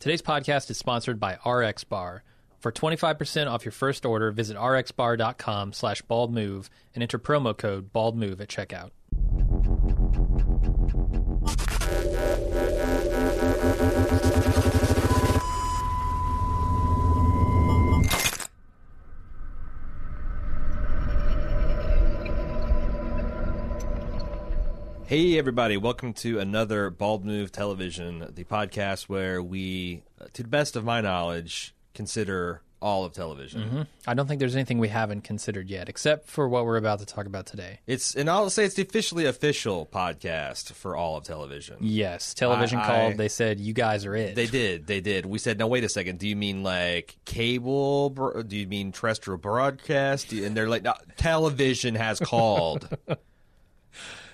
Today's 0.00 0.22
podcast 0.22 0.70
is 0.70 0.78
sponsored 0.78 1.20
by 1.20 1.36
RX 1.44 1.84
Bar. 1.84 2.22
For 2.58 2.72
25% 2.72 3.50
off 3.50 3.66
your 3.66 3.72
first 3.72 4.06
order, 4.06 4.30
visit 4.30 4.56
rxbar.com 4.56 5.74
slash 5.74 6.00
baldmove 6.04 6.70
and 6.94 7.02
enter 7.02 7.18
promo 7.18 7.54
code 7.54 7.92
baldmove 7.92 8.40
at 8.40 8.48
checkout. 8.48 8.92
Hey, 25.10 25.36
everybody, 25.38 25.76
welcome 25.76 26.12
to 26.12 26.38
another 26.38 26.88
Bald 26.88 27.24
Move 27.24 27.50
Television, 27.50 28.30
the 28.32 28.44
podcast 28.44 29.08
where 29.08 29.42
we, 29.42 30.04
uh, 30.20 30.26
to 30.34 30.44
the 30.44 30.48
best 30.48 30.76
of 30.76 30.84
my 30.84 31.00
knowledge, 31.00 31.74
consider 31.94 32.62
all 32.80 33.04
of 33.04 33.12
television. 33.12 33.88
I 34.06 34.14
don't 34.14 34.28
think 34.28 34.38
there's 34.38 34.54
anything 34.54 34.78
we 34.78 34.86
haven't 34.86 35.22
considered 35.22 35.68
yet, 35.68 35.88
except 35.88 36.28
for 36.28 36.48
what 36.48 36.64
we're 36.64 36.76
about 36.76 37.00
to 37.00 37.06
talk 37.06 37.26
about 37.26 37.46
today. 37.46 37.80
It's, 37.88 38.14
and 38.14 38.30
I'll 38.30 38.50
say 38.50 38.64
it's 38.64 38.76
the 38.76 38.82
officially 38.82 39.26
official 39.26 39.84
podcast 39.84 40.74
for 40.74 40.94
all 40.94 41.16
of 41.16 41.24
television. 41.24 41.78
Yes, 41.80 42.32
television 42.32 42.78
I- 42.78 42.86
called. 42.86 43.14
I- 43.14 43.16
they 43.16 43.28
said, 43.28 43.58
you 43.58 43.72
guys 43.72 44.06
are 44.06 44.14
it. 44.14 44.36
They 44.36 44.46
did, 44.46 44.86
they 44.86 45.00
did. 45.00 45.26
We 45.26 45.38
said, 45.38 45.58
no, 45.58 45.66
wait 45.66 45.82
a 45.82 45.88
second. 45.88 46.20
Do 46.20 46.28
you 46.28 46.36
mean 46.36 46.62
like 46.62 47.16
cable? 47.24 48.10
Do 48.10 48.56
you 48.56 48.68
mean 48.68 48.92
terrestrial 48.92 49.38
broadcast? 49.38 50.32
And 50.32 50.56
they're 50.56 50.68
like, 50.68 50.84
no, 50.84 50.94
television 51.16 51.96
has 51.96 52.20
called. 52.20 52.96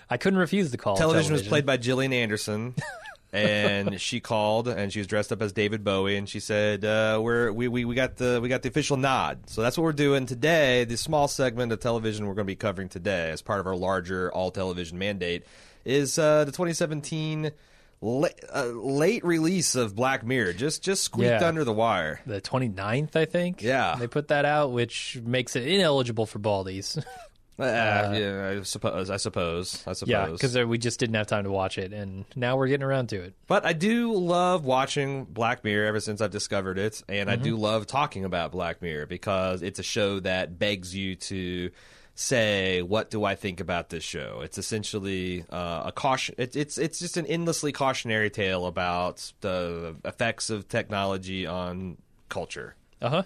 I 0.09 0.17
couldn't 0.17 0.39
refuse 0.39 0.71
the 0.71 0.77
call. 0.79 0.97
television 0.97 1.33
was 1.33 1.43
played 1.47 1.67
by 1.67 1.77
Gillian 1.77 2.13
Anderson. 2.13 2.75
and 3.33 4.01
she 4.01 4.21
called 4.21 4.69
and 4.69 4.93
she 4.93 5.01
was 5.01 5.07
dressed 5.07 5.33
up 5.33 5.43
as 5.43 5.53
David 5.53 5.83
Bowie 5.85 6.17
and 6.17 6.29
she 6.29 6.41
said 6.41 6.85
uh, 6.85 7.19
we're 7.23 7.51
we, 7.53 7.67
we, 7.69 7.85
we 7.85 7.95
got 7.95 8.17
the 8.17 8.39
we 8.41 8.49
got 8.49 8.63
the 8.63 8.69
official 8.69 8.97
nod 8.97 9.41
so 9.51 9.61
that's 9.63 9.77
what 9.77 9.83
we're 9.83 9.93
doing 9.93 10.27
today 10.27 10.85
the 10.85 10.97
small 10.97 11.27
segment 11.27 11.73
of 11.73 11.81
television 11.81 12.27
we're 12.27 12.35
going 12.35 12.47
to 12.47 12.51
be 12.53 12.55
covering 12.57 12.89
today 12.89 13.31
as 13.31 13.43
part 13.43 13.59
of 13.61 13.67
our 13.67 13.75
larger 13.75 14.33
all 14.33 14.51
television 14.53 14.97
mandate 14.97 15.45
is 15.85 16.19
uh, 16.21 16.45
the 16.45 16.53
2017 16.53 17.51
la- 18.01 18.29
uh, 18.55 18.65
late 18.67 19.25
release 19.25 19.75
of 19.75 19.95
Black 19.97 20.25
Mirror 20.25 20.53
just 20.55 20.83
just 20.85 21.03
squeaked 21.03 21.29
Yeah. 21.41 21.49
under 21.49 21.65
the 21.65 21.73
wire 21.73 22.21
the 22.27 22.41
29th, 22.41 23.17
I 23.17 23.25
think. 23.25 23.61
Yeah. 23.61 23.97
They 23.99 24.07
put 24.07 24.29
that 24.29 24.45
out, 24.45 24.71
which 24.73 25.19
makes 25.25 25.57
it 25.57 25.67
ineligible 25.67 26.27
for 26.27 26.39
baldies. 26.39 27.05
uh, 27.59 28.13
yeah 28.15 28.55
I 28.59 28.63
suppose 28.63 29.11
I 29.11 29.17
suppose 29.17 29.83
I 29.87 29.93
suppose 29.95 30.11
yeah, 30.11 30.27
because 30.27 30.57
we 30.57 30.79
just 30.79 31.01
didn't 31.01 31.15
have 31.15 31.27
time 31.27 31.45
to 31.45 31.51
watch 31.51 31.79
it, 31.79 31.93
and 31.93 32.25
now 32.35 32.57
we're 32.57 32.69
getting 32.69 32.85
around 32.85 33.09
to 33.11 33.23
it. 33.23 33.35
But 33.47 33.65
I 33.65 33.73
do 33.73 34.13
love 34.13 34.65
watching 34.65 35.25
Black 35.25 35.65
Mirror 35.65 35.87
ever 35.87 36.01
since 36.01 36.21
I've 36.21 36.31
discovered 36.31 36.79
it, 36.79 37.03
and 37.09 37.31
I 37.31 37.37
do 37.37 37.57
love 37.57 37.87
talking 37.87 38.25
about 38.25 38.53
Black 38.53 38.83
Mirror 38.83 39.07
because 39.07 39.63
it's 39.63 39.79
a 39.79 39.83
show 39.83 40.21
that 40.21 40.59
begs 40.59 40.95
you 40.95 41.17
to 41.17 41.71
say, 42.15 42.83
"What 42.83 43.11
do 43.11 43.25
I 43.25 43.35
think 43.37 43.61
about 43.61 43.91
this 43.91 44.05
show?" 44.05 44.41
It's 44.43 44.59
essentially 44.59 45.45
uh, 45.51 45.85
a 45.87 45.93
caution. 45.93 46.35
It, 46.39 46.57
it's 46.57 46.79
it's 46.79 46.99
just 46.99 47.17
an 47.17 47.27
endlessly 47.27 47.73
cautionary 47.73 48.31
tale 48.31 48.67
about 48.67 49.33
the 49.41 49.97
effects 50.05 50.51
of 50.51 50.69
technology 50.69 51.47
on 51.47 51.97
culture. 52.29 52.75
Uh 53.01 53.23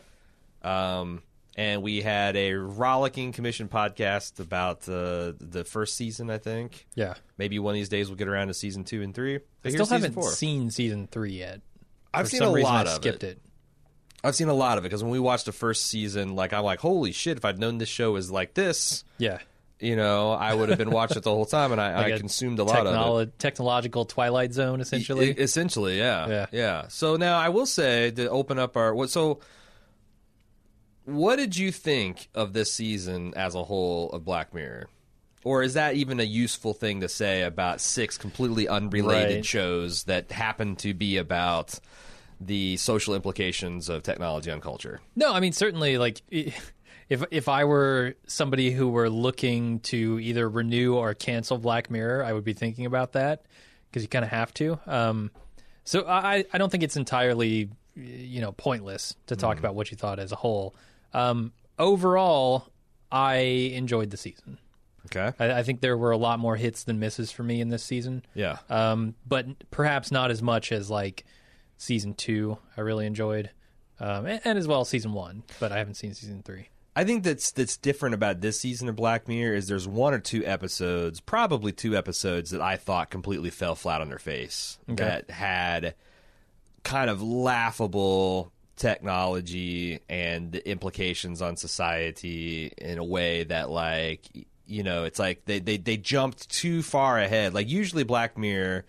huh. 0.62 0.68
Um, 0.68 1.22
and 1.56 1.82
we 1.82 2.00
had 2.00 2.36
a 2.36 2.54
rollicking 2.54 3.32
commission 3.32 3.68
podcast 3.68 4.40
about 4.40 4.88
uh, 4.88 5.32
the 5.38 5.64
first 5.64 5.96
season, 5.96 6.30
I 6.30 6.38
think. 6.38 6.86
Yeah. 6.94 7.14
Maybe 7.38 7.58
one 7.58 7.72
of 7.72 7.76
these 7.76 7.88
days 7.88 8.08
we'll 8.08 8.16
get 8.16 8.28
around 8.28 8.48
to 8.48 8.54
season 8.54 8.84
two 8.84 9.02
and 9.02 9.14
three. 9.14 9.40
I 9.64 9.70
still 9.70 9.86
haven't 9.86 10.12
four. 10.12 10.30
seen 10.30 10.70
season 10.70 11.08
three 11.10 11.32
yet. 11.32 11.60
I've 12.14 12.26
For 12.26 12.30
seen 12.30 12.38
some 12.40 12.48
a 12.56 12.60
lot 12.60 12.86
I 12.86 12.90
of 12.90 12.96
skipped 12.96 13.24
it. 13.24 13.38
it. 13.38 13.42
I've 14.22 14.34
seen 14.34 14.48
a 14.48 14.54
lot 14.54 14.76
of 14.78 14.84
it 14.84 14.88
because 14.88 15.02
when 15.02 15.12
we 15.12 15.18
watched 15.18 15.46
the 15.46 15.52
first 15.52 15.86
season, 15.86 16.34
like 16.36 16.52
I'm 16.52 16.62
like, 16.64 16.80
holy 16.80 17.12
shit! 17.12 17.36
If 17.38 17.44
I'd 17.44 17.58
known 17.58 17.78
this 17.78 17.88
show 17.88 18.12
was 18.12 18.30
like 18.30 18.52
this, 18.52 19.02
Yeah. 19.16 19.38
you 19.78 19.96
know, 19.96 20.32
I 20.32 20.52
would 20.52 20.68
have 20.68 20.76
been 20.76 20.90
watching 20.90 21.16
it 21.16 21.22
the 21.22 21.30
whole 21.30 21.46
time, 21.46 21.72
and 21.72 21.80
I, 21.80 21.94
Like 22.02 22.12
I 22.12 22.16
a 22.16 22.18
consumed 22.18 22.58
a 22.58 22.64
lot 22.64 22.86
of 22.86 23.20
it. 23.22 23.38
Technological 23.38 24.04
Twilight 24.04 24.52
Zone, 24.52 24.80
essentially. 24.82 25.30
E- 25.30 25.34
essentially, 25.38 25.96
yeah, 25.98 26.46
Yeah. 26.52 26.88
So 26.88 27.16
now 27.16 27.38
I 27.38 27.48
will 27.48 27.64
say 27.64 28.10
to 28.10 28.28
open 28.28 28.58
up 28.58 28.76
our 28.76 28.94
what 28.94 29.08
so. 29.10 29.40
What 31.10 31.36
did 31.36 31.56
you 31.56 31.72
think 31.72 32.28
of 32.34 32.52
this 32.52 32.72
season 32.72 33.32
as 33.36 33.54
a 33.54 33.62
whole 33.64 34.10
of 34.10 34.24
Black 34.24 34.54
Mirror? 34.54 34.88
Or 35.42 35.62
is 35.62 35.74
that 35.74 35.94
even 35.94 36.20
a 36.20 36.24
useful 36.24 36.74
thing 36.74 37.00
to 37.00 37.08
say 37.08 37.42
about 37.42 37.80
six 37.80 38.18
completely 38.18 38.68
unrelated 38.68 39.36
Right. 39.36 39.44
shows 39.44 40.04
that 40.04 40.30
happen 40.30 40.76
to 40.76 40.92
be 40.92 41.16
about 41.16 41.80
the 42.40 42.76
social 42.76 43.14
implications 43.14 43.88
of 43.88 44.02
technology 44.02 44.50
on 44.50 44.60
culture? 44.60 45.00
No, 45.16 45.32
I 45.32 45.40
mean 45.40 45.52
certainly 45.52 45.96
like 45.98 46.20
if 46.30 47.24
if 47.30 47.48
I 47.48 47.64
were 47.64 48.14
somebody 48.26 48.70
who 48.70 48.88
were 48.88 49.08
looking 49.10 49.80
to 49.80 50.18
either 50.20 50.48
renew 50.48 50.94
or 50.94 51.14
cancel 51.14 51.56
Black 51.58 51.90
Mirror, 51.90 52.24
I 52.24 52.32
would 52.34 52.44
be 52.44 52.52
thinking 52.52 52.84
about 52.86 53.12
that 53.12 53.46
because 53.90 54.02
you 54.02 54.08
kind 54.08 54.24
of 54.24 54.30
have 54.30 54.52
to. 54.54 54.78
Um, 54.86 55.30
so 55.84 56.06
I 56.06 56.44
I 56.52 56.58
don't 56.58 56.70
think 56.70 56.82
it's 56.82 56.96
entirely 56.96 57.70
you 57.96 58.40
know 58.42 58.52
pointless 58.52 59.16
to 59.26 59.36
talk 59.36 59.58
about 59.58 59.74
what 59.74 59.90
you 59.90 59.96
thought 59.96 60.18
as 60.18 60.32
a 60.32 60.36
whole. 60.36 60.74
Um, 61.12 61.52
overall, 61.78 62.68
I 63.10 63.36
enjoyed 63.38 64.10
the 64.10 64.16
season. 64.16 64.58
Okay. 65.06 65.32
I, 65.38 65.60
I 65.60 65.62
think 65.62 65.80
there 65.80 65.96
were 65.96 66.10
a 66.10 66.16
lot 66.16 66.38
more 66.38 66.56
hits 66.56 66.84
than 66.84 66.98
misses 66.98 67.32
for 67.32 67.42
me 67.42 67.60
in 67.60 67.68
this 67.68 67.82
season. 67.82 68.24
Yeah. 68.34 68.58
um, 68.68 69.14
but 69.26 69.46
perhaps 69.70 70.10
not 70.10 70.30
as 70.30 70.42
much 70.42 70.72
as 70.72 70.90
like 70.90 71.24
season 71.76 72.14
two. 72.14 72.58
I 72.76 72.82
really 72.82 73.06
enjoyed, 73.06 73.50
um, 73.98 74.26
and, 74.26 74.40
and 74.44 74.58
as 74.58 74.68
well 74.68 74.84
season 74.84 75.12
one, 75.12 75.42
but 75.58 75.72
I 75.72 75.78
haven't 75.78 75.94
seen 75.94 76.14
season 76.14 76.42
three. 76.42 76.68
I 76.94 77.04
think 77.04 77.22
that's 77.22 77.52
that's 77.52 77.76
different 77.76 78.14
about 78.14 78.40
this 78.40 78.60
season 78.60 78.88
of 78.88 78.96
Black 78.96 79.28
Mirror 79.28 79.54
is 79.54 79.68
there's 79.68 79.86
one 79.86 80.12
or 80.12 80.18
two 80.18 80.44
episodes, 80.44 81.20
probably 81.20 81.72
two 81.72 81.96
episodes 81.96 82.50
that 82.50 82.60
I 82.60 82.76
thought 82.76 83.10
completely 83.10 83.50
fell 83.50 83.74
flat 83.74 84.00
on 84.00 84.08
their 84.08 84.18
face 84.18 84.78
okay. 84.90 85.04
that 85.04 85.30
had 85.30 85.94
kind 86.82 87.08
of 87.08 87.22
laughable 87.22 88.52
technology 88.80 90.00
and 90.08 90.52
the 90.52 90.68
implications 90.68 91.42
on 91.42 91.54
society 91.54 92.72
in 92.78 92.96
a 92.96 93.04
way 93.04 93.44
that 93.44 93.68
like 93.68 94.22
you 94.66 94.82
know 94.82 95.04
it's 95.04 95.18
like 95.18 95.44
they 95.44 95.58
they, 95.58 95.76
they 95.76 95.98
jumped 95.98 96.48
too 96.48 96.82
far 96.82 97.18
ahead 97.18 97.52
like 97.52 97.68
usually 97.68 98.04
black 98.04 98.38
mirror 98.38 98.86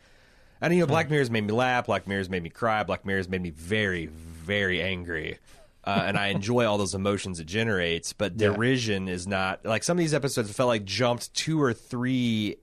and 0.61 0.73
you 0.73 0.79
know 0.79 0.87
black 0.87 1.09
mirror's 1.09 1.29
made 1.29 1.43
me 1.43 1.51
laugh 1.51 1.87
black 1.87 2.07
mirror's 2.07 2.29
made 2.29 2.41
me 2.41 2.49
cry 2.49 2.83
black 2.83 3.05
mirror's 3.05 3.27
made 3.27 3.41
me 3.41 3.49
very 3.49 4.05
very 4.05 4.81
angry 4.81 5.37
uh, 5.83 6.03
and 6.05 6.15
I 6.15 6.27
enjoy 6.27 6.67
all 6.67 6.77
those 6.77 6.93
emotions 6.93 7.39
it 7.39 7.47
generates. 7.47 8.13
But 8.13 8.33
Yeah. 8.33 8.49
derision 8.49 9.07
is 9.07 9.25
not 9.25 9.65
like 9.65 9.83
some 9.83 9.97
of 9.97 9.99
these 9.99 10.13
episodes 10.13 10.51
felt 10.51 10.67
like 10.67 10.85
jumped 10.85 11.33
two 11.33 11.59
or 11.59 11.73
three 11.73 12.57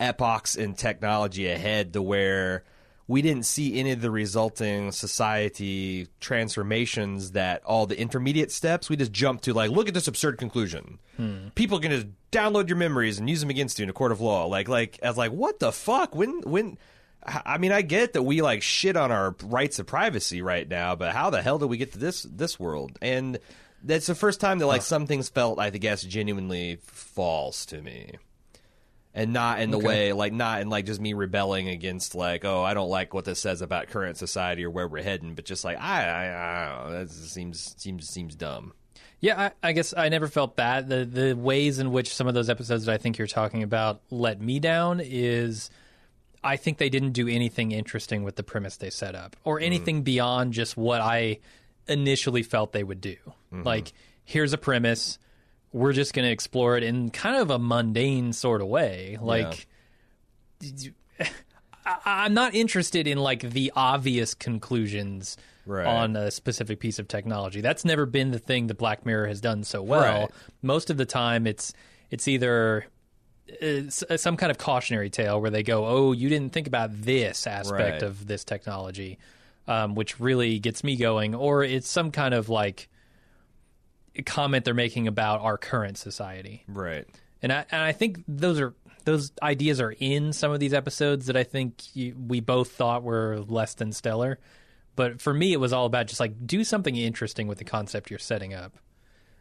epochs 0.00 0.56
in 0.56 0.72
technology 0.72 1.50
ahead 1.50 1.92
to 1.92 2.00
where 2.00 2.64
we 3.12 3.20
didn't 3.20 3.44
see 3.44 3.78
any 3.78 3.90
of 3.90 4.00
the 4.00 4.10
resulting 4.10 4.90
society 4.90 6.08
transformations 6.18 7.32
that 7.32 7.62
all 7.62 7.86
the 7.86 8.00
intermediate 8.00 8.50
steps. 8.50 8.88
We 8.88 8.96
just 8.96 9.12
jumped 9.12 9.44
to 9.44 9.52
like 9.52 9.70
look 9.70 9.86
at 9.86 9.92
this 9.92 10.08
absurd 10.08 10.38
conclusion. 10.38 10.98
Hmm. 11.18 11.48
People 11.54 11.78
can 11.78 11.90
just 11.90 12.06
download 12.30 12.68
your 12.68 12.78
memories 12.78 13.18
and 13.18 13.28
use 13.28 13.40
them 13.40 13.50
against 13.50 13.78
you 13.78 13.82
in 13.82 13.90
a 13.90 13.92
court 13.92 14.12
of 14.12 14.22
law. 14.22 14.46
Like 14.46 14.66
like 14.66 14.98
as 15.02 15.18
like 15.18 15.30
what 15.30 15.60
the 15.60 15.72
fuck? 15.72 16.14
When 16.14 16.40
when 16.40 16.78
I 17.22 17.58
mean, 17.58 17.70
I 17.70 17.82
get 17.82 18.14
that 18.14 18.22
we 18.22 18.40
like 18.40 18.62
shit 18.62 18.96
on 18.96 19.12
our 19.12 19.36
rights 19.42 19.78
of 19.78 19.84
privacy 19.84 20.40
right 20.40 20.66
now, 20.66 20.96
but 20.96 21.12
how 21.12 21.28
the 21.28 21.42
hell 21.42 21.58
did 21.58 21.68
we 21.68 21.76
get 21.76 21.92
to 21.92 21.98
this 21.98 22.22
this 22.22 22.58
world? 22.58 22.98
And 23.02 23.38
that's 23.82 24.06
the 24.06 24.14
first 24.14 24.40
time 24.40 24.58
that 24.60 24.66
like 24.66 24.80
some 24.80 25.06
things 25.06 25.28
felt, 25.28 25.58
I 25.58 25.68
guess, 25.68 26.02
genuinely 26.02 26.78
false 26.80 27.66
to 27.66 27.82
me, 27.82 28.12
and 29.14 29.32
not 29.32 29.60
in 29.60 29.70
the 29.70 29.78
way 29.78 30.12
like 30.12 30.32
not 30.32 30.62
in 30.62 30.70
like 30.70 30.86
just 30.86 31.00
me 31.00 31.12
rebelling 31.12 31.68
against 31.68 32.14
like 32.14 32.44
oh 32.44 32.62
I 32.62 32.74
don't 32.74 32.88
like 32.88 33.12
what 33.12 33.24
this 33.24 33.38
says 33.38 33.62
about 33.62 33.88
current 33.88 34.16
society 34.16 34.64
or 34.64 34.70
where 34.70 34.88
we're 34.88 35.02
heading, 35.02 35.34
but 35.34 35.44
just 35.44 35.64
like 35.64 35.78
I 35.78 36.04
I, 36.04 36.24
I 36.26 36.68
don't 36.68 36.92
know 36.92 36.98
that 36.98 37.10
seems 37.10 37.74
seems 37.78 38.08
seems 38.08 38.34
dumb. 38.34 38.72
Yeah, 39.20 39.50
I, 39.62 39.68
I 39.68 39.72
guess 39.72 39.94
I 39.96 40.08
never 40.08 40.26
felt 40.26 40.56
bad. 40.56 40.88
The 40.88 41.04
the 41.04 41.34
ways 41.34 41.78
in 41.78 41.92
which 41.92 42.14
some 42.14 42.26
of 42.26 42.34
those 42.34 42.50
episodes 42.50 42.86
that 42.86 42.92
I 42.92 42.98
think 42.98 43.18
you're 43.18 43.26
talking 43.26 43.62
about 43.62 44.00
let 44.10 44.40
me 44.40 44.58
down 44.58 45.00
is 45.00 45.70
I 46.44 46.56
think 46.56 46.78
they 46.78 46.88
didn't 46.88 47.12
do 47.12 47.28
anything 47.28 47.72
interesting 47.72 48.24
with 48.24 48.36
the 48.36 48.42
premise 48.42 48.76
they 48.76 48.90
set 48.90 49.14
up 49.14 49.36
or 49.44 49.56
mm-hmm. 49.56 49.64
anything 49.64 50.02
beyond 50.02 50.52
just 50.52 50.76
what 50.76 51.00
I 51.00 51.38
initially 51.86 52.42
felt 52.42 52.72
they 52.72 52.82
would 52.82 53.00
do. 53.00 53.16
Mm-hmm. 53.52 53.62
Like, 53.62 53.92
here's 54.24 54.52
a 54.52 54.58
premise. 54.58 55.18
We're 55.72 55.92
just 55.92 56.12
going 56.14 56.26
to 56.26 56.30
explore 56.32 56.76
it 56.76 56.82
in 56.82 57.10
kind 57.10 57.36
of 57.36 57.50
a 57.50 57.58
mundane 57.58 58.32
sort 58.32 58.60
of 58.60 58.68
way. 58.68 59.16
Like, 59.20 59.66
I, 61.84 61.98
I'm 62.04 62.34
not 62.34 62.54
interested 62.54 63.06
in 63.06 63.18
like 63.18 63.40
the 63.40 63.72
obvious 63.74 64.34
conclusions 64.34 65.36
Right. 65.64 65.86
on 65.86 66.16
a 66.16 66.32
specific 66.32 66.80
piece 66.80 66.98
of 66.98 67.06
technology. 67.06 67.60
That's 67.60 67.84
never 67.84 68.04
been 68.04 68.32
the 68.32 68.40
thing 68.40 68.66
that 68.66 68.78
Black 68.78 69.06
Mirror 69.06 69.28
has 69.28 69.40
done 69.40 69.62
so 69.62 69.80
well. 69.80 70.22
Right. 70.22 70.30
Most 70.60 70.90
of 70.90 70.96
the 70.96 71.06
time, 71.06 71.46
it's 71.46 71.72
it's 72.10 72.26
either 72.26 72.86
uh, 73.62 73.66
s- 73.86 74.02
some 74.16 74.36
kind 74.36 74.50
of 74.50 74.58
cautionary 74.58 75.08
tale 75.08 75.40
where 75.40 75.50
they 75.52 75.62
go, 75.62 75.86
"Oh, 75.86 76.10
you 76.10 76.28
didn't 76.28 76.52
think 76.52 76.66
about 76.66 76.90
this 77.02 77.46
aspect 77.46 77.92
Right. 77.92 78.02
of 78.02 78.26
this 78.26 78.42
technology," 78.42 79.18
um, 79.68 79.94
which 79.94 80.18
really 80.18 80.58
gets 80.58 80.82
me 80.82 80.96
going, 80.96 81.32
or 81.32 81.62
it's 81.62 81.88
some 81.88 82.10
kind 82.10 82.34
of 82.34 82.48
like 82.48 82.88
comment 84.26 84.64
they're 84.64 84.74
making 84.74 85.08
about 85.08 85.40
our 85.40 85.56
current 85.56 85.96
society. 85.96 86.64
Right. 86.68 87.06
And 87.40 87.52
I, 87.52 87.64
and 87.70 87.82
I 87.82 87.92
think 87.92 88.22
those 88.28 88.60
are 88.60 88.74
those 89.04 89.32
ideas 89.42 89.80
are 89.80 89.94
in 89.98 90.32
some 90.32 90.52
of 90.52 90.60
these 90.60 90.72
episodes 90.72 91.26
that 91.26 91.36
I 91.36 91.42
think 91.42 91.96
you, 91.96 92.14
we 92.16 92.40
both 92.40 92.70
thought 92.72 93.02
were 93.02 93.40
less 93.48 93.74
than 93.74 93.92
stellar. 93.92 94.38
But 94.94 95.20
for 95.20 95.34
me, 95.34 95.52
it 95.52 95.56
was 95.56 95.72
all 95.72 95.86
about 95.86 96.06
just 96.06 96.20
like 96.20 96.46
do 96.46 96.62
something 96.62 96.94
interesting 96.94 97.48
with 97.48 97.58
the 97.58 97.64
concept 97.64 98.10
you're 98.10 98.18
setting 98.18 98.54
up, 98.54 98.76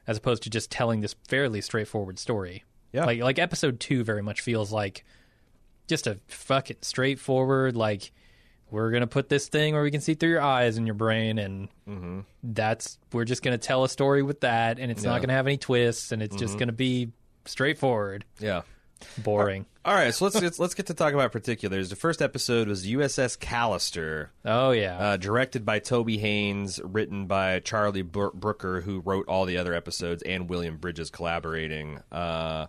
as 0.07 0.17
opposed 0.17 0.43
to 0.43 0.49
just 0.49 0.71
telling 0.71 1.01
this 1.01 1.15
fairly 1.27 1.61
straightforward 1.61 2.17
story. 2.17 2.63
Yeah. 2.91 3.05
Like 3.05 3.21
like 3.21 3.39
episode 3.39 3.79
two 3.79 4.03
very 4.03 4.21
much 4.23 4.41
feels 4.41 4.71
like 4.71 5.05
just 5.87 6.07
a 6.07 6.19
fucking 6.27 6.77
straightforward 6.81 7.75
like 7.75 8.11
we're 8.71 8.89
gonna 8.91 9.05
put 9.07 9.29
this 9.29 9.47
thing 9.47 9.73
where 9.75 9.83
we 9.83 9.91
can 9.91 10.01
see 10.01 10.15
through 10.15 10.29
your 10.29 10.41
eyes 10.41 10.77
and 10.77 10.87
your 10.87 10.93
brain 10.95 11.37
and 11.37 12.23
that's 12.43 12.97
we're 13.13 13.25
just 13.25 13.43
gonna 13.43 13.57
tell 13.57 13.83
a 13.83 13.89
story 13.89 14.23
with 14.23 14.41
that 14.41 14.79
and 14.79 14.91
it's 14.91 15.03
Yeah. 15.03 15.11
not 15.11 15.21
gonna 15.21 15.33
have 15.33 15.45
any 15.47 15.57
twists 15.57 16.11
and 16.11 16.23
it's 16.23 16.35
just 16.35 16.57
gonna 16.57 16.71
be 16.71 17.11
straightforward 17.45 18.25
Yeah. 18.39 18.61
boring 19.17 19.65
All 19.83 19.93
right, 19.95 20.13
so 20.13 20.25
let's 20.25 20.39
let's, 20.41 20.59
let's 20.59 20.73
get 20.75 20.85
to 20.87 20.93
talk 20.93 21.13
about 21.13 21.31
particulars. 21.31 21.89
The 21.89 21.95
first 21.95 22.21
episode 22.21 22.67
was 22.67 22.85
USS 22.85 23.35
Callister, 23.37 24.27
oh 24.45 24.69
yeah 24.71 24.97
uh, 24.97 25.17
directed 25.17 25.65
by 25.65 25.79
Toby 25.79 26.19
Haynes, 26.19 26.79
written 26.83 27.25
by 27.25 27.59
Charlie 27.61 28.03
Brooker, 28.03 28.81
who 28.81 28.99
wrote 28.99 29.27
all 29.27 29.45
the 29.45 29.57
other 29.57 29.73
episodes, 29.73 30.21
and 30.23 30.47
William 30.47 30.77
Bridges 30.77 31.09
collaborating. 31.09 31.99
Uh, 32.11 32.67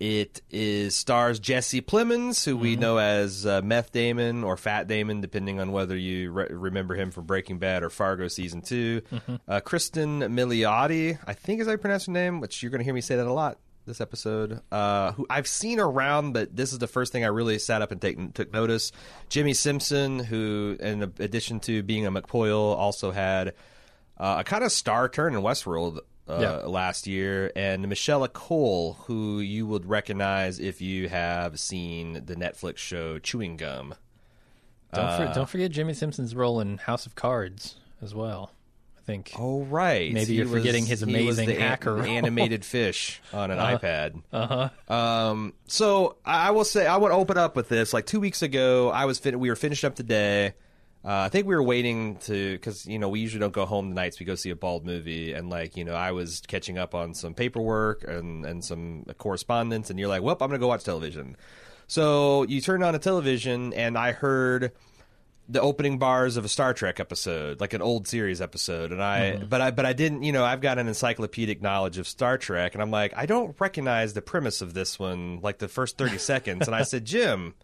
it 0.00 0.42
is 0.50 0.94
stars 0.96 1.38
Jesse 1.38 1.80
Plemons, 1.80 2.44
who 2.44 2.56
we 2.56 2.76
know 2.76 2.98
as 2.98 3.46
uh, 3.46 3.60
Meth 3.62 3.92
Damon 3.92 4.42
or 4.44 4.56
Fat 4.56 4.86
Damon, 4.88 5.20
depending 5.20 5.60
on 5.60 5.72
whether 5.72 5.96
you 5.96 6.30
re- 6.30 6.48
remember 6.50 6.94
him 6.94 7.10
from 7.10 7.24
Breaking 7.24 7.58
Bad 7.58 7.82
or 7.82 7.90
Fargo 7.90 8.28
season 8.28 8.60
2 8.62 9.02
Uh, 9.46 9.60
Kristen 9.60 10.20
Milioti, 10.20 11.18
I 11.26 11.32
think 11.32 11.60
is 11.60 11.66
how 11.66 11.72
you 11.72 11.78
pronounce 11.78 12.06
her 12.06 12.12
name, 12.12 12.40
which 12.40 12.62
you're 12.62 12.70
going 12.70 12.80
to 12.80 12.84
hear 12.84 12.94
me 12.94 13.00
say 13.00 13.16
that 13.16 13.26
a 13.26 13.32
lot 13.32 13.58
this 13.86 14.00
episode. 14.00 14.60
Uh, 14.72 15.12
who 15.12 15.26
I've 15.28 15.46
seen 15.46 15.78
around, 15.78 16.32
but 16.32 16.56
this 16.56 16.72
is 16.72 16.78
the 16.78 16.86
first 16.86 17.12
thing 17.12 17.22
I 17.24 17.28
really 17.28 17.58
sat 17.58 17.82
up 17.82 17.92
and 17.92 18.00
take, 18.00 18.34
took 18.34 18.52
notice. 18.52 18.92
Jimmy 19.28 19.52
Simpson, 19.54 20.18
who 20.18 20.76
in 20.80 21.02
addition 21.18 21.60
to 21.60 21.82
being 21.82 22.06
a 22.06 22.10
McPoyle, 22.12 22.74
also 22.76 23.10
had 23.10 23.48
uh, 24.18 24.36
a 24.38 24.44
kind 24.44 24.64
of 24.64 24.72
star 24.72 25.08
turn 25.08 25.34
in 25.34 25.42
Westworld 25.42 25.98
uh, 26.28 26.38
Yeah. 26.40 26.50
last 26.68 27.06
year, 27.06 27.52
and 27.54 27.86
Michelle 27.88 28.26
Cole, 28.28 28.94
who 29.06 29.40
you 29.40 29.66
would 29.66 29.86
recognize 29.86 30.58
if 30.58 30.80
you 30.80 31.08
have 31.08 31.60
seen 31.60 32.22
the 32.26 32.34
Netflix 32.36 32.78
show 32.78 33.18
Chewing 33.18 33.56
Gum. 33.56 33.94
don't, 34.92 35.04
uh, 35.04 35.32
don't 35.34 35.48
forget 35.48 35.70
Jimmy 35.70 35.92
Simpson's 35.94 36.34
role 36.34 36.60
in 36.60 36.78
House 36.78 37.04
of 37.06 37.14
Cards 37.14 37.76
as 38.02 38.14
well 38.14 38.50
I 38.98 39.00
think 39.06 39.32
Oh 39.38 39.64
right, 39.64 40.12
Maybe 40.14 40.32
He 40.32 40.34
you're 40.38 40.46
forgetting 40.46 40.86
his 40.86 41.00
was 41.00 41.08
amazing 41.08 41.46
the 41.48 41.56
an- 41.56 41.60
hacker 41.60 41.94
role. 41.96 42.04
animated 42.06 42.64
fish 42.76 43.20
on 43.32 43.50
an 43.50 43.58
iPad. 43.58 44.22
uh-huh 44.32 44.92
Um, 44.94 45.52
so 45.66 46.16
I 46.24 46.52
will 46.52 46.64
say 46.64 46.86
I 46.86 46.96
to 47.12 47.16
open 47.18 47.36
up 47.36 47.54
with 47.54 47.68
this. 47.68 47.92
Like 47.92 48.06
two 48.06 48.20
weeks 48.20 48.40
ago, 48.40 48.88
I 48.90 49.04
was 49.04 49.18
fin- 49.18 49.38
we 49.40 49.50
were 49.50 49.56
finished 49.56 49.84
up 49.84 49.94
today. 49.94 50.54
Uh, 51.04 51.26
I 51.26 51.28
think 51.28 51.46
we 51.46 51.54
were 51.54 51.62
waiting 51.62 52.16
to 52.16 52.52
because 52.54 52.86
you 52.86 52.98
know 52.98 53.10
we 53.10 53.20
usually 53.20 53.40
don't 53.40 53.52
go 53.52 53.66
home 53.66 53.90
the 53.90 53.94
nights. 53.94 54.18
We 54.18 54.24
go 54.24 54.36
see 54.36 54.50
a 54.50 54.56
bald 54.56 54.86
movie, 54.86 55.34
and 55.34 55.50
like 55.50 55.76
you 55.76 55.84
know 55.84 55.94
I 55.94 56.12
was 56.12 56.40
catching 56.46 56.78
up 56.78 56.94
on 56.94 57.12
some 57.12 57.34
paperwork 57.34 58.04
and 58.04 58.46
and 58.46 58.64
some 58.64 59.04
correspondence, 59.18 59.90
and 59.90 59.98
you're 59.98 60.08
like, 60.08 60.22
well, 60.22 60.36
I'm 60.40 60.48
gonna 60.48 60.58
go 60.58 60.68
watch 60.68 60.84
television. 60.84 61.36
So 61.86 62.44
you 62.44 62.62
turned 62.62 62.82
on 62.82 62.94
a 62.94 62.98
television, 62.98 63.74
and 63.74 63.98
I 63.98 64.12
heard 64.12 64.72
the 65.46 65.60
opening 65.60 65.98
bars 65.98 66.38
of 66.38 66.44
a 66.46 66.48
Star 66.48 66.72
Trek 66.72 67.00
episode, 67.00 67.60
like 67.60 67.74
an 67.74 67.82
old 67.82 68.08
series 68.08 68.40
episode, 68.40 68.90
and 68.90 69.02
I 69.02 69.36
but 69.36 69.60
I 69.60 69.70
but 69.72 69.84
I 69.84 69.92
didn't, 69.92 70.22
you 70.22 70.32
know, 70.32 70.42
I've 70.42 70.62
got 70.62 70.78
an 70.78 70.88
encyclopedic 70.88 71.60
knowledge 71.60 71.98
of 71.98 72.08
Star 72.08 72.38
Trek 72.38 72.74
and 72.74 72.80
I'm 72.80 72.90
like, 72.90 73.12
I 73.14 73.26
don't 73.26 73.54
recognize 73.60 74.14
the 74.14 74.22
premise 74.22 74.62
of 74.62 74.72
this 74.72 74.98
one 74.98 75.40
like 75.42 75.58
the 75.58 75.68
first 75.68 75.98
30 75.98 76.16
seconds. 76.32 76.66
And 76.66 76.74
I 76.74 76.82
said, 76.82 77.04
"Jim, 77.04 77.54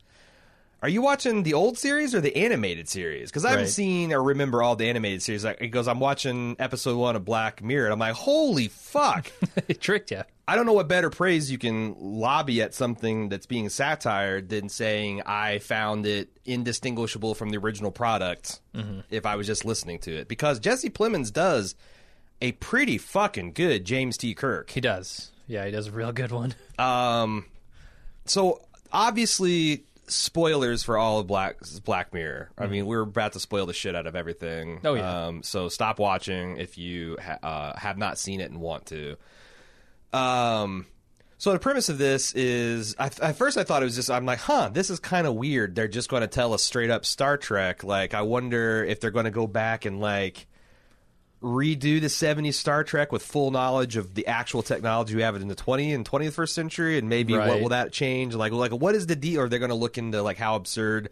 are 0.83 0.89
you 0.89 1.03
watching 1.03 1.43
the 1.43 1.55
old 1.55 1.77
series 1.79 2.15
or 2.15 2.21
the 2.21 2.35
animated 2.37 2.89
series? 2.89 3.31
Because 3.31 3.45
I 3.45 3.51
haven't 3.51 3.65
Right. 3.65 3.71
seen 3.73 4.13
or 4.13 4.23
remember 4.23 4.63
all 4.63 4.77
the 4.77 4.89
animated 4.89 5.23
series. 5.23 5.45
Like, 5.45 5.61
he 5.61 5.69
goes, 5.69 5.87
I'm 5.89 6.01
watching 6.01 6.57
episode 6.59 6.97
one 6.97 7.17
of 7.17 7.25
Black 7.25 7.63
Mirror. 7.63 7.87
And 7.87 7.93
I'm 7.93 7.99
like, 7.99 8.15
holy 8.15 8.69
fuck. 8.69 9.31
it 9.69 9.81
tricked 9.81 10.11
you 10.11 10.23
I 10.49 10.57
don't 10.57 10.67
know 10.67 10.73
what 10.73 10.89
better 10.89 11.11
praise 11.11 11.49
you 11.53 11.59
can 11.59 11.95
lobby 12.01 12.61
at 12.61 12.75
something 12.75 13.29
that's 13.29 13.47
being 13.47 13.69
satired 13.69 14.49
than 14.49 14.69
saying 14.69 15.23
I 15.25 15.59
found 15.61 16.07
it 16.07 16.29
indistinguishable 16.45 17.35
from 17.37 17.51
the 17.51 17.59
original 17.59 17.93
product 17.93 18.61
if 19.11 19.27
I 19.27 19.37
was 19.37 19.47
just 19.47 19.65
listening 19.65 20.01
to 20.01 20.17
it. 20.17 20.27
Because 20.27 20.59
Jesse 20.59 20.91
Plemons 20.91 21.33
does 21.33 21.77
a 22.43 22.51
pretty 22.53 22.99
fucking 22.99 23.53
good 23.53 23.85
James 23.85 24.17
T. 24.17 24.35
Kirk. 24.35 24.71
he 24.71 24.81
does 24.81 25.31
yeah 25.47 25.67
he 25.67 25.71
does 25.71 25.87
a 25.89 25.93
real 25.93 26.11
good 26.11 26.33
one 26.33 26.55
Um, 26.81 27.45
so 28.25 28.61
obviously 28.93 29.85
spoilers 30.11 30.83
for 30.83 30.99
all 30.99 31.21
of 31.21 31.27
Black 31.27 31.57
Black 31.85 32.13
Mirror. 32.13 32.51
I 32.59 32.67
mean, 32.67 32.87
we're 32.87 33.01
about 33.01 33.33
to 33.33 33.41
spoil 33.41 33.67
the 33.67 33.73
shit 33.73 33.95
out 33.95 34.07
of 34.07 34.17
everything. 34.17 34.81
Oh, 34.85 34.95
yeah. 34.95 35.27
Um, 35.27 35.43
so 35.43 35.69
stop 35.69 35.99
watching 35.99 36.57
if 36.57 36.79
you 36.79 37.17
ha- 37.23 37.39
uh, 37.43 37.79
have 37.79 37.99
not 37.99 38.19
seen 38.19 38.41
it 38.41 38.51
and 38.51 38.61
want 38.61 38.87
to. 38.87 39.17
Um. 40.13 40.87
So 41.39 41.55
the 41.55 41.59
premise 41.59 41.89
of 41.89 41.97
this 41.97 42.35
is, 42.35 42.95
I, 42.99 43.07
at 43.23 43.35
first 43.35 43.57
I 43.57 43.65
thought 43.65 43.81
it 43.81 43.87
was 43.87 43.95
just, 43.95 44.11
I'm 44.11 44.27
like, 44.27 44.41
huh, 44.41 44.69
this 44.71 44.91
is 44.91 45.01
kind 45.01 45.27
of 45.27 45.37
weird. 45.37 45.75
They're 45.75 45.89
just 45.89 46.11
going 46.11 46.21
to 46.21 46.27
tell 46.27 46.53
us 46.53 46.63
straight 46.63 46.91
up 46.91 47.07
Star 47.07 47.39
Trek. 47.39 47.83
Like, 47.83 48.13
I 48.13 48.21
wonder 48.21 48.85
if 48.85 49.01
they're 49.01 49.11
going 49.11 49.25
to 49.25 49.31
go 49.31 49.47
back 49.47 49.87
and 49.87 50.01
like 50.01 50.47
redo 51.43 52.01
the 52.01 52.09
70s 52.09 52.55
Star 52.55 52.85
Trek 52.85 53.13
with 53.13 53.23
full 53.23 53.51
knowledge 53.51 53.97
of 53.97 54.15
the 54.15 54.27
actual 54.27 54.63
technology 54.63 55.17
we 55.17 55.23
have 55.23 55.37
in 55.37 55.49
the 55.49 55.55
20 55.55 55.93
and 55.93 56.09
21st 56.09 56.49
century, 56.51 56.99
and 56.99 57.09
maybe 57.09 57.35
what 57.35 57.61
will 57.61 57.71
that 57.71 57.93
change? 57.93 58.35
Like, 58.35 58.53
like 58.53 58.73
what 58.73 58.95
is 58.95 59.07
the 59.07 59.17
deal? 59.17 59.41
Or 59.41 59.49
they're 59.49 59.59
going 59.59 59.71
to 59.71 59.75
look 59.75 59.99
into 59.99 60.23
like 60.23 60.37
how 60.37 60.57
absurd, 60.57 61.11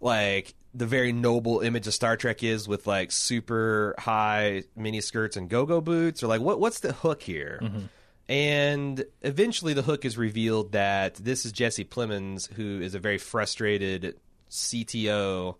like 0.00 0.54
the 0.72 0.86
very 0.86 1.12
noble 1.12 1.60
image 1.60 1.86
of 1.86 1.94
Star 1.94 2.16
Trek 2.16 2.42
is 2.42 2.68
with 2.68 2.86
like 2.86 3.10
super 3.10 3.94
high 3.98 4.64
mini 4.76 5.00
skirts 5.00 5.36
and 5.36 5.48
go-go 5.48 5.80
boots, 5.80 6.22
or 6.22 6.28
like 6.28 6.40
what 6.40 6.60
what's 6.60 6.80
the 6.80 6.92
hook 6.92 7.22
here? 7.22 7.58
Mm-hmm. 7.62 7.80
And 8.28 9.04
eventually, 9.22 9.72
the 9.72 9.82
hook 9.82 10.04
is 10.04 10.18
revealed 10.18 10.72
that 10.72 11.14
this 11.14 11.46
is 11.46 11.52
Jesse 11.52 11.84
Plemons, 11.84 12.52
who 12.52 12.80
is 12.80 12.94
a 12.94 12.98
very 12.98 13.18
frustrated 13.18 14.16
CTO 14.50 15.56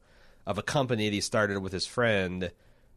of 0.46 0.58
a 0.58 0.62
company 0.62 1.08
that 1.08 1.14
he 1.14 1.20
started 1.20 1.60
with 1.60 1.72
his 1.72 1.86
friend 1.86 2.50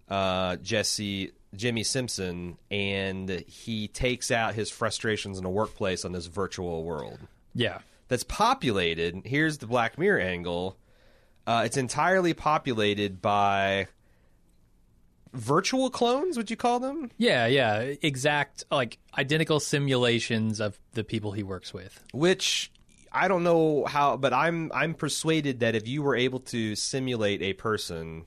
uh, 0.10 0.56
Jesse 0.58 1.32
Jimmy 1.56 1.84
Simpson, 1.84 2.58
and 2.70 3.30
he 3.48 3.88
takes 3.88 4.32
out 4.32 4.54
his 4.54 4.70
frustrations 4.70 5.38
in 5.38 5.44
the 5.44 5.50
workplace 5.50 6.06
on 6.06 6.12
this 6.12 6.28
virtual 6.28 6.84
world 6.84 7.20
yeah 7.56 7.80
that's 8.10 8.24
populated. 8.24 9.22
Here's 9.24 9.60
the 9.60 9.68
Black 9.68 9.98
Mirror 9.98 10.20
angle. 10.20 10.78
Uh, 11.48 11.64
it's 11.66 11.78
entirely 11.78 12.34
populated 12.34 13.22
by 13.22 13.88
virtual 15.34 15.90
clones. 15.90 16.36
Would 16.36 16.50
you 16.50 16.58
call 16.58 16.80
them? 16.80 17.12
Yeah, 17.18 17.46
yeah, 17.46 17.94
exact 18.02 18.66
like 18.70 18.98
identical 19.18 19.60
simulations 19.60 20.60
of 20.60 20.80
the 20.94 21.04
people 21.04 21.32
he 21.32 21.44
works 21.44 21.74
with. 21.74 22.04
which 22.14 22.72
I 23.12 23.28
don't 23.28 23.44
know 23.44 23.86
how, 23.86 24.18
but 24.18 24.34
I'm 24.34 24.72
I'm 24.74 24.94
persuaded 24.94 25.62
that 25.62 25.76
if 25.76 25.88
you 25.88 26.02
were 26.02 26.16
able 26.16 26.40
to 26.42 26.76
simulate 26.76 27.42
a 27.42 27.54
person 27.54 28.26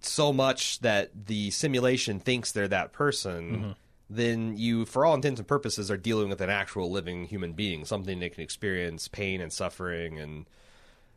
so 0.00 0.32
much 0.32 0.80
that 0.80 1.26
the 1.26 1.50
simulation 1.50 2.20
thinks 2.20 2.52
they're 2.52 2.68
that 2.68 2.92
person, 2.92 3.74
then 4.08 4.56
you, 4.56 4.84
for 4.86 5.04
all 5.04 5.14
intents 5.14 5.38
and 5.40 5.46
purposes, 5.46 5.90
are 5.90 5.96
dealing 5.96 6.28
with 6.28 6.40
an 6.40 6.50
actual 6.50 6.90
living 6.90 7.24
human 7.26 7.52
being, 7.52 7.84
something 7.84 8.18
that 8.20 8.32
can 8.34 8.42
experience 8.42 9.08
pain 9.08 9.40
and 9.40 9.52
suffering 9.52 10.18
and 10.18 10.46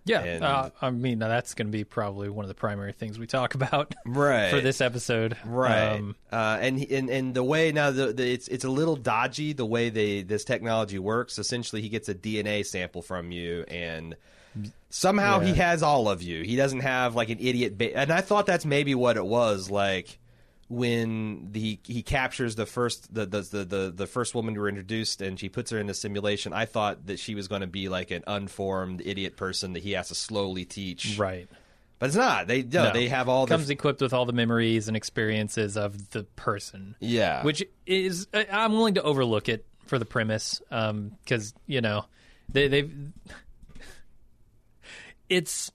Yeah, 0.06 0.22
And- 0.22 0.44
uh, 0.44 0.70
I 0.82 0.90
mean 0.90 1.20
that's 1.20 1.54
going 1.54 1.68
to 1.68 1.72
be 1.72 1.86
probably 1.86 2.28
one 2.30 2.44
of 2.44 2.50
the 2.50 2.56
primary 2.56 2.92
things 2.92 3.18
we 3.18 3.26
talk 3.26 3.56
about 3.60 3.96
right 4.06 4.50
for 4.50 4.60
this 4.60 4.82
episode. 4.82 5.38
Right, 5.46 5.94
Um, 5.96 6.16
uh, 6.32 6.58
and 6.60 6.78
and 6.92 7.10
and 7.10 7.34
the 7.34 7.44
way 7.44 7.72
now 7.72 7.90
the, 7.92 8.12
the 8.12 8.30
it's 8.34 8.50
it's 8.50 8.66
a 8.66 8.70
little 8.70 8.98
dodgy 8.98 9.54
the 9.54 9.66
way 9.66 9.90
they 9.90 10.22
this 10.24 10.44
technology 10.44 11.00
works. 11.00 11.40
Essentially, 11.40 11.82
he 11.82 11.88
gets 11.88 12.10
a 12.10 12.14
DNA 12.16 12.66
sample 12.66 13.02
from 13.02 13.32
you, 13.32 13.64
and 13.70 14.16
somehow 14.90 15.40
he 15.40 15.54
has 15.54 15.84
all 15.84 16.10
of 16.10 16.22
you. 16.22 16.44
He 16.44 16.56
doesn't 16.56 16.82
have 16.82 17.16
like 17.16 17.30
an 17.30 17.38
idiot. 17.40 17.78
Ba- 17.78 17.98
and 17.98 18.12
I 18.12 18.22
thought 18.22 18.46
that's 18.46 18.66
maybe 18.66 18.96
what 18.96 19.18
it 19.18 19.26
was 19.26 19.70
like 19.70 20.20
when 20.70 21.50
the 21.52 21.80
he 21.84 22.02
captures 22.02 22.56
the 22.56 22.66
first 22.66 23.14
the 23.14 23.26
the, 23.26 23.42
the 23.42 23.66
the 23.66 23.94
the 23.96 24.08
first 24.08 24.34
woman 24.34 24.56
who 24.56 24.62
were 24.62 24.70
introduced 24.70 25.22
and 25.22 25.40
she 25.40 25.50
puts 25.50 25.72
her 25.72 25.78
in 25.80 25.88
the 25.88 25.94
simulation. 25.94 26.54
I 26.54 26.66
thought 26.66 27.06
that 27.08 27.20
she 27.20 27.36
was 27.36 27.48
going 27.48 27.62
to 27.62 27.68
be 27.68 27.90
like 27.90 28.12
an 28.12 28.24
unformed 28.28 29.02
idiot 29.06 29.36
person 29.38 29.74
that 29.74 29.84
he 29.84 29.92
has 29.92 30.08
to 30.10 30.16
slowly 30.16 30.66
teach. 30.66 31.18
right. 31.18 31.48
But 32.00 32.08
it's 32.08 32.16
not. 32.18 32.48
They 32.48 32.64
no, 32.64 32.86
No. 32.86 32.92
they 32.94 33.08
have 33.08 33.30
all 33.30 33.46
the 33.46 33.54
comes 33.56 33.70
equipped 33.70 34.02
with 34.02 34.14
all 34.14 34.26
the 34.26 34.34
memories 34.34 34.88
and 34.90 34.98
experiences 34.98 35.78
of 35.78 36.10
the 36.10 36.24
person. 36.24 36.96
yeah 37.00 37.44
which 37.44 37.64
is 37.86 38.28
I'm 38.34 38.74
willing 38.74 38.96
to 38.96 39.04
overlook 39.04 39.48
it 39.48 39.66
for 39.86 40.00
the 40.00 40.06
premise 40.06 40.62
um, 40.72 41.12
because 41.24 41.54
you 41.68 41.82
know 41.82 42.06
they 42.50 42.68
they've 42.68 42.92
it's 45.34 45.72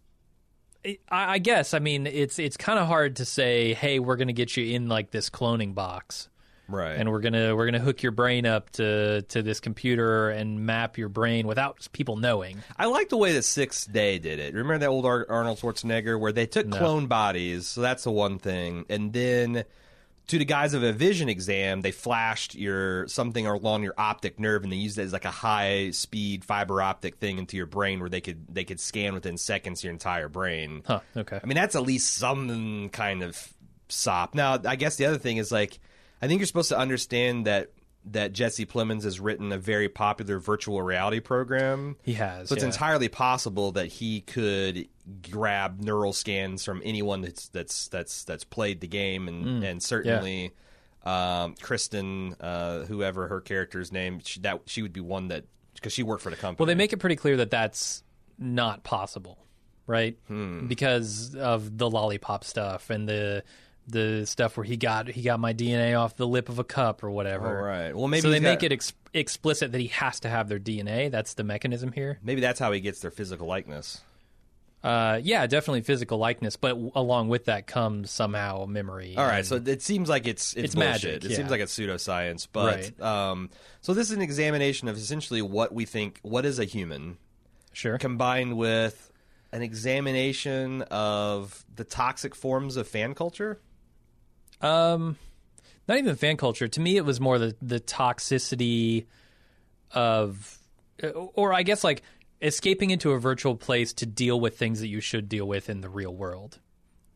I, 0.85 0.99
I 1.11 1.39
guess. 1.39 1.75
I 1.75 1.79
mean, 1.79 2.07
it's 2.07 2.39
it's 2.39 2.57
kind 2.57 2.79
of 2.79 2.87
hard 2.87 3.17
to 3.17 3.25
say, 3.25 3.75
"Hey, 3.75 3.99
we're 3.99 4.17
going 4.17 4.29
to 4.29 4.35
get 4.35 4.57
you 4.57 4.75
in 4.75 4.89
like 4.89 5.11
this 5.11 5.31
cloning 5.31 5.75
box." 5.75 6.29
Right. 6.71 6.99
and 6.99 7.11
we're 7.11 7.21
gonna 7.21 7.57
we're 7.57 7.65
gonna 7.65 7.79
hook 7.79 8.03
your 8.03 8.13
brain 8.13 8.45
up 8.45 8.69
to 8.73 9.23
to 9.23 9.43
this 9.43 9.59
computer 9.59 10.29
and 10.29 10.67
map 10.67 10.99
your 10.99 11.09
brain 11.09 11.47
without 11.47 11.89
people 11.93 12.17
knowing. 12.17 12.59
I 12.77 12.85
like 12.87 13.09
the 13.09 13.17
way 13.17 13.33
that 13.33 13.45
Sixth 13.45 13.91
Day 13.91 14.19
did 14.19 14.39
it. 14.39 14.53
Remember 14.53 14.77
that 14.77 14.89
old 14.89 15.07
Ar- 15.07 15.25
Arnold 15.31 15.61
Schwarzenegger 15.61 16.21
where 16.21 16.31
they 16.31 16.45
took 16.45 16.71
clone 16.71 17.07
bodies, 17.07 17.67
so 17.69 17.81
that's 17.81 18.05
the 18.05 18.11
one 18.11 18.39
thing, 18.39 18.85
and 18.91 19.15
then 19.15 19.65
to 20.29 20.39
the 20.39 20.45
guise 20.45 20.75
of 20.75 20.83
a 20.83 20.93
vision 20.93 21.29
exam, 21.29 21.81
they 21.81 21.91
flashed 21.91 22.55
your 22.55 23.09
something 23.09 23.47
along 23.47 23.83
your 23.83 23.95
optic 23.99 24.39
nerve, 24.39 24.63
and 24.63 24.71
they 24.71 24.77
used 24.77 24.99
it 24.99 25.03
as 25.03 25.13
like 25.13 25.25
a 25.25 25.31
high 25.31 25.91
speed 25.91 26.45
fiber 26.45 26.81
optic 26.81 27.17
thing 27.17 27.39
into 27.39 27.57
your 27.57 27.67
brain, 27.67 27.99
where 27.99 28.11
they 28.11 28.21
could 28.21 28.47
they 28.49 28.65
could 28.65 28.79
scan 28.79 29.15
within 29.15 29.37
seconds 29.39 29.83
your 29.83 29.93
entire 29.93 30.29
brain. 30.29 30.83
Huh? 30.87 31.01
Okay. 31.17 31.41
I 31.43 31.47
mean, 31.47 31.57
that's 31.57 31.75
at 31.75 31.83
least 31.83 32.15
some 32.15 32.91
kind 32.91 33.23
of 33.23 33.53
sop. 33.89 34.35
Now, 34.35 34.59
I 34.65 34.77
guess 34.77 34.97
the 34.97 35.07
other 35.07 35.19
thing 35.19 35.39
is 35.39 35.51
like, 35.51 35.79
I 36.21 36.29
think 36.29 36.41
you're 36.41 36.47
supposed 36.47 36.69
to 36.69 36.79
understand 36.79 37.47
that 37.47 37.71
that 38.13 38.33
Jesse 38.33 38.67
Plemons 38.67 39.05
has 39.05 39.21
written 39.21 39.53
a 39.53 39.59
very 39.59 39.89
popular 39.89 40.39
virtual 40.39 40.83
reality 40.83 41.21
program. 41.21 41.97
He 42.03 42.15
has. 42.15 42.49
So 42.49 42.55
it's 42.55 42.63
yeah. 42.63 42.69
entirely 42.71 43.09
possible 43.09 43.73
that 43.73 43.87
he 43.87 44.21
could 44.21 44.89
grab 45.31 45.81
neural 45.81 46.13
scans 46.13 46.65
from 46.65 46.83
anyone 46.85 47.23
that's 47.23 47.49
that's 47.49 47.89
that's 47.89 48.25
that's 48.25 48.45
played 48.45 48.81
the 48.81 48.89
game, 48.89 49.29
and 49.29 49.45
Mm. 49.45 49.65
and 49.65 49.83
certainly. 49.83 50.53
Um, 51.05 51.55
Kristen, 51.63 52.35
uh, 52.41 52.85
whoever 52.85 53.29
her 53.29 53.41
character's 53.41 53.93
name, 53.93 54.21
she, 54.23 54.41
that 54.41 54.61
she 54.67 54.83
would 54.83 54.93
be 54.93 55.01
one 55.01 55.29
that 55.29 55.45
because 55.75 55.93
she 55.93 56.03
worked 56.03 56.23
for 56.23 56.29
the 56.29 56.37
company. 56.37 56.63
Well, 56.63 56.67
they 56.67 56.75
make 56.75 56.93
it 56.93 56.99
pretty 56.99 57.17
clear 57.17 57.37
that 57.39 57.51
that's 57.51 58.03
not 58.37 58.83
possible, 58.83 59.39
right? 59.87 60.19
Hmm. 60.27 60.67
Because 60.67 61.35
of 61.37 61.79
the 61.79 61.89
lollipop 61.89 62.45
stuff 62.45 62.91
and 62.91 63.09
the 63.09 63.43
the 63.89 64.27
stuff 64.27 64.57
where 64.57 64.65
he 64.65 64.77
got 64.77 65.09
he 65.09 65.23
got 65.23 65.41
my 65.41 65.55
DNA 65.55 65.99
off 65.99 66.17
the 66.17 66.27
lip 66.27 66.49
of 66.49 66.59
a 66.59 66.65
cup 66.65 67.03
or 67.03 67.11
whatever. 67.11 67.59
All 67.59 67.65
right. 67.65 67.97
Well, 67.97 68.09
maybe 68.09 68.21
so 68.23 68.29
they 68.29 68.37
he's 68.37 68.43
make 68.43 68.63
it 68.63 68.71
ex- 68.73 68.93
explicit 69.15 69.73
that 69.73 69.81
he 69.81 69.89
has 69.89 70.21
to 70.21 70.29
have 70.29 70.49
their 70.49 70.59
DNA. 70.61 71.11
That's 71.11 71.35
the 71.35 71.45
mechanism 71.45 71.93
here. 71.93 72.19
maybe 72.23 72.41
that's 72.41 72.61
how 72.61 72.71
he 72.73 72.81
gets 72.81 73.01
their 73.01 73.11
physical 73.11 73.47
likeness. 73.47 74.01
Uh, 74.81 75.19
yeah, 75.25 75.45
definitely 75.49 75.81
physical 75.81 76.19
likeness, 76.19 76.55
but 76.55 76.69
w- 76.69 76.93
along 76.95 77.29
with 77.29 77.47
that 77.47 77.67
comes 77.67 78.13
somehow 78.13 78.65
memory. 78.65 79.17
All 79.17 79.27
right, 79.27 79.45
so 79.45 79.57
it 79.57 79.83
seems 79.83 80.09
like 80.09 80.29
it's 80.29 80.53
it's, 80.55 80.67
It's 80.67 80.77
magic, 80.77 81.25
It 81.25 81.31
yeah. 81.31 81.37
seems 81.37 81.51
like 81.51 81.61
it's 81.61 81.77
pseudoscience, 81.77 82.47
but 82.53 83.01
um, 83.03 83.51
so 83.81 83.93
this 83.93 84.09
is 84.09 84.17
an 84.17 84.23
examination 84.23 84.87
of 84.87 84.97
essentially 84.97 85.43
what 85.43 85.75
we 85.75 85.85
think 85.85 86.21
what 86.23 86.47
is 86.47 86.61
a 86.61 86.65
human, 86.65 87.19
sure. 87.73 87.99
combined 87.99 88.57
with 88.57 89.11
an 89.51 89.63
examination 89.63 90.83
of 90.83 91.65
the 91.75 91.83
toxic 91.83 92.37
forms 92.37 92.77
of 92.77 92.87
fan 92.87 93.15
culture. 93.15 93.59
Um, 94.61 95.17
not 95.87 95.99
even 95.99 96.17
fan 96.17 96.37
culture. 96.37 96.69
To 96.69 96.81
me, 96.81 96.97
it 96.97 97.05
was 97.05 97.21
more 97.21 97.39
the 97.39 97.57
the 97.63 97.81
toxicity 97.81 99.07
of, 99.93 100.59
or 101.35 101.53
I 101.53 101.63
guess 101.63 101.85
like 101.85 102.03
escaping 102.41 102.91
into 102.91 103.13
a 103.13 103.19
virtual 103.19 103.57
place 103.57 103.93
to 103.95 104.07
deal 104.07 104.39
with 104.39 104.59
things 104.59 104.81
that 104.81 104.89
you 104.89 105.01
should 105.01 105.29
deal 105.29 105.47
with 105.47 105.69
in 105.71 105.81
the 105.81 105.89
real 105.89 106.15
world. 106.15 106.61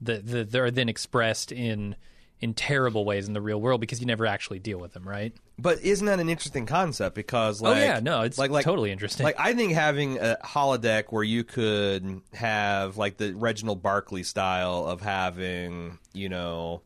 That 0.01 0.27
that 0.27 0.51
they're 0.51 0.71
then 0.71 0.89
expressed 0.89 1.53
in 1.53 1.97
in 2.41 2.55
terrible 2.55 3.05
ways 3.05 3.29
in 3.29 3.35
the 3.35 3.41
real 3.41 3.61
world 3.61 3.81
because 3.81 4.01
you 4.01 4.07
never 4.07 4.27
actually 4.27 4.59
deal 4.59 4.79
with 4.79 4.93
them, 4.93 5.07
right? 5.07 5.33
But 5.59 5.81
isn't 5.81 6.07
that 6.07 6.19
an 6.19 6.29
interesting 6.29 6.67
concept? 6.67 7.15
Because 7.15 7.63
like, 7.63 7.77
oh 7.77 7.81
yeah, 7.81 8.01
no, 8.01 8.23
it's 8.23 8.37
like 8.37 8.51
like 8.51 8.65
totally 8.65 8.91
interesting. 8.91 9.23
Like 9.23 9.39
I 9.39 9.55
think 9.55 9.73
having 9.73 10.19
a 10.19 10.39
holodeck 10.45 11.05
where 11.11 11.23
you 11.23 11.45
could 11.45 12.21
have 12.35 12.97
like 12.97 13.17
the 13.17 13.33
Reginald 13.35 13.81
Barclay 13.81 14.25
style 14.25 14.87
of 14.87 15.01
having, 15.01 15.99
you 16.13 16.29
know, 16.29 16.83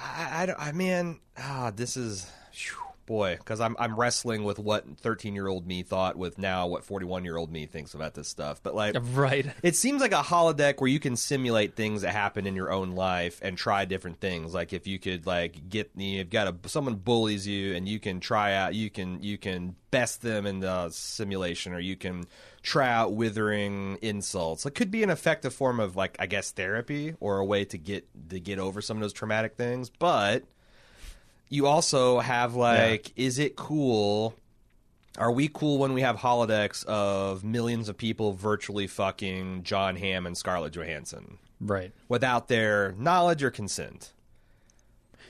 I, 0.00 0.42
I, 0.42 0.46
don't- 0.46 0.60
I 0.60 0.72
mean, 0.72 1.20
ah, 1.38 1.72
this 1.74 1.96
is 1.96 2.30
phew, 2.52 2.76
boy 3.06 3.36
because 3.36 3.60
I'm 3.60 3.76
I'm 3.78 3.98
wrestling 3.98 4.44
with 4.44 4.58
what 4.58 4.84
13 4.98 5.34
year 5.34 5.46
old 5.48 5.66
me 5.66 5.82
thought 5.82 6.16
with 6.16 6.38
now 6.38 6.66
what 6.68 6.84
41 6.84 7.24
year 7.24 7.36
old 7.36 7.50
me 7.50 7.66
thinks 7.66 7.94
about 7.94 8.14
this 8.14 8.28
stuff. 8.28 8.62
But 8.62 8.74
like, 8.74 8.96
right. 9.12 9.46
it 9.62 9.76
seems 9.76 10.00
like 10.00 10.12
a 10.12 10.22
holodeck 10.22 10.80
where 10.80 10.88
you 10.88 11.00
can 11.00 11.16
simulate 11.16 11.74
things 11.76 12.02
that 12.02 12.12
happen 12.12 12.46
in 12.46 12.54
your 12.54 12.70
own 12.72 12.92
life 12.92 13.40
and 13.42 13.58
try 13.58 13.84
different 13.84 14.20
things. 14.20 14.54
Like 14.54 14.72
if 14.72 14.86
you 14.86 14.98
could 14.98 15.26
like 15.26 15.68
get 15.68 15.90
you've 15.96 16.30
got 16.30 16.48
a 16.48 16.68
someone 16.68 16.94
bullies 16.96 17.46
you 17.46 17.74
and 17.74 17.88
you 17.88 17.98
can 17.98 18.20
try 18.20 18.54
out 18.54 18.74
you 18.74 18.90
can 18.90 19.22
you 19.22 19.38
can 19.38 19.74
best 19.90 20.22
them 20.22 20.46
in 20.46 20.60
the 20.60 20.88
simulation 20.90 21.72
or 21.72 21.80
you 21.80 21.96
can 21.96 22.24
try 22.62 22.88
out 22.90 23.12
withering 23.14 23.98
insults. 24.02 24.66
It 24.66 24.74
could 24.74 24.90
be 24.90 25.02
an 25.02 25.10
effective 25.10 25.54
form 25.54 25.80
of 25.80 25.96
like 25.96 26.16
I 26.18 26.26
guess 26.26 26.50
therapy 26.50 27.14
or 27.20 27.38
a 27.38 27.44
way 27.44 27.64
to 27.66 27.78
get 27.78 28.06
to 28.30 28.38
get 28.40 28.58
over 28.58 28.80
some 28.82 28.96
of 28.96 29.00
those 29.02 29.12
traumatic 29.12 29.56
things. 29.56 29.90
But 29.90 30.44
you 31.48 31.66
also 31.66 32.20
have 32.20 32.54
like 32.54 33.12
is 33.16 33.38
it 33.38 33.56
cool 33.56 34.34
are 35.18 35.32
we 35.32 35.48
cool 35.48 35.78
when 35.78 35.92
we 35.92 36.02
have 36.02 36.16
holodecks 36.16 36.84
of 36.86 37.42
millions 37.42 37.88
of 37.88 37.96
people 37.98 38.32
virtually 38.32 38.86
fucking 38.86 39.64
Jon 39.64 39.96
Hamm 39.96 40.24
and 40.26 40.36
Scarlett 40.38 40.72
Johansson 40.72 41.38
Right. 41.60 41.92
without 42.08 42.46
their 42.48 42.92
knowledge 42.92 43.42
or 43.42 43.50
consent? 43.50 44.12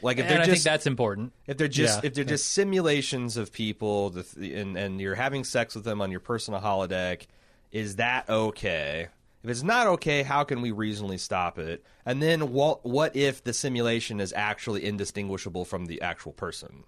Like 0.02 0.18
if 0.18 0.24
and 0.24 0.30
they're 0.30 0.40
I 0.40 0.44
think 0.44 0.54
just 0.56 0.64
that's 0.64 0.86
important. 0.86 1.32
if 1.46 1.56
they're 1.56 1.68
just 1.68 2.02
Yeah. 2.02 2.06
if 2.08 2.14
they're 2.14 2.24
just 2.24 2.50
simulations 2.52 3.36
of 3.36 3.52
people 3.52 4.10
the 4.10 4.24
and 4.54 4.76
and 4.76 5.00
you're 5.00 5.14
having 5.14 5.44
sex 5.44 5.74
with 5.74 5.84
them 5.84 6.00
on 6.00 6.10
your 6.10 6.20
personal 6.20 6.60
holodeck, 6.60 7.26
is 7.72 7.96
that 7.96 8.28
okay? 8.28 9.08
If 9.42 9.48
it's 9.50 9.62
not 9.62 9.86
okay, 9.86 10.22
how 10.22 10.44
can 10.44 10.60
we 10.60 10.70
reasonably 10.70 11.16
stop 11.16 11.58
it? 11.58 11.82
And 12.04 12.22
then 12.22 12.52
what 12.52 12.84
what 12.84 13.16
if 13.16 13.42
the 13.44 13.52
simulation 13.52 14.20
is 14.20 14.32
actually 14.34 14.84
indistinguishable 14.84 15.64
from 15.64 15.86
the 15.86 16.02
actual 16.02 16.32
person? 16.32 16.84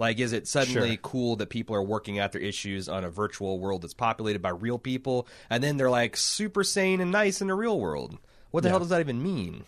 Like, 0.00 0.20
is 0.20 0.32
it 0.32 0.46
suddenly 0.46 0.90
Sure. 0.90 0.98
cool 1.02 1.36
that 1.36 1.48
people 1.50 1.74
are 1.74 1.82
working 1.82 2.20
out 2.20 2.30
their 2.30 2.40
issues 2.40 2.88
on 2.88 3.02
a 3.04 3.10
virtual 3.10 3.58
world 3.58 3.82
that's 3.82 3.94
populated 3.94 4.40
by 4.40 4.50
real 4.50 4.78
people, 4.78 5.26
and 5.50 5.60
then 5.60 5.76
they're 5.76 5.90
like 5.90 6.16
super 6.16 6.62
sane 6.62 7.00
and 7.00 7.10
nice 7.10 7.40
in 7.40 7.48
the 7.48 7.54
real 7.54 7.80
world? 7.80 8.16
What 8.52 8.62
the 8.62 8.68
hell 8.68 8.78
does 8.78 8.90
that 8.90 9.00
even 9.00 9.20
mean? 9.20 9.64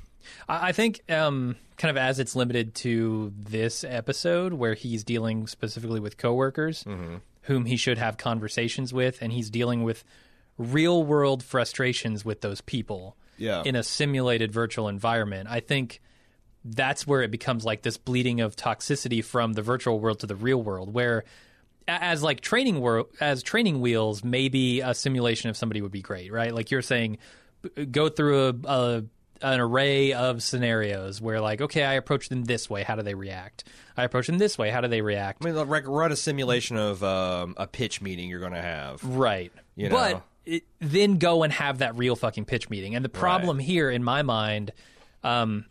I 0.49 0.73
think, 0.73 1.01
um, 1.11 1.57
kind 1.77 1.91
of 1.91 1.97
as 1.97 2.19
it's 2.19 2.35
limited 2.37 2.75
to 2.77 3.33
this 3.39 3.85
episode, 3.85 4.53
where 4.53 4.75
he's 4.75 5.05
dealing 5.05 5.47
specifically 5.47 6.01
with 6.01 6.17
coworkers 6.17 6.85
Mm-hmm. 6.85 7.17
whom 7.43 7.65
he 7.67 7.77
should 7.77 7.99
have 7.99 8.17
conversations 8.19 8.93
with, 8.93 9.21
and 9.23 9.33
he's 9.33 9.51
dealing 9.51 9.83
with 9.83 10.05
real 10.59 11.03
world 11.05 11.43
frustrations 11.43 12.25
with 12.25 12.43
those 12.43 12.61
people 12.61 13.17
Yeah. 13.39 13.63
in 13.65 13.75
a 13.77 13.83
simulated 13.83 14.53
virtual 14.53 14.89
environment. 14.89 15.49
I 15.51 15.61
think 15.61 16.01
that's 16.65 17.07
where 17.07 17.23
it 17.23 17.31
becomes 17.31 17.65
like 17.65 17.81
this 17.83 17.97
bleeding 17.97 18.43
of 18.43 18.55
toxicity 18.57 19.25
from 19.25 19.55
the 19.55 19.63
virtual 19.63 19.99
world 19.99 20.21
to 20.21 20.27
the 20.27 20.37
real 20.37 20.63
world, 20.63 20.93
where 20.93 21.25
as 21.89 22.23
like 22.23 22.43
training 22.43 22.81
wor- 22.81 23.07
as 23.21 23.43
training 23.43 23.81
wheels, 23.81 24.23
maybe 24.23 24.81
a 24.81 24.93
simulation 24.95 25.49
of 25.49 25.57
somebody 25.57 25.81
would 25.81 25.91
be 25.91 26.03
great, 26.03 26.31
right? 26.31 26.55
Like 26.55 26.71
you're 26.71 26.83
saying, 26.83 27.17
b- 27.63 27.87
go 27.87 28.11
through 28.11 28.49
a, 28.49 28.55
a 28.71 29.05
an 29.43 29.61
array 29.61 30.13
of 30.13 30.43
scenarios 30.43 31.21
where 31.21 31.41
like, 31.41 31.61
okay, 31.61 31.85
I 31.85 31.95
approach 31.95 32.29
them 32.29 32.45
this 32.45 32.69
way, 32.69 32.83
how 32.83 32.97
do 32.97 33.03
they 33.03 33.15
react? 33.15 33.65
I 33.97 34.05
approach 34.05 34.27
them 34.27 34.39
this 34.39 34.57
way, 34.57 34.71
how 34.71 34.81
do 34.81 34.89
they 34.89 35.03
react? 35.03 35.45
I 35.45 35.51
mean, 35.51 35.69
like, 35.69 35.87
run 35.87 36.13
a 36.13 36.17
simulation 36.17 36.77
of 36.77 37.03
um, 37.03 37.55
a 37.57 37.67
pitch 37.67 38.01
meeting 38.01 38.29
you're 38.29 38.41
going 38.41 38.53
to 38.53 38.63
have. 38.63 39.03
Right. 39.05 39.53
You 39.77 39.91
but 39.91 40.13
know? 40.13 40.23
it, 40.47 40.65
then 40.81 41.19
go 41.19 41.43
and 41.43 41.53
have 41.53 41.79
that 41.79 41.97
real 41.97 42.17
fucking 42.17 42.45
pitch 42.45 42.71
meeting. 42.71 42.95
And 42.95 43.05
the 43.05 43.11
problem 43.11 43.59
here, 43.59 43.91
in 43.91 44.05
my 44.05 44.23
mind, 44.23 44.73
um, 45.23 45.67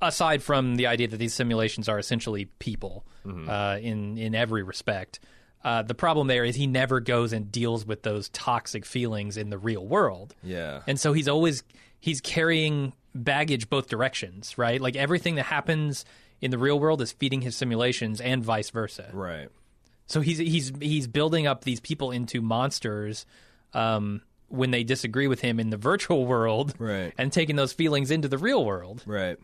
aside 0.00 0.42
from 0.42 0.76
the 0.76 0.86
idea 0.86 1.08
that 1.08 1.16
these 1.16 1.34
simulations 1.34 1.88
are 1.88 1.98
essentially 1.98 2.46
people 2.58 3.04
Mm-hmm. 3.24 3.48
uh, 3.48 3.76
in 3.76 4.18
in 4.18 4.34
every 4.34 4.64
respect, 4.64 5.20
uh, 5.62 5.82
the 5.82 5.94
problem 5.94 6.26
there 6.26 6.44
is 6.44 6.56
he 6.56 6.66
never 6.66 6.98
goes 6.98 7.32
and 7.32 7.52
deals 7.52 7.86
with 7.86 8.02
those 8.02 8.28
toxic 8.30 8.84
feelings 8.84 9.36
in 9.36 9.48
the 9.48 9.58
real 9.58 9.86
world. 9.86 10.34
Yeah. 10.42 10.80
And 10.88 10.98
so 10.98 11.12
he's 11.12 11.28
always 11.28 11.62
he's 12.02 12.20
carrying 12.20 12.92
baggage 13.14 13.70
both 13.70 13.88
directions, 13.88 14.58
right? 14.58 14.80
Like 14.80 14.96
everything 14.96 15.36
that 15.36 15.44
happens 15.44 16.04
in 16.40 16.50
the 16.50 16.58
real 16.58 16.78
world 16.78 17.00
is 17.00 17.12
feeding 17.12 17.40
his 17.40 17.56
simulations 17.56 18.20
and 18.20 18.44
vice 18.44 18.70
versa. 18.70 19.08
Right. 19.12 19.48
So 20.06 20.20
he's 20.20 20.38
he's 20.38 20.72
he's 20.80 21.06
building 21.06 21.46
up 21.46 21.62
these 21.62 21.80
people 21.80 22.10
into 22.10 22.42
monsters 22.42 23.24
um, 23.72 24.20
when 24.48 24.72
they 24.72 24.82
disagree 24.82 25.28
with 25.28 25.40
him 25.40 25.60
in 25.60 25.70
the 25.70 25.76
virtual 25.76 26.26
world, 26.26 26.74
Right. 26.78 27.14
And 27.16 27.32
taking 27.32 27.56
those 27.56 27.72
feelings 27.72 28.10
into 28.10 28.28
the 28.28 28.36
real 28.36 28.64
world. 28.64 29.04
Right. 29.06 29.38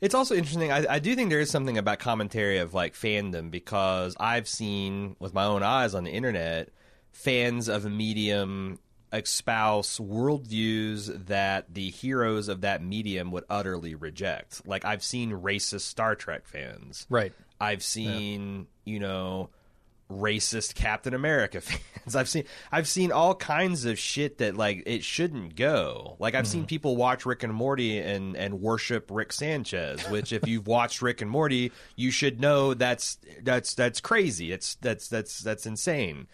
It's 0.00 0.14
also 0.14 0.34
interesting. 0.34 0.72
I, 0.72 0.84
I 0.94 0.98
do 0.98 1.14
think 1.14 1.30
there 1.30 1.38
is 1.40 1.50
something 1.50 1.78
about 1.78 2.00
commentary 2.00 2.58
of 2.58 2.74
like 2.74 2.94
fandom 2.94 3.52
because 3.52 4.16
I've 4.18 4.48
seen 4.48 5.14
with 5.20 5.32
my 5.32 5.44
own 5.44 5.62
eyes 5.62 5.94
on 5.94 6.02
the 6.02 6.10
internet 6.10 6.70
fans 7.12 7.68
of 7.68 7.84
a 7.84 7.90
medium 7.90 8.80
espouse 9.12 9.98
worldviews 9.98 11.26
that 11.26 11.72
the 11.74 11.90
heroes 11.90 12.48
of 12.48 12.62
that 12.62 12.82
medium 12.82 13.30
would 13.30 13.44
utterly 13.50 13.94
reject. 13.94 14.66
Like 14.66 14.84
I've 14.84 15.02
seen 15.02 15.32
racist 15.32 15.82
Star 15.82 16.14
Trek 16.14 16.46
fans. 16.46 17.06
Right. 17.10 17.32
I've 17.60 17.82
seen, 17.82 18.66
you 18.84 18.98
know, 18.98 19.50
racist 20.10 20.74
Captain 20.74 21.14
America 21.14 21.60
fans. 21.60 22.16
I've 22.16 22.28
seen 22.28 22.44
I've 22.70 22.88
seen 22.88 23.12
all 23.12 23.34
kinds 23.34 23.84
of 23.84 23.98
shit 23.98 24.38
that 24.38 24.56
like 24.56 24.82
it 24.86 25.04
shouldn't 25.04 25.56
go. 25.56 26.16
Like 26.18 26.34
I've 26.34 26.46
seen 26.46 26.66
people 26.66 26.96
watch 26.96 27.24
Rick 27.24 27.42
and 27.42 27.54
Morty 27.54 27.98
and 27.98 28.36
and 28.36 28.60
worship 28.60 29.10
Rick 29.10 29.32
Sanchez, 29.32 30.02
which 30.08 30.32
if 30.32 30.46
you've 30.46 30.66
watched 30.66 31.02
Rick 31.02 31.20
and 31.20 31.30
Morty, 31.30 31.72
you 31.96 32.10
should 32.10 32.40
know 32.40 32.74
that's 32.74 33.18
that's 33.42 33.74
that's 33.74 34.00
crazy. 34.00 34.52
It's 34.52 34.74
that's 34.76 35.08
that's 35.08 35.40
that's 35.40 35.66
insane. 35.66 36.26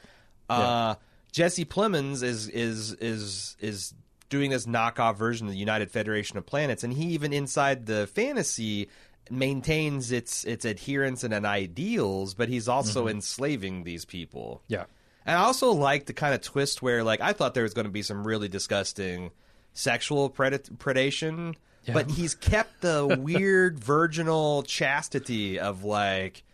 Uh 0.49 0.95
Jesse 1.33 1.65
Plemons 1.65 2.23
is 2.23 2.49
is 2.49 2.93
is 2.95 3.57
is 3.61 3.95
doing 4.29 4.51
this 4.51 4.67
knockoff 4.67 5.17
version 5.17 5.47
of 5.47 5.53
the 5.53 5.59
United 5.59 5.91
Federation 5.91 6.39
of 6.39 6.47
Planets, 6.47 6.85
and 6.85 6.93
he 6.93 7.07
even 7.09 7.33
inside 7.33 7.87
the 7.87 8.07
fantasy 8.07 8.89
maintains 9.31 10.11
its 10.13 10.45
its 10.45 10.65
adherence 10.65 11.25
and 11.25 11.35
ideals, 11.47 12.35
but 12.35 12.49
he's 12.49 12.69
also 12.69 13.03
mm-hmm. 13.03 13.17
enslaving 13.17 13.85
these 13.85 14.05
people. 14.05 14.63
Yeah. 14.69 14.85
And 15.27 15.37
I 15.37 15.43
also 15.43 15.73
like 15.73 16.07
the 16.07 16.15
kind 16.15 16.35
of 16.35 16.41
twist 16.41 16.81
where, 16.81 17.05
like, 17.05 17.21
I 17.21 17.35
thought 17.35 17.53
there 17.53 17.63
was 17.63 17.75
going 17.75 17.85
to 17.85 17.93
be 17.93 18.01
some 18.01 18.27
really 18.27 18.49
disgusting 18.49 19.31
sexual 19.75 20.31
pred- 20.31 20.79
predation, 20.79 21.55
Yeah. 21.85 21.93
but 21.93 22.11
he's 22.11 22.35
kept 22.35 22.81
the 22.81 23.15
weird 23.21 23.79
virginal 23.79 24.63
chastity 24.63 25.61
of 25.61 25.85
like, 25.85 26.45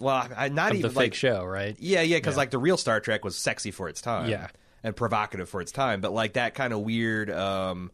well, 0.00 0.28
I, 0.36 0.48
not 0.48 0.68
Of 0.70 0.72
the 0.74 0.78
even 0.78 0.90
fake 0.90 0.96
like 0.96 1.14
show, 1.14 1.44
right? 1.44 1.76
yeah, 1.78 2.00
yeah, 2.02 2.16
because 2.16 2.36
like 2.36 2.50
the 2.50 2.58
real 2.58 2.76
Star 2.76 3.00
Trek 3.00 3.24
was 3.24 3.36
sexy 3.36 3.70
for 3.70 3.88
its 3.88 4.00
time, 4.00 4.30
Yeah. 4.30 4.48
and 4.82 4.94
provocative 4.96 5.48
for 5.48 5.60
its 5.60 5.72
time, 5.72 6.00
but 6.00 6.12
like 6.12 6.34
that 6.34 6.54
kind 6.54 6.72
of 6.72 6.80
weird 6.80 7.30
um, 7.30 7.90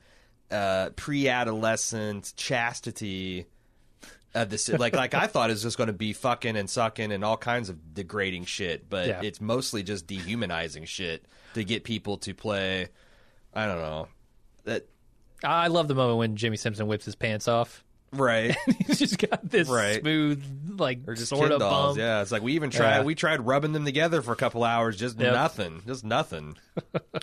uh, 0.51 0.91
pre-adolescent 0.97 2.33
chastity 2.37 3.47
of 4.35 4.49
this, 4.49 4.69
like 4.69 4.95
like 4.95 5.13
I 5.15 5.27
thought 5.27 5.51
it 5.51 5.55
was 5.55 5.63
just 5.63 5.77
going 5.77 5.89
to 5.89 5.93
be 5.93 6.13
fucking 6.13 6.57
and 6.57 6.69
sucking 6.71 7.13
and 7.13 7.25
all 7.25 7.37
kinds 7.37 7.69
of 7.69 7.95
degrading 7.95 8.45
shit, 8.47 8.89
but 8.89 9.09
Yeah. 9.09 9.21
it's 9.23 9.41
mostly 9.41 9.83
just 9.83 10.07
dehumanizing 10.07 10.85
shit 10.87 11.25
to 11.55 11.65
get 11.65 11.85
people 11.85 12.17
to 12.19 12.33
play. 12.33 12.89
I 13.53 13.67
don't 13.67 13.79
know 13.79 14.09
that 14.65 14.87
I 15.45 15.67
love 15.69 15.89
the 15.89 15.95
moment 15.95 16.19
when 16.19 16.37
Jimmy 16.37 16.57
Simpson 16.57 16.87
whips 16.87 17.05
his 17.05 17.15
pants 17.15 17.47
off. 17.49 17.85
Right. 18.13 18.57
He's 18.87 18.99
just 18.99 19.19
got 19.19 19.49
this 19.49 19.69
Right. 19.69 20.01
smooth, 20.01 20.43
like 20.79 21.01
Or 21.07 21.15
just 21.15 21.29
sort 21.31 21.43
kid 21.49 21.53
of 21.53 21.61
dolls, 21.61 21.97
bump. 21.97 21.99
yeah. 21.99 22.23
It's 22.23 22.33
like 22.33 22.43
we 22.43 22.55
even 22.55 22.71
tried 22.71 22.99
Yeah. 22.99 23.03
we 23.05 23.15
tried 23.15 23.41
rubbing 23.47 23.73
them 23.73 23.85
together 23.85 24.23
for 24.23 24.33
a 24.33 24.37
couple 24.37 24.65
hours, 24.65 24.97
just 24.97 25.19
Yep. 25.19 25.33
nothing, 25.33 25.83
just 25.87 26.05
nothing. 26.05 26.57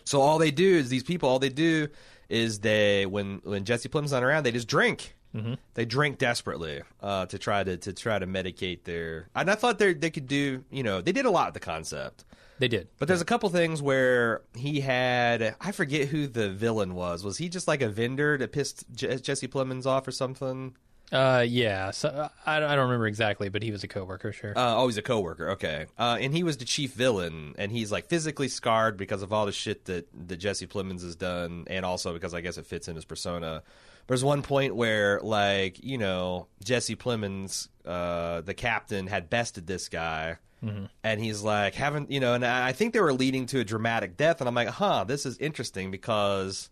so 0.04 0.22
all 0.22 0.38
they 0.38 0.52
do 0.52 0.76
is 0.76 0.90
these 0.90 1.04
people, 1.04 1.30
all 1.30 1.40
they 1.40 1.50
do 1.50 1.88
is 2.30 2.60
they 2.60 3.06
when 3.06 3.42
when 3.44 3.66
Jesse 3.66 3.90
Plem's 3.90 4.12
not 4.12 4.24
around, 4.24 4.44
they 4.44 4.52
just 4.52 4.68
drink. 4.68 5.16
Mm-hmm. 5.36 5.54
They 5.76 5.86
drink 5.86 6.18
desperately 6.18 6.82
uh, 7.04 7.28
to 7.28 7.38
try 7.38 7.64
to 7.64 7.78
to 7.78 7.94
try 7.94 8.18
to 8.18 8.26
medicate 8.26 8.84
their. 8.84 9.30
And 9.36 9.50
I 9.52 9.56
thought 9.56 9.78
they 9.78 9.94
they 9.94 10.10
could 10.10 10.28
do 10.28 10.64
you 10.72 10.82
know 10.84 11.02
they 11.02 11.12
did 11.12 11.26
a 11.26 11.30
lot 11.32 11.48
with 11.48 11.54
the 11.56 11.60
concept. 11.60 12.26
They 12.60 12.68
did. 12.68 12.90
But 13.00 13.08
there's 13.08 13.22
a 13.22 13.26
couple 13.26 13.50
things 13.50 13.82
where 13.82 14.42
he 14.54 14.82
had 14.82 15.56
I 15.60 15.72
forget 15.72 16.10
who 16.10 16.28
the 16.28 16.50
villain 16.50 16.94
was. 16.94 17.24
Was 17.24 17.38
he 17.38 17.50
just 17.50 17.68
like 17.68 17.82
a 17.82 17.90
vendor 17.90 18.38
that 18.38 18.52
pissed 18.52 18.86
J- 18.94 19.18
Jesse 19.18 19.48
Plemons 19.48 19.86
off 19.86 20.08
or 20.08 20.12
something? 20.12 20.76
Uh, 21.12 21.44
yeah. 21.48 21.92
So 21.92 22.30
I, 22.46 22.58
I 22.58 22.60
don't 22.60 22.86
remember 22.86 23.08
exactly, 23.08 23.50
but 23.50 23.64
he 23.64 23.72
was 23.72 23.84
a 23.84 23.88
coworker, 23.88 24.32
sure. 24.32 24.52
Uh, 24.56 24.76
oh, 24.76 24.88
he's 24.88 24.98
a 24.98 25.02
coworker. 25.02 25.52
Okay, 25.52 25.88
uh, 25.98 26.18
and 26.20 26.34
he 26.34 26.44
was 26.44 26.58
the 26.58 26.66
chief 26.66 26.94
villain, 26.94 27.56
and 27.58 27.72
he's 27.72 27.92
like 27.92 28.08
physically 28.08 28.48
scarred 28.48 28.98
because 28.98 29.24
of 29.24 29.34
all 29.34 29.46
the 29.46 29.52
shit 29.52 29.86
that 29.86 30.08
that 30.28 30.38
Jesse 30.38 30.68
Plemons 30.68 31.02
has 31.02 31.16
done, 31.16 31.66
and 31.68 31.86
also 31.86 32.14
because 32.14 32.34
I 32.34 32.42
guess 32.42 32.58
it 32.58 32.66
fits 32.66 32.88
in 32.88 32.96
his 32.96 33.06
persona. 33.06 33.64
There's 34.08 34.24
one 34.24 34.42
point 34.42 34.76
where, 34.76 35.20
like, 35.22 35.84
you 35.84 36.00
know, 36.00 36.48
Jesse 36.64 36.96
Plemons, 36.96 37.68
uh, 37.86 38.42
the 38.42 38.56
captain, 38.56 39.06
had 39.06 39.30
bested 39.30 39.68
this 39.68 39.88
guy, 39.88 40.38
and 40.62 41.22
he's 41.22 41.42
like, 41.42 41.76
haven't 41.76 42.12
you 42.12 42.20
know? 42.20 42.34
And 42.34 42.46
I 42.46 42.70
I 42.70 42.72
think 42.74 42.94
they 42.94 43.00
were 43.00 43.14
leading 43.14 43.46
to 43.48 43.60
a 43.60 43.64
dramatic 43.64 44.18
death, 44.18 44.42
and 44.42 44.48
I'm 44.48 44.56
like, 44.56 44.68
huh, 44.70 45.06
this 45.06 45.26
is 45.26 45.38
interesting 45.38 45.92
because 45.92 46.70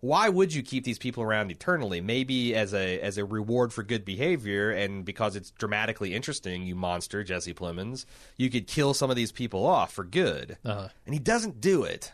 why 0.00 0.28
would 0.28 0.52
you 0.52 0.62
keep 0.64 0.82
these 0.82 0.98
people 0.98 1.22
around 1.22 1.52
eternally? 1.52 2.00
Maybe 2.00 2.54
as 2.56 2.74
a 2.74 2.98
as 3.00 3.18
a 3.18 3.24
reward 3.24 3.72
for 3.72 3.84
good 3.84 4.04
behavior, 4.04 4.70
and 4.72 5.04
because 5.04 5.36
it's 5.36 5.52
dramatically 5.52 6.12
interesting, 6.14 6.64
you 6.66 6.74
monster 6.74 7.22
Jesse 7.22 7.54
Plemons, 7.54 8.04
you 8.36 8.50
could 8.50 8.66
kill 8.66 8.94
some 8.94 9.10
of 9.10 9.16
these 9.16 9.30
people 9.30 9.64
off 9.64 9.92
for 9.92 10.02
good, 10.04 10.58
Uh-huh. 10.64 10.88
and 11.06 11.14
he 11.14 11.20
doesn't 11.20 11.60
do 11.60 11.84
it. 11.84 12.12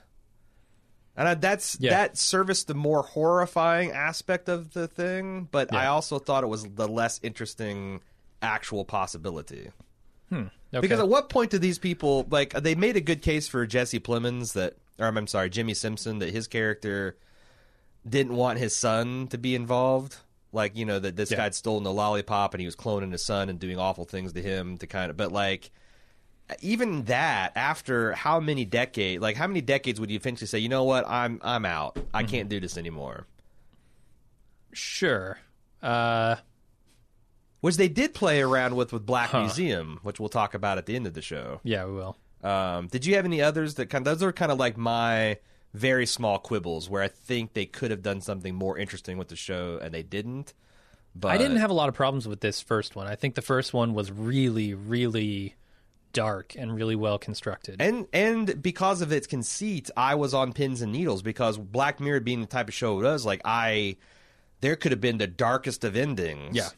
And 1.16 1.26
I, 1.26 1.34
that's 1.34 1.78
Yeah. 1.80 1.90
that 1.90 2.18
serviced 2.18 2.68
the 2.68 2.74
more 2.74 3.02
horrifying 3.02 3.90
aspect 3.92 4.48
of 4.50 4.72
the 4.74 4.86
thing, 4.86 5.48
but 5.50 5.72
I 5.74 5.86
also 5.86 6.18
thought 6.18 6.44
it 6.44 6.48
was 6.48 6.64
the 6.64 6.86
less 6.86 7.18
interesting 7.22 8.02
actual 8.42 8.84
possibility. 8.84 9.70
Okay. 10.72 10.80
Because 10.82 11.00
at 11.00 11.08
what 11.08 11.28
point 11.30 11.50
do 11.50 11.58
these 11.58 11.78
people 11.78 12.26
like 12.30 12.52
they 12.52 12.74
made 12.74 12.96
a 12.96 13.00
good 13.00 13.22
case 13.22 13.48
for 13.48 13.66
Jesse 13.66 14.00
Plemons 14.00 14.52
that, 14.52 14.74
or 14.98 15.06
I'm 15.06 15.26
sorry, 15.26 15.48
Jimmy 15.50 15.72
Simpson 15.74 16.18
that 16.18 16.30
his 16.30 16.46
character 16.46 17.16
didn't 18.08 18.36
want 18.36 18.58
his 18.58 18.76
son 18.76 19.28
to 19.28 19.38
be 19.38 19.54
involved. 19.54 20.16
Like 20.52 20.76
you 20.76 20.84
know 20.84 20.98
that 20.98 21.16
this 21.16 21.30
Yeah. 21.30 21.38
guy 21.38 21.42
had 21.44 21.54
stolen 21.54 21.84
the 21.84 21.92
lollipop 21.92 22.52
and 22.54 22.60
he 22.60 22.66
was 22.66 22.76
cloning 22.76 23.12
his 23.12 23.24
son 23.24 23.48
and 23.48 23.58
doing 23.58 23.78
awful 23.78 24.04
things 24.04 24.32
to 24.34 24.42
him 24.42 24.76
to 24.78 24.86
kind 24.86 25.10
of. 25.10 25.16
But 25.16 25.32
like 25.32 25.70
even 26.60 27.04
that 27.04 27.52
after 27.56 28.12
how 28.12 28.40
many 28.40 28.64
decades? 28.64 29.20
Like 29.22 29.36
how 29.36 29.46
many 29.46 29.60
decades 29.60 30.00
would 30.00 30.10
you 30.10 30.16
eventually 30.16 30.46
say, 30.48 30.58
you 30.58 30.68
know 30.68 30.84
what, 30.84 31.06
I'm 31.08 31.40
I'm 31.42 31.64
out. 31.64 31.98
I 32.12 32.22
Mm-hmm. 32.22 32.30
can't 32.30 32.48
do 32.48 32.60
this 32.60 32.76
anymore. 32.76 33.26
sure. 34.72 35.38
Uh, 35.82 36.36
Which 37.60 37.76
they 37.76 37.88
did 37.88 38.14
play 38.14 38.40
around 38.40 38.76
with 38.76 38.92
with 38.92 39.04
Black 39.04 39.30
Huh. 39.30 39.40
Museum, 39.40 39.98
which 40.02 40.20
we'll 40.20 40.28
talk 40.28 40.54
about 40.54 40.78
at 40.78 40.86
the 40.86 40.94
end 40.96 41.06
of 41.06 41.14
the 41.14 41.22
show. 41.22 41.60
yeah, 41.64 41.84
we 41.86 41.92
will. 41.92 42.16
Um, 42.44 42.86
did 42.86 43.04
you 43.04 43.16
have 43.16 43.24
any 43.24 43.42
others 43.42 43.74
that 43.74 43.86
kind? 43.86 44.04
Those 44.04 44.22
are 44.22 44.32
kind 44.32 44.52
of 44.52 44.58
like 44.58 44.76
my 44.76 45.38
very 45.74 46.06
small 46.06 46.38
quibbles 46.38 46.88
where 46.88 47.02
I 47.02 47.08
think 47.08 47.52
they 47.52 47.66
could 47.66 47.90
have 47.90 48.00
done 48.02 48.20
something 48.20 48.54
more 48.54 48.78
interesting 48.78 49.18
with 49.18 49.28
the 49.28 49.36
show 49.36 49.78
and 49.82 49.92
they 49.92 50.02
didn't. 50.04 50.54
But 51.16 51.32
I 51.32 51.38
didn't 51.38 51.56
have 51.56 51.70
a 51.70 51.74
lot 51.74 51.88
of 51.88 51.94
problems 51.96 52.28
with 52.28 52.40
this 52.40 52.60
first 52.60 52.94
one. 52.94 53.06
I 53.08 53.16
think 53.16 53.34
the 53.34 53.42
first 53.42 53.74
one 53.74 53.92
was 53.92 54.12
really, 54.12 54.72
really 54.72 55.56
dark 56.12 56.54
and 56.56 56.74
really 56.74 56.94
well 56.96 57.18
constructed. 57.18 57.82
and 57.82 58.06
and 58.12 58.62
because 58.62 59.02
of 59.02 59.10
its 59.12 59.26
conceit, 59.26 59.90
I 59.96 60.14
was 60.14 60.32
on 60.32 60.52
pins 60.52 60.80
and 60.80 60.92
needles 60.92 61.22
because 61.22 61.58
Black 61.58 61.98
Mirror 61.98 62.20
being 62.20 62.40
the 62.40 62.46
type 62.46 62.68
of 62.68 62.74
show 62.74 63.00
it 63.00 63.02
was, 63.02 63.26
like 63.26 63.40
I, 63.44 63.96
there 64.60 64.76
could 64.76 64.92
have 64.92 65.00
been 65.00 65.18
the 65.18 65.26
darkest 65.26 65.82
of 65.84 65.96
endings. 65.96 66.54
Yeah. 66.56 66.68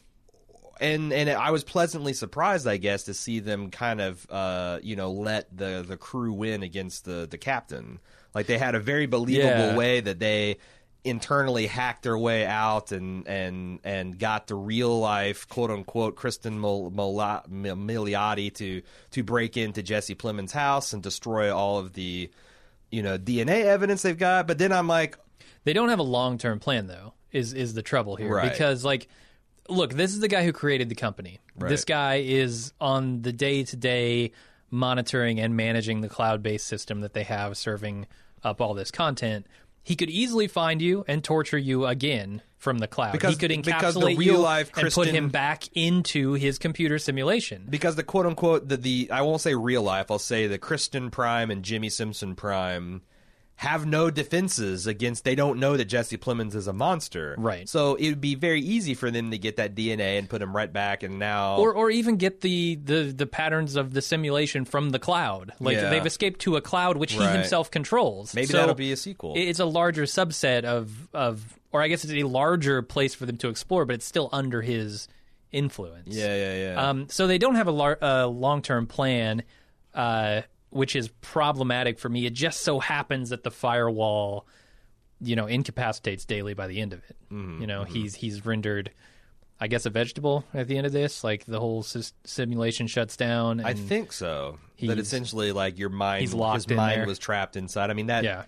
And 0.81 1.13
and 1.13 1.29
I 1.29 1.51
was 1.51 1.63
pleasantly 1.63 2.13
surprised, 2.13 2.67
I 2.67 2.77
guess, 2.77 3.03
to 3.03 3.13
see 3.13 3.39
them 3.39 3.69
kind 3.71 4.01
of, 4.01 4.27
uh, 4.29 4.79
you 4.83 4.95
know, 4.95 5.11
let 5.11 5.55
the 5.55 5.85
the 5.87 5.95
crew 5.97 6.33
win 6.33 6.63
against 6.63 7.05
the 7.05 7.27
the 7.29 7.37
captain. 7.37 7.99
Like 8.35 8.47
they 8.47 8.57
had 8.57 8.75
a 8.75 8.79
very 8.79 9.05
believable 9.05 9.67
Yeah. 9.67 9.75
way 9.75 9.99
that 10.01 10.19
they 10.19 10.57
internally 11.03 11.65
hacked 11.65 12.03
their 12.03 12.17
way 12.17 12.45
out 12.45 12.91
and 12.91 13.27
and 13.27 13.79
and 13.83 14.19
got 14.19 14.47
the 14.47 14.55
real 14.55 14.99
life 14.99 15.47
quote 15.49 15.71
unquote 15.71 16.15
Kristen 16.15 16.59
Mil- 16.61 16.91
Mila- 16.91 17.43
Mil- 17.49 17.75
Milioti 17.75 18.53
to 18.55 18.81
to 19.11 19.23
break 19.23 19.57
into 19.57 19.81
Jesse 19.81 20.15
Plemons' 20.15 20.51
house 20.51 20.93
and 20.93 21.01
destroy 21.01 21.53
all 21.55 21.79
of 21.79 21.93
the 21.93 22.29
you 22.91 23.01
know 23.01 23.17
DNA 23.17 23.63
evidence 23.63 24.01
they've 24.03 24.17
got. 24.17 24.47
But 24.47 24.57
then 24.59 24.71
I'm 24.71 24.87
like, 24.87 25.17
They 25.63 25.73
don't 25.73 25.89
have 25.89 25.99
a 25.99 26.03
long 26.03 26.37
term 26.37 26.59
plan 26.59 26.87
though. 26.87 27.13
Is 27.31 27.53
is 27.53 27.73
the 27.73 27.81
trouble 27.81 28.15
here? 28.15 28.33
Right. 28.35 28.51
Because 28.51 28.83
like, 28.85 29.07
look, 29.71 29.93
this 29.93 30.13
is 30.13 30.19
the 30.19 30.27
guy 30.27 30.43
who 30.43 30.53
created 30.53 30.89
the 30.89 30.95
company. 30.95 31.39
Right. 31.57 31.69
This 31.69 31.85
guy 31.85 32.15
is 32.15 32.73
on 32.79 33.21
the 33.21 33.31
day 33.33 33.63
to 33.63 33.75
day 33.75 34.31
monitoring 34.69 35.39
and 35.39 35.55
managing 35.55 36.01
the 36.01 36.09
cloud 36.09 36.41
based 36.41 36.67
system 36.67 37.01
that 37.01 37.13
they 37.13 37.23
have 37.23 37.57
serving 37.57 38.07
up 38.43 38.61
all 38.61 38.73
this 38.73 38.91
content. 38.91 39.47
He 39.83 39.95
could 39.95 40.09
easily 40.09 40.47
find 40.47 40.81
you 40.81 41.03
and 41.07 41.23
torture 41.23 41.57
you 41.57 41.85
again 41.87 42.41
from 42.57 42.77
the 42.77 42.87
cloud. 42.87 43.13
Because- 43.13 43.31
he 43.33 43.39
could 43.39 43.51
encapsulate 43.51 44.15
the 44.15 44.23
you 44.23 44.31
real-life 44.33 44.71
and 44.77 44.91
put 44.91 45.07
him 45.07 45.29
back 45.29 45.67
into 45.73 46.33
his 46.33 46.59
computer 46.59 46.99
simulation. 46.99 47.65
because 47.69 47.95
the 47.95 48.03
quote 48.03 48.27
unquote 48.27 48.67
the, 48.67 48.77
the 48.77 49.09
I 49.11 49.23
won't 49.23 49.41
say 49.41 49.55
real 49.55 49.81
life, 49.81 50.11
I'll 50.11 50.19
say 50.19 50.47
the 50.47 50.59
Kristen 50.59 51.09
Prime 51.09 51.49
and 51.49 51.63
Jimmy 51.63 51.89
Simpson 51.89 52.35
Prime 52.35 53.01
have 53.61 53.85
no 53.85 54.09
defenses 54.09 54.87
against 54.87 55.23
they 55.23 55.35
don't 55.35 55.59
know 55.59 55.77
that 55.77 55.85
Jesse 55.85 56.17
Plemons 56.17 56.55
is 56.55 56.65
a 56.65 56.73
monster. 56.73 57.35
Right. 57.37 57.69
So 57.69 57.93
it 57.93 58.09
would 58.09 58.19
be 58.19 58.33
very 58.33 58.59
easy 58.59 58.95
for 58.95 59.11
them 59.11 59.29
to 59.29 59.37
get 59.37 59.57
that 59.57 59.75
DNA 59.75 60.17
and 60.17 60.27
put 60.27 60.41
him 60.41 60.55
right 60.55 60.73
back 60.73 61.03
and 61.03 61.19
now 61.19 61.57
or 61.57 61.71
or 61.71 61.91
even 61.91 62.17
get 62.17 62.41
the, 62.41 62.79
the 62.83 63.13
the 63.15 63.27
patterns 63.27 63.75
of 63.75 63.93
the 63.93 64.01
simulation 64.01 64.65
from 64.65 64.89
the 64.89 64.97
cloud. 64.97 65.51
Like 65.59 65.75
Yeah. 65.75 65.91
they've 65.91 66.03
escaped 66.07 66.41
to 66.41 66.55
a 66.55 66.61
cloud 66.61 66.97
which 66.97 67.13
he 67.13 67.23
himself 67.23 67.69
controls. 67.69 68.33
maybe 68.33 68.47
So 68.47 68.57
that'll 68.57 68.73
be 68.73 68.91
a 68.93 68.97
sequel. 68.97 69.33
It's 69.37 69.59
a 69.59 69.65
larger 69.65 70.05
subset 70.05 70.63
of 70.63 71.07
of 71.13 71.59
or 71.71 71.83
I 71.83 71.87
guess 71.87 72.03
it's 72.03 72.13
a 72.13 72.23
larger 72.23 72.81
place 72.81 73.13
for 73.13 73.27
them 73.27 73.37
to 73.37 73.49
explore, 73.49 73.85
but 73.85 73.93
it's 73.93 74.05
still 74.07 74.27
under 74.31 74.63
his 74.63 75.07
influence. 75.51 76.07
yeah, 76.15 76.35
yeah, 76.35 76.55
yeah. 76.73 76.89
Um, 76.89 77.09
so 77.09 77.27
they 77.27 77.37
don't 77.37 77.55
have 77.55 77.67
a, 77.67 77.71
lar- 77.71 77.99
a 78.01 78.25
long 78.25 78.63
term 78.63 78.87
plan, 78.87 79.43
uh, 79.93 80.41
which 80.71 80.95
is 80.95 81.09
problematic 81.21 81.99
for 81.99 82.09
me. 82.09 82.25
It 82.25 82.33
just 82.33 82.61
so 82.61 82.79
happens 82.79 83.29
that 83.29 83.43
the 83.43 83.51
firewall, 83.51 84.47
you 85.21 85.35
know, 85.35 85.45
incapacitates 85.45 86.25
Daly 86.25 86.53
by 86.55 86.67
the 86.67 86.81
end 86.81 86.93
of 86.93 86.99
it. 87.09 87.15
Mm-hmm, 87.31 87.61
you 87.61 87.67
know, 87.67 87.83
he's 87.83 88.15
he's 88.15 88.45
rendered 88.45 88.91
I 89.63 89.67
guess, 89.67 89.85
a 89.85 89.91
vegetable 89.91 90.43
at 90.55 90.67
the 90.67 90.75
end 90.75 90.87
of 90.87 90.91
this. 90.91 91.23
Like 91.23 91.45
the 91.45 91.59
whole 91.59 91.83
sis- 91.83 92.13
simulation 92.23 92.87
shuts 92.87 93.15
down. 93.15 93.59
And, 93.59 93.67
I 93.67 93.75
think 93.75 94.11
so. 94.11 94.57
That 94.81 94.97
essentially 94.97 95.51
like 95.51 95.77
your 95.77 95.89
mind, 95.89 96.21
he's 96.21 96.33
locked 96.33 96.55
his 96.55 96.65
in 96.65 96.77
mind 96.77 97.01
there. 97.01 97.05
was 97.07 97.19
trapped 97.19 97.55
inside. 97.55 97.91
I 97.91 97.93
mean 97.93 98.07
that 98.07 98.23
Yeah. 98.23 98.45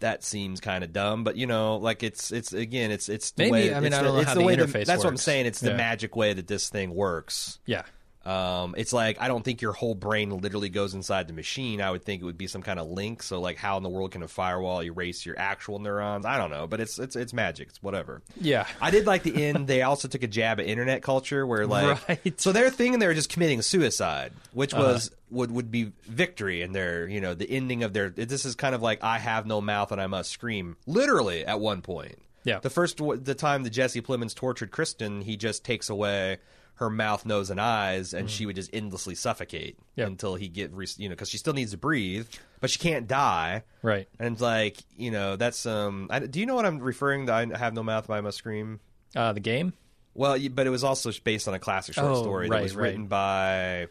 that 0.00 0.24
seems 0.24 0.60
kind 0.60 0.82
of 0.84 0.94
dumb, 0.94 1.22
but 1.22 1.36
you 1.36 1.46
know, 1.46 1.76
like 1.76 2.02
it's 2.02 2.32
it's 2.32 2.54
again, 2.54 2.90
it's 2.90 3.10
it's 3.10 3.32
the 3.32 3.42
Maybe, 3.50 3.52
way. 3.68 3.74
I 3.74 3.80
mean, 3.80 3.88
it's 3.88 3.96
I 3.96 3.98
the, 3.98 4.08
don't 4.08 4.16
know 4.16 4.22
how 4.24 4.34
the 4.34 4.40
the 4.40 4.46
interface 4.46 4.86
That's 4.86 5.04
what 5.04 5.10
I'm 5.10 5.18
saying. 5.18 5.44
It's 5.44 5.60
the 5.60 5.70
Yeah. 5.72 5.76
magic 5.76 6.16
way 6.16 6.32
that 6.32 6.46
this 6.46 6.70
thing 6.70 6.94
works. 6.94 7.58
Yeah. 7.66 7.82
Um, 8.26 8.74
it's 8.76 8.92
like 8.92 9.20
I 9.20 9.28
don't 9.28 9.44
think 9.44 9.62
your 9.62 9.72
whole 9.72 9.94
brain 9.94 10.30
literally 10.38 10.68
goes 10.68 10.94
inside 10.94 11.28
the 11.28 11.32
machine. 11.32 11.80
I 11.80 11.90
would 11.90 12.02
think 12.04 12.22
it 12.22 12.24
would 12.24 12.36
be 12.36 12.48
some 12.48 12.62
kind 12.62 12.80
of 12.80 12.88
link. 12.88 13.22
So 13.22 13.40
like, 13.40 13.56
how 13.56 13.76
in 13.76 13.82
the 13.82 13.88
world 13.88 14.10
can 14.10 14.22
a 14.22 14.28
firewall 14.28 14.82
erase 14.82 15.24
your 15.24 15.38
actual 15.38 15.78
neurons? 15.78 16.26
I 16.26 16.36
don't 16.36 16.50
know, 16.50 16.66
but 16.66 16.80
it's 16.80 16.98
it's 16.98 17.14
it's 17.14 17.32
magic. 17.32 17.68
It's 17.68 17.82
whatever. 17.82 18.22
Yeah. 18.40 18.66
I 18.80 18.90
did 18.90 19.06
like 19.06 19.22
the 19.22 19.44
end. 19.46 19.68
They 19.68 19.82
also 19.82 20.08
took 20.08 20.22
a 20.24 20.26
jab 20.26 20.58
at 20.58 20.66
internet 20.66 21.02
culture, 21.02 21.46
where 21.46 21.66
like, 21.68 22.08
Right. 22.08 22.40
so 22.40 22.50
they're 22.52 22.70
thinking 22.70 22.98
they 22.98 23.06
were 23.06 23.14
just 23.14 23.28
committing 23.30 23.62
suicide, 23.62 24.32
which 24.52 24.74
Uh-huh. 24.74 24.82
was 24.82 25.10
would 25.30 25.50
would 25.52 25.70
be 25.70 25.92
victory, 26.02 26.62
and 26.62 26.74
their 26.74 27.06
you 27.08 27.20
know 27.20 27.34
the 27.34 27.48
ending 27.48 27.84
of 27.84 27.92
their. 27.92 28.10
This 28.10 28.44
is 28.44 28.54
kind 28.56 28.74
of 28.74 28.82
like 28.82 29.04
I 29.04 29.18
have 29.18 29.46
no 29.46 29.60
mouth 29.60 29.92
and 29.92 30.00
I 30.00 30.06
must 30.08 30.30
scream, 30.30 30.76
literally 30.86 31.44
at 31.46 31.60
one 31.60 31.80
point. 31.82 32.18
Yeah. 32.44 32.60
The 32.60 32.70
first 32.70 32.98
the 32.98 33.34
time 33.34 33.62
that 33.64 33.70
Jesse 33.70 34.00
Plemons 34.02 34.34
tortured 34.34 34.70
Kristen, 34.70 35.20
he 35.20 35.36
just 35.36 35.64
takes 35.64 35.90
away 35.90 36.38
her 36.76 36.90
mouth, 36.90 37.24
nose, 37.26 37.50
and 37.50 37.60
eyes, 37.60 38.12
and 38.14 38.30
she 38.30 38.46
would 38.46 38.54
just 38.56 38.70
endlessly 38.72 39.14
suffocate. 39.14 39.78
Yep. 39.96 40.06
until 40.08 40.34
he 40.34 40.48
get 40.48 40.72
re- 40.74 40.86
you 40.98 41.08
know 41.08 41.14
because 41.14 41.30
she 41.30 41.38
still 41.38 41.54
needs 41.54 41.70
to 41.72 41.78
breathe, 41.78 42.28
but 42.60 42.70
she 42.70 42.78
can't 42.78 43.08
die. 43.08 43.62
Right. 43.82 44.06
And 44.18 44.32
it's 44.34 44.42
like 44.42 44.76
you 44.96 45.10
know 45.10 45.36
that's 45.36 45.64
um. 45.66 46.08
I, 46.10 46.18
do 46.20 46.38
you 46.40 46.46
know 46.46 46.54
what 46.54 46.66
I'm 46.66 46.78
referring 46.78 47.26
to? 47.26 47.32
I 47.32 47.46
have 47.58 47.72
no 47.74 47.82
mouth, 47.82 48.06
but 48.06 48.14
I 48.14 48.20
must 48.20 48.38
scream. 48.38 48.80
Uh, 49.14 49.32
the 49.32 49.40
game. 49.40 49.72
Well, 50.14 50.38
but 50.50 50.66
it 50.66 50.70
was 50.70 50.84
also 50.84 51.10
based 51.24 51.46
on 51.48 51.54
a 51.54 51.58
classic 51.58 51.94
short 51.94 52.06
Oh, 52.06 52.22
story 52.22 52.48
that 52.48 52.54
right, 52.54 52.62
was 52.62 52.74
right. 52.76 52.84
written 52.84 53.06
by. 53.06 53.88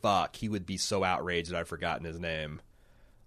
Fuck, 0.00 0.34
he 0.34 0.48
would 0.48 0.66
be 0.66 0.76
so 0.76 1.04
outraged 1.04 1.50
that 1.52 1.58
I've 1.58 1.68
forgotten 1.68 2.04
his 2.04 2.18
name. 2.18 2.60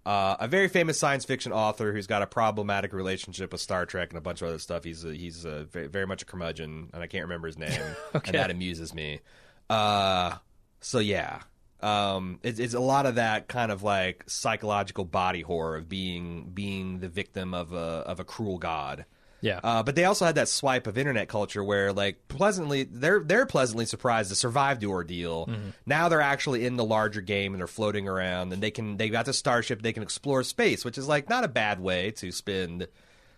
Uh, 0.06 0.36
a 0.38 0.46
very 0.46 0.68
famous 0.68 0.96
science 0.96 1.24
fiction 1.24 1.52
author 1.52 1.92
who's 1.92 2.06
got 2.06 2.22
a 2.22 2.28
problematic 2.28 2.92
relationship 2.92 3.50
with 3.50 3.60
Star 3.60 3.84
Trek 3.84 4.10
and 4.10 4.18
a 4.18 4.20
bunch 4.20 4.40
of 4.40 4.46
other 4.46 4.60
stuff. 4.60 4.84
He's 4.84 5.04
a, 5.04 5.12
he's 5.12 5.44
a, 5.44 5.64
very, 5.64 5.88
very 5.88 6.06
much 6.06 6.22
a 6.22 6.24
curmudgeon, 6.24 6.90
and 6.94 7.02
I 7.02 7.08
can't 7.08 7.24
remember 7.24 7.48
his 7.48 7.58
name, 7.58 7.80
Okay. 8.14 8.28
and 8.28 8.38
that 8.38 8.52
amuses 8.52 8.94
me. 8.94 9.18
Uh, 9.68 10.36
so 10.80 11.00
yeah, 11.00 11.40
um, 11.80 12.38
it's, 12.44 12.60
it's 12.60 12.74
a 12.74 12.78
lot 12.80 13.06
of 13.06 13.16
that 13.16 13.48
kind 13.48 13.72
of 13.72 13.82
like 13.82 14.22
psychological 14.28 15.04
body 15.04 15.40
horror 15.40 15.76
of 15.76 15.88
being 15.88 16.50
being 16.54 17.00
the 17.00 17.08
victim 17.08 17.52
of 17.52 17.72
a 17.72 17.76
of 18.06 18.20
a 18.20 18.24
cruel 18.24 18.58
god. 18.58 19.06
Yeah. 19.40 19.60
Uh, 19.62 19.82
but 19.82 19.94
they 19.94 20.04
also 20.04 20.24
had 20.24 20.36
that 20.36 20.48
swipe 20.48 20.86
of 20.86 20.96
internet 20.98 21.28
culture 21.28 21.62
where, 21.62 21.92
like, 21.92 22.26
pleasantly 22.28 22.84
they're 22.84 23.20
they're 23.20 23.46
pleasantly 23.46 23.84
surprised 23.86 24.30
to 24.30 24.34
survive 24.36 24.80
the 24.80 24.86
ordeal. 24.86 25.48
Now 25.84 26.08
they're 26.08 26.20
actually 26.22 26.64
in 26.66 26.76
the 26.76 26.84
larger 26.84 27.20
game 27.20 27.52
and 27.52 27.60
they're 27.60 27.66
floating 27.66 28.08
around 28.08 28.52
and 28.52 28.62
they 28.62 28.70
can 28.70 28.96
they 28.96 29.08
got 29.08 29.26
the 29.26 29.32
starship. 29.32 29.82
They 29.82 29.92
can 29.92 30.02
explore 30.02 30.42
space, 30.42 30.84
which 30.84 30.98
is 30.98 31.06
like 31.06 31.28
not 31.28 31.44
a 31.44 31.48
bad 31.48 31.80
way 31.80 32.10
to 32.12 32.32
spend 32.32 32.88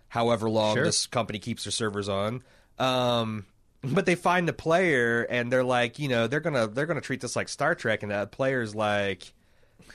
however 0.09 0.49
long 0.49 0.77
Sure. 0.77 0.85
this 0.85 1.07
company 1.07 1.39
keeps 1.39 1.65
their 1.65 1.73
servers 1.73 2.09
on. 2.09 2.43
Um, 2.79 3.45
but 3.83 4.07
they 4.07 4.15
find 4.15 4.49
the 4.49 4.53
player 4.53 5.23
and 5.29 5.53
they're 5.53 5.65
like, 5.65 5.99
you 5.99 6.09
know, 6.09 6.27
they're 6.29 6.41
gonna 6.41 6.69
they're 6.69 6.87
gonna 6.87 7.01
treat 7.01 7.21
this 7.21 7.37
like 7.37 7.49
Star 7.49 7.75
Trek, 7.75 8.03
and 8.03 8.11
that 8.13 8.31
player's 8.33 8.75
like, 8.75 9.33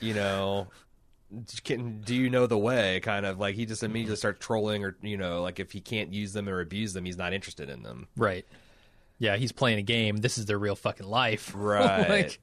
you 0.00 0.14
know, 0.14 0.68
can 1.64 2.00
do 2.00 2.14
you 2.14 2.30
know 2.30 2.46
the 2.46 2.58
way? 2.58 3.00
Kind 3.00 3.26
of 3.26 3.38
like 3.38 3.54
he 3.54 3.66
just 3.66 3.82
immediately 3.82 4.16
starts 4.16 4.44
trolling, 4.44 4.84
or 4.84 4.96
you 5.02 5.16
know, 5.16 5.42
like 5.42 5.60
if 5.60 5.72
he 5.72 5.80
can't 5.80 6.12
use 6.12 6.32
them 6.32 6.48
or 6.48 6.60
abuse 6.60 6.92
them, 6.92 7.04
he's 7.04 7.16
not 7.16 7.32
interested 7.32 7.68
in 7.70 7.82
them. 7.82 8.06
Right. 8.16 8.46
Yeah, 9.18 9.36
he's 9.36 9.52
playing 9.52 9.78
a 9.78 9.82
game. 9.82 10.16
This 10.16 10.38
is 10.38 10.46
their 10.46 10.58
real 10.58 10.76
fucking 10.76 11.06
life. 11.06 11.54
Right. 11.56 12.08
like, 12.08 12.40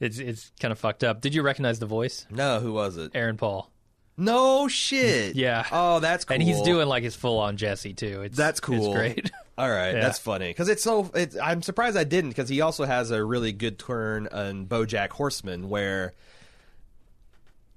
it's 0.00 0.18
it's 0.18 0.50
kind 0.60 0.72
of 0.72 0.78
fucked 0.78 1.04
up. 1.04 1.20
Did 1.20 1.34
you 1.34 1.42
recognize 1.42 1.78
the 1.78 1.86
voice? 1.86 2.26
No, 2.30 2.60
who 2.60 2.72
was 2.72 2.96
it? 2.96 3.12
Aaron 3.14 3.36
Paul. 3.36 3.70
No 4.16 4.68
shit. 4.68 5.36
Yeah. 5.36 5.66
Oh, 5.72 6.00
that's 6.00 6.24
cool. 6.26 6.34
And 6.34 6.42
he's 6.42 6.60
doing 6.62 6.86
like 6.86 7.02
his 7.02 7.14
full 7.16 7.38
on 7.38 7.56
Jesse 7.56 7.94
too. 7.94 8.22
It's 8.22 8.36
That's 8.36 8.60
cool. 8.60 8.86
It's 8.86 8.94
great. 8.94 9.30
All 9.58 9.70
right, 9.70 9.94
Yeah. 9.94 10.00
that's 10.00 10.18
funny 10.18 10.48
because 10.48 10.68
it's 10.68 10.82
so. 10.82 11.10
It's, 11.14 11.36
I'm 11.36 11.62
surprised 11.62 11.96
I 11.96 12.04
didn't 12.04 12.30
because 12.30 12.48
he 12.48 12.60
also 12.60 12.84
has 12.84 13.10
a 13.10 13.22
really 13.24 13.52
good 13.52 13.78
turn 13.78 14.28
on 14.32 14.66
BoJack 14.66 15.10
Horseman 15.10 15.68
where 15.68 16.14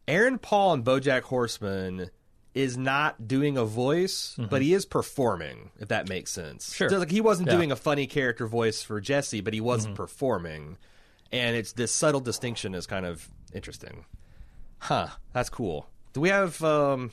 Aaron 0.07 0.37
Paul 0.37 0.73
and 0.73 0.83
BoJack 0.83 1.21
Horseman 1.23 2.09
is 2.53 2.77
not 2.77 3.27
doing 3.27 3.57
a 3.57 3.65
voice, 3.65 4.35
but 4.49 4.61
he 4.61 4.73
is 4.73 4.85
performing. 4.85 5.71
If 5.79 5.89
that 5.89 6.07
makes 6.07 6.31
sense. 6.31 6.65
Mm-hmm. 6.69 6.75
Sure. 6.75 6.89
So, 6.89 6.97
like 6.99 7.11
he 7.11 7.21
wasn't 7.21 7.47
Yeah. 7.47 7.53
Mm-hmm. 7.53 7.59
doing 7.59 7.71
a 7.71 7.75
funny 7.75 8.07
character 8.07 8.47
voice 8.47 8.81
for 8.81 9.01
Jesse, 9.01 9.41
but 9.41 9.53
he 9.53 9.61
wasn't 9.61 9.95
performing, 9.95 10.77
and 11.31 11.55
it's 11.55 11.73
this 11.73 11.91
subtle 11.91 12.21
distinction 12.21 12.73
is 12.75 12.87
kind 12.87 13.05
of 13.05 13.27
interesting. 13.53 14.05
Huh. 14.79 15.07
That's 15.33 15.49
cool. 15.49 15.89
Do 16.13 16.21
we 16.21 16.29
have? 16.29 16.63
um 16.63 17.11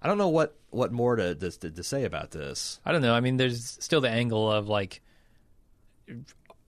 I 0.00 0.08
don't 0.08 0.18
know 0.18 0.28
what 0.30 0.56
what 0.70 0.90
more 0.90 1.14
to 1.16 1.34
to, 1.36 1.50
to 1.70 1.82
say 1.84 2.04
about 2.04 2.32
this. 2.32 2.80
I 2.84 2.90
don't 2.90 3.02
know. 3.02 3.14
I 3.14 3.20
mean, 3.20 3.36
there's 3.36 3.76
still 3.80 4.00
the 4.00 4.10
angle 4.10 4.50
of 4.50 4.66
like, 4.68 5.00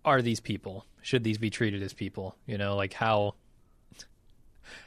are 0.05 0.23
these 0.23 0.41
people? 0.41 0.87
Should 1.03 1.25
these 1.25 1.39
be 1.39 1.51
treated 1.51 1.83
as 1.83 1.93
people? 1.93 2.37
You 2.47 2.57
know, 2.59 2.77
like 2.77 2.93
how 2.93 3.35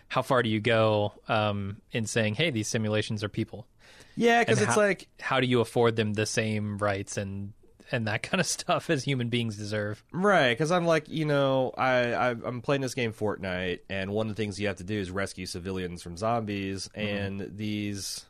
how 0.08 0.22
far 0.22 0.42
do 0.44 0.50
you 0.50 0.60
go 0.60 1.14
um, 1.28 1.78
in 1.92 2.06
saying, 2.06 2.36
"Hey, 2.36 2.50
these 2.50 2.68
simulations 2.68 3.24
are 3.24 3.30
people"? 3.30 3.68
Yeah, 4.16 4.42
because 4.42 4.62
it's 4.62 4.74
how- 4.74 4.82
like 4.82 5.08
how 5.20 5.40
do 5.40 5.48
you 5.48 5.60
afford 5.62 5.96
them 5.96 6.14
the 6.14 6.26
same 6.26 6.78
rights 6.78 7.18
and 7.18 7.54
and 7.92 8.08
that 8.08 8.22
kind 8.24 8.42
of 8.42 8.48
stuff 8.48 8.90
as 8.90 9.04
human 9.04 9.30
beings 9.30 9.56
deserve? 9.58 10.04
right. 10.12 10.50
Because 10.50 10.72
I'm 10.72 10.86
like, 10.86 11.08
you 11.08 11.26
know, 11.26 11.72
I, 11.78 12.14
I 12.14 12.30
I'm 12.32 12.62
playing 12.62 12.82
this 12.82 12.94
game 12.96 13.14
Fortnite, 13.14 13.80
and 13.90 14.12
one 14.12 14.28
of 14.30 14.36
the 14.36 14.42
things 14.42 14.60
you 14.60 14.68
have 14.68 14.78
to 14.78 14.84
do 14.84 15.00
is 15.00 15.12
rescue 15.12 15.46
civilians 15.46 16.02
from 16.02 16.18
zombies, 16.18 16.90
and 16.96 17.52
these 17.56 18.26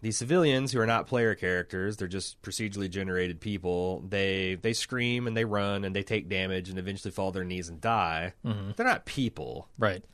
these 0.00 0.18
civilians 0.18 0.70
who 0.70 0.80
are 0.80 0.86
not 0.86 1.06
player 1.06 1.34
characters, 1.34 1.96
they're 1.96 2.08
just 2.08 2.40
procedurally 2.42 2.90
generated 2.90 3.40
people. 3.40 4.04
They 4.08 4.56
they 4.60 4.72
scream 4.74 5.26
and 5.26 5.34
they 5.36 5.44
run 5.46 5.84
and 5.84 5.96
they 5.96 6.02
take 6.02 6.28
damage 6.28 6.68
and 6.68 6.78
eventually 6.78 7.10
fall 7.12 7.32
to 7.32 7.38
their 7.38 7.44
knees 7.44 7.68
and 7.70 7.80
die. 7.80 8.34
They're 8.44 8.86
not 8.86 9.06
people. 9.06 9.68
Right. 9.78 10.04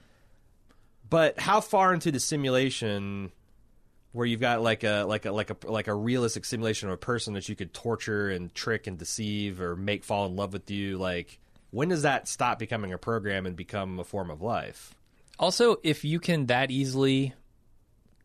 But 1.11 1.39
how 1.41 1.61
far 1.61 1.93
into 1.93 2.11
the 2.13 2.21
simulation 2.21 3.33
where 4.13 4.27
you've 4.27 4.41
got 4.41 4.63
like 4.63 4.85
a 4.85 5.05
like 5.05 5.27
a 5.27 5.33
like 5.33 5.51
a 5.51 5.71
like 5.71 5.89
a 5.89 5.95
realistic 5.95 6.45
simulation 6.45 6.89
of 6.89 6.95
a 6.95 6.99
person 6.99 7.35
that 7.35 7.49
you 7.49 7.57
could 7.57 7.75
torture 7.75 8.31
and 8.31 8.55
trick 8.55 8.87
and 8.87 8.99
deceive 8.99 9.61
or 9.61 9.77
make 9.77 10.05
fall 10.05 10.27
in 10.27 10.37
love 10.37 10.53
with 10.53 10.71
you 10.71 10.99
like 10.99 11.39
when 11.71 11.89
does 11.89 12.03
that 12.03 12.27
stop 12.27 12.59
becoming 12.59 12.93
a 12.93 12.99
program 12.99 13.47
and 13.47 13.55
become 13.55 13.99
a 14.01 14.05
form 14.05 14.31
of 14.31 14.43
life? 14.43 14.95
Also, 15.39 15.77
if 15.83 16.05
you 16.05 16.19
can 16.19 16.47
that 16.47 16.71
easily 16.71 17.33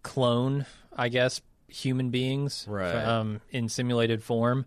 clone, 0.02 0.66
I 0.96 1.10
guess, 1.10 1.42
human 1.68 2.10
beings 2.10 2.66
Right. 2.68 2.96
um, 2.96 3.42
in 3.52 3.70
simulated 3.70 4.24
form, 4.24 4.66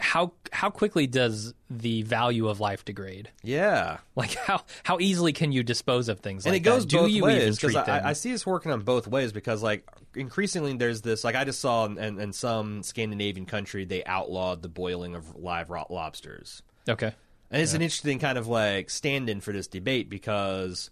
how 0.00 0.32
how 0.52 0.70
quickly 0.70 1.06
does 1.06 1.54
the 1.68 2.02
value 2.02 2.48
of 2.48 2.58
life 2.58 2.84
degrade? 2.84 3.30
Yeah. 3.42 3.98
Like 4.16 4.34
how 4.34 4.62
how 4.82 4.98
easily 4.98 5.32
can 5.32 5.52
you 5.52 5.62
dispose 5.62 6.08
of 6.08 6.20
things 6.20 6.44
and 6.44 6.52
like 6.52 6.62
it 6.62 6.64
goes 6.64 6.86
that? 6.86 6.96
Both 6.96 7.20
ways 7.22 7.58
because? 7.58 7.76
I, 7.76 8.10
I 8.10 8.12
see 8.12 8.32
this 8.32 8.44
working 8.44 8.72
on 8.72 8.82
both 8.82 9.06
ways 9.06 9.32
because 9.32 9.62
like 9.62 9.88
increasingly 10.14 10.76
there's 10.76 11.00
this 11.02 11.24
like 11.24 11.36
I 11.36 11.44
just 11.44 11.60
saw 11.60 11.86
in, 11.86 11.96
in, 11.96 12.20
in 12.20 12.32
some 12.32 12.82
Scandinavian 12.82 13.46
country 13.46 13.84
they 13.84 14.04
outlawed 14.04 14.62
the 14.62 14.68
boiling 14.68 15.14
of 15.14 15.36
live 15.36 15.70
ro- 15.70 15.86
lobsters. 15.88 16.62
okay. 16.88 17.14
And 17.50 17.62
it's 17.62 17.74
an 17.74 17.82
interesting 17.82 18.18
kind 18.18 18.38
of 18.38 18.46
like 18.46 18.90
stand 18.90 19.28
in 19.28 19.40
for 19.40 19.52
this 19.52 19.66
debate 19.66 20.08
because 20.10 20.90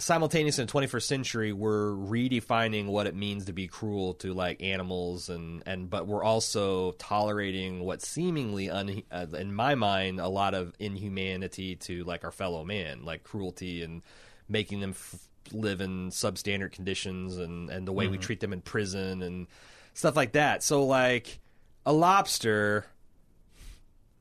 simultaneously 0.00 0.62
in 0.62 0.66
the 0.66 0.72
21st 0.72 1.02
century 1.02 1.52
we're 1.52 1.92
redefining 1.92 2.86
what 2.86 3.06
it 3.06 3.14
means 3.14 3.44
to 3.44 3.52
be 3.52 3.66
cruel 3.68 4.14
to 4.14 4.32
like 4.34 4.62
animals 4.62 5.28
and 5.28 5.62
and 5.66 5.88
but 5.90 6.06
we're 6.06 6.24
also 6.24 6.92
tolerating 6.92 7.80
what 7.84 8.02
seemingly 8.02 8.68
un, 8.70 9.02
uh, 9.12 9.26
in 9.38 9.54
my 9.54 9.74
mind 9.74 10.18
a 10.18 10.28
lot 10.28 10.54
of 10.54 10.72
inhumanity 10.78 11.76
to 11.76 12.02
like 12.04 12.24
our 12.24 12.30
fellow 12.32 12.64
man 12.64 13.04
like 13.04 13.22
cruelty 13.22 13.82
and 13.82 14.02
making 14.48 14.80
them 14.80 14.90
f- 14.90 15.28
live 15.52 15.80
in 15.80 16.10
substandard 16.10 16.72
conditions 16.72 17.36
and 17.36 17.70
and 17.70 17.86
the 17.86 17.92
way 17.92 18.08
we 18.08 18.18
treat 18.18 18.40
them 18.40 18.52
in 18.52 18.60
prison 18.60 19.22
and 19.22 19.46
stuff 19.94 20.16
like 20.16 20.32
that 20.32 20.62
so 20.62 20.84
like 20.84 21.38
a 21.86 21.92
lobster 21.92 22.86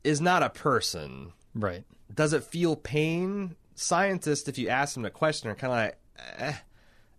is 0.03 0.21
not 0.21 0.43
a 0.43 0.49
person 0.49 1.31
Right. 1.55 1.83
does 2.13 2.33
it 2.33 2.43
feel 2.43 2.75
pain? 2.75 3.55
Scientists, 3.79 4.47
if 4.47 4.57
you 4.57 4.67
ask 4.67 4.93
them 4.93 5.05
a 5.05 5.09
question, 5.09 5.49
are 5.49 5.55
kind 5.55 5.71
of 5.73 5.79
like, 5.79 5.97
eh. 6.39 6.53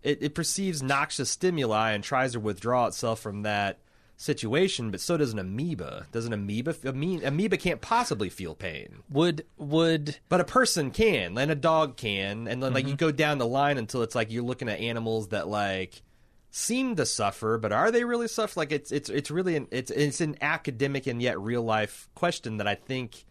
it, 0.03 0.23
it 0.23 0.35
perceives 0.35 0.83
noxious 0.83 1.31
stimuli 1.31 1.93
and 1.93 2.05
tries 2.05 2.33
to 2.33 2.41
withdraw 2.41 2.87
itself 2.87 3.21
from 3.21 3.43
that 3.43 3.79
situation, 4.19 4.91
but 4.91 5.01
so 5.01 5.17
does 5.17 5.33
an 5.33 5.39
amoeba. 5.39 6.07
Does 6.13 6.27
an 6.27 6.35
amoeba? 6.35 6.77
I 6.85 6.89
amoeba 6.91 7.57
can't 7.57 7.81
possibly 7.81 8.29
feel 8.29 8.55
pain, 8.55 9.03
Would 9.11 9.47
would 9.57 10.19
but 10.29 10.41
a 10.41 10.45
person 10.45 10.91
can, 10.91 11.39
and 11.39 11.51
a 11.51 11.55
dog 11.55 11.97
can, 11.97 12.47
and 12.47 12.63
then 12.63 12.75
like 12.75 12.85
Mm-hmm. 12.85 12.91
you 12.91 12.97
go 12.97 13.11
down 13.11 13.39
the 13.39 13.47
line 13.47 13.79
until 13.79 14.03
it's 14.03 14.15
like 14.15 14.31
you're 14.31 14.43
looking 14.45 14.69
at 14.69 14.81
animals 14.81 15.29
that 15.29 15.49
like 15.49 16.03
seem 16.51 16.97
to 16.97 17.07
suffer, 17.07 17.57
but 17.57 17.73
are 17.73 17.91
they 17.91 18.05
really 18.05 18.29
suffer? 18.29 18.61
Like 18.61 18.73
it's 18.73 18.93
it's 18.93 19.09
it's 19.09 19.31
really 19.31 19.57
an 19.57 19.69
it's 19.71 19.91
it's 19.91 20.21
an 20.21 20.37
academic 20.43 21.07
and 21.07 21.23
yet 21.23 21.41
real 21.41 21.63
life 21.63 22.11
question 22.15 22.59
that 22.59 22.69
I 22.69 22.75
think 22.75 23.25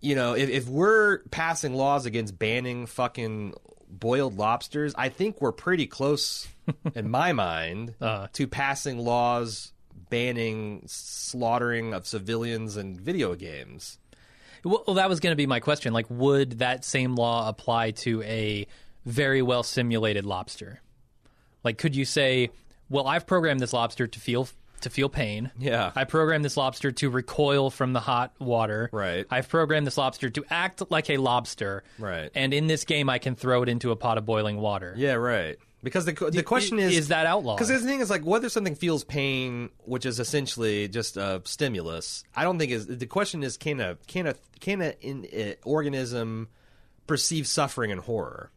you 0.00 0.14
know 0.14 0.34
if 0.34 0.48
if 0.48 0.68
we're 0.68 1.18
passing 1.30 1.74
laws 1.74 2.06
against 2.06 2.38
banning 2.38 2.86
fucking 2.86 3.54
boiled 3.90 4.36
lobsters, 4.36 4.94
I 4.96 5.08
think 5.08 5.40
we're 5.40 5.52
pretty 5.52 5.86
close 5.86 6.46
in 6.94 7.10
my 7.10 7.32
mind 7.32 7.94
Uh. 8.00 8.28
to 8.34 8.46
passing 8.46 8.98
laws 8.98 9.72
banning 10.10 10.82
slaughtering 10.86 11.92
of 11.92 12.06
civilians 12.06 12.76
in 12.76 12.98
video 12.98 13.34
games. 13.34 13.98
Well, 14.64 14.82
well, 14.86 14.96
that 14.96 15.08
was 15.08 15.20
going 15.20 15.32
to 15.32 15.36
be 15.36 15.46
my 15.46 15.60
question. 15.60 15.92
Like, 15.92 16.06
would 16.08 16.58
that 16.58 16.84
same 16.84 17.14
law 17.14 17.48
apply 17.48 17.92
to 17.92 18.22
a 18.22 18.66
very 19.04 19.42
well 19.42 19.62
simulated 19.62 20.24
lobster? 20.26 20.80
Like, 21.64 21.78
could 21.78 21.94
you 21.94 22.04
say, 22.04 22.50
"Well, 22.88 23.06
I've 23.06 23.26
programmed 23.26 23.60
this 23.60 23.72
lobster 23.72 24.06
to 24.06 24.20
feel 24.20 24.48
to 24.82 24.90
feel 24.90 25.08
pain. 25.08 25.50
Yeah. 25.58 25.92
I 25.94 26.04
programmed 26.04 26.44
this 26.44 26.56
lobster 26.56 26.92
to 26.92 27.10
recoil 27.10 27.70
from 27.70 27.92
the 27.92 28.00
hot 28.00 28.32
water. 28.38 28.88
Right. 28.92 29.26
I've 29.30 29.48
programmed 29.48 29.86
this 29.86 29.98
lobster 29.98 30.30
to 30.30 30.44
act 30.50 30.82
like 30.90 31.10
a 31.10 31.16
lobster. 31.16 31.84
Right. 31.98 32.30
And 32.34 32.52
in 32.54 32.66
this 32.66 32.84
game, 32.84 33.08
I 33.08 33.18
can 33.18 33.34
throw 33.34 33.62
it 33.62 33.68
into 33.68 33.90
a 33.90 33.96
pot 33.96 34.18
of 34.18 34.26
boiling 34.26 34.58
water. 34.58 34.94
Yeah, 34.96 35.14
right. 35.14 35.58
Because 35.82 36.06
the 36.06 36.12
the 36.12 36.42
question 36.42 36.80
is 36.80 36.96
is 36.96 37.08
that 37.08 37.24
outlawed? 37.24 37.56
Because 37.56 37.68
the 37.68 37.78
thing 37.78 38.00
is 38.00 38.10
like 38.10 38.24
whether 38.24 38.48
something 38.48 38.74
feels 38.74 39.04
pain, 39.04 39.70
which 39.84 40.06
is 40.06 40.18
essentially 40.18 40.88
just 40.88 41.16
a 41.16 41.40
stimulus. 41.44 42.24
I 42.34 42.42
don't 42.42 42.58
think 42.58 42.72
is 42.72 42.86
the 42.88 43.06
question 43.06 43.44
is 43.44 43.56
can 43.56 43.78
a 43.80 43.96
can 44.08 44.26
a 44.26 44.34
can 44.58 44.82
a 44.82 44.94
in, 45.00 45.26
uh, 45.26 45.52
organism 45.64 46.48
perceive 47.06 47.46
suffering 47.46 47.92
and 47.92 48.00
horror? 48.00 48.50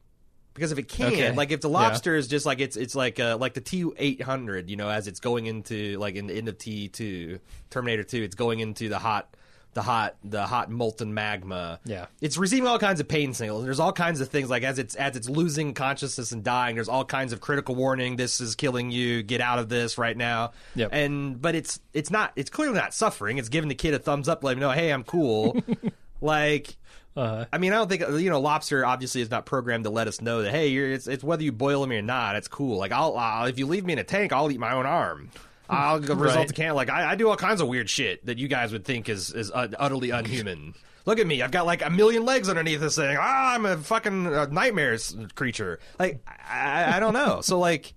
Because 0.54 0.72
if 0.72 0.78
it 0.80 0.90
can, 0.90 1.08
Okay. 1.14 1.32
like 1.32 1.52
if 1.52 1.62
the 1.62 1.70
Yeah. 1.70 1.74
lobster 1.80 2.16
is 2.16 2.28
just 2.28 2.46
like 2.46 2.60
it's 2.60 2.76
it's 2.76 2.94
like 2.96 3.20
uh, 3.20 3.38
like 3.40 3.54
the 3.54 3.62
T 3.62 3.86
eight 3.98 4.22
hundred, 4.22 4.70
you 4.70 4.76
know, 4.76 4.90
as 4.90 5.08
it's 5.08 5.20
going 5.20 5.46
into 5.46 5.98
like 5.98 6.16
in 6.16 6.28
the 6.28 6.34
end 6.34 6.50
of 6.50 6.58
T 6.58 6.88
two 6.90 7.40
Terminator 7.70 8.04
two, 8.04 8.22
it's 8.24 8.36
going 8.36 8.60
into 8.60 8.90
the 8.90 9.00
hot 9.00 9.36
the 9.74 9.82
hot 9.82 10.18
the 10.22 10.46
hot 10.46 10.70
molten 10.70 11.14
magma. 11.14 11.80
Yeah. 11.86 12.08
It's 12.20 12.38
receiving 12.38 12.68
all 12.68 12.78
kinds 12.78 13.00
of 13.00 13.08
pain 13.08 13.34
signals. 13.34 13.64
There's 13.64 13.80
all 13.80 13.94
kinds 13.94 14.20
of 14.20 14.28
things 14.28 14.50
like 14.50 14.64
as 14.64 14.78
it's 14.78 14.96
as 14.96 15.16
it's 15.16 15.30
losing 15.30 15.74
consciousness 15.74 16.34
and 16.34 16.44
dying. 16.44 16.76
There's 16.76 16.90
all 16.90 17.06
kinds 17.06 17.32
of 17.32 17.40
critical 17.40 17.74
warning. 17.76 18.18
This 18.18 18.42
is 18.42 18.56
killing 18.56 18.92
you. 18.92 19.24
Get 19.24 19.40
out 19.40 19.60
of 19.60 19.70
this 19.70 19.98
right 19.98 20.18
now. 20.18 20.52
Yep. 20.76 20.90
And 20.92 21.42
but 21.42 21.56
it's 21.56 21.80
it's 21.94 22.12
not. 22.12 22.34
It's 22.36 22.50
clearly 22.50 22.76
not 22.76 22.94
suffering. 22.94 23.38
It's 23.38 23.48
giving 23.48 23.70
the 23.70 23.76
kid 23.76 23.94
a 23.94 24.00
thumbs 24.00 24.28
up, 24.28 24.44
letting 24.44 24.62
him 24.62 24.68
know, 24.68 24.74
hey, 24.74 24.92
I'm 24.92 25.06
cool. 25.06 25.56
like. 26.22 26.76
Uh, 27.15 27.45
I 27.52 27.58
mean, 27.58 27.74
I 27.74 27.76
don't 27.76 27.89
think 27.89 28.02
you 28.21 28.30
know. 28.30 28.39
Lobster 28.39 28.86
obviously 28.86 29.21
is 29.21 29.30
not 29.30 29.45
programmed 29.45 29.84
to 29.84 29.89
let 29.89 30.08
us 30.08 30.21
know 30.21 30.43
that 30.43 30.52
hey, 30.52 30.69
you're, 30.69 30.91
it's, 30.91 31.08
it's 31.08 31.24
whether 31.24 31.43
you 31.43 31.52
boil 31.52 31.82
them 31.82 31.91
or 31.91 32.02
not. 32.02 32.38
It's 32.38 32.47
cool. 32.47 32.78
Like 32.78 32.91
I'll, 32.93 33.17
I'll 33.17 33.47
if 33.47 33.60
you 33.60 33.67
leave 33.67 33.86
me 33.86 33.93
in 33.93 34.00
a 34.00 34.04
tank, 34.04 34.32
I'll 34.32 34.50
eat 34.50 34.60
my 34.60 34.74
own 34.74 34.86
arm. 34.86 35.30
I'll 35.69 36.00
go 36.02 36.13
result 36.15 36.38
Right. 36.38 36.47
to 36.47 36.54
can 36.54 36.74
like 36.76 36.89
I, 36.89 37.12
I 37.12 37.15
do 37.15 37.28
all 37.30 37.36
kinds 37.36 37.60
of 37.60 37.67
weird 37.67 37.89
shit 37.89 38.26
that 38.26 38.38
you 38.38 38.47
guys 38.47 38.71
would 38.71 38.86
think 38.86 39.10
is 39.10 39.34
is 39.34 39.52
uh, 39.52 39.67
utterly 39.78 40.12
unhuman. 40.12 40.74
Look 41.06 41.19
at 41.19 41.26
me, 41.28 41.41
I've 41.41 41.52
got 41.52 41.65
like 41.65 41.84
a 41.84 41.89
million 41.89 42.24
legs 42.26 42.47
underneath 42.47 42.80
this 42.80 42.95
thing. 42.95 43.17
Ah, 43.19 43.56
I'm 43.56 43.65
a 43.65 43.76
fucking 43.78 44.28
uh, 44.28 44.45
nightmares 44.45 45.15
creature. 45.36 45.80
Like 46.00 46.21
I, 46.28 46.95
I, 46.97 47.00
don't 47.00 47.13
know. 47.13 47.41
So 47.41 47.58
like 47.58 47.93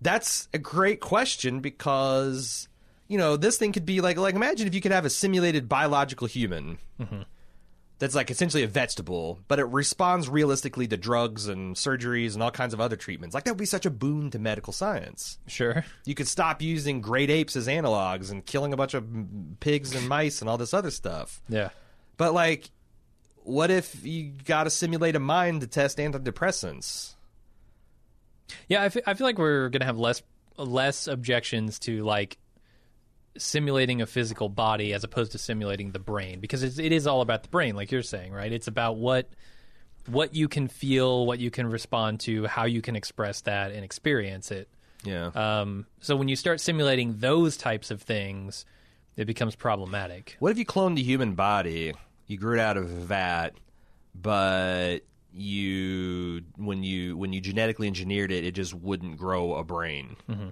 that's 0.00 0.48
a 0.52 0.58
great 0.58 1.00
question 1.00 1.60
because 1.60 2.68
you 3.08 3.16
know 3.18 3.36
this 3.36 3.56
thing 3.56 3.72
could 3.72 3.86
be 3.86 4.00
like 4.00 4.16
like 4.18 4.34
imagine 4.34 4.66
if 4.66 4.74
you 4.74 4.80
could 4.80 4.92
have 4.92 5.04
a 5.04 5.10
simulated 5.10 5.68
biological 5.68 6.26
human 6.26 6.78
that's 7.98 8.14
like 8.14 8.30
essentially 8.30 8.62
a 8.62 8.68
vegetable, 8.68 9.40
but 9.48 9.58
it 9.58 9.64
responds 9.64 10.28
realistically 10.28 10.86
to 10.88 10.96
drugs 10.96 11.46
and 11.48 11.76
surgeries 11.76 12.34
and 12.34 12.42
all 12.42 12.50
kinds 12.50 12.74
of 12.74 12.80
other 12.80 12.96
treatments. 12.96 13.34
Like 13.34 13.44
that 13.44 13.52
would 13.52 13.58
be 13.58 13.66
such 13.66 13.86
a 13.86 13.90
boon 13.90 14.30
to 14.32 14.38
medical 14.38 14.72
science. 14.72 15.38
sure. 15.46 15.84
You 16.04 16.14
could 16.14 16.28
stop 16.28 16.60
using 16.60 17.00
great 17.00 17.30
apes 17.30 17.56
as 17.56 17.68
analogs 17.68 18.30
and 18.30 18.44
killing 18.44 18.72
a 18.72 18.76
bunch 18.76 18.94
of 18.94 19.06
pigs 19.60 19.94
and 19.94 20.08
mice 20.08 20.40
and 20.40 20.50
all 20.50 20.58
this 20.58 20.74
other 20.74 20.90
stuff. 20.90 21.40
Yeah. 21.48 21.70
But 22.16 22.34
like, 22.34 22.70
what 23.44 23.70
if 23.70 24.04
you 24.04 24.32
got 24.44 24.64
to 24.64 24.70
simulate 24.70 25.16
a 25.16 25.20
mind 25.20 25.60
to 25.60 25.66
test 25.66 25.98
antidepressants? 25.98 27.14
Yeah, 28.68 28.82
I 28.82 28.88
fe- 28.88 29.02
I 29.06 29.14
feel 29.14 29.26
like 29.26 29.38
we're 29.38 29.68
gonna 29.68 29.84
have 29.84 29.98
less 29.98 30.22
less 30.56 31.06
objections 31.06 31.78
to 31.80 32.04
like 32.04 32.38
simulating 33.36 34.00
a 34.00 34.06
physical 34.06 34.48
body 34.48 34.92
as 34.92 35.04
opposed 35.04 35.32
to 35.32 35.38
simulating 35.38 35.90
the 35.92 35.98
brain 35.98 36.40
because 36.40 36.62
it's, 36.62 36.78
it 36.78 36.92
is 36.92 37.06
all 37.06 37.20
about 37.20 37.42
the 37.42 37.48
brain, 37.48 37.74
like 37.74 37.90
you're 37.90 38.02
saying, 38.02 38.32
right? 38.32 38.52
It's 38.52 38.68
about 38.68 38.96
what 38.96 39.28
what 40.06 40.34
you 40.34 40.48
can 40.48 40.68
feel, 40.68 41.26
what 41.26 41.38
you 41.38 41.50
can 41.50 41.66
respond 41.66 42.20
to, 42.20 42.46
how 42.46 42.64
you 42.64 42.82
can 42.82 42.94
express 42.94 43.40
that 43.42 43.72
and 43.72 43.84
experience 43.84 44.50
it. 44.50 44.68
Yeah. 45.02 45.30
Um, 45.34 45.86
so 46.00 46.16
when 46.16 46.28
you 46.28 46.36
start 46.36 46.60
simulating 46.60 47.18
those 47.18 47.56
types 47.56 47.90
of 47.90 48.02
things, 48.02 48.64
it 49.16 49.26
becomes 49.26 49.54
problematic. 49.54 50.36
What 50.40 50.52
if 50.52 50.58
you 50.58 50.66
cloned 50.66 50.96
the 50.96 51.02
human 51.02 51.34
body? 51.34 51.94
You 52.26 52.36
grew 52.36 52.54
it 52.54 52.60
out 52.60 52.76
of 52.76 52.84
a 52.84 52.94
vat, 52.94 53.50
but 54.14 55.00
you 55.32 56.42
when 56.56 56.82
you 56.82 57.16
when 57.16 57.32
you 57.32 57.40
genetically 57.40 57.86
engineered 57.86 58.30
it, 58.30 58.44
it 58.44 58.52
just 58.52 58.74
wouldn't 58.74 59.16
grow 59.16 59.54
a 59.54 59.64
brain. 59.64 60.16
Mm-hmm. 60.28 60.48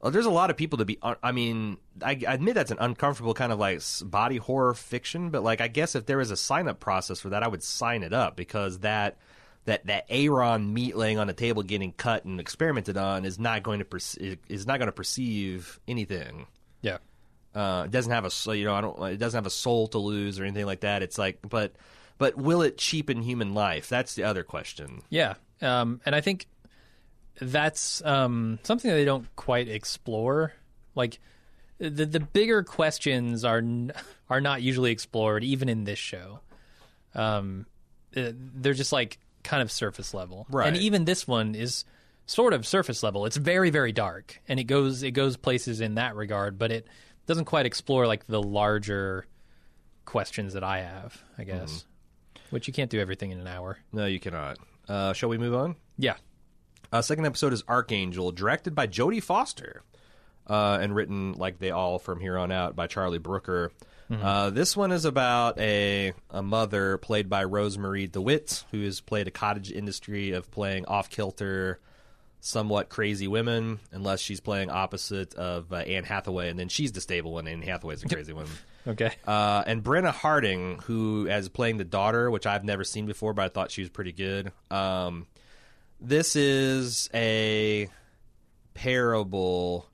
Well, 0.00 0.10
there's 0.10 0.26
a 0.26 0.30
lot 0.30 0.48
of 0.48 0.56
people 0.56 0.78
to 0.78 0.86
be. 0.86 0.98
I 1.02 1.32
mean, 1.32 1.76
I, 2.02 2.18
I 2.26 2.34
admit 2.34 2.54
that's 2.54 2.70
an 2.70 2.78
uncomfortable 2.80 3.34
kind 3.34 3.52
of 3.52 3.58
like 3.58 3.82
body 4.02 4.38
horror 4.38 4.72
fiction, 4.72 5.28
but 5.28 5.42
like 5.42 5.60
I 5.60 5.68
guess 5.68 5.94
if 5.94 6.06
there 6.06 6.16
was 6.16 6.30
a 6.30 6.36
sign 6.36 6.68
up 6.68 6.80
process 6.80 7.20
for 7.20 7.30
that, 7.30 7.42
I 7.42 7.48
would 7.48 7.62
sign 7.62 8.02
it 8.02 8.14
up 8.14 8.34
because 8.34 8.78
that 8.78 9.18
that 9.66 9.86
that 9.86 10.06
Aaron 10.08 10.72
meat 10.72 10.96
laying 10.96 11.18
on 11.18 11.26
the 11.26 11.34
table 11.34 11.62
getting 11.62 11.92
cut 11.92 12.24
and 12.24 12.40
experimented 12.40 12.96
on 12.96 13.26
is 13.26 13.38
not 13.38 13.62
going 13.62 13.80
to 13.80 13.84
perce- 13.84 14.16
is 14.48 14.66
not 14.66 14.78
going 14.78 14.86
to 14.88 14.92
perceive 14.92 15.78
anything. 15.86 16.46
Yeah. 16.80 16.98
Uh, 17.54 17.82
it 17.84 17.90
doesn't 17.90 18.12
have 18.12 18.24
a 18.24 18.56
you 18.56 18.64
know 18.64 18.74
I 18.74 18.80
don't 18.80 19.02
it 19.02 19.18
doesn't 19.18 19.36
have 19.36 19.46
a 19.46 19.50
soul 19.50 19.88
to 19.88 19.98
lose 19.98 20.40
or 20.40 20.44
anything 20.44 20.66
like 20.66 20.80
that. 20.80 21.02
It's 21.02 21.18
like 21.18 21.38
but 21.46 21.74
but 22.16 22.36
will 22.36 22.62
it 22.62 22.78
cheapen 22.78 23.22
human 23.22 23.52
life? 23.52 23.88
That's 23.88 24.14
the 24.14 24.24
other 24.24 24.44
question. 24.44 25.02
Yeah, 25.10 25.34
um, 25.60 26.00
and 26.06 26.14
I 26.14 26.20
think 26.20 26.46
that's 27.40 28.04
um, 28.04 28.58
something 28.62 28.90
that 28.90 28.96
they 28.96 29.04
don't 29.04 29.26
quite 29.36 29.68
explore. 29.68 30.52
Like 30.94 31.18
the 31.78 32.06
the 32.06 32.20
bigger 32.20 32.62
questions 32.62 33.44
are 33.44 33.58
n- 33.58 33.92
are 34.30 34.40
not 34.40 34.62
usually 34.62 34.92
explored, 34.92 35.44
even 35.44 35.68
in 35.68 35.84
this 35.84 35.98
show. 35.98 36.40
Um, 37.14 37.66
uh, 38.16 38.32
they're 38.34 38.74
just 38.74 38.92
like 38.92 39.18
kind 39.42 39.62
of 39.62 39.72
surface 39.72 40.12
level, 40.14 40.46
Right. 40.50 40.68
And 40.68 40.76
even 40.76 41.04
this 41.04 41.26
one 41.26 41.54
is 41.54 41.84
sort 42.26 42.52
of 42.52 42.66
surface 42.66 43.02
level. 43.02 43.26
It's 43.26 43.36
very 43.36 43.70
very 43.70 43.92
dark, 43.92 44.40
and 44.48 44.60
it 44.60 44.64
goes 44.64 45.02
it 45.02 45.12
goes 45.12 45.36
places 45.36 45.80
in 45.80 45.94
that 45.94 46.14
regard, 46.14 46.58
but 46.58 46.70
it 46.70 46.86
doesn't 47.26 47.46
quite 47.46 47.66
explore 47.66 48.06
like 48.06 48.26
the 48.26 48.42
larger 48.42 49.26
questions 50.04 50.52
that 50.54 50.64
I 50.64 50.82
have. 50.82 51.22
I 51.38 51.44
guess, 51.44 51.84
which 52.50 52.66
you 52.66 52.72
can't 52.72 52.90
do 52.90 53.00
everything 53.00 53.30
in 53.30 53.40
an 53.40 53.46
hour. 53.46 53.78
No, 53.92 54.06
you 54.06 54.20
cannot. 54.20 54.58
Uh, 54.88 55.12
shall 55.12 55.28
we 55.28 55.38
move 55.38 55.54
on? 55.54 55.76
Yeah. 55.96 56.16
Uh, 56.92 57.02
second 57.02 57.26
episode 57.26 57.52
is 57.52 57.62
Archangel, 57.68 58.32
directed 58.32 58.74
by 58.74 58.86
Jodie 58.86 59.22
Foster, 59.22 59.82
uh, 60.48 60.78
and 60.80 60.94
written 60.94 61.34
like 61.34 61.58
they 61.58 61.70
all 61.70 61.98
from 61.98 62.20
here 62.20 62.36
on 62.36 62.50
out 62.50 62.74
by 62.74 62.86
Charlie 62.86 63.18
Brooker. 63.18 63.72
Uh, 64.10 64.50
this 64.50 64.76
one 64.76 64.90
is 64.90 65.04
about 65.04 65.56
a 65.60 66.12
a 66.30 66.42
mother 66.42 66.98
played 66.98 67.28
by 67.28 67.44
Rosemarie 67.44 68.10
DeWitt, 68.10 68.64
who 68.72 68.82
has 68.82 69.00
played 69.00 69.28
a 69.28 69.30
cottage 69.30 69.70
industry 69.70 70.32
of 70.32 70.50
playing 70.50 70.84
off 70.86 71.10
kilter, 71.10 71.78
somewhat 72.40 72.88
crazy 72.88 73.28
women, 73.28 73.78
unless 73.92 74.18
she's 74.18 74.40
playing 74.40 74.68
opposite 74.68 75.34
of 75.34 75.72
uh, 75.72 75.76
Anne 75.76 76.02
Hathaway, 76.02 76.50
and 76.50 76.58
then 76.58 76.68
she's 76.68 76.90
the 76.90 77.00
stable 77.00 77.34
one. 77.34 77.46
Anne 77.46 77.62
Hathaway's 77.62 78.02
the 78.02 78.08
crazy 78.08 78.32
one. 78.32 78.46
Okay. 78.84 79.12
Uh, 79.24 79.62
and 79.64 79.84
Brenna 79.84 80.10
Harding, 80.10 80.80
who 80.86 81.28
as 81.28 81.48
playing 81.48 81.76
the 81.76 81.84
daughter, 81.84 82.32
which 82.32 82.46
I've 82.46 82.64
never 82.64 82.82
seen 82.82 83.06
before, 83.06 83.32
but 83.32 83.44
I 83.44 83.48
thought 83.48 83.70
she 83.70 83.82
was 83.82 83.90
pretty 83.90 84.12
good. 84.12 84.50
Um, 84.72 85.28
this 86.00 86.36
is 86.36 87.10
a 87.14 87.88
parable 88.74 89.86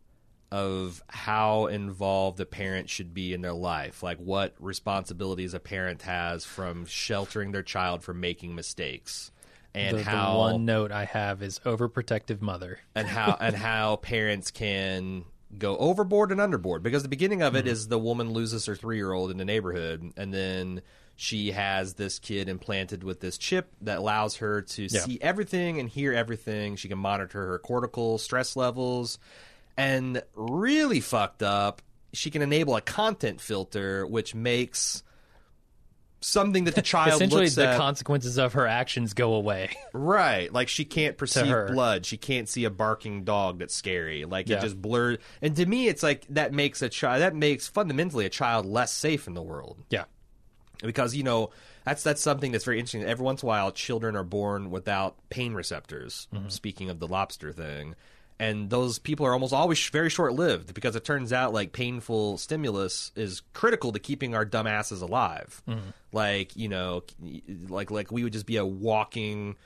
of 0.52 1.02
how 1.08 1.66
involved 1.66 2.38
a 2.40 2.46
parent 2.46 2.88
should 2.88 3.12
be 3.12 3.34
in 3.34 3.42
their 3.42 3.52
life, 3.52 4.02
like 4.02 4.18
what 4.18 4.54
responsibilities 4.58 5.54
a 5.54 5.60
parent 5.60 6.02
has 6.02 6.44
from 6.44 6.86
sheltering 6.86 7.52
their 7.52 7.62
child 7.62 8.02
from 8.02 8.20
making 8.20 8.54
mistakes, 8.54 9.32
and 9.74 9.98
the, 9.98 10.02
how 10.04 10.32
the 10.32 10.38
one 10.38 10.64
note 10.64 10.92
I 10.92 11.04
have 11.04 11.42
is 11.42 11.58
overprotective 11.60 12.40
mother. 12.40 12.78
and 12.94 13.08
how 13.08 13.36
and 13.40 13.56
how 13.56 13.96
parents 13.96 14.50
can 14.50 15.24
go 15.58 15.76
overboard 15.76 16.32
and 16.32 16.40
underboard. 16.40 16.82
Because 16.82 17.02
the 17.02 17.08
beginning 17.08 17.42
of 17.42 17.56
it 17.56 17.60
mm-hmm. 17.60 17.68
is 17.68 17.88
the 17.88 17.98
woman 17.98 18.32
loses 18.32 18.66
her 18.66 18.76
three 18.76 18.96
year 18.96 19.12
old 19.12 19.30
in 19.30 19.38
the 19.38 19.44
neighborhood 19.44 20.12
and 20.16 20.32
then 20.32 20.82
she 21.16 21.50
has 21.52 21.94
this 21.94 22.18
kid 22.18 22.48
implanted 22.48 23.02
with 23.02 23.20
this 23.20 23.38
chip 23.38 23.72
that 23.80 23.98
allows 23.98 24.36
her 24.36 24.60
to 24.62 24.82
Yeah. 24.84 25.00
see 25.00 25.18
everything 25.22 25.80
and 25.80 25.88
hear 25.88 26.12
everything 26.12 26.76
she 26.76 26.88
can 26.88 26.98
monitor 26.98 27.46
her 27.46 27.58
cortical 27.58 28.18
stress 28.18 28.54
levels 28.54 29.18
and 29.78 30.22
really 30.34 31.00
fucked 31.00 31.42
up 31.42 31.80
she 32.12 32.30
can 32.30 32.42
enable 32.42 32.76
a 32.76 32.80
content 32.80 33.40
filter 33.40 34.06
which 34.06 34.34
makes 34.34 35.02
something 36.20 36.64
that 36.64 36.74
the 36.74 36.82
child 36.94 37.14
Essentially, 37.14 37.42
looks 37.44 37.54
the 37.56 37.68
at. 37.68 37.76
consequences 37.78 38.38
of 38.38 38.54
her 38.54 38.66
actions 38.66 39.12
go 39.14 39.34
away. 39.34 39.70
Right. 39.92 40.52
Like 40.52 40.68
she 40.68 40.84
can't 40.84 41.16
perceive 41.16 41.46
blood. 41.68 42.04
She 42.04 42.16
can't 42.18 42.48
see 42.48 42.64
a 42.64 42.70
barking 42.70 43.24
dog 43.24 43.58
that's 43.60 43.74
scary. 43.74 44.24
Like 44.24 44.48
Yeah. 44.48 44.58
it 44.58 44.60
just 44.62 44.80
blurs. 44.80 45.18
And 45.40 45.56
to 45.56 45.64
me, 45.66 45.88
it's 45.88 46.02
like 46.02 46.26
that 46.30 46.52
makes 46.52 46.82
a 46.82 46.88
child, 46.88 47.22
that 47.22 47.34
makes 47.34 47.66
fundamentally 47.68 48.26
a 48.26 48.30
child 48.30 48.66
less 48.66 48.92
safe 48.92 49.26
in 49.26 49.34
the 49.34 49.42
world. 49.42 49.78
yeah. 49.90 50.04
Because, 50.82 51.14
you 51.14 51.22
know, 51.22 51.50
that's 51.84 52.02
that's 52.02 52.20
something 52.20 52.52
that's 52.52 52.64
very 52.64 52.78
interesting. 52.78 53.04
Every 53.04 53.24
once 53.24 53.42
in 53.42 53.46
a 53.46 53.48
while, 53.48 53.72
children 53.72 54.16
are 54.16 54.24
born 54.24 54.70
without 54.70 55.16
pain 55.30 55.54
receptors, 55.54 56.28
mm-hmm. 56.34 56.48
speaking 56.48 56.90
of 56.90 56.98
the 56.98 57.08
lobster 57.08 57.52
thing. 57.52 57.94
And 58.38 58.68
those 58.68 58.98
people 58.98 59.24
are 59.24 59.32
almost 59.32 59.54
always 59.54 59.78
sh- 59.78 59.90
very 59.90 60.10
short 60.10 60.34
lived 60.34 60.74
because 60.74 60.94
it 60.94 61.04
turns 61.04 61.32
out 61.32 61.54
like 61.54 61.72
painful 61.72 62.36
stimulus 62.36 63.10
is 63.16 63.40
critical 63.54 63.92
to 63.92 63.98
keeping 63.98 64.34
our 64.34 64.44
dumbasses 64.44 65.00
alive. 65.00 65.62
Mm-hmm. 65.66 65.88
Like, 66.12 66.54
you 66.54 66.68
know, 66.68 67.02
like 67.68 67.90
like 67.90 68.12
we 68.12 68.24
would 68.24 68.34
just 68.34 68.46
be 68.46 68.58
a 68.58 68.66
walking 68.66 69.56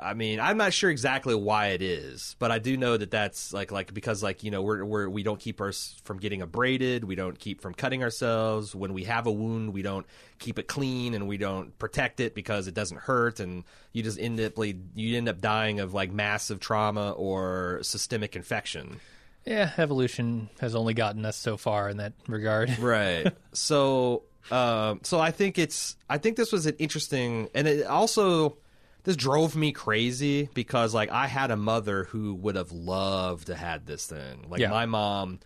I 0.00 0.14
mean, 0.14 0.40
I'm 0.40 0.56
not 0.56 0.72
sure 0.72 0.90
exactly 0.90 1.34
why 1.34 1.68
it 1.68 1.82
is, 1.82 2.36
but 2.38 2.50
I 2.50 2.58
do 2.58 2.76
know 2.76 2.96
that 2.96 3.10
that's 3.10 3.52
like 3.52 3.70
like 3.70 3.94
because 3.94 4.22
like 4.22 4.42
you 4.42 4.50
know 4.50 4.62
we're 4.62 4.84
we're 4.84 5.08
we 5.08 5.22
don't 5.22 5.38
keep 5.38 5.60
us 5.60 6.00
from 6.04 6.18
getting 6.18 6.42
abraded, 6.42 7.04
we 7.04 7.14
don't 7.14 7.38
keep 7.38 7.60
from 7.60 7.74
cutting 7.74 8.02
ourselves. 8.02 8.74
When 8.74 8.94
we 8.94 9.04
have 9.04 9.26
a 9.26 9.32
wound, 9.32 9.72
we 9.72 9.82
don't 9.82 10.06
keep 10.38 10.58
it 10.58 10.66
clean 10.66 11.14
and 11.14 11.28
we 11.28 11.36
don't 11.36 11.78
protect 11.78 12.20
it 12.20 12.34
because 12.34 12.66
it 12.66 12.74
doesn't 12.74 12.98
hurt, 12.98 13.40
and 13.40 13.64
you 13.92 14.02
just 14.02 14.18
end 14.18 14.40
up 14.40 14.52
you 14.58 15.16
end 15.16 15.28
up 15.28 15.40
dying 15.40 15.80
of 15.80 15.94
like 15.94 16.10
massive 16.10 16.60
trauma 16.60 17.12
or 17.12 17.80
systemic 17.82 18.34
infection. 18.36 19.00
Yeah, 19.44 19.72
evolution 19.76 20.50
has 20.60 20.74
only 20.74 20.94
gotten 20.94 21.24
us 21.24 21.36
so 21.36 21.56
far 21.56 21.88
in 21.88 21.96
that 21.98 22.12
regard. 22.28 22.78
right 22.78 23.32
so 23.52 24.22
um 24.50 24.98
so 25.04 25.20
i 25.20 25.30
think 25.30 25.56
it's 25.56 25.96
i 26.10 26.18
think 26.18 26.36
this 26.36 26.50
was 26.50 26.66
an 26.66 26.74
interesting 26.80 27.48
and 27.54 27.68
it 27.68 27.86
also 27.86 28.56
this 29.04 29.16
drove 29.16 29.56
me 29.56 29.72
crazy 29.72 30.48
because 30.54 30.94
like 30.94 31.10
i 31.10 31.26
had 31.26 31.50
a 31.50 31.56
mother 31.56 32.04
who 32.04 32.34
would 32.34 32.56
have 32.56 32.72
loved 32.72 33.46
to 33.48 33.54
had 33.54 33.86
this 33.86 34.06
thing 34.06 34.46
like 34.48 34.60
Yeah. 34.60 34.70
my 34.70 34.86
mom 34.86 35.40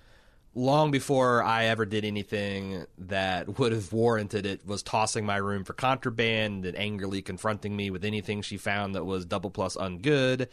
long 0.55 0.91
before 0.91 1.43
i 1.43 1.65
ever 1.67 1.85
did 1.85 2.05
anything 2.05 2.85
that 2.99 3.59
would 3.59 3.73
have 3.73 3.93
warranted 3.93 4.47
it 4.47 4.67
was 4.67 4.83
tossing 4.83 5.27
my 5.27 5.37
room 5.37 5.65
for 5.65 5.73
contraband 5.75 6.65
and 6.67 6.77
angrily 6.79 7.23
confronting 7.23 7.77
me 7.77 7.91
with 7.91 8.05
anything 8.05 8.43
she 8.43 8.57
found 8.57 8.95
that 8.95 9.05
was 9.05 9.25
double 9.27 9.51
plus 9.51 9.77
ungood 9.77 10.49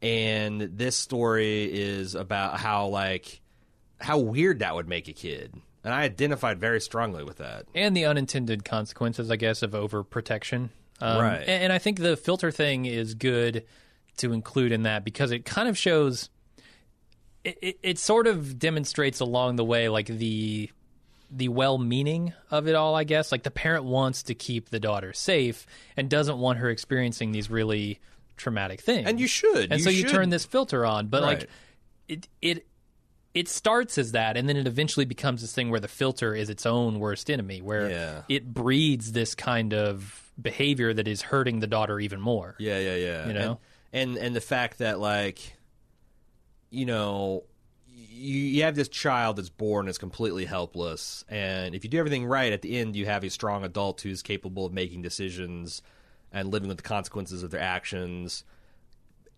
and 0.00 0.60
this 0.62 0.96
story 0.96 1.64
is 1.72 2.14
about 2.14 2.58
how 2.58 2.86
like 2.88 3.40
how 4.00 4.18
weird 4.18 4.58
that 4.58 4.74
would 4.74 4.88
make 4.88 5.06
a 5.06 5.12
kid. 5.12 5.54
And 5.84 5.94
I 5.94 6.02
identified 6.02 6.58
very 6.58 6.80
strongly 6.80 7.22
with 7.22 7.36
that. 7.38 7.66
and 7.72 7.96
the 7.96 8.04
unintended 8.04 8.64
consequences, 8.64 9.30
I 9.30 9.36
guess, 9.36 9.62
of 9.62 9.70
overprotection. 9.72 10.70
Um, 11.00 11.20
Right. 11.20 11.40
And, 11.40 11.64
and 11.64 11.72
I 11.72 11.78
think 11.78 11.98
the 11.98 12.16
filter 12.16 12.50
thing 12.50 12.84
is 12.86 13.14
good 13.14 13.64
to 14.18 14.32
include 14.32 14.72
in 14.72 14.82
that 14.84 15.04
because 15.04 15.30
it 15.32 15.44
kind 15.44 15.68
of 15.68 15.76
shows. 15.78 16.28
It, 17.44 17.58
it, 17.60 17.78
it 17.82 17.98
sort 17.98 18.26
of 18.28 18.58
demonstrates 18.58 19.18
along 19.20 19.56
the 19.56 19.64
way, 19.64 19.88
like 19.88 20.06
the 20.06 20.70
the 21.34 21.48
well-meaning 21.48 22.34
of 22.50 22.68
it 22.68 22.74
all. 22.74 22.94
I 22.94 23.04
guess, 23.04 23.32
like 23.32 23.42
the 23.42 23.50
parent 23.50 23.84
wants 23.84 24.22
to 24.24 24.34
keep 24.34 24.68
the 24.70 24.78
daughter 24.78 25.12
safe 25.12 25.66
and 25.96 26.08
doesn't 26.08 26.38
want 26.38 26.58
her 26.58 26.70
experiencing 26.70 27.32
these 27.32 27.50
really 27.50 27.98
traumatic 28.36 28.80
things. 28.80 29.08
And 29.08 29.18
you 29.18 29.26
should. 29.26 29.72
and 29.72 29.78
You 29.80 29.84
so 29.84 29.90
you 29.90 30.02
should. 30.02 30.10
turn 30.10 30.30
this 30.30 30.44
filter 30.44 30.84
on 30.86 31.08
but 31.08 31.22
Right. 31.22 31.38
like 31.40 31.50
it 32.08 32.28
it 32.40 32.66
it 33.34 33.48
starts 33.48 33.98
as 33.98 34.12
that 34.12 34.36
and 34.36 34.48
then 34.48 34.56
it 34.56 34.66
eventually 34.66 35.06
becomes 35.06 35.40
this 35.42 35.52
thing 35.54 35.70
where 35.70 35.80
the 35.80 35.88
filter 35.88 36.34
is 36.34 36.50
its 36.50 36.66
own 36.66 36.98
worst 36.98 37.30
enemy 37.30 37.60
where 37.62 37.88
Yeah. 37.90 38.22
it 38.28 38.52
breeds 38.52 39.12
this 39.12 39.34
kind 39.34 39.72
of 39.74 40.31
behavior 40.42 40.92
that 40.92 41.06
is 41.06 41.22
hurting 41.22 41.60
the 41.60 41.66
daughter 41.66 42.00
even 42.00 42.20
more 42.20 42.54
Yeah, 42.58 42.78
yeah, 42.78 42.96
yeah. 42.96 43.26
You 43.26 43.32
know? 43.32 43.60
and, 43.92 44.16
and 44.16 44.26
and 44.26 44.36
the 44.36 44.40
fact 44.40 44.78
that 44.78 45.00
like, 45.00 45.56
you 46.70 46.86
know, 46.86 47.44
you 47.86 48.38
you 48.38 48.62
have 48.62 48.74
this 48.74 48.88
child 48.88 49.36
that's 49.36 49.50
born 49.50 49.88
as 49.88 49.98
completely 49.98 50.44
helpless, 50.44 51.24
and 51.28 51.74
if 51.74 51.84
you 51.84 51.90
do 51.90 51.98
everything 51.98 52.26
right, 52.26 52.52
at 52.52 52.62
the 52.62 52.78
end 52.78 52.96
you 52.96 53.06
have 53.06 53.24
a 53.24 53.30
strong 53.30 53.64
adult 53.64 54.00
who's 54.00 54.22
capable 54.22 54.66
of 54.66 54.72
making 54.72 55.02
decisions 55.02 55.82
and 56.32 56.50
living 56.50 56.68
with 56.68 56.78
the 56.78 56.82
consequences 56.82 57.42
of 57.42 57.50
their 57.50 57.60
actions. 57.60 58.44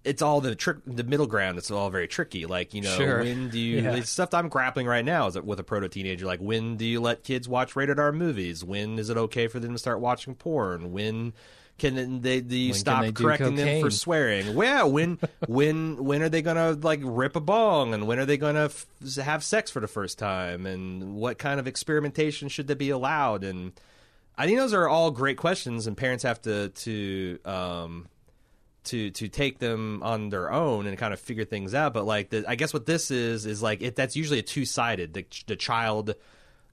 It's 0.05 0.21
all 0.23 0.41
the 0.41 0.55
trick, 0.55 0.77
the 0.87 1.03
middle 1.05 1.27
ground. 1.27 1.57
It's 1.59 1.71
all 1.71 1.89
very 1.91 2.07
tricky. 2.07 2.45
Like 2.47 2.75
you 2.75 2.83
know, 2.83 2.97
Sure. 2.97 3.19
when 3.21 3.49
do 3.49 3.59
you? 3.59 3.81
Yeah. 3.81 3.93
The 3.97 4.03
stuff 4.07 4.35
I'm 4.35 4.49
grappling 4.49 4.87
right 4.87 5.05
now 5.05 5.27
is 5.27 5.41
with 5.41 5.59
a 5.59 5.65
proto 5.65 5.89
teenager. 5.89 6.27
Like 6.27 6.41
when 6.41 6.77
do 6.77 6.85
you 6.85 7.01
let 7.01 7.25
kids 7.25 7.49
watch 7.49 7.75
rated 7.75 7.99
R 7.99 8.13
movies? 8.13 8.63
When 8.65 8.99
is 8.99 9.11
it 9.11 9.17
okay 9.17 9.47
for 9.47 9.59
them 9.61 9.73
to 9.73 9.79
start 9.79 10.01
watching 10.01 10.35
porn? 10.35 10.93
When 10.93 11.33
can 11.79 12.21
they? 12.21 12.41
Do 12.41 12.57
you 12.57 12.71
When 12.71 12.79
stop 12.79 13.15
correcting 13.15 13.57
them 13.57 13.81
for 13.81 13.91
swearing? 13.91 14.55
Well, 14.55 14.93
when 14.93 15.19
when 15.49 16.05
when 16.05 16.23
are 16.23 16.29
they 16.29 16.43
gonna 16.43 16.73
like 16.73 17.01
rip 17.03 17.35
a 17.35 17.41
bong? 17.41 17.95
And 17.95 18.07
when 18.07 18.19
are 18.21 18.27
they 18.27 18.37
gonna 18.37 18.67
f- 18.67 18.87
have 19.17 19.43
sex 19.43 19.71
for 19.71 19.81
the 19.81 19.89
first 19.89 20.19
time? 20.19 20.67
And 20.67 21.17
what 21.17 21.39
kind 21.39 21.59
of 21.59 21.67
experimentation 21.67 22.49
should 22.49 22.69
they 22.69 22.75
be 22.75 22.91
allowed? 22.91 23.43
And 23.43 23.73
I 24.37 24.47
think 24.47 24.59
those 24.59 24.75
are 24.75 24.89
all 24.89 25.11
great 25.11 25.37
questions, 25.37 25.87
and 25.87 25.97
parents 25.97 26.23
have 26.25 26.41
to 26.43 26.69
to 26.69 27.39
um, 27.45 28.07
to 28.85 29.11
to 29.11 29.29
take 29.29 29.59
them 29.59 30.03
on 30.03 30.29
their 30.29 30.53
own 30.53 30.87
and 30.87 30.97
kind 30.99 31.13
of 31.13 31.21
figure 31.21 31.45
things 31.45 31.75
out. 31.75 31.95
But 31.95 32.05
like, 32.05 32.31
the, 32.31 32.45
I 32.49 32.55
guess 32.55 32.73
what 32.73 32.87
this 32.87 33.11
is 33.11 33.47
is 33.47 33.63
like 33.63 33.83
it, 33.83 33.97
that's 33.97 34.17
usually 34.17 34.39
a 34.39 34.43
two 34.43 34.65
sided. 34.65 35.15
The, 35.15 35.27
the 35.47 35.57
child, 35.57 36.15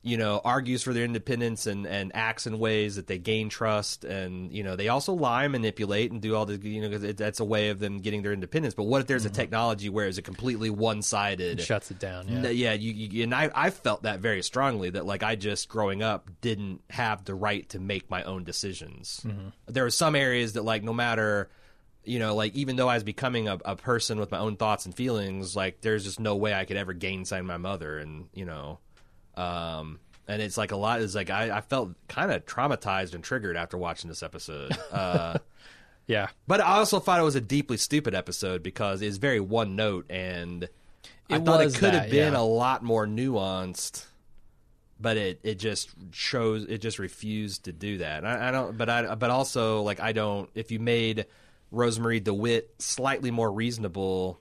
you 0.04 0.18
know, 0.18 0.42
argues 0.44 0.82
for 0.82 0.94
their 0.94 1.06
independence 1.06 1.68
and 1.68 1.86
and 1.86 2.12
acts 2.16 2.48
in 2.48 2.60
ways 2.60 2.96
that 2.96 3.08
they 3.08 3.18
gain 3.18 3.50
trust, 3.50 4.04
and 4.04 4.52
you 4.52 4.64
know, 4.64 4.76
they 4.76 4.88
also 4.88 5.14
lie, 5.14 5.48
manipulate, 5.48 6.12
and 6.12 6.22
do 6.22 6.36
all 6.36 6.46
the 6.46 6.58
you 6.58 6.82
know, 6.82 6.90
'cause 6.90 7.04
it, 7.04 7.18
that's 7.18 7.40
a 7.40 7.46
way 7.46 7.70
of 7.70 7.80
them 7.80 8.00
getting 8.00 8.24
their 8.24 8.34
independence. 8.34 8.74
But 8.74 8.84
what 8.84 9.02
if 9.02 9.08
there's 9.08 9.26
a 9.26 9.30
mm-hmm. 9.30 9.36
technology 9.36 9.90
where 9.90 10.08
it's 10.08 10.18
a 10.18 10.22
completely 10.22 10.70
one 10.70 11.02
sided? 11.02 11.60
it 11.60 11.64
shuts 11.64 11.92
it 11.92 12.00
down 12.00 12.28
yeah. 12.28 12.50
Yeah, 12.50 12.74
you, 12.74 12.94
you 12.94 13.24
and 13.24 13.34
I, 13.34 13.52
I 13.54 13.70
felt 13.70 14.04
that 14.04 14.20
very 14.20 14.42
strongly 14.42 14.90
that 14.90 15.06
like 15.06 15.24
I 15.24 15.36
just 15.36 15.70
growing 15.70 16.02
up 16.02 16.30
didn't 16.42 16.82
have 16.90 17.24
the 17.26 17.36
right 17.36 17.68
to 17.70 17.80
make 17.80 18.10
my 18.10 18.24
own 18.24 18.44
decisions. 18.44 19.22
Mm-hmm. 19.26 19.50
There 19.68 19.84
were 19.84 19.92
some 19.92 20.16
areas 20.16 20.54
that 20.54 20.64
like 20.64 20.84
no 20.84 20.94
matter 20.94 21.50
you 22.04 22.20
know 22.20 22.36
like 22.36 22.56
even 22.56 22.76
though 22.76 22.88
I 22.88 22.96
was 22.96 23.04
becoming 23.04 23.48
a, 23.48 23.60
a 23.66 23.76
person 23.76 24.20
with 24.20 24.32
my 24.32 24.40
own 24.40 24.56
thoughts 24.58 24.86
and 24.86 24.96
feelings, 24.96 25.56
like 25.56 25.82
there's 25.82 26.04
just 26.04 26.20
no 26.20 26.36
way 26.36 26.54
I 26.54 26.66
could 26.66 26.78
ever 26.78 26.94
gainsay 26.94 27.42
my 27.42 27.58
mother, 27.58 27.98
and 28.00 28.28
you 28.34 28.46
know, 28.46 28.80
um, 29.36 30.00
and 30.28 30.42
it's 30.42 30.58
like 30.58 30.72
a 30.72 30.78
lot 30.78 31.02
is 31.02 31.16
like 31.16 31.30
I, 31.30 31.58
I 31.58 31.62
felt 31.62 31.92
kind 32.08 32.32
of 32.32 32.46
traumatized 32.46 33.14
and 33.14 33.24
triggered 33.24 33.58
after 33.58 33.78
watching 33.78 34.10
this 34.10 34.24
episode. 34.24 34.76
Uh, 34.92 35.38
yeah 36.08 36.28
but 36.48 36.60
I 36.60 36.78
also 36.78 37.00
thought 37.00 37.20
it 37.20 37.24
was 37.24 37.36
a 37.36 37.42
deeply 37.42 37.78
stupid 37.78 38.14
episode 38.14 38.62
because 38.64 39.02
it's 39.02 39.18
very 39.18 39.40
one 39.40 39.76
note 39.78 40.06
and 40.10 40.68
I 41.32 41.38
It 41.38 41.46
thought 41.46 41.62
it 41.62 41.74
could 41.76 41.94
have 41.94 42.10
been 42.10 42.34
yeah. 42.34 42.40
a 42.40 42.44
lot 42.44 42.84
more 42.84 43.08
nuanced. 43.08 44.06
But 45.00 45.18
it, 45.18 45.40
it 45.44 45.56
just 45.56 45.90
shows 46.12 46.66
it 46.66 46.78
just 46.78 47.00
refused 47.00 47.66
to 47.66 47.72
do 47.72 48.00
that. 48.00 48.24
I, 48.24 48.50
I 48.50 48.52
don't. 48.52 48.78
But 48.78 48.88
I. 48.90 49.16
But 49.16 49.32
also 49.32 49.82
like 49.82 50.00
I 50.00 50.12
don't. 50.12 50.48
If 50.54 50.72
you 50.72 50.80
made 50.80 51.26
Rosemarie 51.72 52.24
DeWitt 52.24 52.76
slightly 52.80 53.32
more 53.32 53.52
reasonable, 53.52 54.40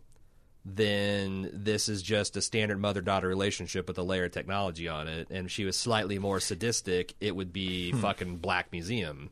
than 0.65 1.49
this 1.53 1.89
is 1.89 2.03
just 2.03 2.37
a 2.37 2.43
standard 2.43 2.79
mother 2.79 3.01
daughter 3.01 3.27
relationship 3.27 3.89
with 3.89 3.97
a 3.99 4.03
layer 4.03 4.27
of 4.27 4.33
technology 4.33 4.89
on 4.89 5.09
it. 5.09 5.29
And 5.31 5.51
she 5.51 5.65
was 5.65 5.77
slightly 5.77 6.19
more 6.19 6.39
sadistic, 6.39 7.15
it 7.21 7.35
would 7.35 7.53
be 7.53 7.93
Hmm. 7.93 8.01
fucking 8.01 8.37
Black 8.39 8.71
Museum. 8.73 9.31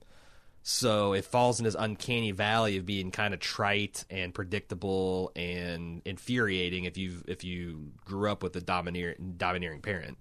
So 0.63 1.13
it 1.13 1.25
falls 1.25 1.61
in 1.61 1.65
this 1.65 1.77
uncanny 1.79 2.31
valley 2.33 2.77
of 2.79 2.87
being 2.87 3.11
kind 3.11 3.33
of 3.33 3.41
trite 3.41 4.05
and 4.11 4.35
predictable 4.35 5.33
and 5.37 6.03
infuriating 6.05 6.85
if 6.85 6.97
you 6.99 7.23
if 7.27 7.45
you 7.45 7.93
grew 8.05 8.31
up 8.31 8.43
with 8.43 8.55
a 8.57 8.61
domineering 8.61 9.35
domineering 9.37 9.81
parent. 9.81 10.19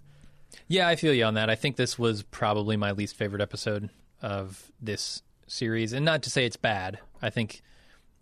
Yeah, 0.67 0.87
I 0.87 0.95
feel 0.95 1.13
you 1.13 1.25
on 1.25 1.33
that. 1.33 1.49
I 1.49 1.55
think 1.55 1.75
this 1.75 1.97
was 1.99 2.23
probably 2.23 2.77
my 2.77 2.91
least 2.91 3.15
favorite 3.15 3.41
episode 3.41 3.89
of 4.21 4.71
this 4.81 5.21
series, 5.47 5.93
and 5.93 6.05
not 6.05 6.23
to 6.23 6.29
say 6.29 6.45
it's 6.45 6.57
bad. 6.57 6.99
I 7.21 7.29
think 7.29 7.61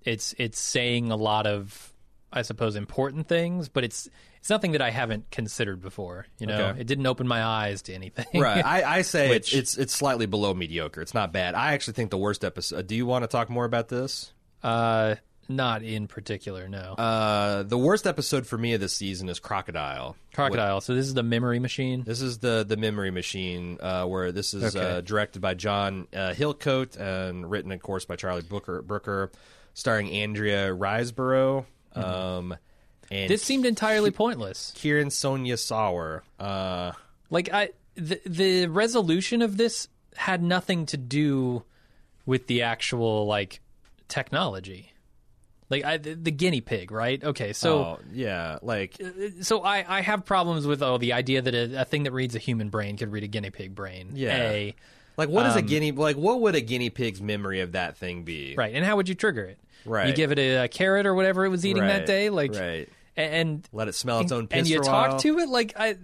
it's 0.04 0.34
it's 0.38 0.60
saying 0.60 1.12
a 1.12 1.16
lot 1.16 1.48
of, 1.48 1.94
I 2.32 2.42
suppose, 2.44 2.76
important 2.76 3.28
things, 3.28 3.70
but 3.70 3.84
it's 3.84 4.08
it's 4.40 4.50
nothing 4.50 4.74
that 4.74 4.82
I 4.82 4.92
haven't 4.92 5.32
considered 5.32 5.82
before. 5.82 6.28
You 6.40 6.48
know, 6.48 6.68
Okay. 6.68 6.82
it 6.82 6.88
didn't 6.88 7.08
open 7.08 7.28
my 7.28 7.44
eyes 7.44 7.82
to 7.84 7.94
anything. 7.94 8.40
Right. 8.40 8.64
I, 8.64 8.98
I 8.98 9.02
say 9.04 9.36
it's, 9.36 9.54
it's 9.54 9.78
it's 9.78 9.94
slightly 9.94 10.28
below 10.28 10.54
mediocre. 10.54 11.02
It's 11.02 11.14
not 11.16 11.34
bad. 11.34 11.56
I 11.56 11.74
actually 11.74 11.94
think 11.94 12.12
the 12.12 12.18
worst 12.18 12.46
episode. 12.46 12.86
Do 12.88 12.96
you 12.96 13.06
want 13.06 13.24
to 13.24 13.28
talk 13.28 13.50
more 13.50 13.66
about 13.66 13.88
this? 13.90 14.32
uh, 14.64 15.16
not 15.48 15.84
in 15.84 16.08
particular. 16.08 16.68
No, 16.68 16.94
Uh, 16.98 17.64
the 17.64 17.78
worst 17.78 18.08
episode 18.08 18.48
for 18.48 18.58
me 18.58 18.74
of 18.74 18.82
this 18.82 18.94
season 18.94 19.30
is 19.30 19.40
Crocodile. 19.40 20.16
Crocodile. 20.34 20.82
So 20.82 20.96
this 20.96 21.06
is 21.08 21.14
the 21.14 21.24
memory 21.24 21.60
machine. 21.60 22.04
This 22.04 22.22
is 22.22 22.40
the 22.40 22.66
the 22.68 22.78
memory 22.78 23.12
machine, 23.12 23.78
uh, 23.82 24.06
where 24.06 24.32
this 24.32 24.54
is 24.54 24.76
Okay. 24.76 24.98
uh, 24.98 25.02
directed 25.02 25.42
by 25.42 25.54
John 25.54 26.08
uh, 26.14 26.34
Hillcoat 26.34 26.98
and 26.98 27.50
written, 27.50 27.72
of 27.72 27.82
course, 27.82 28.06
by 28.06 28.16
Charlie 28.16 28.42
Booker, 28.42 28.82
Brooker, 28.82 29.32
starring 29.74 30.10
Andrea 30.12 30.74
Riseborough. 30.74 31.66
Um, 31.94 32.56
and 33.12 33.30
This 33.30 33.44
seemed 33.44 33.66
entirely 33.66 34.12
pointless. 34.12 34.74
Kiran 34.76 35.12
Sonia 35.12 35.56
Sawar. 35.56 36.22
Uh, 36.40 36.92
Like 37.30 37.50
I, 37.54 37.70
the 37.96 38.20
the 38.26 38.68
resolution 38.68 39.42
of 39.42 39.58
this 39.58 39.88
had 40.16 40.42
nothing 40.42 40.86
to 40.88 40.98
do 40.98 41.64
with 42.26 42.48
the 42.48 42.64
actual 42.64 43.26
like 43.28 43.62
technology. 44.08 44.92
Like 45.70 45.84
I, 45.84 45.98
the, 45.98 46.14
the 46.14 46.32
guinea 46.32 46.62
pig, 46.62 46.92
right? 46.92 47.24
Okay, 47.24 47.52
so 47.54 47.78
oh, 47.78 48.00
yeah, 48.14 48.60
like 48.62 49.02
so 49.42 49.62
I, 49.62 49.98
I 49.98 50.02
have 50.02 50.24
problems 50.26 50.68
with 50.68 50.84
oh 50.84 50.98
the 51.00 51.14
idea 51.14 51.42
that 51.42 51.56
a, 51.56 51.82
a 51.82 51.86
thing 51.86 52.04
that 52.04 52.12
reads 52.12 52.36
a 52.36 52.40
human 52.40 52.70
brain 52.70 52.98
could 52.98 53.12
read 53.12 53.24
a 53.24 53.28
guinea 53.28 53.50
pig 53.50 53.74
brain. 53.74 54.12
Yeah. 54.14 54.38
A, 54.38 54.76
like 55.18 55.30
what 55.30 55.46
is 55.48 55.56
a 55.56 55.60
Um, 55.60 55.66
guinea 55.66 55.92
like 55.92 56.18
what 56.18 56.42
would 56.42 56.54
a 56.56 56.62
guinea 56.62 56.90
pig's 56.92 57.20
memory 57.22 57.62
of 57.62 57.72
that 57.72 57.98
thing 57.98 58.24
be? 58.24 58.54
right, 58.56 58.76
and 58.76 58.86
how 58.86 58.96
would 58.98 59.10
you 59.10 59.16
trigger 59.16 59.44
it? 59.46 59.58
Right. 59.86 60.08
You 60.08 60.14
give 60.14 60.32
it 60.32 60.40
a, 60.40 60.66
a 60.66 60.68
carrot 60.68 61.06
or 61.08 61.16
whatever 61.16 61.46
it 61.46 61.50
was 61.50 61.66
eating 61.66 61.84
that 61.84 61.98
Right, 62.00 62.06
day, 62.06 62.30
like 62.30 62.54
right. 62.54 62.88
a- 63.18 63.20
and 63.20 63.68
Let 63.72 63.88
it 63.88 63.96
smell 63.96 64.20
its 64.20 64.32
own 64.32 64.48
piss 64.48 64.60
and 64.60 64.68
you 64.70 64.78
for 64.78 64.82
a 64.84 64.86
talk 64.86 65.10
while. 65.12 65.20
to 65.20 65.40
it 65.40 65.50
like 65.50 65.74
I. 65.78 65.96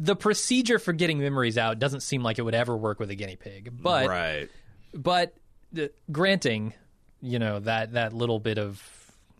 The 0.00 0.14
procedure 0.16 0.78
for 0.78 0.92
getting 0.92 1.18
memories 1.18 1.58
out 1.58 1.78
doesn't 1.80 2.00
seem 2.00 2.22
like 2.22 2.38
it 2.38 2.42
would 2.42 2.54
ever 2.54 2.76
work 2.76 3.00
with 3.00 3.10
a 3.10 3.16
guinea 3.16 3.34
pig, 3.36 3.70
but 3.82 4.08
right. 4.08 4.48
but 4.94 5.34
uh, 5.76 5.86
granting, 6.12 6.72
you 7.20 7.38
know 7.38 7.60
that 7.60 7.92
that 7.92 8.12
little 8.12 8.40
bit 8.40 8.58
of, 8.58 8.82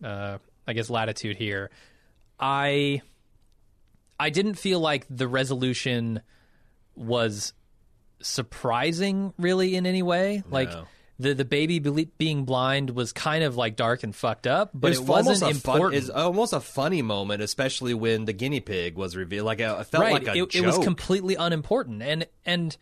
uh, 0.03 0.37
I 0.67 0.73
guess, 0.73 0.89
latitude 0.89 1.37
here, 1.37 1.69
I 2.39 3.01
I 4.19 4.29
didn't 4.29 4.55
feel 4.55 4.79
like 4.79 5.05
the 5.09 5.27
resolution 5.27 6.21
was 6.95 7.53
surprising, 8.21 9.33
really, 9.37 9.75
in 9.75 9.85
any 9.85 10.03
way. 10.03 10.43
Like 10.49 10.71
the 11.19 11.33
the 11.33 11.45
baby 11.45 11.79
being 11.79 12.45
blind 12.45 12.91
was 12.91 13.11
kind 13.11 13.43
of 13.43 13.57
like 13.57 13.75
dark 13.75 14.03
and 14.03 14.15
fucked 14.15 14.47
up, 14.47 14.71
but 14.73 14.93
it, 14.93 14.99
was 14.99 15.01
wasn't 15.01 15.43
almost 15.43 15.57
a 15.57 15.61
fun- 15.61 15.75
important. 15.75 16.03
it's 16.03 16.09
almost 16.09 16.53
a 16.53 16.61
funny 16.61 17.01
moment, 17.01 17.41
especially 17.41 17.93
when 17.93 18.25
the 18.25 18.33
guinea 18.33 18.61
pig 18.61 18.95
was 18.95 19.15
revealed. 19.15 19.45
Like 19.45 19.59
it 19.59 19.83
felt 19.85 20.03
right, 20.03 20.13
like 20.13 20.27
a 20.27 20.37
it, 20.37 20.55
it 20.55 20.65
was 20.65 20.77
completely 20.77 21.35
unimportant, 21.35 22.01
and 22.01 22.25
and 22.45 22.75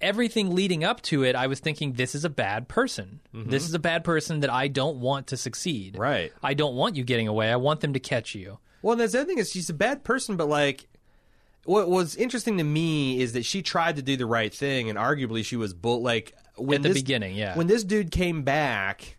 everything 0.00 0.54
leading 0.54 0.84
up 0.84 1.00
to 1.02 1.24
it, 1.24 1.34
I 1.36 1.46
was 1.46 1.60
thinking, 1.60 1.92
this 1.94 2.14
is 2.14 2.24
a 2.24 2.30
bad 2.30 2.68
person. 2.68 3.20
This 3.32 3.64
is 3.64 3.74
a 3.74 3.78
bad 3.78 4.04
person 4.04 4.40
that 4.40 4.50
I 4.50 4.68
don't 4.68 4.98
want 4.98 5.28
to 5.28 5.36
succeed. 5.36 5.92
Mm-hmm. 5.94 6.02
Right. 6.02 6.32
I 6.42 6.54
don't 6.54 6.74
want 6.74 6.96
you 6.96 7.04
getting 7.04 7.28
away. 7.28 7.50
I 7.50 7.56
want 7.56 7.80
them 7.80 7.92
to 7.94 8.00
catch 8.00 8.34
you. 8.34 8.58
Well, 8.82 8.92
and 8.92 9.00
that's 9.00 9.12
the 9.12 9.20
other 9.20 9.26
thing 9.28 9.38
is 9.38 9.50
she's 9.50 9.70
a 9.70 9.74
bad 9.74 10.04
person, 10.04 10.36
but 10.36 10.48
like, 10.48 10.86
what 11.64 11.88
was 11.88 12.14
interesting 12.14 12.58
to 12.58 12.64
me 12.64 13.20
is 13.20 13.32
that 13.32 13.44
she 13.44 13.60
tried 13.62 13.96
to 13.96 14.02
do 14.02 14.16
the 14.16 14.26
right 14.26 14.54
thing, 14.54 14.88
and 14.88 14.98
arguably 14.98 15.44
she 15.44 15.56
was 15.56 15.74
bull. 15.74 16.00
Like 16.02 16.32
when 16.56 16.76
At 16.76 16.82
the 16.82 16.88
this- 16.90 16.98
beginning, 17.02 17.34
yeah. 17.34 17.56
when 17.56 17.66
this 17.66 17.82
dude 17.82 18.10
came 18.12 18.42
back 18.42 19.15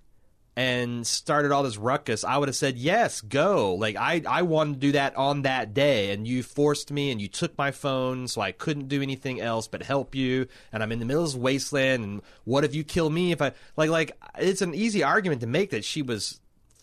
and 0.58 1.06
started 1.06 1.52
all 1.52 1.62
this 1.62 1.78
ruckus, 1.78 2.24
I 2.24 2.36
would 2.38 2.50
have 2.50 2.56
said 2.56 2.78
yes, 2.80 3.22
go. 3.22 3.76
Like 3.76 3.96
I, 3.96 4.24
I 4.28 4.42
wanted 4.42 4.74
to 4.74 4.80
do 4.80 4.92
that 4.94 5.16
on 5.16 5.44
that 5.44 5.76
day, 5.76 6.12
and 6.12 6.28
you 6.28 6.42
forced 6.42 6.92
me, 6.92 7.12
and 7.12 7.22
you 7.22 7.28
took 7.28 7.56
my 7.60 7.70
phone, 7.70 8.28
so 8.28 8.42
I 8.42 8.52
couldn't 8.52 8.88
do 8.88 9.04
anything 9.04 9.40
else 9.40 9.68
but 9.68 9.84
help 9.84 10.16
you. 10.16 10.48
And 10.74 10.82
I'm 10.82 10.92
in 10.92 10.98
the 10.98 11.06
middle 11.06 11.24
of 11.24 11.30
this 11.30 11.40
wasteland, 11.40 12.04
and 12.04 12.22
what 12.44 12.64
if 12.64 12.74
you 12.74 12.84
kill 12.84 13.10
me? 13.12 13.32
If 13.32 13.42
I 13.42 13.52
like, 13.78 13.92
like 13.92 14.12
it's 14.40 14.64
an 14.64 14.74
easy 14.74 15.04
argument 15.04 15.42
to 15.42 15.48
make 15.48 15.70
that 15.70 15.86
she 15.86 16.02
was 16.02 16.40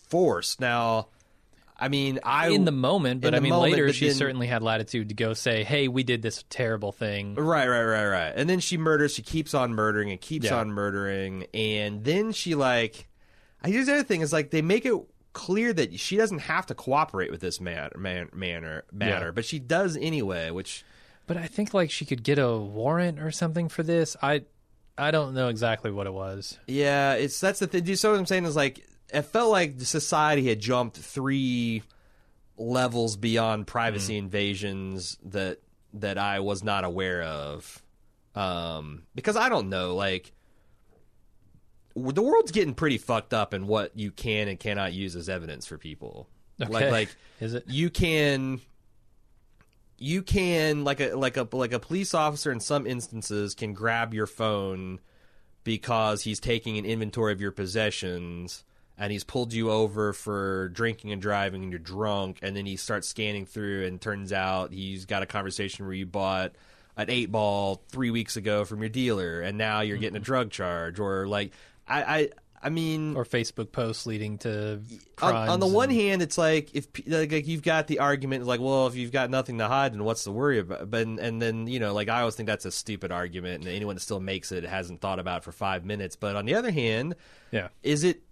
forced. 0.09 0.61
Now, 0.61 1.09
I 1.77 1.89
mean, 1.89 2.21
I 2.23 2.51
in 2.51 2.65
the 2.67 2.71
moment, 2.71 3.23
but 3.23 3.35
I 3.35 3.41
mean, 3.41 3.51
moment, 3.51 3.73
later 3.73 3.93
she 3.93 4.07
then- 4.07 4.15
certainly 4.17 4.47
had 4.47 4.63
latitude 4.63 5.09
to 5.09 5.17
go 5.17 5.33
say, 5.35 5.65
"Hey, 5.65 5.89
we 5.89 6.05
did 6.05 6.23
this 6.23 6.45
terrible 6.49 6.93
thing." 6.93 7.35
Right, 7.35 7.67
right, 7.67 7.83
right, 7.83 8.07
right. 8.07 8.33
And 8.37 8.49
then 8.49 8.61
she 8.61 8.77
murders. 8.79 9.15
She 9.15 9.23
keeps 9.23 9.53
on 9.53 9.75
murdering 9.75 10.13
and 10.13 10.21
keeps 10.21 10.47
Yeah. 10.47 10.59
on 10.61 10.71
murdering. 10.71 11.47
And 11.53 12.05
then 12.05 12.31
she 12.31 12.55
like. 12.55 13.09
I 13.65 13.69
here's 13.71 13.87
the 13.87 13.95
other 13.95 14.03
thing 14.05 14.21
is 14.21 14.33
like 14.33 14.51
they 14.51 14.63
make 14.63 14.85
it 14.87 14.95
clear 15.33 15.73
that 15.73 15.99
she 15.99 16.17
doesn't 16.17 16.39
have 16.41 16.67
to 16.67 16.75
cooperate 16.75 17.31
with 17.33 17.41
this 17.41 17.61
man, 17.61 17.91
man 17.97 18.29
manner 18.33 18.85
matter, 18.93 19.27
Yeah. 19.27 19.31
but 19.33 19.45
she 19.45 19.59
does 19.59 19.97
anyway. 19.97 20.51
Which 20.51 20.85
But 21.27 21.37
I 21.39 21.47
think 21.47 21.75
like 21.75 21.91
she 21.91 22.05
could 22.05 22.23
get 22.23 22.39
a 22.39 22.57
warrant 22.57 23.19
or 23.19 23.31
something 23.33 23.69
for 23.69 23.83
this. 23.83 24.17
I 24.23 24.43
I 24.97 25.11
don't 25.11 25.35
know 25.35 25.49
exactly 25.49 25.91
what 25.91 26.07
it 26.07 26.13
was. 26.13 26.59
yeah, 26.69 27.15
it's 27.15 27.41
that's 27.41 27.59
the 27.59 27.67
thing. 27.67 27.97
So 27.97 28.13
what 28.13 28.19
I'm 28.21 28.27
saying 28.27 28.45
is 28.45 28.55
like 28.55 28.87
it 29.13 29.23
felt 29.23 29.51
like 29.51 29.81
society 29.81 30.49
had 30.49 30.61
jumped 30.61 30.97
three 30.99 31.83
levels 32.57 33.17
beyond 33.17 33.67
privacy 33.67 34.17
invasions 34.17 35.19
that 35.25 35.59
that 35.95 36.19
I 36.19 36.41
was 36.41 36.63
not 36.63 36.85
aware 36.85 37.23
of. 37.23 37.83
Um, 38.35 39.05
because 39.15 39.37
I 39.37 39.49
don't 39.49 39.69
know, 39.69 39.95
like 39.95 40.33
the 41.97 42.23
world's 42.23 42.53
getting 42.53 42.75
pretty 42.75 42.99
fucked 42.99 43.33
up 43.33 43.55
in 43.55 43.67
what 43.67 43.97
you 43.97 44.11
can 44.11 44.49
and 44.49 44.59
cannot 44.59 44.93
use 44.93 45.15
as 45.17 45.29
evidence 45.29 45.67
for 45.67 45.79
people. 45.79 46.29
Okay. 46.61 46.73
Like, 46.73 46.91
like 46.91 47.17
Is 47.41 47.55
it? 47.55 47.65
you 47.67 47.91
can, 47.91 48.61
you 49.99 50.23
can 50.23 50.85
like 50.85 51.01
a 51.01 51.15
like 51.15 51.37
a 51.37 51.49
like 51.53 51.73
a 51.73 51.79
police 51.79 52.15
officer 52.15 52.51
in 52.51 52.61
some 52.61 52.87
instances 52.87 53.55
can 53.55 53.73
grab 53.73 54.13
your 54.13 54.27
phone 54.27 55.01
because 55.63 56.23
he's 56.23 56.41
taking 56.41 56.79
an 56.79 56.85
inventory 56.85 57.33
of 57.33 57.41
your 57.41 57.53
possessions 57.53 58.65
and 58.97 59.11
he's 59.11 59.25
pulled 59.25 59.53
you 59.53 59.71
over 59.71 60.13
for 60.13 60.69
drinking 60.69 61.11
and 61.11 61.21
driving 61.21 61.63
and 61.63 61.73
you're 61.73 61.79
drunk 61.79 62.39
and 62.43 62.57
then 62.57 62.67
he 62.67 62.77
starts 62.77 63.09
scanning 63.09 63.47
through 63.47 63.87
and 63.87 64.01
turns 64.01 64.33
out 64.33 64.73
he's 64.73 65.05
got 65.07 65.23
a 65.23 65.27
conversation 65.27 65.85
where 65.85 65.95
you 65.95 66.07
bought 66.07 66.53
an 66.97 67.11
eight 67.11 67.33
ball 67.33 67.83
three 67.89 68.11
weeks 68.11 68.37
ago 68.37 68.65
from 68.65 68.81
your 68.81 68.89
dealer 68.89 69.41
and 69.41 69.59
now 69.59 69.81
you're 69.81 69.97
getting 69.97 70.17
a 70.17 70.21
mm-hmm. 70.21 70.25
drug 70.25 70.51
charge 70.51 71.01
or 71.01 71.27
like 71.27 71.53
I 71.87 72.03
I, 72.03 72.29
I 72.63 72.71
mean 72.71 73.17
Or 73.17 73.25
Facebook 73.25 73.73
posts 73.73 74.07
leading 74.07 74.39
to 74.39 74.81
on, 75.21 75.33
crimes. 75.33 75.51
on 75.51 75.61
the 75.61 75.67
one 75.67 75.91
hand, 75.91 76.23
it's 76.23 76.39
like 76.39 76.75
if 76.75 76.89
like, 77.07 77.31
like 77.31 77.47
you've 77.47 77.63
got 77.63 77.87
the 77.89 77.99
argument, 77.99 78.47
like, 78.47 78.61
well, 78.61 78.87
if 78.87 78.97
you've 78.97 79.13
got 79.13 79.29
nothing 79.31 79.59
to 79.59 79.69
hide, 79.69 79.93
then 79.93 80.03
what's 80.05 80.25
the 80.25 80.33
worry 80.33 80.59
about? 80.59 80.91
But 80.91 81.03
and, 81.03 81.19
and 81.19 81.43
then 81.43 81.67
you 81.67 81.79
know, 81.79 81.93
like 81.93 82.09
I 82.09 82.21
always 82.21 82.37
think 82.37 82.47
that's 82.47 82.65
a 82.65 82.73
stupid 82.73 83.13
argument, 83.13 83.65
and 83.65 83.75
anyone 83.75 83.97
that 83.97 84.01
still 84.01 84.21
makes 84.21 84.51
it 84.51 84.65
hasn't 84.65 85.01
thought 85.01 85.19
about 85.19 85.39
it 85.39 85.45
for 85.45 85.53
five 85.53 85.85
minutes. 85.85 86.17
But 86.17 86.37
on 86.37 86.47
the 86.47 86.55
other 86.55 86.71
hand, 86.71 87.17
yeah, 87.51 87.69
is 87.83 88.03
it 88.03 88.23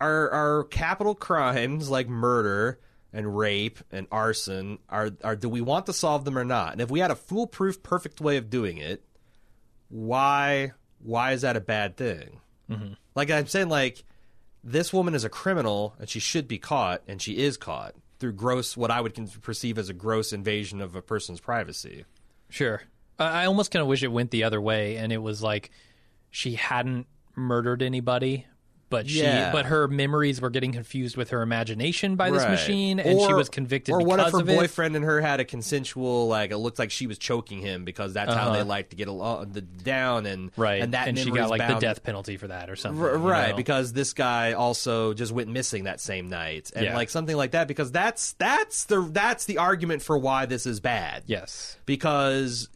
are 0.00 0.30
are 0.30 0.64
capital 0.64 1.14
crimes 1.14 1.90
like 1.90 2.08
murder 2.08 2.80
and 3.12 3.36
rape 3.36 3.78
and 3.92 4.06
arson 4.10 4.78
are 4.88 5.10
are 5.22 5.36
do 5.36 5.48
we 5.48 5.60
want 5.60 5.86
to 5.86 5.92
solve 5.92 6.24
them 6.24 6.36
or 6.38 6.44
not? 6.44 6.72
And 6.72 6.80
if 6.80 6.90
we 6.90 7.00
had 7.00 7.10
a 7.10 7.16
foolproof, 7.16 7.82
perfect 7.82 8.20
way 8.20 8.38
of 8.38 8.50
doing 8.50 8.78
it, 8.78 9.04
why 9.88 10.72
why 11.00 11.32
is 11.32 11.42
that 11.42 11.56
a 11.56 11.60
bad 11.60 11.96
thing? 11.96 12.40
Mm-hmm. 12.70 12.94
Like 13.14 13.30
I'm 13.30 13.46
saying, 13.46 13.68
like 13.68 14.04
this 14.62 14.92
woman 14.92 15.14
is 15.14 15.24
a 15.24 15.28
criminal 15.28 15.94
and 15.98 16.08
she 16.08 16.20
should 16.20 16.48
be 16.48 16.58
caught, 16.58 17.02
and 17.06 17.20
she 17.20 17.38
is 17.38 17.56
caught 17.56 17.94
through 18.18 18.32
gross 18.32 18.76
what 18.76 18.90
I 18.90 19.00
would 19.00 19.14
perceive 19.42 19.78
as 19.78 19.88
a 19.88 19.94
gross 19.94 20.32
invasion 20.32 20.80
of 20.80 20.94
a 20.94 21.02
person's 21.02 21.40
privacy. 21.40 22.04
sure. 22.48 22.82
I 23.18 23.42
I 23.42 23.46
almost 23.46 23.70
kind 23.70 23.82
of 23.82 23.88
wish 23.88 24.02
it 24.02 24.08
went 24.08 24.30
the 24.30 24.44
other 24.44 24.60
way, 24.60 24.96
and 24.96 25.12
it 25.12 25.18
was 25.18 25.42
like 25.42 25.70
she 26.30 26.54
hadn't 26.54 27.06
murdered 27.36 27.82
anybody, 27.82 28.46
but 28.94 29.08
she, 29.10 29.20
Yeah. 29.22 29.50
but 29.50 29.66
her 29.66 29.88
memories 29.88 30.40
were 30.40 30.50
getting 30.50 30.72
confused 30.72 31.16
with 31.16 31.30
her 31.30 31.42
imagination 31.42 32.14
by 32.16 32.30
this 32.30 32.42
Right. 32.42 32.50
machine, 32.52 33.00
and 33.00 33.20
she 33.20 33.32
was 33.32 33.48
convicted 33.48 33.92
Or 33.94 33.98
because 33.98 34.08
what 34.08 34.20
if 34.20 34.32
her 34.32 34.42
boyfriend 34.44 34.94
and 34.94 35.04
her 35.04 35.20
had 35.20 35.40
a 35.40 35.44
consensual 35.44 36.28
like 36.28 36.50
it 36.52 36.58
looked 36.58 36.78
like 36.78 36.90
she 36.92 37.06
was 37.06 37.18
choking 37.18 37.60
him 37.60 37.84
because 37.84 38.12
that's 38.12 38.32
how 38.32 38.48
Uh-huh. 38.48 38.56
they 38.58 38.62
like 38.62 38.90
to 38.90 38.96
get 38.96 39.08
along 39.08 39.50
the 39.52 39.60
down 39.62 40.26
and 40.26 40.50
Right, 40.56 40.80
and 40.82 40.94
that 40.94 41.08
and 41.08 41.18
she 41.18 41.30
got 41.30 41.50
like 41.50 41.58
bound- 41.58 41.76
the 41.76 41.80
death 41.80 42.02
penalty 42.04 42.36
for 42.36 42.48
that 42.48 42.70
or 42.70 42.76
something. 42.76 43.02
R- 43.02 43.12
you 43.16 43.18
right 43.18 43.50
know? 43.50 43.56
because 43.56 43.92
this 43.92 44.12
guy 44.12 44.52
also 44.52 45.12
just 45.14 45.32
went 45.32 45.48
missing 45.50 45.84
that 45.84 46.00
same 46.00 46.28
night 46.28 46.70
and 46.76 46.84
Yeah. 46.84 46.94
like 46.94 47.10
something 47.10 47.36
like 47.36 47.50
that 47.50 47.66
because 47.66 47.90
that's 47.90 48.32
that's 48.38 48.84
the 48.84 49.00
that's 49.12 49.44
the 49.46 49.58
argument 49.58 50.02
for 50.02 50.16
why 50.16 50.46
this 50.46 50.66
is 50.66 50.78
bad 50.80 51.24
yes, 51.26 51.76
because 51.86 52.68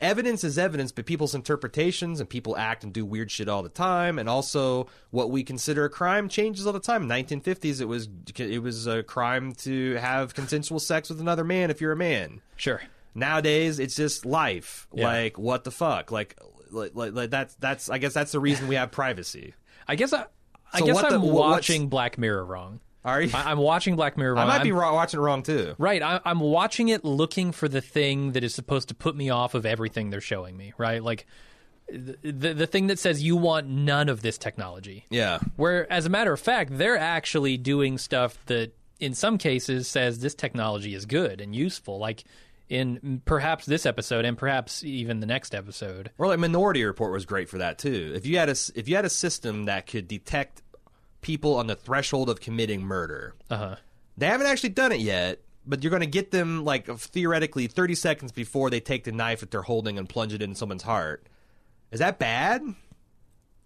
evidence 0.00 0.44
is 0.44 0.58
evidence, 0.58 0.92
but 0.92 1.06
people's 1.06 1.34
interpretations 1.34 2.20
and 2.20 2.28
people 2.28 2.56
act 2.56 2.84
and 2.84 2.92
do 2.92 3.04
weird 3.04 3.30
shit 3.30 3.48
all 3.48 3.62
the 3.62 3.68
time. 3.68 4.18
And 4.18 4.28
also, 4.28 4.86
what 5.10 5.30
we 5.30 5.42
consider 5.42 5.84
a 5.84 5.90
crime 5.90 6.28
changes 6.28 6.66
all 6.66 6.72
the 6.72 6.80
time. 6.80 7.08
1950s, 7.08 7.80
it 7.80 7.84
was 7.86 8.08
it 8.36 8.62
was 8.62 8.86
a 8.86 9.02
crime 9.02 9.52
to 9.56 9.94
have 9.96 10.34
consensual 10.34 10.80
sex 10.80 11.08
with 11.08 11.20
another 11.20 11.44
man 11.44 11.70
if 11.70 11.80
you're 11.80 11.92
a 11.92 11.96
man. 11.96 12.40
sure. 12.56 12.80
Nowadays, 13.14 13.80
it's 13.80 13.96
just 13.96 14.24
life. 14.24 14.86
Yeah. 14.94 15.06
Like 15.06 15.36
what 15.38 15.64
the 15.64 15.72
fuck? 15.72 16.12
Like, 16.12 16.38
like, 16.70 16.92
like, 16.94 17.12
like 17.12 17.30
that's 17.30 17.54
that's 17.56 17.90
I 17.90 17.98
guess 17.98 18.14
that's 18.14 18.30
the 18.32 18.38
reason 18.40 18.68
we 18.68 18.76
have 18.76 18.92
privacy. 18.92 19.54
I 19.88 19.96
guess 19.96 20.12
I, 20.12 20.26
I 20.72 20.78
so 20.78 20.86
guess 20.86 21.02
I'm 21.02 21.20
what's- 21.22 21.34
watching 21.34 21.88
Black 21.88 22.18
Mirror 22.18 22.44
wrong. 22.44 22.78
Are 23.04 23.22
you? 23.22 23.30
I, 23.32 23.50
I'm 23.50 23.58
watching 23.58 23.96
Black 23.96 24.16
Mirror 24.16 24.34
wrong. 24.34 24.48
I 24.48 24.58
might 24.58 24.62
be 24.62 24.72
watching 24.72 25.20
it 25.20 25.22
wrong 25.22 25.42
too. 25.42 25.74
Right, 25.78 26.02
I, 26.02 26.20
I'm 26.24 26.40
watching 26.40 26.88
it 26.88 27.04
looking 27.04 27.52
for 27.52 27.68
the 27.68 27.80
thing 27.80 28.32
that 28.32 28.44
is 28.44 28.54
supposed 28.54 28.88
to 28.88 28.94
put 28.94 29.16
me 29.16 29.30
off 29.30 29.54
of 29.54 29.64
everything 29.64 30.10
they're 30.10 30.20
showing 30.20 30.56
me. 30.56 30.74
Right, 30.76 31.02
like 31.02 31.26
the 31.88 32.52
the, 32.52 32.66
thing 32.66 32.88
that 32.88 32.98
says 32.98 33.22
you 33.22 33.36
want 33.36 33.66
none 33.68 34.08
of 34.08 34.22
this 34.22 34.38
technology. 34.38 35.06
Yeah. 35.10 35.40
Where, 35.56 35.90
as 35.90 36.06
a 36.06 36.10
matter 36.10 36.32
of 36.32 36.40
fact, 36.40 36.76
they're 36.76 36.98
actually 36.98 37.56
doing 37.56 37.98
stuff 37.98 38.38
that, 38.46 38.72
in 38.98 39.14
some 39.14 39.38
cases, 39.38 39.88
says 39.88 40.20
this 40.20 40.34
technology 40.34 40.94
is 40.94 41.06
good 41.06 41.40
and 41.40 41.54
useful. 41.54 41.98
Like 41.98 42.24
in 42.68 43.20
perhaps 43.24 43.66
this 43.66 43.84
episode 43.84 44.24
and 44.24 44.38
perhaps 44.38 44.84
even 44.84 45.20
the 45.20 45.26
next 45.26 45.54
episode. 45.54 46.10
Or 46.16 46.28
like 46.28 46.38
Minority 46.38 46.84
Report 46.84 47.12
was 47.12 47.26
great 47.26 47.48
for 47.48 47.58
that 47.58 47.78
too. 47.78 48.12
If 48.14 48.24
you 48.24 48.38
had 48.38 48.48
a 48.48 48.56
if 48.74 48.88
you 48.88 48.96
had 48.96 49.04
a 49.04 49.10
system 49.10 49.64
that 49.64 49.86
could 49.86 50.06
detect 50.06 50.62
people 51.20 51.56
on 51.56 51.66
the 51.66 51.76
threshold 51.76 52.28
of 52.30 52.40
committing 52.40 52.82
murder, 52.82 53.34
Uh 53.50 53.56
huh. 53.56 53.76
they 54.16 54.26
haven't 54.26 54.46
actually 54.46 54.70
done 54.70 54.92
it 54.92 55.00
yet. 55.00 55.40
But 55.66 55.84
you're 55.84 55.90
going 55.90 56.00
to 56.00 56.06
get 56.06 56.30
them 56.30 56.64
like 56.64 56.86
theoretically 56.86 57.66
30 57.66 57.94
seconds 57.94 58.32
before 58.32 58.70
they 58.70 58.80
take 58.80 59.04
the 59.04 59.12
knife 59.12 59.40
that 59.40 59.50
they're 59.50 59.60
holding 59.62 59.98
and 59.98 60.08
plunge 60.08 60.32
it 60.32 60.40
in 60.40 60.54
someone's 60.54 60.82
heart, 60.82 61.26
Is 61.92 62.00
that 62.00 62.18
bad, 62.18 62.62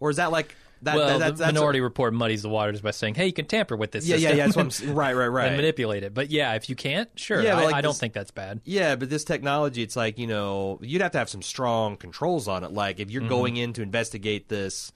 or 0.00 0.11
is 0.11 0.16
that 0.16 0.32
like 0.32 0.55
that? 0.82 0.96
well, 0.96 1.18
that, 1.20 1.36
that's 1.36 1.52
Minority 1.55 1.80
Report 1.80 2.12
muddies 2.12 2.42
the 2.42 2.48
waters 2.48 2.80
by 2.80 2.90
saying, 2.90 3.14
"Hey, 3.14 3.26
you 3.26 3.32
can 3.32 3.46
tamper 3.46 3.76
with 3.76 3.92
this 3.92 4.07
yeah, 4.07 4.16
yeah, 4.16 4.28
system 4.30 4.38
yeah. 4.38 4.44
That's 4.64 4.80
what 4.80 4.88
I'm, 4.90 4.94
right, 4.96 5.12
right, 5.14 5.26
right. 5.28 5.46
and 5.46 5.57
manipulate 5.57 6.02
it." 6.02 6.12
But 6.12 6.30
yeah, 6.32 6.55
if 6.55 6.68
you 6.68 6.74
can't, 6.74 7.09
sure. 7.18 7.40
Yeah, 7.40 7.57
I, 7.59 7.64
like 7.66 7.74
I 7.76 7.80
don't 7.80 7.96
think 7.96 8.12
that's 8.12 8.32
bad. 8.32 8.61
Yeah, 8.64 8.96
but 8.96 9.09
this 9.09 9.22
technology, 9.24 9.82
it's 9.82 9.94
like, 9.96 10.18
you 10.18 10.26
know, 10.26 10.80
you'd 10.82 11.00
have 11.00 11.12
to 11.12 11.18
have 11.18 11.28
some 11.30 11.42
strong 11.42 11.96
controls 11.96 12.48
on 12.48 12.64
it. 12.64 12.72
Like, 12.72 12.98
if 12.98 13.11
you're 13.11 13.22
Mm-hmm. 13.22 13.28
going 13.28 13.57
in 13.57 13.72
to 13.74 13.82
investigate 13.82 14.48
this 14.48 14.92